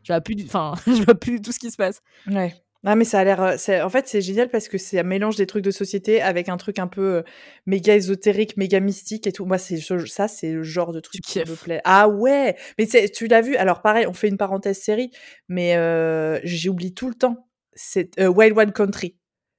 je 0.03 0.13
vois 0.13 0.21
plus, 0.21 0.35
du- 0.35 0.45
enfin, 0.45 0.73
je 0.87 1.03
vois 1.03 1.15
plus 1.15 1.41
tout 1.41 1.51
ce 1.51 1.59
qui 1.59 1.71
se 1.71 1.77
passe. 1.77 2.01
Ouais. 2.27 2.53
Ah 2.85 2.95
mais 2.95 3.03
ça 3.03 3.19
a 3.19 3.23
l'air, 3.25 3.41
euh, 3.41 3.55
en 3.83 3.89
fait 3.89 4.07
c'est 4.07 4.21
génial 4.21 4.49
parce 4.49 4.69
que 4.69 4.77
c'est 4.77 4.99
un 4.99 5.03
mélange 5.03 5.35
des 5.35 5.45
trucs 5.45 5.63
de 5.65 5.71
société 5.71 6.21
avec 6.21 6.47
un 6.47 6.55
truc 6.55 6.79
un 6.79 6.87
peu 6.87 7.15
euh, 7.15 7.23
méga 7.65 7.93
ésotérique, 7.95 8.55
méga 8.55 8.79
mystique 8.79 9.27
et 9.27 9.33
tout. 9.33 9.45
Moi 9.45 9.57
c'est 9.57 9.75
ce- 9.77 10.05
ça 10.05 10.29
c'est 10.29 10.53
le 10.53 10.63
genre 10.63 10.93
de 10.93 11.01
truc 11.01 11.21
qui 11.21 11.39
me 11.39 11.55
plaît. 11.57 11.81
Ah 11.83 12.07
ouais, 12.07 12.55
mais 12.77 12.87
tu 12.87 13.27
l'as 13.27 13.41
vu? 13.41 13.57
Alors 13.57 13.81
pareil, 13.81 14.07
on 14.07 14.13
fait 14.13 14.29
une 14.29 14.37
parenthèse 14.37 14.79
série, 14.79 15.11
mais 15.49 15.75
euh, 15.75 16.39
j'oublie 16.45 16.93
tout 16.93 17.09
le 17.09 17.15
temps. 17.15 17.49
C'est 17.73 18.17
euh, 18.19 18.27
Wild 18.27 18.55
Wild 18.57 18.71
Country, 18.71 19.17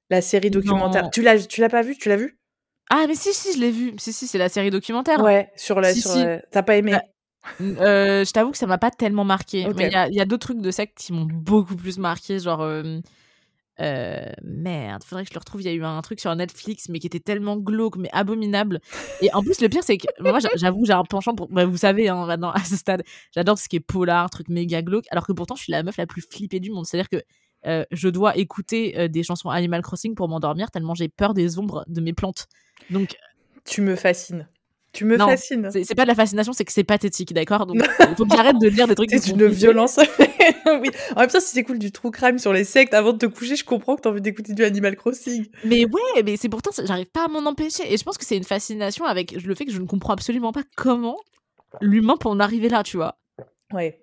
la 0.08 0.22
série 0.22 0.50
documentaire. 0.50 1.02
Non. 1.04 1.10
Tu 1.10 1.20
l'as, 1.20 1.46
tu 1.46 1.60
l'as 1.60 1.68
pas 1.68 1.82
vu 1.82 1.96
Tu 1.98 2.08
l'as 2.08 2.16
vu 2.16 2.38
Ah, 2.88 3.04
mais 3.06 3.14
si, 3.14 3.34
si, 3.34 3.52
je 3.52 3.60
l'ai 3.60 3.70
vu. 3.70 3.92
Si, 3.98 4.14
si, 4.14 4.26
c'est 4.28 4.38
la 4.38 4.48
série 4.48 4.70
documentaire. 4.70 5.22
Ouais, 5.22 5.50
sur 5.56 5.80
la, 5.80 5.92
Si, 5.92 6.00
sur 6.00 6.10
si. 6.12 6.24
T'as 6.50 6.62
pas 6.62 6.76
aimé? 6.76 6.92
Bah, 6.92 7.02
Euh, 7.60 8.24
je 8.24 8.32
t'avoue 8.32 8.50
que 8.50 8.58
ça 8.58 8.66
m'a 8.66 8.78
pas 8.78 8.90
tellement 8.90 9.24
marqué. 9.24 9.66
Mais 9.76 9.90
il 10.10 10.14
y 10.14 10.20
a, 10.20 10.24
d'autres 10.24 10.46
trucs 10.46 10.60
de 10.60 10.70
secte 10.70 10.98
qui 10.98 11.12
m'ont 11.12 11.26
beaucoup 11.26 11.76
plus 11.76 11.98
marqué. 11.98 12.38
Genre, 12.38 12.60
euh, 12.60 13.00
euh, 13.80 14.24
merde, 14.42 15.02
faudrait 15.04 15.24
que 15.24 15.30
je 15.30 15.34
le 15.34 15.38
retrouve. 15.38 15.62
Il 15.62 15.64
y 15.64 15.68
a 15.68 15.72
eu 15.72 15.84
un 15.84 16.00
truc 16.02 16.20
sur 16.20 16.34
Netflix, 16.36 16.88
mais 16.88 16.98
qui 16.98 17.06
était 17.06 17.20
tellement 17.20 17.56
glauque, 17.56 17.96
mais 17.96 18.10
abominable. 18.12 18.80
Et 19.22 19.32
en 19.32 19.42
plus, 19.42 19.60
le 19.60 19.68
pire, 19.68 19.82
c'est 19.82 19.96
que 19.96 20.06
moi, 20.20 20.38
j'a- 20.38 20.50
j'avoue, 20.56 20.84
j'ai 20.84 20.92
un 20.92 21.04
penchant 21.04 21.34
pour. 21.34 21.48
bah, 21.48 21.64
vous 21.64 21.78
savez, 21.78 22.08
hein, 22.08 22.26
maintenant, 22.26 22.50
à 22.54 22.62
ce 22.64 22.76
stade, 22.76 23.02
j'adore 23.34 23.58
ce 23.58 23.68
qui 23.68 23.76
est 23.76 23.80
polar, 23.80 24.28
truc 24.30 24.48
méga 24.48 24.82
glauque. 24.82 25.06
Alors 25.10 25.26
que 25.26 25.32
pourtant, 25.32 25.54
je 25.56 25.62
suis 25.62 25.72
la 25.72 25.82
meuf 25.82 25.96
la 25.96 26.06
plus 26.06 26.22
flippée 26.22 26.60
du 26.60 26.70
monde. 26.70 26.86
C'est-à-dire 26.86 27.08
que. 27.08 27.22
euh, 27.66 27.84
je 27.90 28.08
dois 28.08 28.36
écouter 28.36 28.98
euh, 28.98 29.08
des 29.08 29.22
chansons 29.22 29.50
Animal 29.50 29.82
Crossing 29.82 30.14
pour 30.14 30.28
m'endormir 30.28 30.70
tellement 30.70 30.94
j'ai 30.94 31.08
peur 31.08 31.34
des 31.34 31.58
ombres 31.58 31.84
de 31.88 32.00
mes 32.00 32.12
plantes. 32.14 32.46
Donc 32.90 33.16
Tu 33.64 33.82
me 33.82 33.96
fascines. 33.96 34.48
Tu 34.92 35.04
me 35.04 35.16
Non, 35.16 35.28
fascines. 35.28 35.70
c'est 35.70 35.94
pas 35.94 36.02
de 36.02 36.08
la 36.08 36.14
fascination, 36.16 36.52
c'est 36.52 36.64
que 36.64 36.72
c'est 36.72 36.82
pathétique, 36.84 37.32
d'accord? 37.32 37.66
Donc 37.66 37.76
il 37.76 37.82
faut 38.16 38.24
que 38.26 38.34
j'arrête 38.36 38.58
de 38.58 38.68
lire 38.68 38.88
des 38.88 38.94
trucs 38.96 39.10
C'est 39.10 39.28
une 39.28 39.46
violence. 39.46 39.98
oui. 40.66 40.90
En 41.14 41.20
même 41.20 41.28
temps, 41.30 41.38
si 41.40 41.54
t'écoutes 41.54 41.78
du 41.78 41.92
true 41.92 42.10
crime 42.10 42.38
sur 42.38 42.52
les 42.52 42.64
sectes 42.64 42.92
avant 42.92 43.12
de 43.12 43.18
te 43.18 43.26
coucher, 43.26 43.54
je 43.56 43.64
comprends 43.64 43.94
que 43.96 44.00
t'as 44.02 44.10
envie 44.10 44.20
d'écouter 44.20 44.52
du 44.52 44.64
Animal 44.64 44.96
Crossing. 44.96 45.46
Mais 45.64 45.84
ouais, 45.84 46.22
mais 46.24 46.36
c'est 46.36 46.48
pourtant, 46.48 46.70
j'arrive 46.84 47.06
pas 47.10 47.26
à 47.26 47.28
m'en 47.28 47.48
empêcher. 47.48 47.92
Et 47.92 47.96
je 47.96 48.02
pense 48.02 48.18
que 48.18 48.24
c'est 48.24 48.36
une 48.36 48.44
fascination 48.44 49.04
avec 49.04 49.32
le 49.32 49.54
fait 49.54 49.64
que 49.64 49.72
je 49.72 49.80
ne 49.80 49.86
comprends 49.86 50.12
absolument 50.12 50.52
pas 50.52 50.62
comment 50.76 51.16
l'humain 51.80 52.16
peut 52.18 52.28
en 52.28 52.40
arriver 52.40 52.68
là, 52.68 52.82
tu 52.82 52.96
vois? 52.96 53.16
Ouais. 53.72 54.02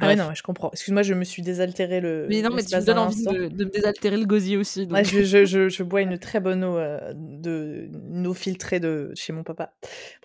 Ah 0.00 0.06
ouais, 0.06 0.14
non, 0.16 0.30
je 0.34 0.42
comprends. 0.44 0.70
Excuse-moi, 0.72 1.02
je 1.02 1.14
me 1.14 1.24
suis 1.24 1.42
désaltéré 1.42 2.00
le. 2.00 2.26
Mais 2.28 2.42
non, 2.42 2.50
mais 2.54 2.62
tu 2.62 2.76
me 2.76 2.80
donnes 2.84 2.98
envie 2.98 3.24
de, 3.24 3.48
de 3.48 3.64
me 3.64 3.70
désaltérer 3.70 4.16
le 4.16 4.24
gosier 4.24 4.56
aussi. 4.56 4.86
donc. 4.86 4.96
Ouais, 4.96 5.04
je, 5.04 5.24
je, 5.24 5.44
je, 5.44 5.68
je 5.68 5.82
bois 5.82 6.02
une 6.02 6.16
très 6.20 6.38
bonne 6.38 6.62
eau, 6.62 6.76
euh, 6.78 7.12
de, 7.16 7.88
une 8.12 8.26
eau 8.28 8.34
filtrée 8.34 8.78
de 8.78 9.10
chez 9.16 9.32
mon 9.32 9.42
papa. 9.42 9.74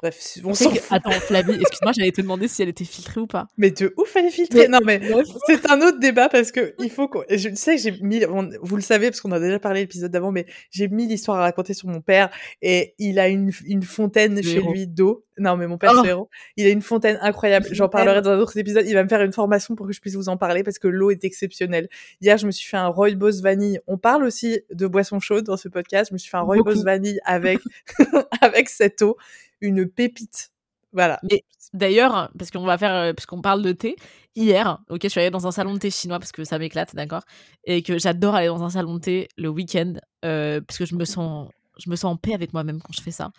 Bref, 0.01 0.37
on 0.43 0.53
s'en 0.53 0.71
que-. 0.71 0.79
Attends, 0.91 1.09
Flavie, 1.11 1.53
excuse-moi, 1.59 1.93
j'allais 1.97 2.11
te 2.11 2.21
demander 2.21 2.47
si 2.47 2.61
elle 2.61 2.69
était 2.69 2.85
filtrée 2.85 3.19
ou 3.21 3.27
pas. 3.27 3.47
Mais 3.57 3.71
de 3.71 3.91
ouf, 3.97 4.15
elle 4.15 4.25
est 4.25 4.29
filtrée. 4.31 4.59
Mais- 4.59 4.67
Non, 4.67 4.79
mais 4.85 5.01
c'est 5.47 5.67
un 5.71 5.81
autre 5.81 5.99
débat 5.99 6.29
parce 6.29 6.51
que 6.51 6.75
il 6.79 6.91
faut 6.91 7.07
qu'on. 7.07 7.23
Je 7.29 7.49
sais 7.55 7.77
que 7.77 7.81
j'ai 7.81 7.91
mis. 8.01 8.23
on- 8.27 8.49
vous 8.61 8.75
le 8.75 8.83
savez 8.83 9.09
parce 9.09 9.19
qu'on 9.21 9.31
a 9.31 9.39
déjà 9.39 9.57
parlé 9.57 9.79
l'épisode 9.81 10.11
d'avant, 10.11 10.31
mais 10.31 10.45
j'ai 10.69 10.87
mis 10.89 11.07
l'histoire 11.07 11.39
à 11.39 11.41
raconter 11.41 11.73
sur 11.73 11.87
mon 11.89 12.01
père 12.01 12.29
et 12.61 12.93
il 12.99 13.17
a 13.17 13.29
une, 13.29 13.51
une 13.65 13.81
fontaine 13.81 14.43
chez 14.43 14.57
héros. 14.57 14.71
lui 14.73 14.85
d'eau. 14.85 15.24
Non, 15.37 15.57
mais 15.57 15.67
mon 15.67 15.77
père, 15.77 15.91
Oh. 15.93 15.97
c'est 15.97 16.03
le 16.03 16.09
héros. 16.09 16.29
Il 16.55 16.65
a 16.65 16.69
une 16.69 16.81
fontaine 16.81 17.17
incroyable. 17.21 17.67
J'en 17.71 17.89
parlerai 17.89 18.21
dans 18.21 18.31
un 18.31 18.37
autre 18.39 18.55
épisode. 18.57 18.85
Il 18.87 18.93
va 18.93 19.03
me 19.03 19.09
faire 19.09 19.21
une 19.21 19.33
formation 19.33 19.75
pour 19.75 19.85
que 19.87 19.93
je 19.93 19.99
puisse 19.99 20.15
vous 20.15 20.29
en 20.29 20.37
parler 20.37 20.63
parce 20.63 20.79
que 20.79 20.87
l'eau 20.87 21.11
est 21.11 21.23
exceptionnelle. 21.23 21.89
Hier, 22.21 22.37
je 22.37 22.45
me 22.45 22.51
suis 22.51 22.67
fait 22.69 22.77
un 22.77 22.87
rooibos 22.87 23.41
vanille. 23.41 23.79
On 23.87 23.97
parle 23.97 24.23
aussi 24.23 24.61
de 24.71 24.87
boissons 24.87 25.19
chaudes 25.19 25.43
dans 25.45 25.57
ce 25.57 25.67
podcast. 25.67 26.09
Je 26.09 26.13
me 26.13 26.17
suis 26.17 26.29
fait 26.29 26.37
un 26.37 26.41
rooibos 26.41 26.83
vanille 26.83 27.19
avec, 27.25 27.59
avec 28.41 28.69
cette 28.69 29.01
eau. 29.01 29.17
Une 29.61 29.87
pépite. 29.87 30.51
Voilà. 30.93 31.19
Mais 31.29 31.43
d'ailleurs, 31.73 32.31
parce 32.37 32.51
qu'on 32.51 32.63
va 32.63 32.77
faire, 32.77 32.95
euh, 32.95 33.13
parce 33.13 33.25
qu'on 33.25 33.41
parle 33.41 33.61
de 33.61 33.73
thé, 33.73 33.97
hier, 34.37 34.79
ok, 34.89 34.99
je 35.03 35.07
suis 35.09 35.19
allée 35.19 35.29
dans 35.31 35.45
un 35.47 35.51
salon 35.51 35.73
de 35.73 35.79
thé 35.79 35.89
chinois 35.91 36.19
parce 36.19 36.31
que 36.31 36.45
ça 36.45 36.57
m'éclate, 36.57 36.95
d'accord, 36.95 37.23
et 37.65 37.81
que 37.83 37.97
j'adore 37.97 38.35
aller 38.35 38.47
dans 38.47 38.63
un 38.63 38.69
salon 38.69 38.93
de 38.95 38.99
thé 38.99 39.27
le 39.37 39.49
week-end 39.49 39.95
euh, 40.23 40.61
parce 40.61 40.77
que 40.77 40.85
je 40.85 40.95
me 40.95 41.03
sens, 41.03 41.49
je 41.83 41.89
me 41.89 41.97
sens 41.97 42.13
en 42.13 42.15
paix 42.15 42.33
avec 42.33 42.53
moi-même 42.53 42.79
quand 42.81 42.93
je 42.93 43.01
fais 43.01 43.11
ça. 43.11 43.31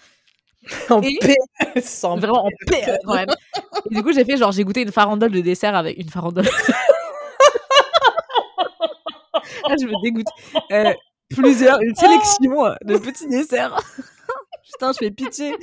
En 0.91 1.01
Et- 1.03 1.19
paix. 1.21 1.37
Sans 1.83 2.17
Vraiment 2.17 2.47
en 2.47 2.51
paix 2.67 2.99
moi-même. 3.05 3.29
Et 3.91 3.95
du 3.95 4.03
coup, 4.03 4.13
j'ai 4.13 4.25
fait 4.25 4.37
genre, 4.37 4.53
j'ai 4.53 4.65
goûté 4.65 4.83
une 4.83 4.93
farandole 4.93 5.31
de 5.31 5.41
dessert 5.41 5.75
avec 5.77 5.99
une 5.99 6.09
farandole. 6.09 6.49
ah, 9.65 9.75
je 9.81 9.87
me 9.87 10.03
dégoûte. 10.03 10.27
Euh, 10.73 10.93
plusieurs, 11.31 11.81
une 11.83 11.95
sélection 11.95 12.67
euh, 12.67 12.75
de 12.85 12.97
petits 12.99 13.29
desserts. 13.29 13.77
Putain, 14.73 14.93
je 14.93 14.99
fais 14.99 15.11
pitié. 15.11 15.55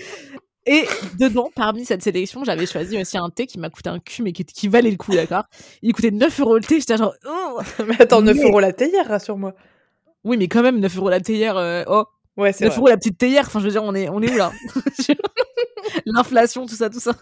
Et 0.65 0.85
dedans, 1.19 1.49
parmi 1.53 1.83
cette 1.83 2.01
sélection, 2.01 2.43
j'avais 2.45 2.65
choisi 2.65 2.97
aussi 2.99 3.17
un 3.17 3.29
thé 3.29 3.45
qui 3.47 3.59
m'a 3.59 3.69
coûté 3.69 3.89
un 3.89 3.99
cul, 3.99 4.23
mais 4.23 4.31
qui, 4.31 4.45
qui 4.45 4.69
valait 4.69 4.91
le 4.91 4.95
coup, 4.97 5.11
d'accord? 5.11 5.43
Il 5.81 5.91
coûtait 5.93 6.11
9 6.11 6.39
euros 6.39 6.55
le 6.55 6.63
thé, 6.63 6.79
j'étais 6.79 6.95
genre, 6.95 7.13
oh 7.27 7.59
Mais 7.85 8.01
attends, 8.01 8.21
9 8.21 8.37
Mais- 8.37 8.43
euros 8.43 8.59
la 8.61 8.71
théière, 8.71 9.07
rassure-moi. 9.07 9.53
Oui, 10.23 10.37
mais 10.37 10.47
quand 10.47 10.61
même, 10.61 10.79
9 10.79 10.97
euros 10.97 11.09
la 11.09 11.19
théière, 11.19 11.57
euh, 11.57 11.83
oh 11.87 12.05
Ouais, 12.38 12.53
c'est 12.53 12.65
9 12.65 12.73
vrai. 12.73 12.79
euros 12.79 12.88
la 12.89 12.97
petite 12.97 13.17
théière, 13.17 13.45
enfin, 13.47 13.59
je 13.59 13.65
veux 13.65 13.71
dire, 13.71 13.84
on 13.84 13.95
est, 13.95 14.09
on 14.09 14.21
est 14.21 14.31
où 14.31 14.38
là 14.38 14.51
L'inflation, 16.05 16.65
tout 16.65 16.75
ça, 16.75 16.89
tout 16.89 16.99
ça. 16.99 17.13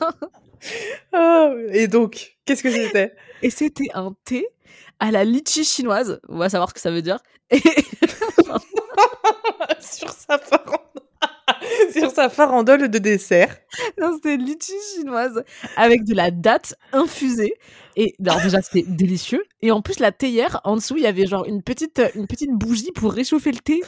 Ah, 1.11 1.51
et 1.71 1.87
donc, 1.87 2.37
qu'est-ce 2.45 2.63
que 2.63 2.71
c'était? 2.71 3.13
Et 3.41 3.49
c'était 3.49 3.87
un 3.93 4.13
thé 4.23 4.47
à 4.99 5.11
la 5.11 5.23
litchi 5.25 5.65
chinoise. 5.65 6.19
On 6.29 6.37
va 6.37 6.49
savoir 6.49 6.69
ce 6.69 6.75
que 6.75 6.79
ça 6.79 6.91
veut 6.91 7.01
dire. 7.01 7.19
Et 7.49 7.59
Sur 9.81 10.09
sa 10.11 10.37
farandole. 10.37 11.00
Sur 11.93 12.11
sa 12.11 12.29
farandole 12.29 12.89
de 12.89 12.97
dessert. 12.97 13.55
non, 13.99 14.11
c'était 14.15 14.37
litchi 14.37 14.73
chinoise 14.95 15.43
avec 15.77 16.03
de 16.05 16.13
la 16.15 16.31
date 16.31 16.75
infusée. 16.93 17.53
Et 17.97 18.15
alors 18.25 18.39
déjà, 18.41 18.61
c'était 18.61 18.85
délicieux. 18.87 19.43
Et 19.61 19.69
en 19.71 19.81
plus, 19.81 19.99
la 19.99 20.13
théière, 20.13 20.61
en 20.63 20.77
dessous, 20.77 20.95
il 20.95 21.03
y 21.03 21.07
avait 21.07 21.27
genre 21.27 21.43
une 21.45 21.61
petite, 21.61 22.01
une 22.15 22.25
petite 22.25 22.51
bougie 22.51 22.91
pour 22.93 23.11
réchauffer 23.11 23.51
le 23.51 23.59
thé. 23.59 23.81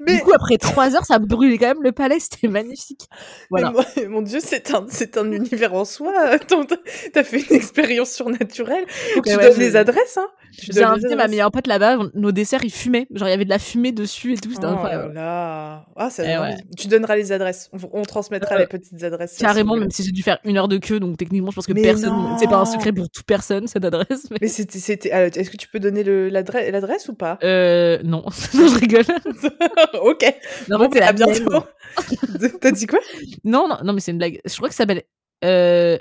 Mais, 0.00 0.16
Du 0.18 0.22
coup, 0.24 0.32
après 0.34 0.58
trois 0.58 0.94
heures, 0.94 1.06
ça 1.06 1.18
brûlait 1.18 1.56
quand 1.56 1.68
même 1.68 1.82
le 1.82 1.92
palais. 1.92 2.20
C'était 2.20 2.48
magnifique. 2.48 3.08
Voilà. 3.48 3.70
moi- 3.70 3.86
mon 4.08 4.20
dieu, 4.20 4.40
c'est 4.42 4.74
un, 4.74 4.84
c'est 4.90 5.16
un 5.16 5.32
univers 5.32 5.72
en 5.72 5.86
soi. 5.86 6.12
Attends, 6.18 6.66
t'as- 6.66 7.24
fait 7.24 7.40
une 7.48 7.56
expérience 7.56 8.12
surnaturelle. 8.12 8.84
Faut 9.14 9.22
que 9.22 9.30
tu 9.30 9.36
ouais, 9.36 9.48
donnes 9.48 9.58
les 9.58 9.74
adresses, 9.74 10.18
hein. 10.18 10.28
J'ai 10.58 10.82
invité 10.82 11.08
ma 11.08 11.14
adresses. 11.14 11.30
meilleure 11.30 11.50
pote 11.50 11.66
là-bas. 11.66 11.98
Nos 12.14 12.32
desserts, 12.32 12.64
ils 12.64 12.70
fumaient. 12.72 13.06
Genre, 13.14 13.28
il 13.28 13.30
y 13.30 13.34
avait 13.34 13.44
de 13.44 13.50
la 13.50 13.58
fumée 13.58 13.92
dessus 13.92 14.32
et 14.34 14.36
tout. 14.36 14.50
C'était 14.52 14.66
Oh 14.66 14.70
incroyable. 14.70 15.14
là. 15.14 15.86
Ah, 15.96 16.10
ça 16.10 16.22
Eh 16.24 16.38
ouais. 16.38 16.56
Tu 16.78 16.88
donneras 16.88 17.16
les 17.16 17.32
adresses. 17.32 17.68
On, 17.72 17.78
on 18.00 18.02
transmettra 18.02 18.56
Euh, 18.56 18.58
les 18.60 18.66
petites 18.66 19.02
adresses. 19.02 19.36
Carrément, 19.38 19.76
même 19.76 19.90
si 19.90 20.02
j'ai 20.02 20.12
dû 20.12 20.22
faire 20.22 20.38
une 20.44 20.56
heure 20.56 20.68
de 20.68 20.78
queue, 20.78 21.00
donc 21.00 21.16
techniquement, 21.16 21.50
je 21.50 21.56
pense 21.56 21.66
que 21.66 21.72
Mais 21.72 21.82
personne, 21.82 22.14
c'est 22.38 22.48
pas 22.48 22.56
un 22.58 22.64
secret 22.64 22.92
pour 22.92 23.08
toute 23.10 23.26
personne 23.26 23.66
cette 23.66 23.84
adresse. 23.84 24.28
Mais... 24.30 24.38
Mais 24.40 24.48
c'était, 24.48 25.08
Est-ce 25.08 25.50
que 25.50 25.56
tu 25.56 25.68
peux 25.68 25.78
donner 25.80 26.04
l'adresse, 26.30 27.08
ou 27.08 27.14
pas? 27.14 27.38
Euh, 27.42 27.98
non, 28.04 28.24
je 28.52 28.78
rigole. 28.78 29.04
Ok. 30.02 30.24
Non, 30.68 30.78
Bon, 30.78 30.88
à 30.90 31.00
la 31.00 31.12
bientôt. 31.12 31.64
T'as 32.60 32.70
dit 32.70 32.86
quoi? 32.86 32.98
Non, 33.44 33.68
non, 33.68 33.76
non, 33.84 33.92
mais 33.92 34.00
c'est 34.00 34.12
une 34.12 34.18
blague. 34.18 34.40
Je 34.44 34.54
crois 34.56 34.68
que 34.68 34.74
ça 34.74 34.84
s'appelle. 34.84 35.02
Euh... 35.44 35.98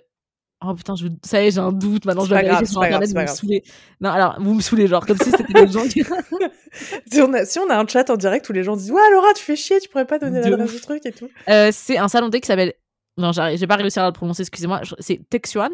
Oh 0.63 0.73
putain, 0.73 0.95
je... 0.95 1.07
ça 1.23 1.43
y 1.43 1.47
est, 1.47 1.51
j'ai 1.51 1.59
un 1.59 1.71
doute. 1.71 2.05
Maintenant, 2.05 2.25
je 2.25 2.33
vais 2.33 2.41
vérifier 2.41 2.65
sur 2.65 2.81
internet, 2.81 3.09
vous 3.09 3.19
me 3.19 3.27
saoulez. 3.27 3.63
Non, 3.99 4.09
alors, 4.09 4.35
vous 4.39 4.53
me 4.53 4.61
saoulez, 4.61 4.87
genre, 4.87 5.05
comme 5.05 5.17
si 5.17 5.31
c'était 5.31 5.65
des 5.65 5.71
gens 5.71 5.87
qui. 5.87 6.03
Si 7.09 7.21
on, 7.21 7.31
a, 7.31 7.45
si 7.45 7.57
on 7.57 7.69
a 7.69 7.77
un 7.77 7.87
chat 7.87 8.09
en 8.09 8.17
direct 8.17 8.49
où 8.49 8.53
les 8.53 8.65
gens 8.65 8.75
disent 8.75 8.91
Ouais, 8.91 9.09
Laura, 9.13 9.33
tu 9.33 9.41
fais 9.41 9.55
chier, 9.55 9.79
tu 9.79 9.87
pourrais 9.87 10.05
pas 10.05 10.19
donner 10.19 10.41
l'adresse 10.41 10.73
du 10.73 10.81
truc 10.81 11.05
et 11.05 11.13
tout. 11.13 11.29
Euh, 11.47 11.69
c'est 11.71 11.97
un 11.97 12.09
salon 12.09 12.27
de 12.27 12.31
thé 12.33 12.41
qui 12.41 12.47
s'appelle. 12.47 12.73
Non, 13.17 13.31
j'ai 13.31 13.65
pas 13.65 13.77
réussi 13.77 13.97
à 13.97 14.07
le 14.07 14.11
prononcer, 14.11 14.41
excusez-moi. 14.41 14.81
C'est 14.99 15.21
Texuan. 15.29 15.69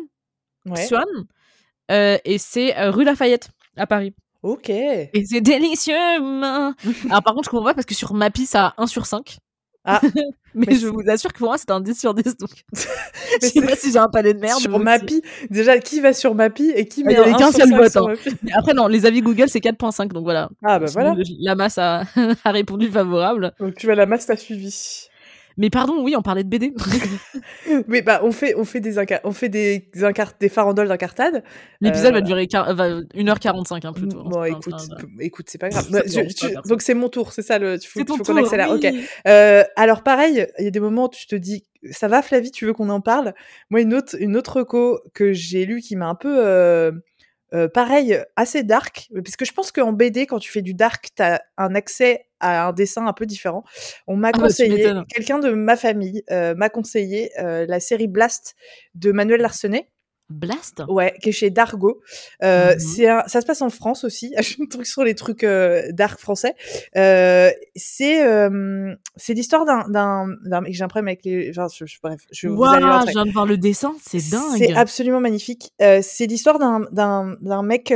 Ouais. 0.67 0.75
Texuan. 0.75 1.05
Euh, 1.89 2.19
et 2.23 2.37
c'est 2.37 2.77
euh, 2.77 2.91
rue 2.91 3.03
Lafayette, 3.03 3.49
à 3.77 3.87
Paris. 3.87 4.13
Ok. 4.43 4.69
Et 4.69 5.25
c'est 5.25 5.41
délicieux. 5.41 5.95
Alors, 6.19 6.73
par 7.23 7.33
contre, 7.33 7.45
je 7.45 7.49
comprends 7.49 7.65
pas 7.65 7.73
parce 7.73 7.87
que 7.87 7.95
sur 7.95 8.13
Mappy, 8.13 8.45
ça 8.45 8.67
a 8.77 8.83
1 8.83 8.85
sur 8.87 9.07
5. 9.07 9.37
Ah. 9.83 9.99
mais, 10.53 10.67
Mais 10.67 10.75
je 10.75 10.87
vous 10.87 11.01
assure 11.07 11.33
que 11.33 11.39
pour 11.39 11.47
moi, 11.47 11.57
c'est 11.57 11.71
un 11.71 11.81
10 11.81 11.99
sur 11.99 12.13
10. 12.13 12.37
Donc, 12.37 12.49
je 12.73 13.47
sais 13.47 13.61
pas 13.61 13.75
si 13.75 13.91
j'ai 13.91 13.97
un 13.97 14.09
palais 14.09 14.33
de 14.33 14.39
merde. 14.39 14.59
sur 14.59 14.77
Mappy, 14.79 15.21
déjà, 15.49 15.79
qui 15.79 16.01
va 16.01 16.13
sur 16.13 16.35
Mappy 16.35 16.71
et 16.75 16.87
qui 16.87 17.03
Ah, 17.05 17.09
met 17.09 17.15
avait 17.17 17.31
un 17.31 17.37
qu'un 17.37 17.47
1 17.47 17.51
sur 17.51 17.61
seul 17.61 17.69
5 17.69 17.77
vote, 17.77 17.97
hein. 17.97 18.31
Après, 18.57 18.73
non, 18.73 18.87
les 18.87 19.05
avis 19.05 19.21
Google, 19.21 19.49
c'est 19.49 19.59
4.5. 19.59 20.09
Donc 20.09 20.23
voilà. 20.23 20.49
Ah 20.63 20.79
bah 20.79 20.85
voilà. 20.91 21.15
La 21.39 21.55
masse 21.55 21.77
a, 21.77 22.03
a 22.43 22.51
répondu 22.51 22.89
favorable. 22.89 23.53
Donc 23.59 23.75
tu 23.75 23.87
vois, 23.87 23.95
la 23.95 24.05
masse 24.05 24.27
t'a 24.27 24.35
suivi. 24.37 25.07
Mais 25.57 25.69
pardon, 25.69 26.01
oui, 26.03 26.15
on 26.15 26.21
parlait 26.21 26.43
de 26.43 26.49
BD. 26.49 26.73
Mais 27.87 28.01
bah, 28.01 28.21
on 28.23 28.31
fait, 28.31 28.55
on 28.55 28.63
fait 28.65 28.79
des, 28.79 28.95
on 29.23 29.31
fait 29.31 29.49
des, 29.49 29.89
des 30.39 30.49
farandoles 30.49 30.87
d'incartade. 30.87 31.43
L'épisode 31.81 32.11
Euh, 32.11 32.19
va 32.19 32.21
durer 32.21 32.45
quar- 32.47 32.73
va 32.73 33.01
1h45 33.15 33.85
hein, 33.85 33.93
plutôt. 33.93 34.23
Bon, 34.23 34.39
Enfin, 34.39 34.45
écoute, 34.45 34.75
écoute, 35.19 35.45
c'est 35.49 35.57
pas 35.57 35.69
grave. 35.69 35.87
Bah, 35.91 36.01
je- 36.05 36.15
pas 36.21 36.25
tu- 36.27 36.47
personne. 36.47 36.61
donc 36.69 36.81
c'est 36.81 36.93
mon 36.93 37.09
tour, 37.09 37.33
c'est 37.33 37.41
ça 37.41 37.59
le. 37.59 37.75
Il 37.75 37.85
faut, 37.85 37.99
C'est 37.99 38.05
ton 38.05 38.15
il 38.15 38.17
faut 38.17 38.23
qu'on 38.23 38.33
tour, 38.33 38.43
accélère. 38.43 38.71
Ok. 38.71 38.85
Euh, 39.27 39.63
alors 39.75 40.03
pareil, 40.03 40.47
il 40.59 40.63
y 40.65 40.67
a 40.67 40.71
des 40.71 40.79
moments 40.79 41.05
où 41.05 41.09
tu 41.09 41.27
te 41.27 41.35
dis, 41.35 41.65
ça 41.91 42.07
va 42.07 42.21
Flavie, 42.21 42.51
tu 42.51 42.65
veux 42.65 42.73
qu'on 42.73 42.89
en 42.89 43.01
parle? 43.01 43.33
Moi, 43.69 43.81
une 43.81 43.93
autre, 43.93 44.15
une 44.19 44.37
autre 44.37 44.57
reco 44.59 44.99
que 45.13 45.33
j'ai 45.33 45.65
lue 45.65 45.81
qui 45.81 45.95
m'a 45.95 46.07
un 46.07 46.15
peu, 46.15 46.45
euh, 46.45 46.91
euh, 47.53 47.67
pareil, 47.67 48.17
assez 48.35 48.63
dark, 48.63 49.09
parce 49.13 49.35
que 49.35 49.45
je 49.45 49.51
pense 49.51 49.71
qu'en 49.71 49.91
BD, 49.91 50.25
quand 50.25 50.39
tu 50.39 50.51
fais 50.51 50.61
du 50.61 50.73
dark, 50.73 51.09
t'as 51.15 51.39
un 51.57 51.75
accès 51.75 52.25
à 52.41 52.67
un 52.67 52.73
dessin 52.73 53.07
un 53.07 53.13
peu 53.13 53.25
différent. 53.25 53.63
On 54.07 54.15
m'a 54.17 54.29
Ah 54.29 54.37
bah, 54.37 54.43
conseillé, 54.47 54.91
quelqu'un 55.13 55.39
de 55.39 55.51
ma 55.51 55.75
famille 55.77 56.23
euh, 56.31 56.53
m'a 56.55 56.69
conseillé 56.69 57.31
euh, 57.39 57.65
la 57.67 57.79
série 57.79 58.07
Blast 58.07 58.55
de 58.95 59.11
Manuel 59.11 59.41
Larsenet. 59.41 59.89
Blast? 60.29 60.81
Ouais, 60.87 61.13
qui 61.21 61.27
est 61.27 61.33
chez 61.33 61.49
Dargo. 61.49 62.01
Euh, 62.41 62.73
c'est 62.79 63.09
un- 63.09 63.23
ça 63.27 63.41
se 63.41 63.45
passe 63.45 63.61
en 63.61 63.69
France 63.69 64.05
aussi. 64.05 64.33
Je 64.41 64.61
me 64.61 64.67
truc 64.69 64.85
sur 64.87 65.03
les 65.03 65.13
trucs 65.13 65.43
euh, 65.43 65.81
dark 65.91 66.17
français. 66.21 66.55
Euh, 66.95 67.51
c'est 67.75 68.23
c'est 69.17 69.33
l'histoire 69.33 69.65
d'un. 69.65 70.27
J'ai 70.69 70.83
un 70.83 70.87
problème 70.87 71.09
avec 71.09 71.25
les. 71.25 71.49
Enfin, 71.49 71.67
je, 71.75 71.85
je- 71.85 71.97
bref, 72.01 72.21
je 72.31 72.47
vous 72.47 72.63
allez 72.63 72.85
je 73.07 73.11
viens 73.11 73.25
de 73.25 73.31
voir 73.31 73.45
le 73.45 73.57
dessin, 73.57 73.93
c'est 74.01 74.29
dingue. 74.31 74.57
C'est 74.57 74.73
absolument 74.73 75.19
magnifique. 75.19 75.73
C'est 75.79 76.27
l'histoire 76.27 76.59
d'un 76.59 77.61
mec. 77.63 77.93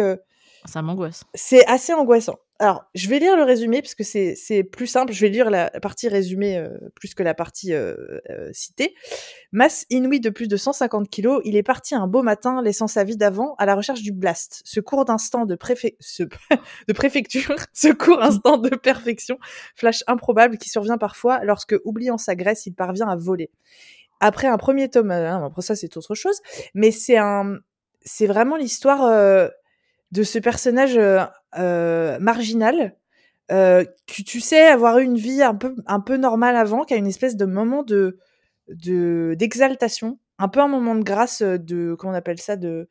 Ça 0.66 0.82
m'angoisse. 0.82 1.24
c'est 1.36 1.66
assez 1.68 1.94
angoissant. 1.94 2.36
Alors, 2.58 2.86
je 2.96 3.10
vais 3.10 3.20
lire 3.20 3.36
le 3.36 3.44
résumé 3.44 3.82
parce 3.82 3.96
que 3.96 4.04
c'est 4.06 4.64
plus 4.64 4.88
simple. 4.88 5.12
Je 5.12 5.20
vais 5.20 5.28
lire 5.30 5.50
la 5.50 5.70
partie 5.82 6.08
résumée 6.08 6.58
euh, 6.58 6.70
plus 6.96 7.14
que 7.14 7.22
la 7.22 7.34
partie 7.34 7.74
euh, 7.74 7.96
euh, 8.30 8.50
citée. 8.54 8.96
Masse 9.52 9.86
inouïe 9.90 10.22
de 10.22 10.30
plus 10.30 10.48
de 10.48 10.56
150 10.56 11.10
kilos, 11.10 11.42
il 11.44 11.58
est 11.58 11.64
parti 11.64 11.96
un 11.96 12.08
beau 12.08 12.24
matin, 12.24 12.62
laissant 12.62 12.88
sa 12.88 13.04
vie 13.04 13.18
d'avant 13.18 13.56
à 13.58 13.66
la 13.66 13.76
recherche 13.76 14.02
du 14.04 14.14
blast. 14.14 14.62
Ce 14.64 14.80
court 14.80 15.04
d'instant 15.04 15.46
de, 15.46 15.56
préfé- 15.56 15.98
ce- 16.00 16.24
de 16.88 16.94
préfecture, 16.94 17.56
ce 17.74 17.90
court 17.90 18.22
instant 18.24 18.58
de 18.58 18.70
perfection, 18.70 19.38
flash 19.76 20.04
improbable 20.08 20.58
qui 20.58 20.70
survient 20.70 20.98
parfois 20.98 21.42
lorsque, 21.44 21.76
oubliant 21.84 22.18
sa 22.18 22.36
graisse, 22.36 22.66
il 22.68 22.74
parvient 22.74 23.10
à 23.10 23.18
voler. 23.18 23.52
Après 24.22 24.48
un 24.48 24.58
premier 24.58 24.90
tome, 24.90 25.12
euh, 25.12 25.30
hein, 25.30 25.46
après 25.46 25.62
ça 25.62 25.76
c'est 25.76 25.98
autre 25.98 26.16
chose, 26.16 26.40
mais 26.74 26.92
c'est 26.92 27.18
un, 27.18 27.58
c'est 28.06 28.28
vraiment 28.28 28.56
l'histoire 28.56 29.04
euh, 29.04 29.50
de 30.12 30.24
ce 30.24 30.40
personnage 30.40 30.98
euh, 30.98 31.26
euh, 31.58 32.20
marginal 32.20 32.96
euh, 33.52 33.86
qui 34.08 34.24
tu 34.24 34.40
sais 34.40 34.68
avoir 34.68 35.00
eu 35.00 35.04
une 35.04 35.18
vie 35.18 35.44
un 35.44 35.56
peu 35.56 35.76
un 35.86 36.00
peu 36.00 36.18
normale 36.18 36.56
avant, 36.56 36.84
qui 36.84 36.94
a 36.94 36.98
une 36.98 37.08
espèce 37.08 37.36
de 37.36 37.46
moment 37.46 37.84
de 37.84 38.18
de 38.68 39.36
d'exaltation, 39.38 40.20
un 40.40 40.48
peu 40.48 40.60
un 40.60 40.68
moment 40.68 40.96
de 40.96 41.04
grâce, 41.04 41.42
de 41.42 41.96
comment 41.98 42.14
on 42.14 42.16
appelle 42.16 42.40
ça, 42.40 42.56
de 42.56 42.88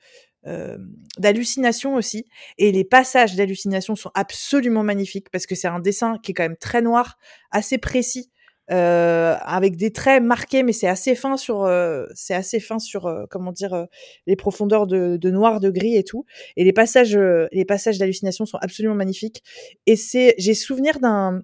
d'hallucination 1.17 1.95
aussi. 1.95 2.27
Et 2.59 2.71
les 2.71 2.85
passages 2.85 3.35
d'hallucination 3.35 3.97
sont 3.97 4.11
absolument 4.13 4.83
magnifiques 4.83 5.31
parce 5.31 5.47
que 5.47 5.55
c'est 5.55 5.69
un 5.69 5.81
dessin 5.81 6.19
qui 6.23 6.33
est 6.33 6.35
quand 6.35 6.43
même 6.43 6.59
très 6.59 6.83
noir, 6.83 7.17
assez 7.51 7.79
précis. 7.79 8.31
Euh, 8.71 9.37
avec 9.43 9.77
des 9.77 9.93
traits 9.93 10.23
marqués, 10.23 10.63
mais 10.63 10.73
c'est 10.73 10.89
assez 10.89 11.15
fin 11.15 11.37
sur, 11.37 11.65
euh, 11.65 12.07
c'est 12.15 12.35
assez 12.35 12.61
fin 12.61 12.79
sur, 12.79 13.07
euh, 13.07 13.25
comment 13.31 13.53
dire, 13.53 13.75
euh, 13.75 13.85
les 14.27 14.37
profondeurs 14.37 14.87
de, 14.87 15.17
de 15.17 15.31
noir, 15.31 15.61
de 15.61 15.71
gris 15.71 15.97
et 15.97 16.05
tout. 16.05 16.25
Et 16.57 16.65
les 16.65 16.73
passages, 16.73 17.17
euh, 17.17 17.47
les 17.53 17.65
passages 17.65 17.99
d'hallucination 17.99 18.47
sont 18.47 18.59
absolument 18.59 18.95
magnifiques. 18.95 19.43
Et 19.87 19.97
c'est, 19.97 20.35
j'ai 20.39 20.55
souvenir 20.55 20.99
d'un, 21.01 21.43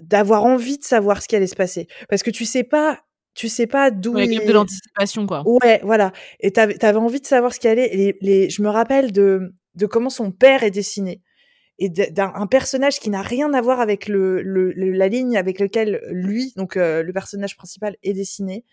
d'avoir 0.00 0.44
envie 0.44 0.78
de 0.78 0.84
savoir 0.84 1.22
ce 1.22 1.28
qui 1.28 1.36
allait 1.36 1.46
se 1.46 1.56
passer, 1.56 1.86
parce 2.08 2.22
que 2.22 2.30
tu 2.30 2.44
sais 2.44 2.64
pas, 2.64 3.00
tu 3.34 3.48
sais 3.48 3.66
pas 3.66 3.90
d'où. 3.90 4.14
Ouais, 4.14 4.26
il 4.26 4.46
de 4.46 4.52
l'anticipation, 4.52 5.26
quoi. 5.26 5.42
Ouais, 5.46 5.80
voilà. 5.84 6.10
Et 6.40 6.52
t'avais 6.52 6.82
avais 6.84 6.98
envie 6.98 7.20
de 7.20 7.26
savoir 7.26 7.52
ce 7.54 7.60
qui 7.60 7.68
allait. 7.68 7.94
Les, 7.94 8.16
les, 8.20 8.50
je 8.50 8.62
me 8.62 8.68
rappelle 8.68 9.12
de, 9.12 9.54
de 9.74 9.86
comment 9.86 10.10
son 10.10 10.32
père 10.32 10.62
est 10.62 10.70
dessiné. 10.70 11.20
Et 11.78 11.88
d'un 11.90 12.32
un 12.34 12.46
personnage 12.46 13.00
qui 13.00 13.10
n'a 13.10 13.22
rien 13.22 13.52
à 13.52 13.60
voir 13.60 13.80
avec 13.80 14.08
le, 14.08 14.42
le, 14.42 14.72
le- 14.72 14.92
la 14.92 15.08
ligne 15.08 15.36
avec 15.36 15.58
lequel 15.60 16.00
lui, 16.10 16.52
donc 16.56 16.76
euh, 16.76 17.02
le 17.02 17.12
personnage 17.12 17.56
principal, 17.56 17.96
est 18.02 18.14
dessiné. 18.14 18.64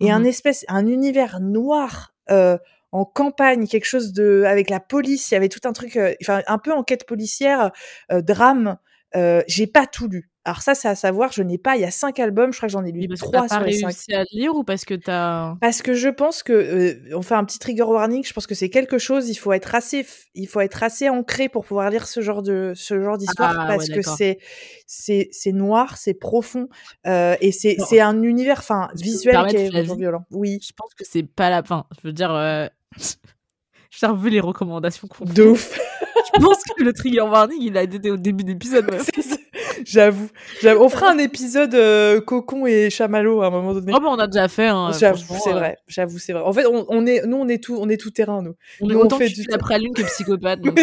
Et 0.00 0.10
un 0.10 0.20
Mhm. 0.20 0.26
espèce, 0.26 0.64
un 0.68 0.86
univers 0.86 1.40
noir 1.40 2.14
euh, 2.30 2.58
en 2.92 3.04
campagne, 3.04 3.66
quelque 3.68 3.84
chose 3.86 4.12
de, 4.12 4.44
avec 4.46 4.70
la 4.70 4.80
police. 4.80 5.30
Il 5.30 5.34
y 5.34 5.36
avait 5.36 5.48
tout 5.48 5.60
un 5.64 5.72
truc, 5.72 5.96
euh, 5.96 6.14
enfin 6.22 6.42
un 6.46 6.58
peu 6.58 6.72
enquête 6.72 7.06
policière, 7.06 7.72
euh, 8.12 8.22
drame. 8.22 8.78
Euh, 9.16 9.42
J'ai 9.48 9.66
pas 9.66 9.86
tout 9.86 10.08
lu. 10.08 10.29
Alors 10.46 10.62
ça, 10.62 10.74
c'est 10.74 10.88
à 10.88 10.94
savoir, 10.94 11.32
je 11.32 11.42
n'ai 11.42 11.58
pas. 11.58 11.76
Il 11.76 11.82
y 11.82 11.84
a 11.84 11.90
cinq 11.90 12.18
albums, 12.18 12.50
je 12.52 12.56
crois 12.56 12.68
que 12.68 12.72
j'en 12.72 12.84
ai 12.84 12.92
lu 12.92 13.06
trois 13.08 13.46
sur 13.46 13.60
les 13.60 13.72
cinq. 13.72 13.86
réussi 13.86 14.14
à 14.14 14.24
lire 14.32 14.54
ou 14.54 14.64
parce 14.64 14.86
que 14.86 14.94
t'as. 14.94 15.56
Parce 15.60 15.82
que 15.82 15.92
je 15.92 16.08
pense 16.08 16.42
que 16.42 16.52
euh, 16.52 17.14
on 17.14 17.20
fait 17.20 17.34
un 17.34 17.44
petit 17.44 17.58
trigger 17.58 17.82
warning. 17.82 18.24
Je 18.24 18.32
pense 18.32 18.46
que 18.46 18.54
c'est 18.54 18.70
quelque 18.70 18.96
chose. 18.96 19.28
Il 19.28 19.34
faut 19.34 19.52
être 19.52 19.74
assez, 19.74 20.06
il 20.34 20.48
faut 20.48 20.60
être 20.60 20.82
assez 20.82 21.10
ancré 21.10 21.50
pour 21.50 21.66
pouvoir 21.66 21.90
lire 21.90 22.08
ce 22.08 22.22
genre 22.22 22.42
de 22.42 22.72
ce 22.74 23.02
genre 23.02 23.18
d'histoire 23.18 23.54
Ah, 23.58 23.66
parce 23.66 23.88
ouais, 23.88 23.96
que 23.96 24.02
c'est 24.02 24.38
c'est 24.86 25.28
c'est 25.30 25.52
noir, 25.52 25.98
c'est 25.98 26.14
profond 26.14 26.68
euh, 27.06 27.36
et 27.42 27.52
c'est 27.52 27.76
c'est 27.86 28.00
un 28.00 28.22
univers, 28.22 28.58
enfin 28.60 28.88
visuel 28.94 29.46
qui 29.48 29.56
est 29.56 29.68
vraiment 29.68 29.94
violent. 29.94 30.24
Oui, 30.30 30.58
Je 30.66 30.72
pense 30.74 30.94
que 30.94 31.04
c'est 31.04 31.22
pas 31.22 31.50
la 31.50 31.62
fin. 31.62 31.86
Je 32.00 32.08
veux 32.08 32.14
dire, 32.14 32.34
euh... 32.34 32.66
j'ai 33.90 34.06
revu 34.06 34.30
les 34.30 34.40
recommandations 34.40 35.06
qu'on 35.06 35.26
de 35.26 35.42
ouf. 35.42 35.78
Je 36.34 36.40
pense 36.40 36.62
que 36.76 36.82
le 36.82 36.92
trigger 36.92 37.22
warning, 37.22 37.60
il 37.60 37.76
a 37.76 37.82
été 37.82 38.10
au 38.10 38.16
début 38.16 38.44
de 38.44 38.50
l'épisode. 38.50 38.84
meuf. 38.90 39.08
C'est 39.14 39.22
ça. 39.22 39.36
J'avoue. 39.84 40.28
On 40.64 40.88
fera 40.88 41.10
un 41.10 41.18
épisode 41.18 41.74
euh, 41.74 42.20
cocon 42.20 42.66
et 42.66 42.90
chamallow 42.90 43.42
à 43.42 43.46
un 43.46 43.50
moment 43.50 43.74
donné. 43.74 43.92
Oh, 43.94 44.00
bah, 44.00 44.08
on 44.10 44.18
a 44.18 44.26
déjà 44.26 44.48
fait. 44.48 44.66
Hein, 44.68 44.92
J'avoue, 44.98 45.34
c'est 45.42 45.50
euh, 45.50 45.54
vrai. 45.54 45.76
J'avoue, 45.86 46.18
c'est 46.18 46.32
vrai. 46.32 46.42
En 46.42 46.52
fait, 46.52 46.66
on, 46.66 46.86
on 46.88 47.06
est, 47.06 47.26
nous, 47.26 47.36
on 47.36 47.48
est 47.48 47.62
tout, 47.62 47.76
on 47.80 47.88
est 47.88 47.96
tout 47.96 48.10
terrain, 48.10 48.42
nous. 48.42 48.54
On 48.80 48.88
est 48.88 48.92
Nous, 48.92 48.98
on 49.00 49.04
autant 49.04 49.18
fait 49.18 49.28
fait 49.28 49.42
du- 49.42 49.48
la 49.48 49.58
praline 49.58 49.92
que 49.94 50.02
psychopathe. 50.02 50.60
donc 50.62 50.78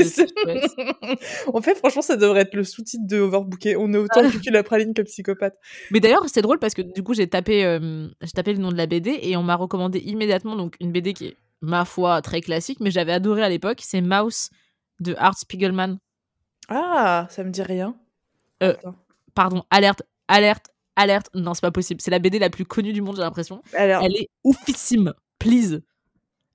en 1.54 1.62
fait, 1.62 1.76
franchement, 1.76 2.02
ça 2.02 2.16
devrait 2.16 2.42
être 2.42 2.54
le 2.54 2.64
sous-titre 2.64 3.06
de 3.08 3.20
Overbooké. 3.20 3.76
On 3.78 3.92
est 3.94 3.98
autant 3.98 4.28
cucu 4.30 4.50
la 4.52 4.64
praline 4.64 4.94
que 4.94 5.02
psychopathe. 5.02 5.56
Mais 5.92 6.00
d'ailleurs, 6.00 6.24
c'est 6.28 6.42
drôle 6.42 6.60
parce 6.60 6.74
que 6.74 6.82
du 6.82 7.04
coup, 7.04 7.14
j'ai 7.14 7.28
tapé, 7.28 7.66
euh, 7.66 8.08
j'ai 8.22 8.32
tapé 8.32 8.54
le 8.54 8.60
nom 8.60 8.72
de 8.72 8.78
la 8.78 8.86
BD 8.88 9.20
et 9.22 9.38
on 9.38 9.44
m'a 9.44 9.56
recommandé 9.56 10.00
immédiatement 10.00 10.56
donc 10.56 10.76
une 10.80 10.92
BD 10.92 11.14
qui 11.14 11.28
est, 11.28 11.38
ma 11.62 11.86
foi, 11.86 12.22
très 12.22 12.42
classique, 12.42 12.80
mais 12.82 12.92
j'avais 12.92 13.14
adoré 13.14 13.44
à 13.44 13.50
l'époque. 13.50 13.80
C'est 13.82 14.02
Mouse 14.02 14.50
de 15.00 15.16
Art 15.18 15.38
Spiegelman. 15.38 15.98
Ah, 16.70 17.28
ça 17.30 17.44
me 17.44 17.50
dit 17.50 17.62
rien. 17.62 17.96
Euh. 18.64 18.76
Pardon, 19.36 19.64
alerte, 19.70 20.04
alerte, 20.28 20.68
alerte. 20.96 21.30
Non, 21.34 21.54
c'est 21.54 21.62
pas 21.62 21.72
possible. 21.72 22.02
C'est 22.02 22.12
la 22.12 22.20
BD 22.20 22.40
la 22.40 22.50
plus 22.50 22.66
connue 22.66 22.94
du 22.94 23.02
monde, 23.02 23.16
j'ai 23.16 23.22
l'impression. 23.22 23.62
Alors, 23.76 24.04
Elle 24.04 24.16
est 24.16 24.30
oufissime. 24.44 25.14
Please. 25.40 25.82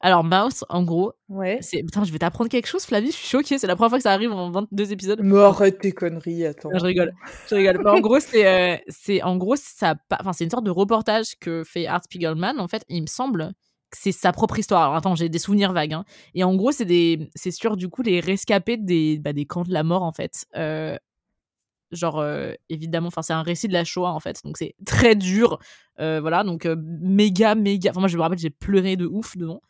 Alors, 0.04 0.24
Mouse, 0.24 0.64
en 0.68 0.82
gros, 0.82 1.12
ouais. 1.28 1.58
c'est. 1.60 1.80
Putain, 1.84 2.02
je 2.02 2.10
vais 2.10 2.18
t'apprendre 2.18 2.50
quelque 2.50 2.66
chose, 2.66 2.84
Flavie. 2.84 3.12
Je 3.12 3.16
suis 3.16 3.28
choquée. 3.28 3.58
C'est 3.58 3.68
la 3.68 3.76
première 3.76 3.90
fois 3.90 3.98
que 3.98 4.02
ça 4.02 4.12
arrive 4.12 4.32
en 4.32 4.50
22 4.50 4.90
épisodes. 4.92 5.20
Mais 5.22 5.38
arrête 5.38 5.78
tes 5.78 5.92
conneries, 5.92 6.44
attends. 6.44 6.70
Non, 6.72 6.80
je 6.80 6.84
rigole. 6.86 7.12
Je 7.48 7.54
rigole. 7.54 7.78
Mais 7.84 7.90
en 7.90 8.00
gros, 8.00 8.18
c'est, 8.18 8.44
euh, 8.44 8.76
c'est, 8.88 9.22
en 9.22 9.36
gros, 9.36 9.54
ça, 9.54 9.94
enfin, 10.18 10.32
c'est 10.32 10.42
une 10.42 10.50
sorte 10.50 10.64
de 10.64 10.72
reportage 10.72 11.36
que 11.40 11.62
fait 11.62 11.86
Art 11.86 12.02
Spiegelman. 12.02 12.58
En 12.58 12.66
fait, 12.66 12.84
il 12.88 13.02
me 13.02 13.06
semble 13.06 13.52
que 13.92 13.98
c'est 14.00 14.10
sa 14.10 14.32
propre 14.32 14.58
histoire. 14.58 14.82
Alors, 14.82 14.96
attends, 14.96 15.14
j'ai 15.14 15.28
des 15.28 15.38
souvenirs 15.38 15.72
vagues. 15.72 15.92
hein. 15.92 16.04
Et 16.34 16.42
en 16.42 16.56
gros, 16.56 16.72
c'est 16.72 16.84
des, 16.84 17.30
c'est 17.36 17.52
sur 17.52 17.76
du 17.76 17.88
coup 17.88 18.02
les 18.02 18.18
rescapés 18.18 18.78
des, 18.78 19.18
bah, 19.20 19.32
des 19.32 19.46
camps 19.46 19.62
de 19.62 19.72
la 19.72 19.84
mort 19.84 20.02
en 20.02 20.12
fait. 20.12 20.46
Euh, 20.56 20.96
genre, 21.92 22.18
euh, 22.18 22.52
évidemment, 22.68 23.08
enfin, 23.08 23.22
c'est 23.22 23.32
un 23.32 23.42
récit 23.42 23.68
de 23.68 23.72
la 23.72 23.84
Shoah 23.84 24.12
en 24.12 24.20
fait. 24.20 24.40
Donc 24.44 24.56
c'est 24.56 24.74
très 24.84 25.14
dur. 25.14 25.58
Euh, 26.00 26.20
voilà, 26.20 26.44
donc 26.44 26.66
euh, 26.66 26.76
méga, 27.00 27.54
méga. 27.54 27.90
Enfin, 27.90 28.00
moi, 28.00 28.08
je 28.08 28.16
me 28.16 28.22
rappelle, 28.22 28.38
j'ai 28.38 28.50
pleuré 28.50 28.96
de 28.96 29.06
ouf 29.06 29.36
devant. 29.36 29.60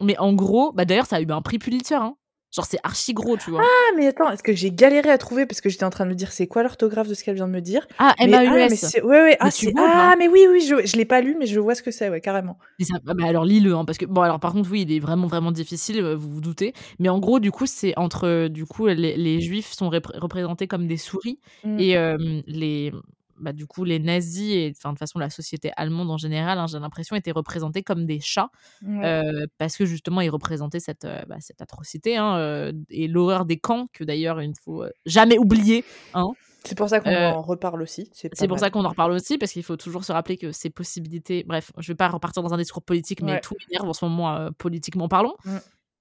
Mais 0.00 0.18
en 0.18 0.34
gros, 0.34 0.72
bah 0.72 0.84
d'ailleurs, 0.84 1.06
ça 1.06 1.16
a 1.16 1.20
eu 1.20 1.30
un 1.30 1.42
prix 1.42 1.58
Pulitzer. 1.58 1.94
Hein. 1.94 2.16
Genre, 2.56 2.64
c'est 2.64 2.78
archi 2.82 3.12
gros, 3.12 3.36
tu 3.36 3.50
vois. 3.50 3.60
Ah, 3.62 3.92
mais 3.96 4.06
attends, 4.06 4.30
est-ce 4.30 4.42
que 4.42 4.54
j'ai 4.54 4.70
galéré 4.72 5.10
à 5.10 5.18
trouver 5.18 5.44
parce 5.44 5.60
que 5.60 5.68
j'étais 5.68 5.84
en 5.84 5.90
train 5.90 6.04
de 6.06 6.10
me 6.10 6.14
dire 6.14 6.32
c'est 6.32 6.46
quoi 6.46 6.62
l'orthographe 6.62 7.06
de 7.06 7.12
ce 7.14 7.22
qu'elle 7.22 7.34
vient 7.34 7.46
de 7.46 7.52
me 7.52 7.60
dire? 7.60 7.86
Ah, 7.98 8.14
Mais 8.18 8.32
ah, 8.34 8.50
mais 8.50 9.02
ouais, 9.02 9.22
ouais, 9.22 9.36
ah, 9.40 9.50
Mais 9.62 9.72
vois 9.72 9.82
ah, 9.86 9.92
pas 10.10 10.16
mais 10.16 10.28
oui, 10.28 10.46
oui, 10.50 10.60
je 10.62 10.86
je 10.86 10.96
l'ai 10.96 11.04
pas 11.04 11.20
lu, 11.20 11.36
mais 11.38 11.46
je 11.46 11.60
vois 11.60 11.74
ce 11.74 11.82
que 11.82 11.90
c'est, 11.90 12.08
ouais, 12.08 12.22
carrément. 12.22 12.58
Mais 12.78 12.86
ça- 12.86 12.94
ah 13.06 13.12
bah 13.14 13.26
alors 13.26 13.44
lis-le, 13.44 13.74
hein, 13.74 13.84
parce 13.84 13.98
que 13.98 14.06
bon 14.06 14.22
alors 14.22 14.40
par 14.40 14.52
contre 14.52 14.70
oui 14.70 14.82
il 14.82 14.92
est 14.92 15.00
vraiment 15.00 15.26
vraiment 15.26 15.52
difficile, 15.52 16.00
euh, 16.02 16.16
vous 16.16 16.30
vous 16.30 16.40
doutez, 16.40 16.72
mais 16.98 17.08
en 17.10 17.18
gros 17.18 17.40
du 17.40 17.50
coup 17.50 17.66
c'est 17.66 17.92
entre 17.98 18.26
euh, 18.26 18.48
du 18.48 18.64
coup 18.64 18.86
les, 18.86 19.16
les 19.16 19.40
juifs 19.40 19.72
sont 19.72 19.90
repré- 19.90 20.18
représentés 20.18 20.66
comme 20.66 20.86
des 20.86 20.96
souris 20.96 21.38
Mmh. 21.64 21.78
et 21.80 21.96
euh, 21.96 22.16
les 22.46 22.92
bah 23.38 23.52
du 23.52 23.66
coup 23.66 23.84
les 23.84 23.98
nazis 23.98 24.50
et 24.52 24.72
enfin 24.76 24.90
de 24.90 24.94
toute 24.94 25.00
façon 25.00 25.18
la 25.18 25.30
société 25.30 25.70
allemande 25.76 26.10
en 26.10 26.16
général 26.16 26.58
hein, 26.58 26.66
j'ai 26.66 26.78
l'impression 26.78 27.16
étaient 27.16 27.32
représentés 27.32 27.82
comme 27.82 28.06
des 28.06 28.20
chats 28.20 28.50
Ouais. 28.82 29.04
euh, 29.04 29.46
parce 29.58 29.76
que 29.76 29.84
justement 29.86 30.20
ils 30.20 30.30
représentaient 30.30 30.80
cette 30.80 31.04
euh, 31.04 31.22
bah, 31.28 31.36
cette 31.40 31.60
atrocité 31.62 32.16
hein, 32.16 32.36
euh, 32.38 32.72
et 32.90 33.08
l'horreur 33.08 33.44
des 33.44 33.58
camps 33.58 33.88
que 33.92 34.04
d'ailleurs 34.04 34.40
il 34.42 34.48
ne 34.50 34.54
faut 34.62 34.84
jamais 35.06 35.38
oublier 35.38 35.84
hein. 36.14 36.28
C'est 36.64 36.76
pour 36.76 36.88
ça 36.88 36.98
qu'on 36.98 37.14
en 37.14 37.42
reparle 37.42 37.80
aussi, 37.80 38.10
c'est 38.12 38.28
pour 38.48 38.56
mal. 38.56 38.58
ça 38.58 38.70
qu'on 38.70 38.84
en 38.84 38.88
reparle 38.88 39.12
aussi, 39.12 39.38
parce 39.38 39.52
qu'il 39.52 39.62
faut 39.62 39.76
toujours 39.76 40.04
se 40.04 40.10
rappeler 40.10 40.36
que 40.36 40.50
ces 40.50 40.68
possibilités. 40.68 41.44
Bref, 41.46 41.70
je 41.78 41.92
vais 41.92 41.94
pas 41.94 42.08
repartir 42.08 42.42
dans 42.42 42.52
un 42.54 42.56
discours 42.58 42.82
politique, 42.82 43.22
mais 43.22 43.34
Ouais. 43.34 43.40
tout 43.40 43.54
m'énerve 43.70 43.88
en 43.88 43.92
ce 43.92 44.04
moment, 44.04 44.48
politiquement 44.58 45.06
parlant. 45.06 45.34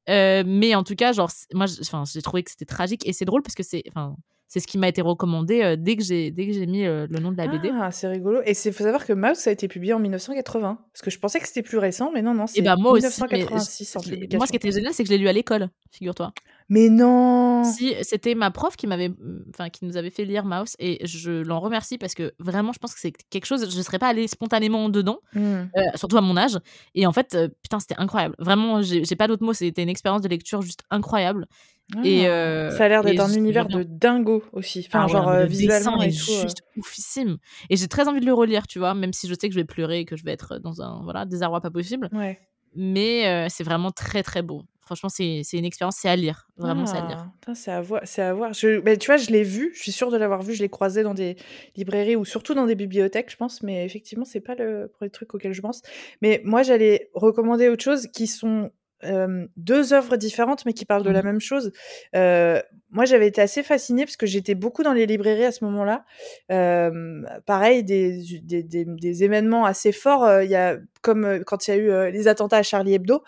Euh, 0.09 0.43
mais 0.43 0.73
en 0.73 0.83
tout 0.83 0.95
cas, 0.95 1.11
genre, 1.13 1.29
moi, 1.53 1.67
j'ai 1.67 2.21
trouvé 2.23 2.41
que 2.43 2.49
c'était 2.49 2.65
tragique 2.65 3.07
et 3.07 3.13
c'est 3.13 3.25
drôle 3.25 3.43
parce 3.43 3.53
que 3.53 3.61
c'est, 3.61 3.83
enfin, 3.89 4.15
c'est 4.47 4.59
ce 4.59 4.67
qui 4.67 4.77
m'a 4.77 4.87
été 4.87 5.01
recommandé 5.01 5.61
euh, 5.61 5.75
dès 5.77 5.95
que 5.95 6.03
j'ai, 6.03 6.31
dès 6.31 6.45
que 6.47 6.53
j'ai 6.53 6.65
mis 6.65 6.85
euh, 6.85 7.07
le 7.09 7.19
nom 7.19 7.31
de 7.31 7.37
la 7.37 7.47
BD. 7.47 7.71
Ah, 7.73 7.91
c'est 7.91 8.07
rigolo 8.07 8.41
et 8.45 8.53
c'est 8.53 8.71
faut 8.71 8.83
savoir 8.83 9.05
que 9.05 9.13
Mouse 9.13 9.37
ça 9.37 9.49
a 9.49 9.53
été 9.53 9.67
publié 9.67 9.93
en 9.93 9.99
1980 9.99 10.77
parce 10.93 11.01
que 11.01 11.09
je 11.09 11.19
pensais 11.19 11.39
que 11.39 11.47
c'était 11.47 11.63
plus 11.63 11.77
récent, 11.77 12.11
mais 12.13 12.21
non, 12.21 12.33
non, 12.33 12.45
Et 12.45 12.47
c'est 12.47 12.61
bah 12.61 12.75
moi 12.75 12.91
aussi, 12.93 13.03
mais 13.03 13.37
1986 13.37 13.95
en 13.95 13.99
je 14.01 14.05
l'ai- 14.05 14.11
publication. 14.15 14.37
moi, 14.37 14.45
ce 14.47 14.51
qui 14.51 14.57
était 14.57 14.71
génial, 14.71 14.93
c'est 14.93 15.03
que 15.03 15.07
je 15.09 15.13
l'ai 15.13 15.19
lu 15.19 15.27
à 15.27 15.33
l'école, 15.33 15.69
figure-toi. 15.91 16.31
Mais 16.69 16.89
non! 16.89 17.63
Si, 17.63 17.93
c'était 18.01 18.33
ma 18.33 18.49
prof 18.49 18.75
qui 18.75 18.87
m'avait, 18.87 19.11
enfin, 19.49 19.69
qui 19.69 19.85
nous 19.85 19.97
avait 19.97 20.09
fait 20.09 20.25
lire 20.25 20.45
Mouse 20.45 20.75
et 20.79 21.05
je 21.05 21.31
l'en 21.43 21.59
remercie 21.59 21.97
parce 21.99 22.15
que 22.15 22.33
vraiment, 22.39 22.71
je 22.73 22.79
pense 22.79 22.93
que 22.95 22.99
c'est 22.99 23.13
quelque 23.29 23.45
chose, 23.45 23.69
je 23.69 23.81
serais 23.81 23.99
pas 23.99 24.07
allée 24.07 24.27
spontanément 24.27 24.89
dedans. 24.89 25.19
Mmh. 25.33 25.39
Euh, 25.41 25.81
surtout 25.95 26.17
à 26.17 26.21
mon 26.21 26.37
âge. 26.37 26.57
Et 26.95 27.05
en 27.05 27.11
fait, 27.11 27.35
euh, 27.35 27.49
putain, 27.61 27.79
c'était 27.79 27.95
incroyable. 27.99 28.35
Vraiment, 28.39 28.81
j'ai 28.81 29.03
pas 29.15 29.27
d'autres 29.27 29.43
mots. 29.43 29.53
C'était 29.53 29.83
une 29.83 29.89
expérience 29.89 30.21
de 30.21 30.27
lecture 30.27 30.61
juste 30.63 30.81
incroyable. 30.89 31.45
Et 32.03 32.25
Ah, 32.25 32.31
euh, 32.31 32.69
ça 32.71 32.86
a 32.86 32.89
l'air 32.89 33.05
et 33.07 33.11
d'être 33.11 33.19
un 33.21 33.31
univers 33.33 33.67
de 33.67 33.83
dingo 33.83 34.43
aussi. 34.53 34.83
Enfin, 34.88 35.01
Ah 35.01 35.05
ouais, 35.05 35.11
genre 35.11 35.25
non, 35.25 35.31
mais 35.31 35.38
euh, 35.38 35.41
le 35.43 35.47
visuellement 35.47 35.97
dessin 35.99 36.05
et 36.05 36.09
est 36.09 36.25
tout. 36.25 36.31
euh. 36.31 36.41
juste 36.41 36.63
oufissime. 36.77 37.38
Et 37.69 37.75
j'ai 37.77 37.88
très 37.88 38.07
envie 38.07 38.21
de 38.21 38.25
le 38.25 38.33
relire, 38.33 38.65
tu 38.65 38.79
vois, 38.79 38.95
même 38.95 39.13
si 39.13 39.27
je 39.27 39.33
sais 39.39 39.47
que 39.49 39.53
je 39.53 39.59
vais 39.59 39.65
pleurer 39.65 39.99
et 39.99 40.05
que 40.05 40.15
je 40.15 40.23
vais 40.23 40.31
être 40.31 40.57
dans 40.57 40.81
un 40.81 41.01
voilà 41.03 41.25
désarroi 41.25 41.61
pas 41.61 41.69
possible. 41.71 42.09
Ouais. 42.11 42.39
Mais 42.75 43.27
euh, 43.27 43.47
c'est 43.49 43.63
vraiment 43.63 43.91
très 43.91 44.23
très 44.23 44.41
beau. 44.41 44.63
Franchement, 44.81 45.09
c'est 45.09 45.41
c'est 45.43 45.57
une 45.57 45.65
expérience, 45.65 45.95
c'est 45.99 46.09
à 46.09 46.15
lire. 46.15 46.47
Vraiment, 46.57 46.86
c'est 46.86 46.97
à 46.97 47.07
lire. 47.07 47.27
Ah, 47.47 47.55
c'est 47.55 47.71
à 47.71 47.81
voir. 47.81 48.01
C'est 48.05 48.21
à 48.21 48.33
voir. 48.33 48.53
Je, 48.53 48.79
mais 48.81 48.97
tu 48.97 49.07
vois, 49.07 49.17
je 49.17 49.29
l'ai 49.31 49.43
vu. 49.43 49.71
Je 49.75 49.81
suis 49.81 49.91
sûre 49.91 50.11
de 50.11 50.17
l'avoir 50.17 50.41
vu. 50.43 50.53
Je 50.53 50.61
l'ai 50.61 50.69
croisé 50.69 51.01
dans 51.01 51.13
des 51.15 51.38
librairies 51.75 52.15
ou 52.15 52.25
surtout 52.25 52.53
dans 52.53 52.65
des 52.67 52.75
bibliothèques, 52.75 53.31
je 53.31 53.38
pense. 53.38 53.63
Mais 53.63 53.83
effectivement, 53.86 54.25
c'est 54.25 54.41
pas 54.41 54.53
le 54.55 54.91
premier 54.93 55.09
truc 55.09 55.33
auquel 55.33 55.53
je 55.53 55.61
pense. 55.61 55.81
Mais 56.21 56.41
moi, 56.45 56.61
j'allais 56.61 57.09
recommander 57.15 57.67
autre 57.69 57.83
chose 57.83 58.07
qui 58.13 58.27
sont 58.27 58.71
euh, 59.06 59.45
deux 59.58 59.93
œuvres 59.93 60.18
différentes, 60.18 60.66
mais 60.66 60.74
qui 60.74 60.86
parlent 60.86 61.03
de 61.03 61.10
la 61.10 61.20
Mhm. 61.22 61.26
même 61.26 61.39
chose. 61.41 61.72
Euh, 62.16 62.62
moi, 62.91 63.06
j'avais 63.06 63.28
été 63.28 63.41
assez 63.41 63.64
fascinée 63.64 64.06
parce 64.06 64.18
que 64.18 64.26
j'étais 64.26 64.56
beaucoup 64.56 64.84
dans 64.84 64.93
les 64.93 65.06
librairies 65.06 65.45
à 65.45 65.51
ce 65.51 65.64
moment-là. 65.66 66.06
Euh, 66.51 67.22
pareil, 67.45 67.84
des, 67.84 68.22
des, 68.43 68.64
des, 68.64 68.86
des 68.86 69.24
événements 69.24 69.66
assez 69.66 69.91
forts. 69.91 70.41
Il 70.41 70.49
y 70.49 70.56
a 70.56 70.78
comme 71.01 71.43
quand 71.45 71.68
il 71.68 71.72
y 71.72 71.74
a 71.74 71.78
eu 72.08 72.12
les 72.12 72.28
attentats 72.28 72.58
à 72.58 72.64
Charlie 72.64 72.93
Hebdo. 72.93 73.24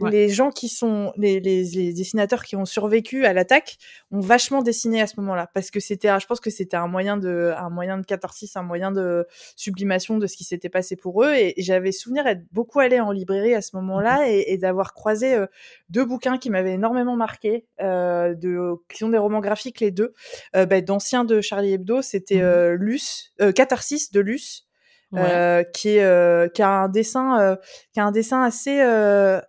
Ouais. 0.00 0.10
Les 0.10 0.28
gens 0.28 0.50
qui 0.50 0.68
sont 0.68 1.12
les, 1.16 1.40
les, 1.40 1.64
les 1.64 1.92
dessinateurs 1.92 2.44
qui 2.44 2.56
ont 2.56 2.64
survécu 2.64 3.24
à 3.26 3.32
l'attaque 3.32 3.78
ont 4.12 4.20
vachement 4.20 4.62
dessiné 4.62 5.00
à 5.02 5.06
ce 5.06 5.14
moment-là 5.20 5.50
parce 5.54 5.70
que 5.70 5.80
c'était 5.80 6.08
je 6.20 6.26
pense 6.26 6.40
que 6.40 6.50
c'était 6.50 6.76
un 6.76 6.86
moyen 6.86 7.16
de 7.16 7.52
un 7.56 7.68
moyen 7.70 7.98
de 7.98 8.04
catharsis 8.06 8.56
un 8.56 8.62
moyen 8.62 8.92
de 8.92 9.26
sublimation 9.56 10.18
de 10.18 10.26
ce 10.26 10.36
qui 10.36 10.44
s'était 10.44 10.68
passé 10.68 10.96
pour 10.96 11.24
eux 11.24 11.34
et, 11.34 11.58
et 11.58 11.62
j'avais 11.62 11.92
souvenir 11.92 12.24
d'être 12.24 12.42
beaucoup 12.52 12.80
allé 12.80 13.00
en 13.00 13.10
librairie 13.10 13.54
à 13.54 13.60
ce 13.62 13.74
moment-là 13.76 14.28
et, 14.28 14.44
et 14.52 14.58
d'avoir 14.58 14.94
croisé 14.94 15.34
euh, 15.34 15.46
deux 15.90 16.04
bouquins 16.04 16.38
qui 16.38 16.50
m'avaient 16.50 16.74
énormément 16.74 17.16
marqué 17.16 17.66
euh, 17.80 18.34
de 18.34 18.74
qui 18.88 18.98
sont 18.98 19.08
des 19.08 19.18
romans 19.18 19.40
graphiques 19.40 19.80
les 19.80 19.90
deux 19.90 20.14
euh, 20.56 20.66
bah, 20.66 20.80
d'anciens 20.80 21.24
de 21.24 21.40
Charlie 21.40 21.72
Hebdo 21.72 22.02
c'était 22.02 22.36
Mhm. 22.36 22.42
euh, 22.44 22.76
Luce 22.76 23.32
euh, 23.40 23.52
Catharsis 23.52 24.12
de 24.12 24.20
Luce 24.20 24.64
Ouais. 25.10 25.20
euh, 25.22 25.62
qui 25.62 25.96
est 25.96 26.04
euh, 26.04 26.48
qui 26.48 26.60
a 26.60 26.68
un 26.68 26.88
dessin 26.90 27.40
euh, 27.40 27.56
qui 27.94 28.00
a 28.00 28.04
un 28.04 28.12
dessin 28.12 28.42
assez 28.42 28.78
euh, 28.82 29.40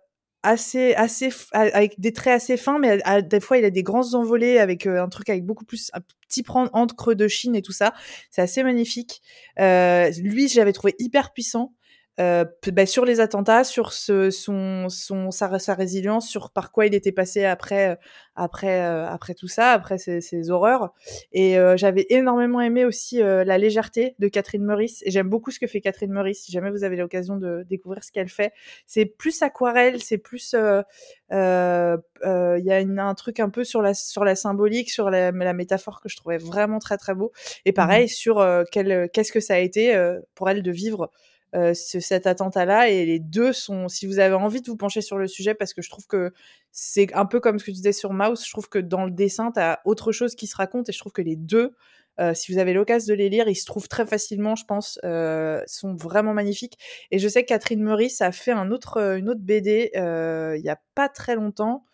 assez 0.42 0.94
assez 0.94 1.30
avec 1.52 2.00
des 2.00 2.12
traits 2.12 2.34
assez 2.34 2.56
fins 2.56 2.78
mais 2.78 3.02
à- 3.04 3.14
à- 3.16 3.22
des 3.22 3.40
fois 3.40 3.58
il 3.58 3.64
a 3.64 3.70
des 3.70 3.82
grands 3.82 4.14
envolées 4.14 4.58
avec 4.58 4.86
euh, 4.86 5.02
un 5.02 5.08
truc 5.08 5.28
avec 5.28 5.44
beaucoup 5.44 5.64
plus 5.66 5.90
un 5.94 6.00
petit 6.28 6.42
prendre 6.42 6.70
encre 6.72 7.14
de 7.14 7.28
Chine 7.28 7.54
et 7.56 7.62
tout 7.62 7.72
ça. 7.72 7.92
C'est 8.30 8.42
assez 8.42 8.62
magnifique. 8.62 9.20
Euh, 9.58 10.10
lui 10.22 10.48
j'avais 10.48 10.72
trouvé 10.72 10.94
hyper 10.98 11.32
puissant 11.32 11.74
euh, 12.18 12.44
bah, 12.72 12.86
sur 12.86 13.04
les 13.04 13.20
attentats, 13.20 13.64
sur 13.64 13.92
ce, 13.92 14.30
son, 14.30 14.88
son, 14.88 15.30
sa, 15.30 15.58
sa 15.58 15.74
résilience, 15.74 16.28
sur 16.28 16.50
par 16.50 16.72
quoi 16.72 16.86
il 16.86 16.94
était 16.94 17.12
passé 17.12 17.44
après, 17.44 17.90
euh, 17.90 17.94
après, 18.34 18.82
euh, 18.82 19.06
après 19.06 19.34
tout 19.34 19.48
ça, 19.48 19.72
après 19.72 19.96
ces, 19.96 20.20
ces 20.20 20.50
horreurs. 20.50 20.92
Et 21.32 21.58
euh, 21.58 21.76
j'avais 21.76 22.06
énormément 22.10 22.60
aimé 22.60 22.84
aussi 22.84 23.18
la 23.20 23.58
légèreté 23.58 24.14
de 24.18 24.28
Catherine 24.28 24.64
Meurice. 24.64 25.02
Et 25.06 25.10
j'aime 25.10 25.28
beaucoup 25.28 25.50
ce 25.50 25.58
que 25.58 25.66
fait 25.66 25.80
Catherine 25.80 26.12
Meurice. 26.12 26.42
Si 26.42 26.52
jamais 26.52 26.70
vous 26.70 26.84
avez 26.84 26.96
l'occasion 26.96 27.36
de 27.36 27.64
découvrir 27.68 28.04
ce 28.04 28.12
qu'elle 28.12 28.28
fait, 28.28 28.52
c'est 28.86 29.06
plus 29.06 29.42
aquarelle, 29.42 30.02
c'est 30.02 30.18
plus, 30.18 30.54
il 30.54 30.84
y 31.32 31.34
a 31.34 32.80
une, 32.80 32.98
un 32.98 33.14
truc 33.14 33.40
un 33.40 33.50
peu 33.50 33.64
sur 33.64 33.82
la, 33.82 33.94
sur 33.94 34.24
la 34.24 34.34
symbolique, 34.34 34.90
sur 34.90 35.10
la, 35.10 35.30
la 35.30 35.52
métaphore 35.52 36.00
que 36.00 36.08
je 36.08 36.16
trouvais 36.16 36.38
vraiment 36.38 36.78
très 36.78 36.96
très 36.96 37.14
beau. 37.14 37.32
Et 37.64 37.72
pareil 37.72 38.08
sur 38.08 38.46
quel, 38.70 39.08
qu'est-ce 39.12 39.32
que 39.32 39.40
ça 39.40 39.54
a 39.54 39.58
été 39.58 39.94
pour 40.34 40.50
elle 40.50 40.62
de 40.62 40.70
vivre 40.70 41.10
euh, 41.54 41.74
ce, 41.74 42.00
cet 42.00 42.26
attentat-là. 42.26 42.88
Et 42.88 43.04
les 43.06 43.18
deux 43.18 43.52
sont, 43.52 43.88
si 43.88 44.06
vous 44.06 44.18
avez 44.18 44.34
envie 44.34 44.62
de 44.62 44.70
vous 44.70 44.76
pencher 44.76 45.00
sur 45.00 45.18
le 45.18 45.26
sujet, 45.26 45.54
parce 45.54 45.74
que 45.74 45.82
je 45.82 45.90
trouve 45.90 46.06
que 46.06 46.32
c'est 46.72 47.12
un 47.14 47.26
peu 47.26 47.40
comme 47.40 47.58
ce 47.58 47.64
que 47.64 47.70
tu 47.70 47.76
disais 47.76 47.92
sur 47.92 48.12
Mouse, 48.12 48.44
je 48.44 48.50
trouve 48.50 48.68
que 48.68 48.78
dans 48.78 49.04
le 49.04 49.10
dessin, 49.10 49.52
tu 49.52 49.60
as 49.60 49.80
autre 49.84 50.12
chose 50.12 50.34
qui 50.34 50.46
se 50.46 50.56
raconte, 50.56 50.88
et 50.88 50.92
je 50.92 50.98
trouve 50.98 51.12
que 51.12 51.22
les 51.22 51.36
deux, 51.36 51.74
euh, 52.20 52.34
si 52.34 52.52
vous 52.52 52.58
avez 52.58 52.72
l'occasion 52.72 53.14
de 53.14 53.18
les 53.18 53.28
lire, 53.28 53.48
ils 53.48 53.56
se 53.56 53.64
trouvent 53.64 53.88
très 53.88 54.06
facilement, 54.06 54.54
je 54.54 54.64
pense, 54.64 54.98
euh, 55.04 55.62
sont 55.66 55.94
vraiment 55.94 56.34
magnifiques. 56.34 56.78
Et 57.10 57.18
je 57.18 57.28
sais 57.28 57.42
que 57.42 57.48
Catherine 57.48 57.82
Meurice 57.82 58.20
a 58.20 58.32
fait 58.32 58.52
un 58.52 58.70
autre, 58.70 58.98
euh, 58.98 59.16
une 59.16 59.28
autre 59.30 59.40
BD 59.40 59.90
euh, 59.96 60.56
il 60.58 60.64
y 60.64 60.68
a 60.68 60.78
pas 60.94 61.08
très 61.08 61.34
longtemps. 61.34 61.84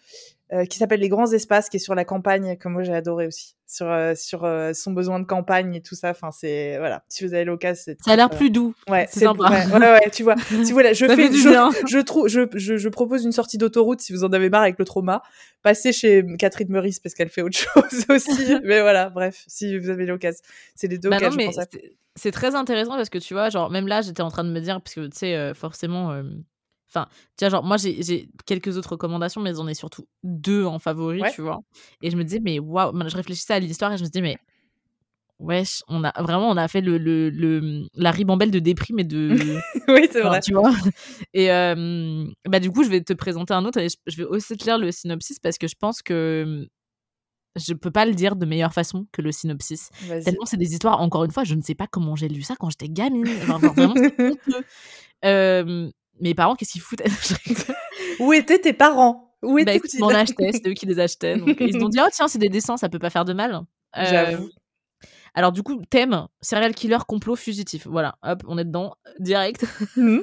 Euh, 0.53 0.65
qui 0.65 0.79
s'appelle 0.79 1.01
Les 1.01 1.09
Grands 1.09 1.31
Espaces, 1.33 1.69
qui 1.69 1.77
est 1.79 1.81
sur 1.81 1.95
la 1.95 2.05
campagne, 2.05 2.57
que 2.57 2.69
moi 2.69 2.83
j'ai 2.85 2.95
adoré 2.95 3.27
aussi, 3.27 3.57
sur 3.67 3.91
euh, 3.91 4.15
sur 4.15 4.45
euh, 4.45 4.73
son 4.75 4.93
besoin 4.93 5.19
de 5.19 5.25
campagne 5.25 5.75
et 5.75 5.83
tout 5.83 5.95
ça. 5.97 6.11
Enfin, 6.11 6.31
c'est 6.31 6.79
voilà, 6.79 7.03
si 7.09 7.27
vous 7.27 7.35
avez 7.35 7.45
l'occasion, 7.45 7.83
c'est 7.85 8.03
Ça 8.05 8.13
a 8.13 8.17
l'air 8.17 8.31
plus 8.31 8.51
doux. 8.51 8.75
Ouais, 8.89 9.07
c'est 9.11 9.21
sympa. 9.21 9.49
Ouais, 9.51 9.67
ouais, 9.79 9.93
ouais, 9.93 10.11
tu 10.13 10.23
vois. 10.23 10.37
Si 10.65 10.73
voilà, 10.73 10.93
je 10.93 11.07
Ça 11.07 11.17
fais, 11.17 11.33
je, 11.33 11.85
je 11.89 11.99
trouve, 11.99 12.29
je, 12.29 12.43
je, 12.55 12.77
je 12.77 12.89
propose 12.89 13.25
une 13.25 13.33
sortie 13.33 13.59
d'autoroute 13.59 14.01
si 14.01 14.13
vous 14.13 14.23
en 14.25 14.33
avez 14.33 14.49
marre 14.51 14.63
avec 14.63 14.79
le 14.79 14.85
trauma. 14.85 15.23
Passez 15.63 15.93
chez 15.93 16.25
Catherine 16.39 16.69
Meurice 16.71 17.01
parce 17.01 17.15
qu'elle 17.15 17.29
fait 17.29 17.43
autre 17.43 17.59
chose 17.75 18.05
aussi. 18.09 18.55
mais 18.65 18.81
voilà, 18.81 19.11
bref, 19.11 19.43
si 19.49 19.77
vous 19.79 19.89
avez 19.91 20.07
l'occasion, 20.07 20.41
c'est 20.77 20.87
les 20.87 20.99
deux 20.99 21.11
Bah 21.11 21.19
non, 21.21 21.31
je 21.33 21.37
mais 21.37 21.47
pense 21.47 21.59
à. 21.59 21.65
c'est- 21.73 21.97
c'est 22.19 22.31
très 22.31 22.55
intéressant 22.55 22.97
parce 22.97 23.11
que 23.11 23.19
tu 23.19 23.35
vois, 23.35 23.51
genre, 23.51 23.69
même 23.71 23.87
là, 23.89 24.01
j'étais 24.01 24.23
en 24.23 24.31
train 24.31 24.43
de 24.43 24.49
me 24.51 24.61
dire, 24.61 24.81
parce 24.81 24.95
que 24.95 25.07
tu 25.09 25.19
sais, 25.19 25.35
euh, 25.37 25.53
forcément, 25.53 26.13
euh, 26.13 26.23
enfin, 26.89 27.07
tu 27.37 27.45
vois, 27.45 27.51
genre, 27.51 27.65
moi, 27.65 27.77
j'ai 27.77 28.29
quelques 28.47 28.77
autres 28.77 28.91
recommandations, 28.93 29.41
mais 29.41 29.55
j'en 29.55 29.67
ai 29.69 29.75
surtout 29.75 30.07
deux 30.23 30.65
en 30.65 30.79
favori, 30.79 31.21
Ouais. 31.23 31.33
tu 31.33 31.43
vois. 31.43 31.61
Et 32.03 32.11
je 32.11 32.17
me 32.17 32.25
disais, 32.25 32.41
mais 32.41 32.59
waouh, 32.59 32.93
je 33.09 33.17
réfléchissais 33.17 33.55
à 33.55 33.59
l'histoire 33.61 33.93
et 33.93 33.97
je 33.99 34.03
me 34.03 34.09
disais, 34.09 34.23
mais 34.23 34.37
wesh, 35.39 35.83
on 35.89 36.03
a 36.05 36.13
vraiment, 36.23 36.49
on 36.49 36.57
a 36.57 36.67
fait 36.69 36.81
le, 36.81 36.97
le, 36.99 37.29
le- 37.31 37.87
la 37.95 38.11
ribambelle 38.11 38.51
de 38.51 38.59
déprime 38.59 38.99
et 39.01 39.05
de. 39.05 39.37
oui, 39.89 40.09
c'est 40.11 40.21
Enfin, 40.21 40.29
vrai. 40.31 40.41
tu 40.41 40.53
vois. 40.55 40.73
Et 41.35 41.51
euh, 41.53 42.25
bah, 42.49 42.59
du 42.61 42.71
coup, 42.71 42.85
je 42.85 42.89
vais 42.89 43.03
te 43.03 43.13
présenter 43.13 43.53
un 43.53 43.65
autre 43.67 43.79
et 43.79 43.89
je, 43.89 43.97
je 44.07 44.17
vais 44.17 44.25
aussi 44.25 44.57
te 44.57 44.65
lire 44.65 44.79
le 44.79 44.91
synopsis 44.93 45.39
parce 45.39 45.59
que 45.59 45.69
je 45.69 45.75
pense 45.79 46.01
que 46.03 46.67
je 47.57 47.73
peux 47.75 47.91
pas 47.91 48.05
le 48.07 48.15
dire 48.15 48.37
de 48.37 48.45
meilleure 48.47 48.73
façon 48.75 49.07
que 49.13 49.23
le 49.23 49.33
synopsis. 49.33 49.91
Tellement 50.25 50.45
c'est 50.47 50.57
des 50.59 50.73
histoires, 50.73 51.01
encore 51.01 51.25
une 51.25 51.31
fois, 51.31 51.45
je 51.45 51.55
ne 51.55 51.63
sais 51.63 51.75
pas 51.75 51.87
comment 51.87 52.15
j'ai 52.17 52.29
lu 52.29 52.43
ça 52.43 52.55
quand 52.59 52.71
j'étais 52.71 52.89
gamine. 52.89 53.27
Genre, 53.27 53.59
vraiment, 53.61 53.95
c'est 53.95 54.15
honteux. 54.21 54.65
Euh, 55.25 55.91
mes 56.21 56.35
parents, 56.35 56.55
qu'est-ce 56.55 56.73
qu'ils 56.73 56.81
foutent. 56.81 57.03
Où 58.21 58.33
étaient 58.33 58.59
tes 58.59 58.73
parents? 58.73 59.35
Où 59.43 59.55
Bah 59.57 59.61
étaient-ils 59.63 59.77
écoute, 59.77 59.95
ils 59.95 60.01
m'en 60.01 60.09
achetaient, 60.09 60.53
c'était 60.53 60.71
eux 60.71 60.75
qui 60.75 60.87
les 60.87 60.99
achetaient. 60.99 61.37
Donc, 61.37 61.57
ils 61.61 61.73
se 61.73 61.79
sont 61.79 61.89
dit, 61.89 61.99
oh 62.05 62.09
tiens, 62.13 62.29
c'est 62.29 62.39
des 62.39 62.49
dessins, 62.49 62.77
ça 62.77 62.89
peut 62.89 62.99
pas 62.99 63.11
faire 63.11 63.25
de 63.25 63.33
mal. 63.33 63.61
Euh, 63.97 64.05
J'avoue. 64.05 64.49
alors 65.35 65.53
du 65.53 65.63
coup, 65.63 65.81
thème, 65.91 66.27
serial 66.41 66.75
killer, 66.75 66.99
complot, 67.07 67.37
fugitif. 67.37 67.87
Voilà, 67.87 68.17
hop, 68.23 68.43
on 68.47 68.59
est 68.59 68.65
dedans, 68.65 68.95
direct. 69.19 69.65
Mhm. 69.97 70.23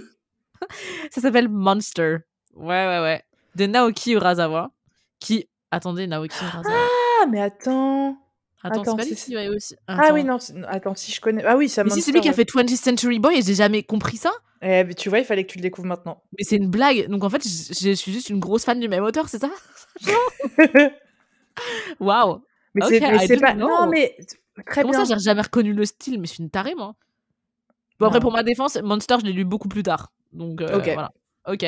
Ça 1.12 1.22
s'appelle 1.22 1.50
Monster. 1.50 2.18
Ouais, 2.56 2.88
ouais, 2.88 3.00
ouais. 3.00 3.22
De 3.56 3.66
Naoki 3.66 4.14
Urasawa. 4.14 4.72
Qui. 5.20 5.48
Attendez, 5.72 6.08
Naoki 6.08 6.38
Urasawa. 6.44 6.76
Ah, 7.22 7.26
mais 7.30 7.42
attends. 7.42 8.18
Attends, 8.64 8.82
attends, 8.82 8.92
c'est 8.92 9.04
pas 9.04 9.10
lui 9.10 9.16
qui 9.16 9.36
va 9.36 9.50
aussi. 9.50 9.76
Ah 9.88 10.12
oui, 10.14 10.24
non, 10.24 10.38
attends, 10.68 10.96
si 10.96 11.12
je 11.12 11.20
connais. 11.20 11.44
Ah 11.44 11.58
oui, 11.58 11.68
ça 11.68 11.84
Mais 11.84 11.90
si 11.90 12.02
c'est 12.02 12.12
lui 12.14 12.22
qui 12.22 12.30
a 12.30 12.34
fait 12.34 12.50
20th 12.50 12.76
Century 12.78 13.20
Boy 13.20 13.38
et 13.38 13.42
j'ai 13.42 13.56
jamais 13.56 13.84
compris 13.84 14.18
ça. 14.18 14.32
Eh, 14.62 14.86
mais 14.86 14.94
tu 14.94 15.10
vois, 15.10 15.20
il 15.20 15.26
fallait 15.26 15.46
que 15.46 15.52
tu 15.52 15.58
le 15.58 15.64
découvres 15.64 15.88
maintenant. 15.88 16.24
Mais 16.38 16.46
c'est 16.46 16.56
une 16.56 16.70
blague. 16.70 17.10
Donc 17.10 17.26
en 17.26 17.30
fait, 17.30 17.44
je 17.44 17.94
suis 17.94 18.14
juste 18.14 18.30
une 18.30 18.40
grosse 18.40 18.64
fan 18.64 18.80
du 18.80 18.88
même 18.88 19.04
auteur, 19.04 19.28
c'est 19.28 19.40
ça? 19.40 19.50
Waouh! 22.00 22.42
Mais 22.74 22.86
OK, 22.86 23.04
c'est 23.28 23.40
pas 23.40 23.54
non, 23.54 23.88
mais 23.88 24.16
très 24.66 24.82
Comment 24.82 24.94
ça, 24.94 25.04
bien. 25.04 25.18
j'ai 25.18 25.24
jamais 25.26 25.42
reconnu 25.42 25.74
le 25.74 25.86
style? 25.86 26.20
Mais 26.20 26.28
je 26.28 26.34
suis 26.34 26.44
une 26.44 26.50
tarée, 26.50 26.76
moi. 26.76 26.96
Bon, 28.00 28.08
après, 28.08 28.20
Non. 28.20 28.24
pour 28.24 28.32
ma 28.32 28.44
défense, 28.44 28.78
Monster, 28.82 29.18
je 29.20 29.26
l'ai 29.26 29.34
lu 29.34 29.46
beaucoup 29.46 29.68
plus 29.68 29.84
tard. 29.84 30.12
Donc, 30.32 30.62
OK. 30.62 30.84
voilà. 30.86 31.12
OK. 31.48 31.66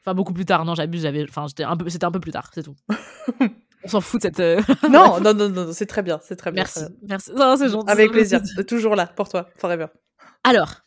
Enfin, 0.00 0.14
beaucoup 0.14 0.32
plus 0.32 0.46
tard. 0.46 0.64
Non, 0.64 0.74
j'abuse, 0.74 1.02
j'avais 1.02 1.24
enfin, 1.24 1.46
j'étais 1.48 1.64
un 1.64 1.76
peu 1.76 1.88
c'était 1.90 2.04
un 2.06 2.10
peu 2.10 2.20
plus 2.20 2.32
tard, 2.32 2.50
c'est 2.54 2.62
tout. 2.62 2.76
On 3.84 3.88
s'en 3.88 4.00
fout 4.00 4.20
de 4.20 4.26
cette, 4.26 4.40
heu 4.40 4.58
Non, 4.90 5.20
non, 5.20 5.34
non, 5.34 5.48
non, 5.48 5.72
c'est 5.72 5.86
très 5.86 6.02
bien, 6.02 6.20
c'est 6.22 6.36
très 6.36 6.50
bien, 6.50 6.62
Merci, 6.62 6.80
très 6.80 6.88
bien. 6.88 6.98
merci. 7.08 7.32
Non, 7.34 7.56
c'est 7.56 7.68
gentil, 7.68 7.90
Avec 7.90 8.10
plaisir, 8.10 8.40
toujours 8.66 8.96
là 8.96 9.06
pour 9.06 9.28
toi, 9.28 9.48
forever. 9.56 9.86
Alors, 10.44 10.82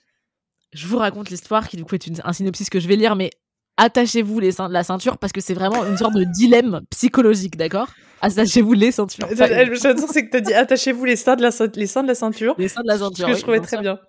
je 0.73 0.87
vous 0.87 0.97
raconte 0.97 1.29
l'histoire 1.29 1.67
qui, 1.67 1.77
du 1.77 1.83
coup, 1.85 1.95
est 1.95 2.07
une 2.07 2.17
un 2.23 2.33
synopsis 2.33 2.69
que 2.69 2.79
je 2.79 2.87
vais 2.87 2.95
lire, 2.95 3.15
mais 3.15 3.29
attachez-vous 3.77 4.39
les 4.39 4.51
ceint 4.51 4.69
la 4.69 4.83
ceinture 4.83 5.17
parce 5.17 5.33
que 5.33 5.41
c'est 5.41 5.53
vraiment 5.53 5.85
une 5.85 5.97
sorte 5.97 6.13
de 6.15 6.23
dilemme 6.23 6.81
psychologique, 6.89 7.57
d'accord? 7.57 7.89
Attachez-vous 8.21 8.73
les 8.73 8.91
ceintures, 8.91 9.27
une. 9.29 9.37
je 9.37 10.07
c'est 10.11 10.25
que 10.25 10.31
tu 10.31 10.37
as 10.37 10.41
dit: 10.41 10.53
«Attachez-vous 10.53 11.05
les 11.05 11.15
seins 11.15 11.35
de 11.35 11.41
la 11.41 11.51
ceint 11.51 11.67
les 11.75 11.87
seins 11.87 12.03
de 12.03 12.07
la 12.07 12.15
ceinture». 12.15 12.53
Les 12.57 12.67
seins 12.67 12.83
de 12.83 12.87
la 12.87 12.95
Ce 12.95 12.99
ceinture, 12.99 13.25
que 13.25 13.31
oui, 13.31 13.37
je 13.37 13.41
trouvais 13.41 13.59
très 13.61 13.79
bien. 13.79 13.99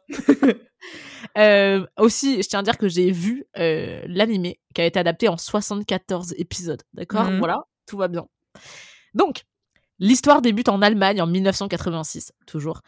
Heu, 1.38 1.86
aussi, 1.98 2.42
je 2.42 2.48
tiens 2.48 2.58
à 2.58 2.62
dire 2.62 2.76
que 2.76 2.88
j'ai 2.88 3.10
vu, 3.10 3.46
heu, 3.58 4.02
l'animé 4.06 4.60
qui 4.74 4.82
a 4.82 4.84
été 4.84 4.98
adapté 4.98 5.28
en 5.28 5.38
74 5.38 6.34
épisodes, 6.36 6.82
d'accord? 6.92 7.24
Mmh 7.24 7.36
mh. 7.36 7.38
Voilà, 7.38 7.62
tout 7.86 7.96
va 7.96 8.08
bien. 8.08 8.26
Donc, 9.14 9.42
l'histoire 9.98 10.42
débute 10.42 10.68
en 10.68 10.82
Allemagne 10.82 11.20
en 11.20 11.26
1986, 11.26 12.32
toujours, 12.46 12.80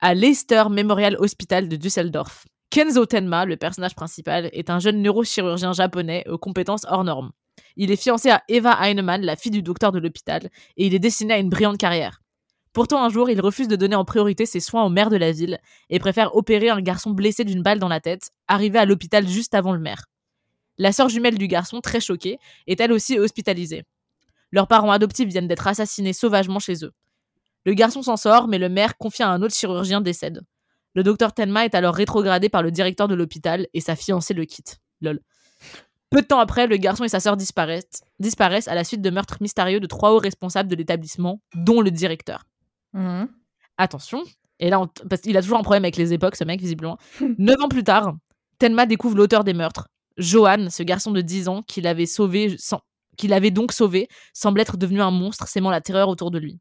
à 0.00 0.14
l'Easter 0.14 0.64
Memorial 0.70 1.16
Hospital 1.18 1.68
de 1.68 1.76
Düsseldorf. 1.76 2.44
Kenzo 2.70 3.06
Tenma, 3.06 3.44
le 3.44 3.56
personnage 3.56 3.94
principal, 3.94 4.50
est 4.52 4.68
un 4.68 4.80
jeune 4.80 5.00
neurochirurgien 5.00 5.72
japonais 5.72 6.24
aux 6.28 6.38
compétences 6.38 6.86
hors 6.88 7.04
normes. 7.04 7.30
Il 7.76 7.90
est 7.90 7.96
fiancé 7.96 8.30
à 8.30 8.42
Eva 8.48 8.76
Heinemann, 8.82 9.22
la 9.22 9.36
fille 9.36 9.52
du 9.52 9.62
docteur 9.62 9.92
de 9.92 9.98
l'hôpital, 9.98 10.50
et 10.76 10.86
il 10.86 10.94
est 10.94 10.98
destiné 10.98 11.34
à 11.34 11.38
une 11.38 11.50
brillante 11.50 11.78
carrière. 11.78 12.20
Pourtant, 12.72 13.04
un 13.04 13.08
jour, 13.08 13.30
il 13.30 13.40
refuse 13.40 13.68
de 13.68 13.76
donner 13.76 13.94
en 13.94 14.04
priorité 14.04 14.46
ses 14.46 14.58
soins 14.58 14.84
au 14.84 14.88
maire 14.88 15.08
de 15.08 15.16
la 15.16 15.30
ville 15.30 15.58
et 15.90 16.00
préfère 16.00 16.34
opérer 16.34 16.68
un 16.68 16.80
garçon 16.80 17.10
blessé 17.10 17.44
d'une 17.44 17.62
balle 17.62 17.78
dans 17.78 17.88
la 17.88 18.00
tête, 18.00 18.30
arrivé 18.48 18.78
à 18.80 18.84
l'hôpital 18.84 19.28
juste 19.28 19.54
avant 19.54 19.72
le 19.72 19.78
maire. 19.78 20.06
La 20.76 20.90
sœur 20.90 21.08
jumelle 21.08 21.38
du 21.38 21.46
garçon, 21.46 21.80
très 21.80 22.00
choquée, 22.00 22.38
est 22.66 22.80
elle 22.80 22.92
aussi 22.92 23.16
hospitalisée. 23.16 23.84
Leurs 24.54 24.68
parents 24.68 24.92
adoptifs 24.92 25.28
viennent 25.28 25.48
d'être 25.48 25.66
assassinés 25.66 26.12
sauvagement 26.12 26.60
chez 26.60 26.84
eux. 26.84 26.92
Le 27.64 27.74
garçon 27.74 28.02
s'en 28.02 28.16
sort, 28.16 28.46
mais 28.46 28.58
le 28.58 28.68
maire, 28.68 28.96
confié 28.96 29.24
à 29.24 29.30
un 29.30 29.42
autre 29.42 29.54
chirurgien, 29.54 30.00
décède. 30.00 30.42
Le 30.94 31.02
docteur 31.02 31.34
Tenma 31.34 31.64
est 31.64 31.74
alors 31.74 31.96
rétrogradé 31.96 32.48
par 32.48 32.62
le 32.62 32.70
directeur 32.70 33.08
de 33.08 33.16
l'hôpital 33.16 33.66
et 33.74 33.80
sa 33.80 33.96
fiancée 33.96 34.32
le 34.32 34.44
quitte. 34.44 34.78
Lol. 35.00 35.18
Peu 36.08 36.22
de 36.22 36.26
temps 36.26 36.38
après, 36.38 36.68
le 36.68 36.76
garçon 36.76 37.02
et 37.02 37.08
sa 37.08 37.18
sœur 37.18 37.36
disparaissent, 37.36 38.04
disparaissent 38.20 38.68
à 38.68 38.76
la 38.76 38.84
suite 38.84 39.02
de 39.02 39.10
meurtres 39.10 39.38
mystérieux 39.40 39.80
de 39.80 39.86
trois 39.86 40.12
hauts 40.12 40.20
responsables 40.20 40.68
de 40.68 40.76
l'établissement, 40.76 41.40
dont 41.56 41.80
le 41.80 41.90
directeur. 41.90 42.44
Mmh 42.92 43.24
Attention, 43.76 44.22
et 44.60 44.70
là, 44.70 44.78
on 44.78 44.86
t- 44.86 45.02
parce 45.10 45.22
qu'il 45.22 45.36
a 45.36 45.42
toujours 45.42 45.58
un 45.58 45.64
problème 45.64 45.82
avec 45.82 45.96
les 45.96 46.12
époques, 46.12 46.36
ce 46.36 46.44
mec, 46.44 46.60
visiblement. 46.60 46.96
Neuf 47.38 47.60
ans 47.60 47.68
plus 47.68 47.82
tard, 47.82 48.14
Tenma 48.60 48.86
découvre 48.86 49.16
l'auteur 49.16 49.42
des 49.42 49.52
meurtres. 49.52 49.88
Johan, 50.16 50.68
ce 50.70 50.84
garçon 50.84 51.10
de 51.10 51.20
10 51.22 51.48
ans 51.48 51.62
qu'il 51.62 51.88
avait 51.88 52.06
sauvé, 52.06 52.54
sans... 52.56 52.80
qu'il 53.16 53.32
avait 53.32 53.50
donc 53.50 53.72
sauvé, 53.72 54.08
semble 54.32 54.60
être 54.60 54.76
devenu 54.76 55.00
un 55.00 55.10
monstre, 55.10 55.46
s'aimant 55.48 55.70
la 55.70 55.80
terreur 55.80 56.08
autour 56.08 56.30
de 56.30 56.38
lui. 56.38 56.58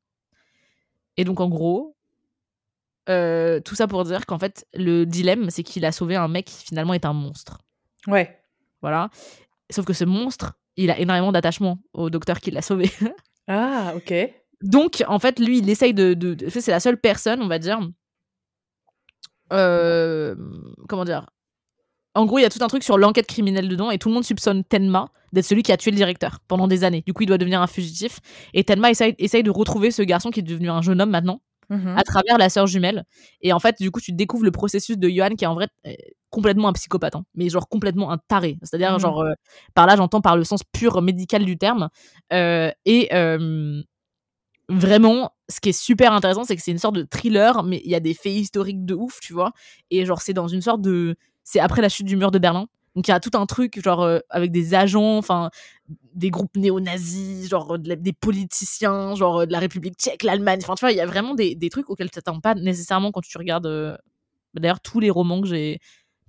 Et 1.17 1.23
donc, 1.25 1.39
en 1.39 1.47
gros, 1.49 1.95
euh, 3.09 3.59
tout 3.59 3.75
ça 3.75 3.87
pour 3.87 4.03
dire 4.03 4.25
qu'en 4.25 4.39
fait, 4.39 4.65
le 4.73 5.05
dilemme, 5.05 5.49
c'est 5.49 5.63
qu'il 5.63 5.85
a 5.85 5.91
sauvé 5.91 6.15
un 6.15 6.27
mec 6.27 6.45
qui 6.45 6.65
finalement 6.65 6.93
est 6.93 7.05
un 7.05 7.13
monstre. 7.13 7.59
Ouais. 8.07 8.39
Voilà. 8.81 9.09
Sauf 9.69 9.85
que 9.85 9.93
ce 9.93 10.03
monstre, 10.05 10.53
il 10.77 10.89
a 10.91 10.97
énormément 10.99 11.31
d'attachement 11.31 11.79
au 11.93 12.09
docteur 12.09 12.39
qui 12.39 12.51
l'a 12.51 12.61
sauvé. 12.61 12.89
Ah, 13.47 13.91
OK. 13.97 14.13
Donc, 14.61 15.03
en 15.05 15.19
fait, 15.19 15.37
lui, 15.37 15.57
il 15.57 15.69
essaye 15.69 15.93
de. 15.93 16.13
de- 16.13 16.33
de- 16.33 16.47
c'est 16.49 16.71
la 16.71 16.79
seule 16.79 16.97
personne, 16.97 17.41
on 17.41 17.49
va 17.49 17.59
dire. 17.59 17.77
euh, 19.51 20.33
comment 20.87 21.03
dire 21.05 21.29
En 22.15 22.25
gros, 22.25 22.37
il 22.39 22.43
y 22.43 22.45
a 22.45 22.49
tout 22.49 22.59
un 22.61 22.67
truc 22.67 22.83
sur 22.83 22.97
l'enquête 22.97 23.27
criminelle 23.27 23.67
dedans 23.67 23.89
et 23.91 23.97
tout 23.97 24.09
le 24.09 24.13
monde 24.15 24.23
soupçonne 24.23 24.63
Tenma 24.63 25.09
d'être 25.31 25.45
celui 25.45 25.63
qui 25.63 25.71
a 25.71 25.77
tué 25.77 25.89
le 25.91 25.97
directeur 25.97 26.39
pendant 26.47 26.67
des 26.67 26.83
années. 26.83 27.03
Du 27.07 27.13
coup, 27.13 27.23
il 27.23 27.25
doit 27.25 27.39
devenir 27.39 27.61
un 27.61 27.67
fugitif. 27.67 28.19
Et 28.53 28.63
Tenma 28.63 28.91
essaye, 28.91 29.15
essaye 29.17 29.41
de 29.43 29.49
retrouver 29.49 29.89
ce 29.89 30.03
garçon 30.03 30.29
qui 30.29 30.41
est 30.41 30.43
devenu 30.43 30.69
un 30.69 30.81
jeune 30.81 31.01
homme 31.01 31.09
maintenant 31.11 31.41
Mmh 31.69 31.95
à 31.97 32.03
travers 32.03 32.37
la 32.37 32.49
sœur 32.49 32.67
jumelle. 32.67 33.05
Et 33.41 33.53
en 33.53 33.59
fait, 33.59 33.77
du 33.79 33.89
coup, 33.89 34.01
tu 34.01 34.11
découvres 34.11 34.43
le 34.43 34.51
processus 34.51 34.97
de 34.97 35.09
Johan 35.09 35.29
qui 35.29 35.45
est 35.45 35.47
en 35.47 35.53
vrai 35.55 35.69
euh, 35.87 35.93
complètement 36.29 36.67
un 36.67 36.73
psychopathe, 36.73 37.15
hein, 37.15 37.23
mais 37.35 37.47
genre 37.49 37.69
complètement 37.69 38.11
un 38.11 38.17
taré. 38.27 38.57
C'est-à-dire, 38.63 38.91
Mhm. 38.91 38.99
genre, 38.99 39.21
euh, 39.21 39.31
par 39.73 39.87
là, 39.87 39.95
j'entends 39.95 40.19
par 40.19 40.35
le 40.35 40.43
sens 40.43 40.61
pur 40.73 41.01
médical 41.01 41.45
du 41.45 41.57
terme. 41.57 41.87
Euh, 42.33 42.69
et 42.85 43.07
vraiment, 44.69 45.31
ce 45.49 45.59
qui 45.59 45.69
est 45.69 45.71
super 45.79 46.13
intéressant, 46.13 46.43
c'est 46.43 46.55
que 46.55 46.61
c'est 46.61 46.71
une 46.71 46.77
sorte 46.79 46.95
de 46.95 47.03
thriller, 47.03 47.63
mais 47.63 47.81
il 47.83 47.91
y 47.91 47.95
a 47.95 47.99
des 47.99 48.13
faits 48.13 48.33
historiques 48.33 48.85
de 48.85 48.93
ouf, 48.95 49.19
tu 49.21 49.33
vois. 49.33 49.51
Et 49.91 50.05
genre, 50.05 50.21
c'est 50.21 50.33
dans 50.33 50.47
une 50.47 50.61
sorte 50.61 50.81
de. 50.81 51.15
C'est 51.43 51.59
après 51.59 51.81
la 51.81 51.89
chute 51.89 52.05
du 52.07 52.15
mur 52.15 52.31
de 52.31 52.39
Berlin. 52.39 52.67
Donc 52.95 53.07
il 53.07 53.11
y 53.11 53.13
a 53.13 53.19
tout 53.19 53.31
un 53.37 53.45
truc, 53.47 53.81
genre, 53.83 54.01
euh, 54.03 54.19
avec 54.29 54.51
des 54.51 54.75
agents, 54.75 55.17
enfin, 55.17 55.49
des 56.13 56.29
groupes 56.29 56.55
néo-nazis, 56.55 57.49
genre, 57.49 57.77
la- 57.83 57.95
des 57.95 58.13
politiciens, 58.13 59.15
genre, 59.15 59.39
euh, 59.41 59.45
de 59.47 59.51
la 59.51 59.59
République 59.59 59.95
tchèque, 59.95 60.21
l'Allemagne. 60.23 60.59
Enfin, 60.61 60.75
tu 60.75 60.81
vois, 60.81 60.91
il 60.91 60.97
y 60.97 61.01
a 61.01 61.05
vraiment 61.07 61.33
des, 61.33 61.55
des 61.55 61.69
trucs 61.69 61.89
auxquels 61.89 62.09
tu 62.11 62.15
t'attends 62.15 62.39
pas 62.39 62.53
nécessairement 62.55 63.11
quand 63.11 63.21
tu 63.21 63.37
regardes. 63.37 63.65
euh, 63.65 63.97
D'ailleurs, 64.53 64.79
tous 64.79 64.99
les 64.99 65.09
romans 65.09 65.41
que 65.41 65.47
j'ai. 65.47 65.79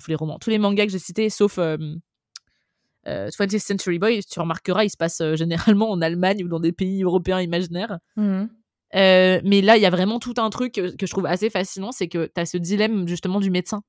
Tous 0.03 0.09
les 0.11 0.15
romans, 0.17 0.39
tous 0.39 0.49
les 0.51 0.59
mangas 0.59 0.87
que 0.87 0.93
j'ai 0.93 0.99
cités, 0.99 1.29
sauf. 1.31 1.59
euh, 1.59 1.77
euh, 3.07 3.29
20th 3.29 3.59
Century 3.59 3.99
Boy, 3.99 4.21
tu 4.25 4.41
remarqueras, 4.41 4.85
il 4.85 4.91
se 4.91 4.97
passe 4.97 5.21
euh, 5.21 5.37
généralement 5.37 5.91
en 5.91 6.01
Allemagne 6.01 6.43
ou 6.45 6.49
dans 6.49 6.61
des 6.61 6.73
pays 6.73 7.03
européens 7.03 7.41
imaginaires. 7.41 7.99
Mmh 8.17 8.45
Euh, 8.95 9.40
mais 9.45 9.61
là, 9.61 9.76
il 9.76 9.82
y 9.82 9.86
a 9.86 9.90
vraiment 9.90 10.18
tout 10.18 10.34
un 10.36 10.51
truc 10.51 10.74
que, 10.74 10.95
que 10.95 11.07
je 11.07 11.11
trouve 11.11 11.26
assez 11.26 11.51
fascinant, 11.51 11.92
c'est 11.92 12.09
que 12.09 12.30
tu 12.32 12.40
as 12.40 12.47
ce 12.47 12.57
dilemme 12.57 13.09
justement 13.09 13.40
du 13.40 13.51
médecin. 13.51 13.82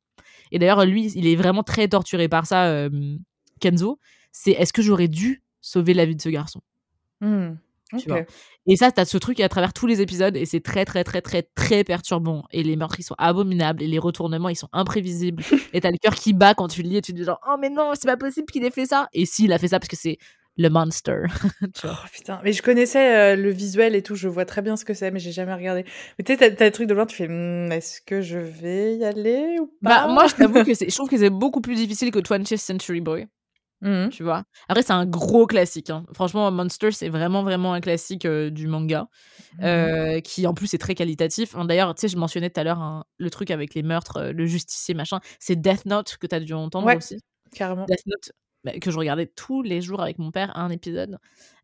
Et 0.52 0.60
d'ailleurs, 0.60 0.86
lui, 0.86 1.12
il 1.16 1.28
est 1.28 1.36
vraiment 1.36 1.64
très 1.64 1.88
torturé 1.88 2.28
par 2.28 2.46
ça, 2.46 2.66
euh, 2.66 2.90
Kenzo. 3.60 4.00
C'est 4.32 4.52
est-ce 4.52 4.74
que 4.74 4.82
j'aurais 4.82 5.08
dû 5.08 5.44
sauver 5.62 5.94
la 5.94 6.06
vie 6.06 6.16
de 6.16 6.22
ce 6.22 6.30
garçon? 6.30 6.62
Mmh. 7.22 7.54
tu 7.92 7.96
OK. 7.96 8.08
vois. 8.08 8.22
Et 8.68 8.76
ça, 8.76 8.92
tu 8.92 9.00
as 9.00 9.06
ce 9.06 9.18
truc 9.18 9.40
à 9.40 9.50
travers 9.50 9.74
tous 9.74 9.86
les 9.86 10.02
épisodes 10.02 10.36
et 10.36 10.46
c'est 10.46 10.60
très, 10.60 10.86
très, 10.86 11.04
très, 11.04 11.22
très, 11.22 11.44
très 11.44 11.84
perturbant. 11.84 12.44
Et 12.52 12.64
les 12.64 12.76
meurtres, 12.76 13.00
ils 13.00 13.04
sont 13.04 13.16
abominables 13.18 13.84
et 13.84 13.88
les 13.88 14.00
retournements, 14.00 14.50
ils 14.50 14.56
sont 14.56 14.70
imprévisibles. 14.74 15.44
et 15.74 15.82
t'as 15.82 15.92
le 15.92 15.98
cœur 15.98 16.16
qui 16.16 16.34
bat 16.34 16.56
quand 16.56 16.68
tu 16.68 16.82
le 16.82 16.90
lis 16.90 16.98
et 16.98 17.02
tu 17.02 17.14
te 17.14 17.18
dis 17.18 17.24
genre, 17.24 17.40
oh, 17.48 17.56
mais 17.60 17.70
non, 17.70 17.92
c'est 17.94 18.08
pas 18.08 18.18
possible 18.18 18.48
qu'il 18.48 18.64
ait 18.66 18.72
fait 18.72 18.88
ça. 18.88 19.08
Et 19.14 19.26
si, 19.26 19.46
il 19.46 19.54
a 19.54 19.60
fait 19.60 19.68
ça 19.68 19.80
parce 19.80 19.90
que 19.90 19.96
c'est 19.96 20.18
le 20.58 20.70
monster. 20.70 21.24
Oh 21.84 21.90
putain, 22.12 22.40
mais 22.44 22.54
je 22.54 22.62
connaissais 22.62 23.34
euh, 23.34 23.36
le 23.36 23.50
visuel 23.52 23.96
et 23.96 24.02
tout, 24.02 24.16
je 24.16 24.28
vois 24.30 24.46
très 24.46 24.62
bien 24.62 24.78
ce 24.78 24.86
que 24.86 24.94
c'est, 24.94 25.12
mais 25.12 25.20
j'ai 25.20 25.32
jamais 25.34 25.54
regardé. 25.54 25.84
Mais 26.18 26.24
tu 26.24 26.32
sais, 26.34 26.38
t'as, 26.38 26.50
t'as 26.52 26.66
le 26.66 26.72
truc 26.72 26.88
de 26.88 26.94
loin, 26.94 27.06
tu 27.06 27.16
fais, 27.18 27.28
Hmm, 27.28 27.72
est-ce 27.72 28.00
que 28.02 28.22
je 28.22 28.38
vais 28.38 28.96
y 28.96 29.04
aller 29.04 29.60
ou 29.60 29.68
pas? 29.84 30.08
Bah, 30.08 30.08
moi, 30.08 30.28
je 30.28 30.36
t'avoue 30.36 30.64
que 30.64 30.74
c'est, 30.74 30.90
je 30.90 30.96
trouve 30.96 31.10
que 31.10 31.18
c'est 31.18 31.30
beaucoup 31.30 31.60
plus 31.62 31.76
difficile 31.76 32.12
que 32.12 32.20
20th 32.20 32.58
Century 32.58 33.02
Boy. 33.02 33.28
Mhm. 33.82 34.10
tu 34.10 34.24
vois. 34.24 34.44
Après, 34.70 34.84
c'est 34.84 34.94
un 34.94 35.06
gros 35.06 35.46
classique. 35.48 35.90
hein. 35.90 36.06
Franchement, 36.14 36.50
Monster, 36.50 36.92
c'est 36.92 37.10
vraiment, 37.10 37.44
vraiment 37.44 37.74
un 37.74 37.82
classique 37.82 38.26
euh, 38.26 38.50
du 38.50 38.68
manga, 38.68 39.08
euh, 39.62 40.22
qui 40.22 40.48
en 40.48 40.54
plus 40.54 40.74
est 40.74 40.78
très 40.78 40.96
qualitatif. 40.96 41.56
Hein, 41.56 41.66
D'ailleurs, 41.66 41.94
tu 41.94 42.02
sais, 42.02 42.08
je 42.08 42.18
mentionnais 42.18 42.50
tout 42.50 42.60
à 42.62 42.64
l'heure 42.64 42.80
hein, 42.82 43.04
le 43.18 43.30
truc 43.30 43.52
avec 43.52 43.74
les 43.76 43.84
meurtres, 43.84 44.32
le 44.34 44.46
justicier, 44.46 44.94
machin. 44.96 45.20
C'est 45.40 45.58
Death 45.60 45.86
Note 45.86 46.18
que 46.20 46.26
tu 46.26 46.34
as 46.36 46.40
dû 46.40 46.54
entendre 46.54 46.88
Ouais. 46.88 46.98
aussi. 46.98 47.20
Carrément. 47.54 47.86
Death 47.86 48.06
Note, 48.08 48.32
bah, 48.32 48.32
que 48.82 48.92
je 48.92 48.98
regardais 48.98 49.28
tous 49.28 49.62
les 49.62 49.82
jours 49.82 50.02
avec 50.02 50.20
mon 50.20 50.32
père, 50.32 50.56
un 50.58 50.70
épisode. 50.70 51.18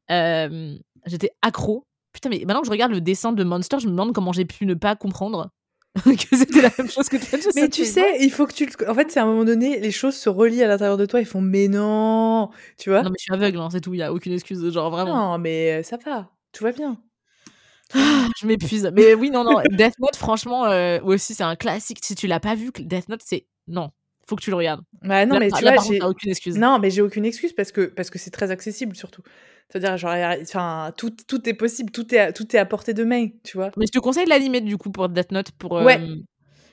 Euh, 0.09 0.77
J'étais 1.05 1.31
accro. 1.41 1.85
Putain, 2.13 2.29
mais 2.29 2.39
maintenant 2.39 2.61
que 2.61 2.67
je 2.67 2.71
regarde 2.71 2.91
le 2.91 3.01
dessin 3.01 3.31
de 3.31 3.43
Monster, 3.43 3.79
je 3.79 3.87
me 3.87 3.91
demande 3.91 4.13
comment 4.13 4.33
j'ai 4.33 4.45
pu 4.45 4.65
ne 4.65 4.73
pas 4.73 4.95
comprendre 4.95 5.49
que 6.05 6.35
c'était 6.37 6.61
la 6.61 6.71
même 6.77 6.89
chose 6.89 7.09
que 7.09 7.17
20th 7.17 7.51
Mais 7.55 7.69
tu 7.69 7.85
sais, 7.85 8.17
il 8.21 8.31
faut 8.31 8.45
que 8.45 8.53
tu 8.53 8.65
le... 8.65 8.89
En 8.89 8.93
fait, 8.93 9.11
c'est 9.11 9.19
à 9.19 9.23
un 9.23 9.25
moment 9.25 9.43
donné, 9.43 9.79
les 9.79 9.91
choses 9.91 10.15
se 10.15 10.29
relient 10.29 10.63
à 10.63 10.67
l'intérieur 10.67 10.97
de 10.97 11.05
toi, 11.05 11.19
ils 11.19 11.25
font, 11.25 11.41
mais 11.41 11.67
non 11.67 12.49
Tu 12.77 12.89
vois? 12.89 13.01
Non, 13.01 13.09
mais 13.09 13.15
je 13.19 13.23
suis 13.23 13.33
aveugle, 13.33 13.57
hein, 13.59 13.69
c'est 13.71 13.81
tout, 13.81 13.93
il 13.93 13.97
y 13.97 14.03
a 14.03 14.13
aucune 14.13 14.31
excuse, 14.33 14.69
genre 14.71 14.89
vraiment. 14.89 15.31
Non, 15.31 15.37
mais 15.37 15.83
ça 15.83 15.97
va, 16.05 16.29
tout 16.53 16.63
va 16.63 16.71
bien. 16.71 16.97
Ah, 17.93 18.27
je 18.39 18.47
m'épuise. 18.47 18.89
Mais 18.93 19.13
oui, 19.13 19.29
non, 19.31 19.43
non. 19.43 19.61
Death 19.69 19.99
Note, 19.99 20.15
franchement, 20.15 20.65
euh, 20.65 20.99
aussi, 21.03 21.33
c'est 21.33 21.43
un 21.43 21.57
classique. 21.57 21.99
Si 22.01 22.15
tu 22.15 22.27
l'as 22.27 22.39
pas 22.39 22.55
vu, 22.55 22.71
Death 22.79 23.09
Note, 23.09 23.21
c'est. 23.25 23.47
Non, 23.67 23.91
faut 24.31 24.35
que 24.37 24.41
tu 24.43 24.49
le 24.49 24.55
regardes. 24.55 24.81
Bah 25.03 25.25
non, 25.25 25.35
là, 25.35 25.39
mais 25.41 25.49
par- 25.49 25.59
tu 25.59 25.65
là, 25.65 25.71
vois, 25.71 25.75
par 25.77 25.85
contre, 25.85 26.09
aucune 26.09 26.29
excuse. 26.31 26.57
Non, 26.57 26.79
mais 26.79 26.89
j'ai 26.89 27.01
aucune 27.01 27.25
excuse 27.25 27.53
parce 27.53 27.71
que 27.71 27.81
parce 27.85 28.09
que 28.09 28.17
c'est 28.17 28.31
très 28.31 28.49
accessible 28.49 28.95
surtout. 28.95 29.21
C'est-à-dire, 29.69 29.95
genre, 29.97 30.13
enfin, 30.41 30.91
tout, 30.97 31.11
tout 31.27 31.47
est 31.47 31.53
possible, 31.53 31.91
tout 31.91 32.13
est, 32.13 32.17
à, 32.19 32.33
tout 32.33 32.53
est 32.55 32.59
à 32.59 32.65
portée 32.65 32.93
de 32.93 33.03
main, 33.03 33.27
tu 33.43 33.55
vois. 33.57 33.71
Mais 33.77 33.85
je 33.85 33.91
te 33.91 33.99
conseille 33.99 34.25
l'animé, 34.25 34.59
du 34.61 34.77
coup, 34.77 34.91
pour 34.91 35.07
Death 35.09 35.31
Note, 35.31 35.51
pour. 35.51 35.77
euh, 35.77 35.85
Ouais. 35.85 35.99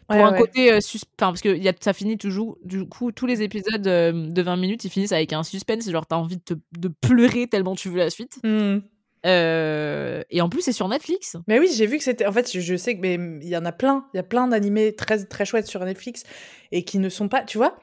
Pour 0.08 0.16
Ouais, 0.16 0.22
un 0.22 0.32
ouais. 0.32 0.38
côté 0.38 0.72
euh, 0.72 0.80
sus- 0.80 1.00
enfin 1.20 1.32
parce 1.32 1.42
que 1.42 1.54
y 1.54 1.68
a, 1.68 1.72
ça 1.80 1.92
finit 1.92 2.16
toujours 2.16 2.56
du 2.64 2.86
coup 2.88 3.12
tous 3.12 3.26
les 3.26 3.42
épisodes 3.42 3.86
euh, 3.86 4.30
de 4.30 4.40
20 4.42 4.56
minutes 4.56 4.82
ils 4.86 4.90
finissent 4.90 5.12
avec 5.12 5.34
un 5.34 5.42
suspense 5.42 5.90
genre 5.90 6.06
t'as 6.06 6.16
envie 6.16 6.38
de, 6.38 6.42
te- 6.42 6.54
de 6.78 6.88
pleurer 6.88 7.46
tellement 7.46 7.74
tu 7.74 7.90
veux 7.90 7.98
la 7.98 8.08
suite 8.08 8.38
Hmm. 8.42 8.78
Euh, 9.26 10.22
et 10.30 10.40
en 10.40 10.48
plus 10.48 10.62
c'est 10.62 10.72
sur 10.72 10.88
Netflix 10.88 11.36
Mais 11.48 11.58
oui, 11.58 11.68
j'ai 11.74 11.86
vu 11.86 11.98
que 11.98 12.04
c'était. 12.04 12.26
En 12.26 12.32
fait, 12.32 12.50
je, 12.52 12.60
je 12.60 12.76
sais 12.76 12.96
que 12.96 13.00
mais 13.00 13.14
il 13.14 13.48
y 13.48 13.56
en 13.56 13.64
a 13.64 13.72
plein. 13.72 14.06
Il 14.14 14.18
y 14.18 14.20
a 14.20 14.22
plein 14.22 14.48
d'animés 14.48 14.94
très 14.94 15.24
très 15.24 15.44
chouettes 15.44 15.66
sur 15.66 15.84
Netflix 15.84 16.24
et 16.72 16.84
qui 16.84 16.98
ne 16.98 17.08
sont 17.08 17.28
pas, 17.28 17.42
tu 17.42 17.58
vois, 17.58 17.76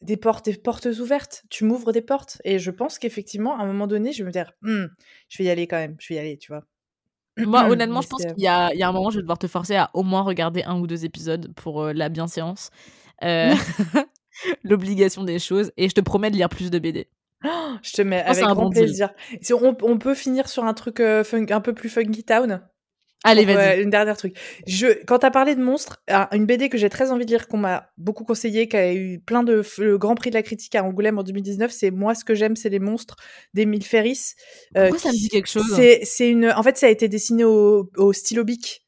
des 0.00 0.16
portes, 0.16 0.46
des 0.46 0.56
portes 0.56 0.86
ouvertes. 0.86 1.44
Tu 1.50 1.64
m'ouvres 1.64 1.92
des 1.92 2.02
portes 2.02 2.40
et 2.44 2.58
je 2.58 2.70
pense 2.70 2.98
qu'effectivement, 2.98 3.58
à 3.58 3.62
un 3.62 3.66
moment 3.66 3.86
donné, 3.86 4.12
je 4.12 4.22
vais 4.22 4.26
me 4.26 4.32
dire, 4.32 4.52
Hmm, 4.62 4.86
je 5.28 5.38
vais 5.38 5.44
y 5.44 5.50
aller 5.50 5.66
quand 5.66 5.76
même. 5.78 5.96
Je 6.00 6.08
vais 6.08 6.16
y 6.16 6.18
aller, 6.18 6.38
tu 6.38 6.52
vois. 6.52 6.64
Moi, 7.38 7.68
honnêtement, 7.70 8.00
Mais 8.00 8.02
je 8.02 8.08
pense 8.08 8.22
heu 8.24 8.28
qu'il 8.34 8.42
y 8.42 8.44
y 8.44 8.48
a 8.48 8.88
un 8.88 8.92
moment, 8.92 9.10
je 9.10 9.16
vais 9.16 9.22
devoir 9.22 9.38
te 9.38 9.46
forcer 9.46 9.76
à 9.76 9.90
au 9.94 10.02
moins 10.02 10.22
regarder 10.22 10.62
1 10.64 10.78
ou 10.80 10.86
2 10.86 11.04
épisodes 11.04 11.52
pour, 11.54 11.82
heu, 11.84 11.92
la 11.92 12.08
bienséance, 12.08 12.70
l'obligation 14.64 15.24
des 15.24 15.38
choses 15.38 15.72
et 15.76 15.88
je 15.88 15.94
te 15.94 16.00
promets 16.00 16.30
de 16.30 16.36
lire 16.36 16.48
plus 16.48 16.70
de 16.70 16.78
BD. 16.78 17.08
Je 17.82 17.92
te 17.92 18.02
mets 18.02 18.20
avec 18.22 18.42
un 18.42 18.54
grand 18.54 18.64
bon 18.64 18.70
plaisir. 18.70 19.10
Si 19.40 19.52
on 19.52 19.76
on 19.82 19.98
peut 19.98 20.14
finir 20.14 20.48
sur 20.48 20.64
un 20.64 20.74
truc, 20.74 20.98
fun 21.24 21.44
un 21.50 21.60
peu 21.60 21.72
plus 21.72 21.88
Funky 21.88 22.24
Town? 22.24 22.62
Allez, 23.24 23.44
vas-y. 23.44 23.82
une 23.82 23.90
dernière 23.90 24.16
truc. 24.16 24.36
Je 24.66 25.04
quand 25.06 25.20
tu 25.20 25.26
as 25.26 25.30
parlé 25.30 25.54
de 25.54 25.62
monstres, 25.62 26.02
un 26.08 26.28
une 26.32 26.44
BD 26.44 26.68
que 26.68 26.76
j'ai 26.76 26.88
très 26.88 27.12
envie 27.12 27.24
de 27.24 27.30
lire, 27.30 27.46
qu'on 27.46 27.56
m'a 27.58 27.90
beaucoup 27.96 28.24
conseillé, 28.24 28.66
qui 28.68 28.76
a 28.76 28.92
eu 28.92 29.20
plein 29.20 29.44
de 29.44 29.62
le 29.78 29.96
grand 29.96 30.16
prix 30.16 30.30
de 30.30 30.34
la 30.34 30.42
critique 30.42 30.74
à 30.74 30.82
Angoulême 30.82 31.18
en 31.18 31.22
2019, 31.22 31.70
c'est 31.70 31.92
Moi 31.92 32.14
ce 32.16 32.24
que 32.24 32.34
j'aime, 32.34 32.56
c'est 32.56 32.68
les 32.68 32.80
monstres 32.80 33.16
d'Émile 33.54 33.84
Ferris. 33.84 34.34
Heu, 34.76 34.88
Pourquoi 34.88 34.98
ça 34.98 35.08
me 35.10 35.16
dit 35.16 35.28
quelque 35.28 35.48
chose? 35.48 35.64
c'est 35.76 36.00
c'est 36.04 36.28
une 36.28 36.50
en 36.50 36.62
fait, 36.64 36.76
ça 36.76 36.86
a 36.86 36.90
été 36.90 37.08
dessiné 37.08 37.44
au 37.44 37.90
au 37.96 38.12
stylo 38.12 38.42
bic. 38.42 38.81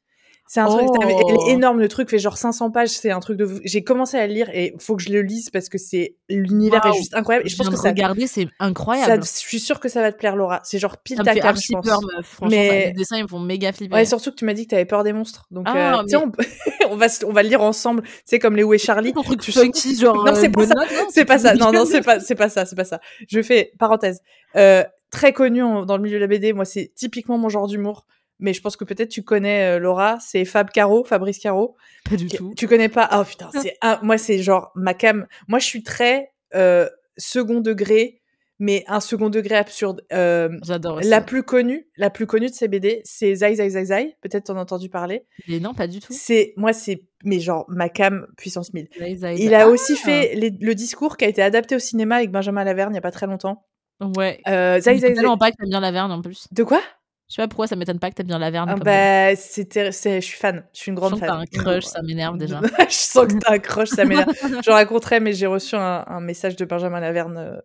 C'est 0.47 0.59
un 0.59 0.67
truc 0.67 0.87
elle 1.01 1.09
est 1.09 1.15
Oh! 1.27 1.47
énorme, 1.49 1.79
le 1.79 1.87
truc 1.87 2.09
fait 2.09 2.19
genre 2.19 2.37
500 2.37 2.69
pages, 2.69 2.89
c'est 2.89 3.09
un 3.09 3.19
truc 3.19 3.35
de. 3.37 3.49
J'ai 3.63 3.83
commencé 3.83 4.17
à 4.17 4.27
le 4.27 4.33
lire 4.33 4.49
et 4.53 4.75
faut 4.77 4.95
que 4.95 5.01
je 5.01 5.09
le 5.09 5.21
lise 5.23 5.49
parce 5.49 5.69
que 5.69 5.79
c'est 5.79 6.15
l'univers 6.29 6.85
est 6.85 6.89
Waouh! 6.89 6.97
juste 6.97 7.15
incroyable 7.15 7.47
et 7.47 7.49
je 7.49 7.53
Je 7.53 7.57
pense 7.57 7.69
que 7.69 7.75
ça 7.77 7.89
regarder, 7.89 8.27
c'est 8.27 8.43
ça 8.43 8.49
incroyable. 8.59 9.23
je 9.23 9.29
suis 9.29 9.59
sûre 9.59 9.79
que 9.79 9.89
ça 9.89 10.01
va 10.01 10.11
te 10.11 10.17
plaire 10.17 10.35
Laura. 10.35 10.61
C'est 10.63 10.77
genre 10.77 10.97
pile 10.97 11.17
Ça 11.17 11.23
ta 11.23 11.33
came, 11.33 11.55
je 11.57 11.73
pense. 11.73 11.85
peur 11.85 11.99
meuf, 12.01 12.25
franchement, 12.27 12.49
ça 12.49 12.55
les 12.55 12.85
Mais 12.85 12.91
dessins, 12.93 13.17
ils 13.17 13.23
me 13.23 13.27
font 13.27 13.39
méga 13.39 13.69
ouais, 13.69 13.73
flipper. 13.73 14.05
surtout 14.05 14.29
que 14.31 14.35
tu 14.35 14.45
m'as 14.45 14.53
dit 14.53 14.65
que 14.65 14.69
tu 14.69 14.75
avais 14.75 14.85
peur 14.85 15.03
des 15.03 15.13
monstres. 15.13 15.47
Donc, 15.49 15.65
Ah, 15.67 16.03
sais, 16.07 16.17
mais 16.17 16.23
on 16.23 16.31
on 16.91 16.95
va 16.95 17.07
on 17.25 17.31
va 17.33 17.41
le 17.41 17.49
lire 17.49 17.63
ensemble, 17.63 18.03
tu 18.03 18.09
sais, 18.25 18.37
comme 18.39 18.55
les 18.55 18.63
Où 18.63 18.73
est 18.73 18.77
Charlie? 18.77 19.13
ton 19.13 19.23
truc 19.23 19.41
Tu 19.41 19.51
funky 19.51 19.97
genre, 19.99 20.15
non, 20.25 20.35
c'est 20.35 20.49
pas 20.49 20.67
ça, 20.67 20.75
Tu 21.11 21.25
pas 21.25 21.39
ça. 21.39 21.55
Non, 21.55 21.71
non, 21.71 21.85
c'est 21.85 22.01
pas 22.01 22.19
c'est 22.19 22.35
pas 22.35 22.49
ça, 22.49 22.65
c'est 22.65 22.75
pas 22.75 22.85
ça. 22.85 22.99
Je 23.27 23.41
fais 23.41 23.71
parenthèse. 23.79 24.21
Heu, 24.55 24.83
très 25.09 25.33
connu 25.33 25.63
en 25.63 25.85
dans 25.85 25.97
le 25.97 26.03
milieu 26.03 26.17
de 26.17 26.21
la 26.21 26.27
BD, 26.27 26.53
moi, 26.53 26.65
c'est 26.65 26.91
typiquement 26.95 27.39
mon 27.39 27.49
genre 27.49 27.67
d'humour, 27.67 28.05
mais 28.39 28.53
je 28.53 28.61
pense 28.61 28.75
que 28.77 28.83
peut-être 28.83 29.09
tu 29.09 29.23
connais, 29.23 29.75
heu, 29.75 29.79
Laura, 29.79 30.17
c'est 30.19 30.45
Fab 30.45 30.69
Caro, 30.71 31.03
Fabrice 31.03 31.39
Caro. 31.39 31.75
Pas 32.09 32.15
du 32.15 32.27
Qui 32.27 32.37
tout. 32.37 32.53
tu 32.57 32.67
connais 32.67 32.89
pas? 32.89 33.09
Oh 33.13 33.23
putain, 33.23 33.49
c'est 33.61 33.77
un 33.81 33.99
moi, 34.03 34.17
c'est 34.17 34.39
genre 34.39 34.71
ma 34.75 34.93
came. 34.93 35.27
Moi, 35.47 35.59
je 35.59 35.65
suis 35.65 35.83
très, 35.83 36.31
heu, 36.55 36.89
second 37.17 37.61
degré, 37.61 38.21
mais 38.59 38.83
un 38.87 38.99
second 39.01 39.29
degré 39.29 39.55
absurde. 39.55 40.05
Hem, 40.09 40.59
J'adore 40.63 40.97
aussi. 40.97 41.09
la 41.09 41.19
plus 41.21 41.43
connue 41.43 41.87
la 41.97 42.09
plus 42.09 42.25
connue 42.25 42.47
de 42.47 42.53
ces 42.53 42.67
BD, 42.69 43.01
c'est 43.03 43.35
Zai 43.35 43.55
Zai 43.55 43.69
Zai 43.69 43.85
Zai, 43.85 44.17
peut-être 44.21 44.45
tu 44.45 44.51
en 44.51 44.57
as 44.57 44.61
entendu 44.61 44.87
parler? 44.89 45.25
Mais 45.47 45.59
non, 45.59 45.73
pas 45.73 45.87
du 45.87 45.99
tout. 45.99 46.13
C'est 46.13 46.53
moi, 46.55 46.71
c'est 46.73 47.01
mais 47.23 47.39
genre 47.39 47.65
ma 47.67 47.89
came 47.89 48.27
puissance 48.37 48.73
1000. 48.73 48.87
Zai 48.97 49.15
Zai 49.15 49.35
Il 49.37 49.49
Zai. 49.49 49.55
a 49.55 49.67
aussi 49.67 49.93
Ah! 49.97 50.05
fait 50.05 50.35
les 50.35 50.49
le 50.51 50.73
discours 50.75 51.17
qui 51.17 51.25
a 51.25 51.27
été 51.27 51.41
adapté 51.41 51.75
au 51.75 51.79
cinéma 51.79 52.15
avec 52.17 52.31
Benjamin 52.31 52.63
Laverne 52.63 52.93
il 52.93 52.95
y 52.95 52.99
a 52.99 53.01
pas 53.01 53.11
très 53.11 53.27
longtemps. 53.27 53.65
Ouais. 54.01 54.39
Ça 54.45 54.79
Zai 54.79 54.97
Zai 54.99 54.99
Zai 54.99 55.13
tellement 55.15 55.37
pas 55.37 55.51
que 55.51 55.65
bien 55.67 55.79
Laverne 55.81 56.11
en 56.11 56.21
plus. 56.21 56.47
de 56.51 56.63
quoi? 56.63 56.81
Je 57.27 57.35
sais 57.35 57.41
pas 57.41 57.47
pourquoi 57.47 57.67
ça 57.67 57.75
m'étonne 57.75 57.99
pas 57.99 58.09
que 58.11 58.15
tu 58.15 58.21
aimes 58.21 58.27
bien 58.27 58.37
Laverne 58.39 58.69
Ah 58.69 58.75
bah, 58.77 59.35
c'était 59.35 59.91
c'est 59.91 60.21
je 60.21 60.25
suis 60.25 60.37
fan, 60.37 60.63
je 60.73 60.79
suis 60.79 60.89
une 60.91 60.95
Je 60.95 60.99
grande 61.01 61.11
sens 61.11 61.21
que 61.21 61.25
tu 61.25 61.31
as 61.31 61.35
fan. 61.35 61.41
un 61.41 61.63
crush, 61.63 61.83
ça 61.85 62.01
m'énerve 62.03 62.37
déjà. 62.37 62.61
je 62.89 62.93
sens 62.93 63.25
que 63.25 63.33
tu 63.33 63.47
as 63.47 63.53
un 63.53 63.59
crush, 63.59 63.89
ça 63.89 64.05
m'énerve. 64.05 64.29
Je 64.63 64.69
raconterai, 64.71 65.19
mais 65.19 65.33
j'ai 65.33 65.47
reçu 65.47 65.75
un 65.75 66.03
un 66.07 66.19
message 66.21 66.55
de 66.55 66.65
Benjamin 66.65 66.99
Laverne, 66.99 67.61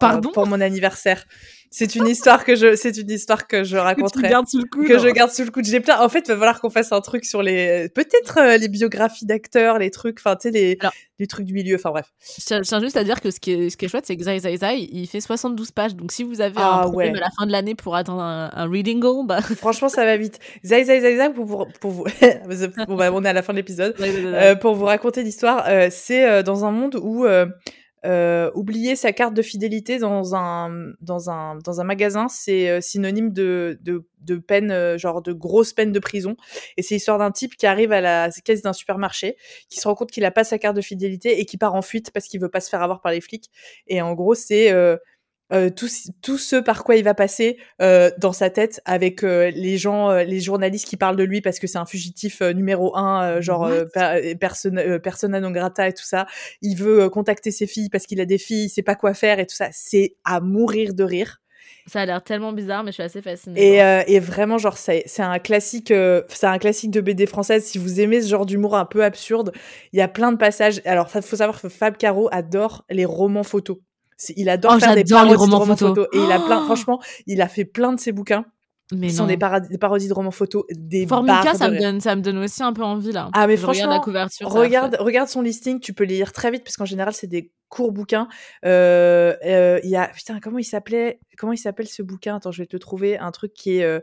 Pardon? 0.00 0.32
pour 0.32 0.46
mon 0.48 0.60
anniversaire. 0.60 1.24
C'est 1.76 1.96
une 1.96 2.06
histoire 2.06 2.44
que 2.44 2.54
je 2.54 2.76
c'est 2.76 2.96
une 2.96 3.10
histoire 3.10 3.48
que 3.48 3.64
je 3.64 3.74
Que 3.76 3.80
raconterai. 3.82 4.28
gardes 4.28 4.46
sous 4.46 4.58
le 4.58 4.64
coude. 4.70 4.86
Que 4.86 4.98
je 5.00 5.08
garde 5.08 5.32
sous 5.32 5.42
le 5.44 5.50
coude. 5.50 5.64
J'ai 5.64 5.80
plein 5.80 6.00
en 6.00 6.08
fait, 6.08 6.20
il 6.20 6.28
va 6.28 6.36
falloir 6.36 6.60
qu'on 6.60 6.70
fasse 6.70 6.92
un 6.92 7.00
truc 7.00 7.24
sur 7.24 7.42
les 7.42 7.88
peut-être, 7.88 8.38
heu, 8.40 8.58
les 8.58 8.68
biographies 8.68 9.26
d'acteurs, 9.26 9.80
les 9.80 9.90
trucs, 9.90 10.20
enfin, 10.20 10.36
tu 10.36 10.48
sais, 10.48 10.50
les 10.52 10.76
Alors 10.80 10.92
les 11.18 11.26
trucs 11.26 11.46
du 11.46 11.52
milieu, 11.52 11.74
enfin 11.74 11.90
bref. 11.90 12.06
Je 12.38 12.60
tiens 12.62 12.80
juste 12.80 12.96
à 12.96 13.02
dire 13.02 13.20
que 13.20 13.30
ce 13.32 13.40
qui 13.40 13.52
est 13.52 13.70
ce 13.70 13.76
qui 13.76 13.86
est 13.86 13.88
chouette, 13.88 14.06
c'est 14.06 14.16
que 14.16 14.22
Zai 14.22 14.38
Zai 14.38 14.56
Zai, 14.56 14.88
il 14.92 15.06
fait 15.08 15.20
72 15.20 15.72
pages, 15.72 15.96
donc 15.96 16.12
si 16.12 16.22
vous 16.22 16.40
avez 16.40 16.58
un 16.58 16.62
Ah 16.62 16.80
problème 16.82 17.12
ouais. 17.14 17.18
à 17.18 17.22
la 17.22 17.30
fin 17.36 17.44
de 17.46 17.50
l'année 17.52 17.74
pour 17.74 17.96
atteindre 17.96 18.22
un 18.22 18.50
un 18.54 18.68
reading 18.70 19.00
goal, 19.00 19.26
bah 19.26 19.40
Franchement, 19.58 19.88
ça 19.88 20.04
va 20.04 20.16
vite. 20.16 20.38
Zai 20.64 20.84
Zai 20.84 21.00
Zai 21.00 21.16
Zai 21.16 21.30
pour 21.30 21.44
vous 21.44 21.64
pour 21.80 21.90
vous 21.90 22.04
bon, 22.86 22.94
bah, 22.94 23.10
on 23.12 23.24
est 23.24 23.28
à 23.28 23.32
la 23.32 23.42
fin 23.42 23.52
de 23.52 23.58
l'épisode. 23.58 23.96
Heu, 24.00 24.56
pour 24.60 24.74
vous 24.76 24.84
raconter 24.84 25.24
l'histoire, 25.24 25.64
heu, 25.68 25.88
c'est, 25.90 26.44
dans 26.44 26.64
un 26.64 26.70
monde 26.70 26.94
où, 27.02 27.26
heu, 28.04 28.50
oublier 28.54 28.96
sa 28.96 29.12
carte 29.12 29.34
de 29.34 29.42
fidélité 29.42 29.98
dans 29.98 30.34
un 30.34 30.92
dans 31.00 31.30
un 31.30 31.56
dans 31.58 31.80
un 31.80 31.84
magasin, 31.84 32.28
c'est, 32.28 32.70
heu, 32.78 32.80
synonyme 32.80 33.32
de 33.32 33.78
de 33.82 34.04
de 34.20 34.36
peine, 34.36 34.70
heu, 34.72 34.98
genre 34.98 35.22
de 35.22 35.32
grosse 35.32 35.72
peine 35.72 35.92
de 35.92 35.98
prison. 35.98 36.36
Et 36.76 36.82
c'est 36.82 36.94
l'histoire 36.94 37.18
d'un 37.18 37.30
type 37.30 37.56
qui 37.56 37.66
arrive 37.66 37.92
à 37.92 38.00
la 38.00 38.30
caisse 38.44 38.62
d'un 38.62 38.72
supermarché, 38.72 39.36
qui 39.68 39.78
se 39.80 39.88
rend 39.88 39.94
compte 39.94 40.10
qu'il 40.10 40.24
a 40.24 40.30
pas 40.30 40.44
sa 40.44 40.58
carte 40.58 40.76
de 40.76 40.80
fidélité 40.82 41.40
et 41.40 41.44
qui 41.46 41.56
part 41.58 41.74
en 41.74 41.82
fuite 41.82 42.10
parce 42.12 42.26
qu'il 42.26 42.40
veut 42.40 42.48
pas 42.50 42.60
se 42.60 42.68
faire 42.70 42.82
avoir 42.82 43.00
par 43.00 43.12
les 43.12 43.20
flics. 43.20 43.50
Et 43.86 44.00
en 44.02 44.14
gros, 44.14 44.34
c'est, 44.34 44.72
heu 44.72 44.98
heu, 45.52 45.70
tout 45.70 45.88
tout 46.22 46.38
ce 46.38 46.56
par 46.56 46.84
quoi 46.84 46.96
il 46.96 47.04
va 47.04 47.14
passer, 47.14 47.58
heu, 47.82 48.12
dans 48.18 48.32
sa 48.32 48.50
tête 48.50 48.80
avec, 48.84 49.22
heu, 49.24 49.48
les 49.54 49.76
gens, 49.78 50.10
heu, 50.12 50.22
les 50.24 50.40
journalistes 50.40 50.86
qui 50.88 50.96
parlent 50.96 51.16
de 51.16 51.24
lui 51.24 51.40
parce 51.40 51.58
que 51.58 51.66
c'est 51.66 51.78
un 51.78 51.86
fugitif, 51.86 52.40
heu, 52.42 52.50
numéro 52.52 52.96
1, 52.96 53.36
heu, 53.38 53.40
genre, 53.40 53.68
per 53.92 54.36
persona 54.40 54.82
heu, 54.84 54.98
persona 55.00 55.40
non 55.40 55.50
grata 55.50 55.88
et 55.88 55.92
tout 55.92 56.04
ça. 56.04 56.26
Il 56.62 56.76
veut, 56.76 57.08
contacter 57.10 57.50
ses 57.50 57.66
filles 57.66 57.90
parce 57.90 58.06
qu'il 58.06 58.20
a 58.20 58.24
des 58.26 58.38
filles, 58.38 58.64
il 58.66 58.68
sait 58.70 58.82
pas 58.82 58.94
quoi 58.94 59.14
faire 59.14 59.38
et 59.38 59.46
tout 59.46 59.56
ça. 59.56 59.68
C'est 59.72 60.16
à 60.24 60.40
mourir 60.40 60.94
de 60.94 61.04
rire 61.04 61.40
Ça 61.86 62.00
a 62.00 62.06
l'air 62.06 62.22
tellement 62.22 62.52
bizarre, 62.52 62.82
mais 62.82 62.90
je 62.90 62.94
suis 62.94 63.02
assez 63.02 63.22
fascinée. 63.22 63.60
et 63.60 63.82
heu 63.82 64.02
et 64.06 64.18
vraiment 64.20 64.58
genre 64.58 64.76
c'est 64.78 65.02
c'est 65.06 65.22
un 65.22 65.38
classique, 65.38 65.90
heu, 65.90 66.24
c'est 66.28 66.46
un 66.46 66.58
classique 66.58 66.90
de 66.90 67.00
BD 67.00 67.26
française. 67.26 67.64
Si 67.64 67.78
vous 67.78 68.00
aimez 68.00 68.22
ce 68.22 68.28
genre 68.28 68.46
d'humour 68.46 68.76
un 68.76 68.84
peu 68.86 69.04
absurde, 69.04 69.52
il 69.92 69.98
y 69.98 70.02
a 70.02 70.08
plein 70.08 70.32
de 70.32 70.36
passages. 70.38 70.80
Alors, 70.86 71.10
fa 71.10 71.20
faut 71.22 71.36
savoir 71.36 71.60
que 71.60 71.68
Fab 71.68 71.96
Caro 71.96 72.28
adore 72.32 72.84
les 72.90 73.04
romans 73.04 73.42
photos. 73.44 73.78
Il 74.36 74.48
adore 74.48 74.74
Oh, 74.76 74.80
faire 74.80 74.94
des 74.94 75.04
parodies 75.04 75.32
de 75.32 75.36
romans 75.38 75.58
romans 75.58 75.76
photos. 75.76 76.06
et 76.12 76.16
il 76.18 76.32
a 76.32 76.38
plein 76.40 76.58
Oh! 76.60 76.64
franchement, 76.64 77.00
il 77.26 77.40
a 77.42 77.48
fait 77.48 77.64
plein 77.64 77.92
de 77.92 78.00
ses 78.00 78.12
bouquins 78.12 78.44
Mais 78.92 79.08
qui 79.08 79.14
sont 79.14 79.26
des 79.26 79.36
des 79.36 79.78
parodies 79.78 80.08
de 80.08 80.14
romans 80.14 80.30
photos, 80.30 80.64
des 80.70 81.06
Formica, 81.06 81.54
ça 81.54 81.68
me 81.70 81.78
donne 81.78 82.00
ça 82.00 82.16
me 82.16 82.22
donne 82.22 82.38
aussi 82.38 82.62
un 82.62 82.72
peu 82.72 82.82
envie 82.82 83.12
là. 83.12 83.30
Ah 83.32 83.46
mais 83.46 83.56
Je 83.56 83.66
regarde 83.66 83.90
la 83.90 83.96
franchement, 83.96 84.00
couverture, 84.00 84.48
regarde 84.50 84.96
regarde 85.00 85.28
son 85.28 85.42
listing, 85.42 85.80
tu 85.80 85.92
peux 85.94 86.04
les 86.04 86.16
lire 86.16 86.32
très 86.32 86.50
vite 86.50 86.64
parce 86.64 86.76
qu'en 86.76 86.84
général, 86.84 87.12
c'est 87.14 87.26
des 87.26 87.50
courts 87.68 87.92
bouquins. 87.92 88.28
Heu 88.64 89.34
heu, 89.44 89.80
il 89.82 89.90
y 89.90 89.96
a 89.96 90.08
putain, 90.08 90.38
comment 90.40 90.58
il 90.58 90.64
s'appelait 90.64 91.18
comment 91.38 91.52
il 91.52 91.58
s'appelle 91.58 91.88
ce 91.88 92.02
bouquin? 92.02 92.36
Attends, 92.36 92.52
je 92.52 92.62
vais 92.62 92.66
te 92.66 92.76
le 92.76 92.80
trouver. 92.80 93.18
Un 93.18 93.30
truc 93.32 93.52
qui 93.52 93.78
est, 93.78 93.84
heu 93.84 94.02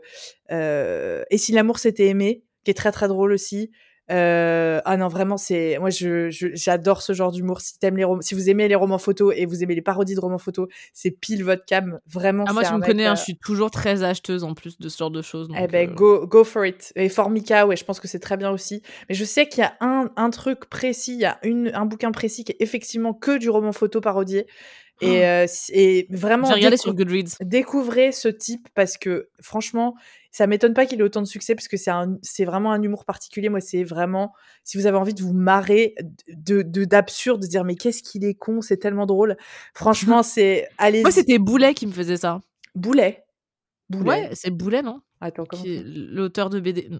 heu, 0.50 1.24
Et 1.30 1.38
si 1.38 1.52
l'amour 1.52 1.78
s'était 1.78 2.08
aimé, 2.08 2.42
qui 2.64 2.70
est 2.70 2.74
très, 2.74 2.92
très 2.92 3.08
drôle 3.08 3.32
aussi. 3.32 3.70
Heu, 4.10 4.80
ah 4.84 4.96
non, 4.96 5.08
vraiment, 5.08 5.36
c'est 5.36 5.78
moi, 5.78 5.90
je 5.90 6.28
je 6.30 6.48
j'adore 6.54 7.02
ce 7.02 7.12
genre 7.12 7.30
d'humour. 7.30 7.60
Si 7.60 7.78
tu 7.78 7.86
aimes 7.86 7.96
les 7.96 8.04
si 8.20 8.34
vous 8.34 8.50
aimez 8.50 8.66
les 8.68 8.74
romans 8.74 8.98
photos 8.98 9.32
et 9.36 9.46
vous 9.46 9.62
aimez 9.62 9.74
les 9.74 9.82
parodies 9.82 10.14
de 10.14 10.20
romans 10.20 10.38
photos, 10.38 10.68
c'est 10.92 11.12
pile 11.12 11.44
votre 11.44 11.64
came. 11.64 12.00
Vraiment, 12.06 12.44
Ah 12.46 12.52
moi 12.52 12.64
tu 12.64 12.72
un 12.72 12.78
me 12.78 12.82
connais, 12.82 13.06
hein, 13.06 13.14
je 13.14 13.22
suis 13.22 13.36
toujours 13.36 13.70
très 13.70 14.02
acheteuse 14.02 14.42
en 14.44 14.54
plus 14.54 14.78
de 14.78 14.88
ce 14.88 14.98
genre 14.98 15.10
de 15.10 15.22
choses 15.22 15.48
eh 15.60 15.66
ben, 15.68 15.88
heu 15.88 15.94
go 15.94 16.26
go 16.26 16.42
for 16.44 16.66
it 16.66 16.92
et 16.96 17.08
Formica, 17.08 17.66
ouais, 17.66 17.76
je 17.76 17.84
pense 17.84 18.00
que 18.00 18.08
c'est 18.08 18.18
très 18.18 18.36
bien 18.36 18.50
aussi. 18.50 18.82
Mais 19.08 19.14
je 19.14 19.24
sais 19.24 19.46
qu'il 19.48 19.60
y 19.62 19.66
a 19.66 19.74
un 19.80 20.10
un 20.16 20.30
truc 20.30 20.66
précis, 20.66 21.14
il 21.14 21.20
y 21.20 21.24
a 21.24 21.38
une 21.44 21.70
un 21.74 21.86
bouquin 21.86 22.10
précis 22.10 22.44
qui 22.44 22.52
est 22.52 22.56
effectivement 22.60 23.14
que 23.14 23.38
du 23.38 23.50
roman 23.50 23.72
photo 23.72 24.00
parodié 24.00 24.46
et 25.02 25.24
heu, 25.26 25.46
c 25.46 25.72
et 25.74 26.06
vraiment 26.10 26.46
sur 26.76 26.94
Goodreads. 26.94 27.36
découvrez 27.40 28.12
ce 28.12 28.28
type 28.28 28.68
parce 28.74 28.96
que 28.96 29.28
franchement, 29.40 29.94
ça 30.30 30.46
m'étonne 30.46 30.72
pas 30.74 30.86
qu'il 30.86 31.00
ait 31.00 31.02
autant 31.02 31.20
de 31.20 31.26
succès 31.26 31.54
parce 31.54 31.68
que 31.68 31.76
c'est 31.76 32.44
vraiment 32.44 32.72
un 32.72 32.82
humour 32.82 33.04
particulier. 33.04 33.48
Moi, 33.50 33.60
c'est 33.60 33.84
vraiment 33.84 34.32
si 34.64 34.78
vous 34.78 34.86
avez 34.86 34.96
envie 34.96 35.14
de 35.14 35.22
vous 35.22 35.34
marrer 35.34 35.94
de 36.28 36.62
de 36.62 36.84
d'absurde, 36.84 37.42
de 37.42 37.46
dire: 37.46 37.64
«Mais 37.64 37.74
qu'est-ce 37.74 38.02
qu'il 38.02 38.24
est 38.24 38.34
con, 38.34 38.60
c'est 38.62 38.78
tellement 38.78 39.06
drôle». 39.06 39.36
Franchement, 39.74 40.22
c'est 40.22 40.68
Moi, 40.80 41.10
c'était 41.10 41.38
Boulet 41.38 41.74
qui 41.74 41.86
me 41.86 41.92
faisait 41.92 42.16
ça. 42.16 42.40
Boulet? 42.74 43.24
Ouais, 43.90 43.98
Boulet? 43.98 44.30
c'est 44.34 44.50
Boulet, 44.50 44.82
non? 44.82 45.00
Attends, 45.20 45.44
comment 45.44 45.62
l'auteur 46.10 46.50
de 46.50 46.58
BD 46.58 46.90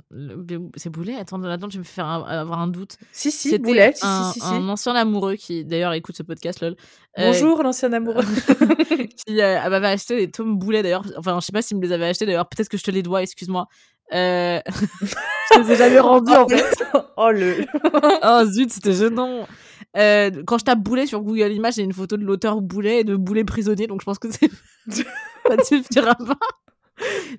c'est 0.76 0.90
Boulet? 0.90 1.16
Attends, 1.16 1.42
attends, 1.42 1.68
tu 1.68 1.78
me 1.78 1.82
fais 1.82 1.94
faire 1.94 2.06
un 2.06 2.22
avoir 2.22 2.60
un 2.60 2.68
doute. 2.68 2.96
Si, 3.10 3.32
si, 3.32 3.58
Boulet, 3.58 3.92
si, 3.94 4.00
si, 4.00 4.06
un 4.06 4.32
si, 4.32 4.40
si. 4.40 4.46
un 4.46 4.68
ancien 4.68 4.94
amoureux 4.94 5.34
qui 5.34 5.64
d'ailleurs 5.64 5.92
écoute 5.92 6.16
ce 6.16 6.22
podcast 6.22 6.60
lol, 6.60 6.72
heu, 6.72 6.76
Bonjour 7.16 7.62
l'ancien 7.62 7.92
amoureux. 7.92 8.22
qui, 9.26 9.40
heu, 9.40 9.68
m'avait 9.68 9.88
acheté 9.88 10.16
des 10.16 10.30
tomes 10.30 10.56
Boulet 10.56 10.82
d'ailleurs, 10.82 11.04
enfin 11.16 11.40
je 11.40 11.46
sais 11.46 11.52
pas 11.52 11.62
s'il 11.62 11.78
me 11.78 11.82
les 11.82 11.90
avait 11.92 12.06
achetés 12.06 12.26
d'ailleurs, 12.26 12.48
peut-être 12.48 12.68
que 12.68 12.76
je 12.76 12.84
te 12.84 12.90
les 12.92 13.02
dois, 13.02 13.22
excuse-moi. 13.22 13.66
Heu, 14.12 14.60
je 15.54 15.58
les 15.60 15.72
ai 15.72 15.76
jamais 15.76 16.00
rendus 16.00 16.32
en 16.32 16.48
fait. 16.48 16.62
Oh 17.16 17.30
le 17.30 17.66
Oh 18.22 18.44
zut, 18.46 18.72
c'était 18.72 18.92
gênant. 18.92 19.46
Heu, 19.96 20.30
quand 20.46 20.58
je 20.58 20.64
tape 20.64 20.78
Boulet 20.80 21.06
sur 21.06 21.20
Google 21.22 21.52
Images, 21.52 21.74
j'ai 21.74 21.82
une 21.82 21.92
photo 21.92 22.16
de 22.16 22.24
l'auteur 22.24 22.60
Boulet 22.60 23.00
et 23.00 23.04
de 23.04 23.16
Boulet 23.16 23.44
prisonnier, 23.44 23.86
donc 23.86 24.00
je 24.00 24.04
pense 24.04 24.18
que 24.18 24.28
c'est 24.30 24.50
ça 25.46 25.56
ne 25.56 25.62
suffira 25.64 26.14
pas. 26.14 26.38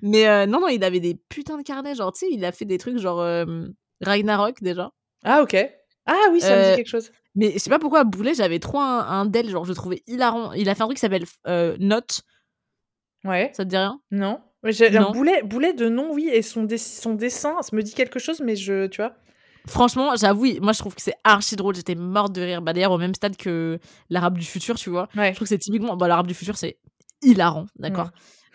Mais 0.02 0.26
heu, 0.26 0.46
non, 0.46 0.60
non, 0.60 0.68
il 0.68 0.82
avait 0.84 1.00
des 1.00 1.14
putains 1.28 1.58
de 1.58 1.62
carnets, 1.62 1.94
genre, 1.94 2.12
tu 2.12 2.20
sais, 2.26 2.28
il 2.32 2.44
a 2.44 2.52
fait 2.52 2.64
des 2.64 2.78
trucs 2.78 2.98
genre, 2.98 3.24
hem, 3.26 3.72
Ragnarok 4.02 4.62
déjà. 4.62 4.90
Ah 5.24 5.42
OK. 5.42 5.56
Ah 6.06 6.14
oui, 6.32 6.40
ça 6.40 6.56
me 6.56 6.62
dit 6.62 6.70
Heu, 6.72 6.76
quelque 6.76 6.88
chose. 6.88 7.10
mais 7.34 7.52
je 7.52 7.58
sais 7.58 7.70
pas 7.70 7.78
pourquoi 7.78 8.04
Boulet, 8.04 8.34
j'avais 8.34 8.58
trop 8.58 8.78
un 8.80 9.00
un 9.06 9.24
d'elle, 9.24 9.48
genre 9.48 9.64
je 9.64 9.72
trouvais 9.72 10.02
hilarant. 10.06 10.52
Il 10.52 10.68
a 10.68 10.74
fait 10.74 10.82
un 10.82 10.86
truc 10.86 10.96
qui 10.98 11.00
s'appelle 11.00 11.24
Notes. 11.78 12.22
Ouais. 13.24 13.50
Ça 13.54 13.64
te 13.64 13.70
dit 13.70 13.76
rien? 13.76 14.00
Non. 14.10 14.40
Un? 14.64 15.10
Boulet 15.12 15.42
Boulet 15.42 15.72
de 15.72 15.88
nom, 15.88 16.12
oui 16.12 16.28
et 16.28 16.42
son 16.42 16.62
dess 16.64 17.00
son 17.00 17.14
dessin, 17.14 17.56
ça 17.62 17.74
me 17.74 17.82
dit 17.82 17.94
quelque 17.94 18.18
chose, 18.18 18.40
mais 18.40 18.56
je 18.56 18.86
tu 18.86 19.00
vois? 19.02 19.14
Franchement, 19.66 20.14
j'avoue, 20.16 20.46
moi 20.60 20.72
je 20.72 20.78
trouve 20.78 20.94
que 20.94 21.00
c'est 21.00 21.14
archi 21.24 21.56
drôle, 21.56 21.74
j'étais 21.74 21.94
morte 21.94 22.34
de 22.34 22.42
rire. 22.42 22.60
Bah 22.60 22.72
d'ailleurs 22.74 22.92
au 22.92 22.98
même 22.98 23.14
stade 23.14 23.36
que 23.36 23.78
l'Arabe 24.10 24.36
du 24.38 24.44
futur, 24.44 24.76
tu 24.76 24.90
vois? 24.90 25.08
Je 25.30 25.36
trouve 25.36 25.46
que 25.46 25.54
c'est 25.54 25.58
typiquement 25.58 25.96
bah 25.96 26.06
l'Arabe 26.08 26.26
du 26.26 26.34
futur, 26.34 26.56
c'est 26.58 26.78
hilarant, 27.22 27.66
d'accord? 27.76 28.10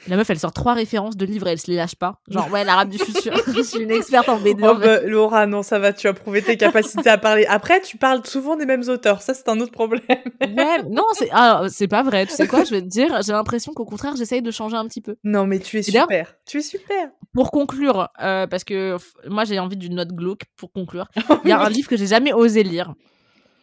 La 0.08 0.16
meuf, 0.16 0.30
elle 0.30 0.40
sort 0.40 0.54
trois 0.54 0.74
références 0.74 1.18
de 1.18 1.26
livres 1.26 1.48
et 1.48 1.52
elle 1.52 1.60
se 1.60 1.70
les 1.70 1.76
lâche 1.76 1.96
pas. 1.96 2.20
Genre, 2.30 2.50
ouais, 2.52 2.64
l'arabe 2.64 2.90
du 2.90 2.98
futur. 2.98 3.34
je 3.56 3.62
suis 3.62 3.82
une 3.82 3.92
experte 3.92 4.30
en 4.30 4.38
BD. 4.38 4.62
Oh 4.64 4.76
bah, 4.76 5.02
Laura, 5.02 5.46
non, 5.46 5.62
ça 5.62 5.80
va, 5.80 5.94
tu 5.94 6.08
as 6.08 6.14
prouvé 6.14 6.42
tes 6.42 6.58
capacités 6.58 7.10
à 7.10 7.18
parler. 7.18 7.46
Après, 7.48 7.82
tu 7.82 7.98
parles 7.98 8.26
souvent 8.26 8.56
des 8.56 8.66
mêmes 8.66 8.84
auteurs. 8.88 9.22
Ça, 9.22 9.34
c'est 9.34 9.50
un 9.50 9.60
autre 9.60 9.72
problème. 9.72 10.02
ouais, 10.42 10.84
non, 10.90 11.04
c'est 11.14 11.30
ah, 11.32 11.64
c'est 11.70 11.88
pas 11.88 12.04
vrai. 12.04 12.26
Tu 12.26 12.34
sais 12.34 12.48
quoi, 12.48 12.64
je 12.64 12.72
vais 12.72 12.82
te 12.82 12.88
dire, 12.88 13.22
j'ai 13.26 13.34
l'impression 13.34 13.74
qu'au 13.74 13.86
contraire, 13.86 14.16
j'essaye 14.16 14.42
de 14.42 14.52
changer 14.52 14.78
un 14.78 14.88
petit 14.88 15.02
peu. 15.02 15.18
Non, 15.24 15.46
mais 15.46 15.60
tu 15.60 15.78
es 15.78 15.84
super. 15.84 16.36
Tu 16.46 16.60
es 16.60 16.62
super. 16.62 17.10
Pour 17.34 17.52
conclure, 17.52 18.10
euh, 18.22 18.48
parce 18.48 18.64
que 18.64 18.98
moi, 19.28 19.44
j'ai 19.44 19.60
envie 19.60 19.78
d'une 19.78 19.96
note 19.96 20.14
glauque 20.14 20.44
pour 20.56 20.72
conclure. 20.72 21.08
Il 21.44 21.50
y 21.50 21.54
a 21.54 21.62
un 21.62 21.70
livre 21.70 21.90
que 21.90 21.98
j'ai 21.98 22.08
jamais 22.08 22.34
osé 22.34 22.64
lire. 22.64 22.94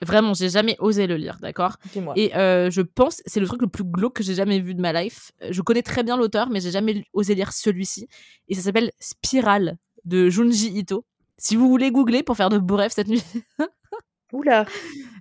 Vraiment, 0.03 0.35
j'ai 0.35 0.49
jamais 0.49 0.77
osé 0.79 1.07
le 1.07 1.17
lire, 1.17 1.39
d'accord? 1.41 1.77
Et 2.17 2.37
euh, 2.37 2.71
je 2.71 2.83
pense, 2.83 3.23
c'est 3.27 3.41
le 3.41 3.47
truc 3.47 3.63
le 3.63 3.69
plus 3.69 3.85
glauque 3.85 4.17
que 4.17 4.23
j'ai 4.23 4.35
jamais 4.35 4.61
vu 4.61 4.75
de 4.75 4.81
ma 4.81 4.93
life. 4.93 5.33
Je 5.51 5.63
connais 5.63 5.83
très 5.83 6.03
bien 6.03 6.17
l'auteur, 6.17 6.51
mais 6.51 6.61
j'ai 6.61 6.71
jamais 6.71 7.05
osé 7.13 7.35
lire 7.35 7.53
celui-ci. 7.53 8.09
Et 8.49 8.55
ça 8.55 8.63
s'appelle 8.63 8.91
Spiral 9.01 9.77
de 10.05 10.29
Junji 10.29 10.69
Ito. 10.69 11.05
Si 11.39 11.57
vous 11.57 11.69
voulez 11.69 11.91
googler 11.91 12.23
pour 12.23 12.37
faire 12.37 12.49
de 12.49 12.59
beaux 12.59 12.77
rêves 12.77 12.93
cette 12.95 13.09
nuit. 13.09 13.25
Oula 14.33 14.67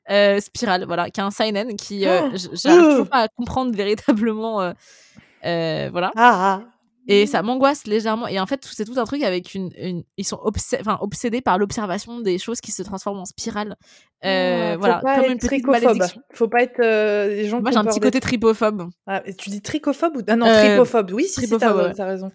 euh, 0.10 0.40
Spiral, 0.40 0.86
voilà, 0.86 1.10
qui 1.10 1.20
est 1.20 1.24
un 1.24 1.32
seinen 1.32 1.76
qui, 1.76 2.08
euh, 2.08 2.30
oh 2.32 2.38
j'arrive 2.54 2.90
toujours 2.90 3.10
pas 3.10 3.24
à 3.24 3.28
comprendre 3.28 3.76
véritablement. 3.76 4.74
Euh, 5.46 5.90
voilà. 5.92 6.12
Ah, 6.16 6.62
ah. 6.62 6.62
Et 7.08 7.28
ça 7.28 7.44
m'angoisse 7.44 7.86
légèrement. 7.86 8.28
Et 8.28 8.40
en 8.40 8.46
fait, 8.46 8.66
c'est 8.66 8.86
tout 8.86 9.00
un 9.00 9.04
truc 9.06 9.22
avec 9.22 9.54
une. 9.54 10.04
ils 10.18 10.26
sont 10.26 10.40
obsédés 10.42 11.42
par 11.42 11.58
l'observation 11.58 12.20
des 12.20 12.38
choses 12.38 12.62
qui 12.62 12.72
se 12.72 12.82
transforment 12.84 13.20
en 13.20 13.26
spirale. 13.26 13.76
Euh, 14.24 14.74
oh, 14.74 14.80
voilà, 14.80 15.02
comme 15.02 15.32
une 15.32 15.68
malédiction. 15.68 16.22
Faut 16.34 16.48
pas 16.48 16.64
être 16.64 16.80
euh, 16.80 17.28
des 17.28 17.48
gens 17.48 17.62
Moi, 17.62 17.72
j'ai 17.72 17.78
un 17.78 17.86
petit 17.86 18.00
côté 18.00 18.20
tripophobe. 18.20 18.90
Ah, 19.06 19.22
tu 19.38 19.50
dis 19.50 19.62
tricophobe 19.62 20.18
ou. 20.18 20.22
Ah 20.28 20.36
non, 20.36 20.48
euh, 20.48 20.68
tripophobe. 20.68 21.12
Oui, 21.14 21.26
si, 21.26 21.42
tripophobe, 21.42 21.90
si, 21.92 21.98
t'as 21.98 22.06
raison. 22.06 22.32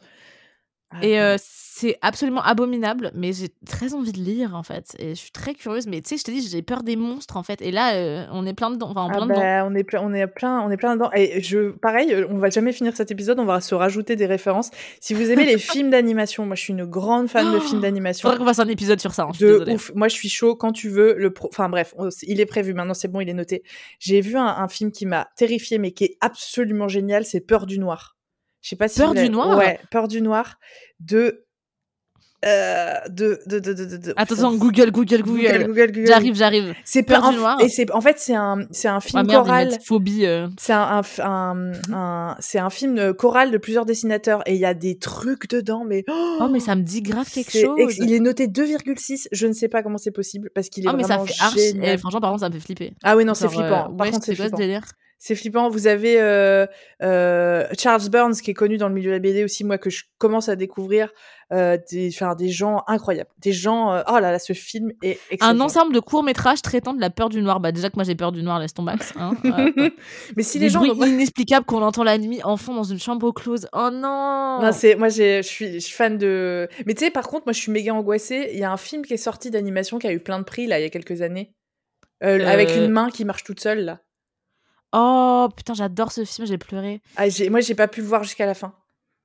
et 1.02 1.20
euh, 1.20 1.36
c'est 1.80 1.96
absolument 2.02 2.42
abominable, 2.42 3.10
mais 3.14 3.32
j'ai 3.32 3.48
très 3.66 3.94
envie 3.94 4.12
de 4.12 4.18
lire 4.18 4.54
en 4.54 4.62
fait. 4.62 4.94
Et 4.98 5.10
je 5.10 5.14
suis 5.14 5.30
très 5.30 5.54
curieuse, 5.54 5.86
mais 5.86 6.02
tu 6.02 6.10
sais, 6.10 6.16
je 6.18 6.24
te 6.24 6.30
dis, 6.30 6.46
j'ai 6.46 6.60
peur 6.60 6.82
des 6.82 6.94
monstres 6.94 7.38
en 7.38 7.42
fait. 7.42 7.62
Et 7.62 7.70
là, 7.70 7.94
euh, 7.94 8.26
on 8.32 8.44
est 8.44 8.52
plein 8.52 8.70
dedans. 8.70 8.90
Enfin, 8.90 9.08
ah 9.08 9.16
plein 9.16 9.26
bah, 9.26 9.34
dedans. 9.34 9.70
On 9.70 9.74
est 9.74 9.84
plein, 9.84 10.00
on 10.02 10.12
est 10.12 10.26
plein, 10.26 10.60
on 10.60 10.70
est 10.70 10.76
plein 10.76 10.94
dedans. 10.94 11.10
Et 11.14 11.40
je, 11.40 11.70
pareil, 11.70 12.14
on 12.28 12.36
va 12.36 12.50
jamais 12.50 12.72
finir 12.72 12.94
cet 12.94 13.10
épisode. 13.10 13.40
On 13.40 13.46
va 13.46 13.62
se 13.62 13.74
rajouter 13.74 14.14
des 14.14 14.26
références. 14.26 14.70
Si 15.00 15.14
vous 15.14 15.30
aimez 15.30 15.46
les 15.46 15.56
films 15.72 15.88
d'animation, 15.88 16.44
moi, 16.44 16.54
je 16.54 16.60
suis 16.60 16.74
une 16.74 16.84
grande 16.84 17.28
fan 17.28 17.50
de 17.50 17.60
films 17.60 17.80
d'animation. 17.80 18.28
Faudrait 18.28 18.38
qu'on 18.38 18.46
fasse 18.46 18.58
un 18.58 18.68
épisode 18.68 19.00
sur 19.00 19.14
ça. 19.14 19.22
Hein, 19.22 19.32
de 19.40 19.64
ouf. 19.72 19.90
Moi, 19.94 20.08
je 20.08 20.14
suis 20.14 20.28
chaud 20.28 20.56
quand 20.56 20.72
tu 20.72 20.90
veux. 20.90 21.14
Le 21.16 21.32
Enfin 21.44 21.70
bref, 21.70 21.94
il 22.24 22.40
est 22.40 22.46
prévu. 22.46 22.74
Maintenant, 22.74 22.92
c'est 22.92 23.08
bon, 23.08 23.20
il 23.20 23.28
est 23.30 23.34
noté. 23.34 23.62
J'ai 23.98 24.20
vu 24.20 24.36
un, 24.36 24.44
un 24.46 24.68
film 24.68 24.92
qui 24.92 25.06
m'a 25.06 25.28
terrifié, 25.36 25.78
mais 25.78 25.92
qui 25.92 26.04
est 26.04 26.16
absolument 26.20 26.88
génial. 26.88 27.24
C'est 27.24 27.40
Peur 27.40 27.64
du 27.64 27.78
noir. 27.78 28.18
Je 28.60 28.68
sais 28.68 28.76
pas 28.76 28.88
si 28.88 28.98
Peur 28.98 29.14
du 29.14 29.30
noir? 29.30 29.56
Ouais, 29.56 29.80
Peur 29.90 30.08
du 30.08 30.20
noir 30.20 30.58
de 31.00 31.46
euh, 32.46 32.94
de, 33.10 33.38
de, 33.46 33.58
de, 33.58 33.74
de, 33.74 33.96
de 33.96 34.14
Attention, 34.16 34.54
Google, 34.54 34.90
Google, 34.90 35.22
Google. 35.22 35.66
Google, 35.66 35.92
Google, 35.92 36.06
J'arrive, 36.06 36.34
j'arrive. 36.34 36.74
C'est 36.84 37.02
peur 37.02 37.30
du 37.30 37.36
noir. 37.36 37.60
Et 37.60 37.68
c'est, 37.68 37.90
en 37.92 38.00
fait, 38.00 38.18
c'est 38.18 38.34
un, 38.34 38.66
c'est 38.70 38.88
un 38.88 39.00
film 39.00 39.20
ah, 39.20 39.24
merde, 39.24 39.44
choral. 39.44 39.78
Phobie. 39.84 40.24
Euh. 40.24 40.48
C'est 40.58 40.72
un, 40.72 41.02
un, 41.18 41.72
un, 41.92 42.36
c'est 42.40 42.58
un 42.58 42.70
film 42.70 42.96
euh, 42.98 43.12
choral 43.12 43.50
de 43.50 43.58
plusieurs 43.58 43.84
dessinateurs 43.84 44.42
et 44.46 44.54
il 44.54 44.60
y 44.60 44.64
a 44.64 44.72
des 44.72 44.98
trucs 44.98 45.48
dedans, 45.48 45.84
mais. 45.86 46.04
Oh, 46.42 46.48
mais 46.50 46.60
ça 46.60 46.74
me 46.74 46.82
dit 46.82 47.02
grave 47.02 47.28
quelque 47.30 47.52
chose. 47.52 47.98
il 47.98 48.14
est 48.14 48.20
noté 48.20 48.46
2,6. 48.46 49.26
Je 49.30 49.46
ne 49.46 49.52
sais 49.52 49.68
pas 49.68 49.82
comment 49.82 49.98
c'est 49.98 50.10
possible 50.10 50.50
parce 50.54 50.70
qu'il 50.70 50.86
est 50.86 50.88
oh, 50.88 50.96
mais 50.96 51.02
vraiment 51.02 51.26
ça 51.26 51.50
fait 51.50 51.72
génial. 51.72 51.98
franchement, 51.98 52.20
par 52.20 52.30
contre, 52.30 52.40
ça 52.40 52.48
me 52.48 52.54
fait 52.54 52.60
flipper. 52.60 52.94
Ah 53.02 53.14
oui, 53.16 53.26
non, 53.26 53.34
c'est 53.34 53.48
flippant. 53.48 53.92
par 53.94 54.10
contre, 54.10 54.24
c'est 54.24 54.34
flippant. 54.34 54.56
C'est 55.22 55.34
flippant. 55.34 55.68
Vous 55.68 55.86
avez 55.86 56.18
euh, 56.18 56.66
euh, 57.02 57.66
Charles 57.78 58.08
Burns 58.08 58.36
qui 58.42 58.52
est 58.52 58.54
connu 58.54 58.78
dans 58.78 58.88
le 58.88 58.94
milieu 58.94 59.10
de 59.10 59.16
la 59.16 59.18
BD 59.18 59.44
aussi, 59.44 59.64
moi 59.64 59.76
que 59.76 59.90
je 59.90 60.04
commence 60.16 60.48
à 60.48 60.56
découvrir. 60.56 61.10
Euh, 61.52 61.76
des, 61.90 62.08
enfin, 62.14 62.34
des 62.36 62.48
gens 62.48 62.84
incroyables, 62.86 63.28
des 63.38 63.52
gens. 63.52 64.02
Oh 64.08 64.18
là 64.18 64.32
là, 64.32 64.38
ce 64.38 64.54
film 64.54 64.92
est 65.02 65.18
excellent. 65.30 65.50
Un 65.50 65.60
ensemble 65.60 65.92
de 65.92 66.00
courts 66.00 66.22
métrages 66.22 66.62
traitant 66.62 66.94
de 66.94 67.02
la 67.02 67.10
peur 67.10 67.28
du 67.28 67.42
noir. 67.42 67.60
Bah 67.60 67.70
déjà 67.70 67.90
que 67.90 67.96
moi 67.96 68.04
j'ai 68.04 68.14
peur 68.14 68.32
du 68.32 68.42
noir, 68.42 68.60
laisse 68.60 68.72
ton 68.72 68.82
max. 68.82 69.12
Hein, 69.16 69.32
Mais 70.36 70.42
si 70.42 70.58
des 70.58 70.66
les 70.66 70.70
gens 70.70 70.86
bruits 70.86 71.10
inexplicables 71.10 71.66
qu'on 71.66 71.82
entend 71.82 72.02
la 72.02 72.16
nuit 72.16 72.40
en 72.42 72.56
fond 72.56 72.72
dans 72.72 72.84
une 72.84 73.00
chambre 73.00 73.30
close. 73.32 73.68
Oh 73.74 73.90
non. 73.92 74.62
non 74.62 74.72
c'est 74.72 74.94
moi 74.94 75.10
j'ai, 75.10 75.42
je 75.42 75.48
suis, 75.48 75.72
je 75.74 75.78
suis 75.80 75.94
fan 75.94 76.16
de. 76.16 76.66
Mais 76.86 76.94
tu 76.94 77.04
sais, 77.04 77.10
par 77.10 77.28
contre, 77.28 77.44
moi 77.44 77.52
je 77.52 77.58
suis 77.58 77.72
méga 77.72 77.92
angoissée. 77.92 78.48
Il 78.54 78.58
y 78.58 78.64
a 78.64 78.72
un 78.72 78.78
film 78.78 79.04
qui 79.04 79.12
est 79.12 79.18
sorti 79.18 79.50
d'animation 79.50 79.98
qui 79.98 80.06
a 80.06 80.12
eu 80.14 80.20
plein 80.20 80.38
de 80.38 80.44
prix 80.44 80.66
là 80.66 80.80
il 80.80 80.82
y 80.82 80.86
a 80.86 80.90
quelques 80.90 81.20
années, 81.20 81.52
avec 82.22 82.74
une 82.74 82.88
main 82.88 83.10
qui 83.10 83.26
marche 83.26 83.44
toute 83.44 83.60
seule 83.60 83.84
là. 83.84 84.00
Oh 84.92 85.48
putain, 85.56 85.74
j'adore 85.74 86.12
ce 86.12 86.24
film, 86.24 86.46
j'ai 86.46 86.58
pleuré. 86.58 87.00
Ah, 87.16 87.24
moi, 87.50 87.60
j'ai 87.60 87.74
pas 87.74 87.88
pu 87.88 88.00
le 88.00 88.06
voir 88.06 88.24
jusqu'à 88.24 88.46
la 88.46 88.54
fin. 88.54 88.72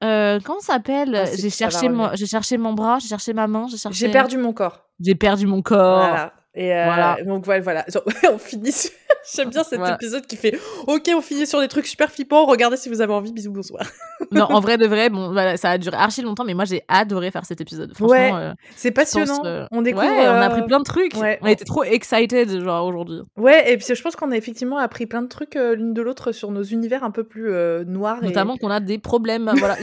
Euh, 0.03 0.39
comment 0.43 0.59
ça 0.59 0.73
s'appelle? 0.73 1.15
Ah, 1.15 1.25
J'ai 1.35 1.49
cherché, 1.49 1.89
mon... 1.89 2.13
cherché 2.15 2.57
mon 2.57 2.73
bras, 2.73 2.99
j'ai 2.99 3.07
cherché 3.07 3.33
ma 3.33 3.47
main, 3.47 3.67
j'ai 3.67 3.77
cherché. 3.77 3.97
J'ai 3.97 4.11
perdu 4.11 4.37
mon 4.37 4.53
corps. 4.53 4.89
J'ai 4.99 5.15
perdu 5.15 5.47
mon 5.47 5.61
corps. 5.61 5.97
Voilà. 5.99 6.33
Et 6.56 6.73
euh, 6.73 6.86
voilà. 6.86 7.18
donc 7.26 7.45
voilà, 7.45 7.60
voilà. 7.61 7.86
on 8.32 8.38
finit. 8.38 8.72
J'aime 9.36 9.49
bien 9.49 9.64
cet 9.64 9.80
épisode 9.82 10.26
qui 10.26 10.38
fait 10.38 10.57
OK, 10.88 11.10
on 11.15 11.22
finit 11.22 11.48
sur 11.48 11.60
des 11.60 11.68
trucs 11.68 11.88
super 11.88 12.11
flippants. 12.11 12.45
Regardez 12.45 12.77
si 12.77 12.90
vous 12.90 13.02
avez 13.02 13.14
envie. 13.14 13.34
Bisous, 13.34 13.52
bonsoir. 13.52 13.84
non, 14.32 14.44
en 14.44 14.60
vrai 14.60 14.77
de 14.77 14.86
vrai, 14.86 15.10
bon, 15.10 15.34
voilà, 15.34 15.57
ça 15.57 15.72
a 15.72 15.77
duré 15.77 15.98
archi 15.98 16.22
longtemps, 16.22 16.45
mais 16.45 16.53
moi 16.53 16.65
j'ai 16.65 16.84
adoré 16.88 17.32
faire 17.32 17.44
cet 17.45 17.60
épisode. 17.60 17.91
Ouais, 17.99 18.32
euh, 18.34 18.53
c'est 18.76 18.91
passionnant. 18.91 19.41
Euh, 19.44 19.65
on 19.72 19.82
découvre. 19.82 20.06
Ouais, 20.06 20.27
on 20.27 20.32
a 20.32 20.45
appris 20.45 20.64
plein 20.65 20.80
de 20.80 20.86
trucs. 20.86 21.15
Ouais, 21.15 21.40
on 21.41 21.48
était 21.48 21.65
trop 21.65 21.84
excited 21.84 22.64
genre 22.64 22.86
aujourd'hui. 22.86 23.22
Ouais, 23.36 23.73
et 23.73 23.77
puis 23.77 23.86
je 23.94 24.02
pense 24.02 24.15
qu'on 24.15 24.32
a 24.32 24.38
effectivement 24.38 24.77
appris 24.77 25.07
plein 25.07 25.23
de 25.23 25.27
trucs 25.27 25.56
l'une 25.56 25.94
de 25.94 26.02
l'autre 26.02 26.32
sur 26.32 26.52
nos 26.52 26.64
univers 26.64 27.03
un 27.03 27.11
peu 27.11 27.23
plus 27.23 27.52
noirs. 27.86 28.22
Notamment 28.22 28.57
qu'on 28.57 28.69
a 28.69 28.80
des 28.80 28.99
problèmes. 28.99 29.52
voilà. 29.57 29.76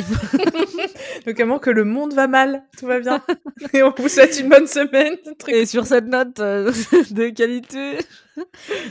Notamment 1.26 1.58
que 1.58 1.70
le 1.70 1.84
monde 1.84 2.14
va 2.14 2.28
mal, 2.28 2.62
tout 2.78 2.86
va 2.86 3.00
bien. 3.00 3.20
et 3.74 3.82
on 3.82 3.92
vous 3.96 4.08
souhaite 4.08 4.38
une 4.40 4.48
bonne 4.48 4.66
semaine. 4.66 5.16
Et 5.48 5.66
sur 5.66 5.84
cette 5.86 6.06
note 6.06 6.40
de 7.10 7.30
qualité. 7.30 7.98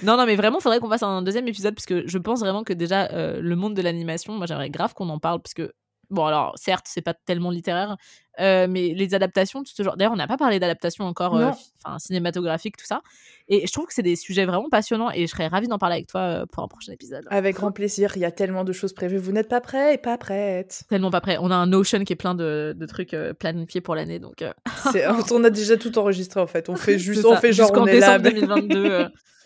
non, 0.04 0.18
non, 0.18 0.26
mais 0.26 0.36
vraiment, 0.36 0.60
faudrait 0.60 0.80
qu'on 0.80 0.90
fasse 0.90 1.04
un 1.04 1.22
deuxième 1.22 1.48
épisode 1.48 1.76
parce 1.76 1.86
que 1.86 2.08
je 2.08 2.18
pense 2.18 2.40
vraiment 2.40 2.64
que 2.64 2.74
déjà 2.74 3.10
euh, 3.12 3.40
le 3.42 3.56
monde 3.56 3.74
de 3.76 3.82
l'animation, 3.82 4.34
moi 4.34 4.46
j'aimerais 4.46 4.70
grave 4.70 4.94
qu'on 4.94 5.10
en 5.10 5.20
parle 5.20 5.42
parce 5.42 5.54
que 5.54 5.74
bon 6.12 6.26
alors 6.26 6.54
certes 6.58 6.86
c'est 6.88 7.02
pas 7.02 7.14
tellement 7.14 7.50
littéraire 7.50 7.98
euh, 8.40 8.68
mais 8.70 8.94
les 8.94 9.14
adaptations 9.14 9.64
tout 9.64 9.72
ce 9.76 9.84
genre 9.84 9.98
d'ailleurs 9.98 10.14
on 10.14 10.18
n'a 10.18 10.28
pas 10.28 10.38
parlé 10.38 10.60
d'adaptation 10.60 11.06
encore 11.06 11.36
euh, 11.36 11.52
enfin 11.84 12.00
cinématographique 12.00 12.78
tout 12.78 12.86
ça 12.86 13.02
et 13.48 13.66
je 13.66 13.72
trouve 13.72 13.88
que 13.88 13.94
c'est 13.94 14.04
des 14.04 14.16
sujets 14.16 14.46
vraiment 14.46 14.70
passionnants 14.70 15.12
et 15.12 15.22
je 15.22 15.28
serais 15.28 15.48
ravie 15.48 15.68
d'en 15.68 15.78
parler 15.78 15.96
avec 15.96 16.08
toi 16.08 16.46
pour 16.52 16.64
un 16.64 16.68
prochain 16.68 16.94
épisode. 16.94 17.26
Avec 17.30 17.56
grand 17.56 17.72
plaisir 17.72 18.14
il 18.16 18.20
y 18.22 18.26
a 18.26 18.32
tellement 18.32 18.64
de 18.64 18.72
choses 18.72 18.94
prévues. 18.94 19.18
Vous 19.18 19.34
n'êtes 19.34 19.50
pas 19.50 19.60
prêts 19.60 19.96
et 19.96 19.98
pas 19.98 20.18
prêtes. 20.18 20.84
Tellement 20.88 21.12
pas 21.12 21.20
prêts. 21.20 21.38
On 21.42 21.52
a 21.52 21.56
un 21.56 21.68
Notion 21.68 22.06
qui 22.06 22.14
est 22.14 22.16
plein 22.16 22.36
de, 22.36 22.74
de 22.78 22.86
trucs 22.86 23.16
planifiés 23.40 23.82
pour 23.82 23.96
l'année 23.96 24.20
donc 24.20 24.44
on 25.32 25.44
a 25.44 25.50
déjà 25.50 25.78
tout 25.78 25.98
enregistré 25.98 26.40
en 26.40 26.48
fait. 26.48 26.70
On 26.70 26.76
fait 26.78 27.00
juste 27.00 27.26
on 27.26 27.36
fait 27.36 27.54
genre 27.54 27.72
on 27.76 27.88
est 27.88 28.00
là 28.00 28.20
2022 28.20 29.08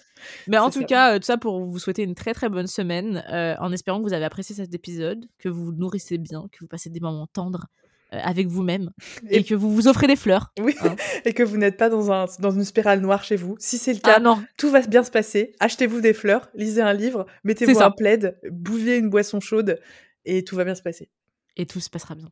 Mais 0.48 0.58
en 0.58 0.70
tout 0.70 0.84
cas, 0.84 1.16
euh, 1.16 1.20
tout 1.20 1.26
ça 1.26 1.38
pour 1.38 1.64
vous 1.64 1.80
souhaiter 1.80 2.04
une 2.04 2.16
très 2.16 2.34
très 2.34 2.50
bonne 2.50 2.68
semaine, 2.68 3.24
euh, 3.32 3.56
en 3.60 3.72
espérant 3.72 4.00
que 4.00 4.04
vous 4.04 4.14
avez 4.14 4.26
apprécié 4.26 4.56
cet 4.56 4.74
épisode, 4.74 5.26
que 5.40 5.50
vous 5.50 5.66
vous 5.66 5.74
nourrissez 5.74 6.18
bien, 6.18 6.46
que 6.52 6.60
vous 6.62 6.68
passez 6.68 6.90
des 6.90 7.00
moments 7.00 7.28
tendres 7.28 7.68
euh, 8.14 8.20
avec 8.24 8.48
vous-même 8.48 8.92
et... 9.30 9.44
que 9.44 9.56
vous 9.56 9.74
vous 9.74 9.88
offrez 9.88 10.08
des 10.08 10.16
fleurs. 10.16 10.52
Oui, 10.60 10.76
hein. 10.82 10.96
et 11.26 11.34
que 11.34 11.44
vous 11.44 11.58
n'êtes 11.58 11.78
pas 11.78 11.90
dans, 11.90 12.12
un, 12.12 12.26
dans 12.40 12.52
une 12.52 12.66
spirale 12.66 13.02
noire 13.02 13.24
chez 13.24 13.36
vous. 13.36 13.56
Si 13.60 13.78
c'est 13.78 13.94
le 13.94 14.00
cas, 14.00 14.20
ah 14.24 14.40
tout 14.58 14.70
va 14.70 14.82
bien 14.82 15.04
se 15.04 15.12
passer. 15.12 15.54
Achetez-vous 15.60 16.02
des 16.02 16.14
fleurs, 16.14 16.50
lisez 16.54 16.82
un 16.82 16.94
livre, 16.94 17.26
mettez-vous 17.44 17.82
un 17.82 17.92
plaid, 17.92 18.38
bouvez 18.52 18.98
une 18.98 19.10
boisson 19.10 19.40
chaude 19.40 19.80
et 20.26 20.44
tout 20.44 20.56
va 20.56 20.64
bien 20.66 20.76
se 20.76 20.84
passer. 20.84 21.10
Et 21.58 21.66
tout 21.66 21.80
se 21.80 21.90
passera 21.90 22.16
bien. 22.16 22.30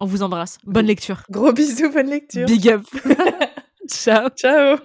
On 0.00 0.06
vous 0.06 0.22
embrasse. 0.22 0.58
Bonne 0.64 0.86
lecture. 0.86 1.22
Gros 1.30 1.52
bisous, 1.52 1.90
bonne 1.90 2.08
lecture. 2.08 2.46
Big 2.46 2.68
up. 2.68 2.82
Ciao. 3.88 4.28
Ciao. 4.30 4.78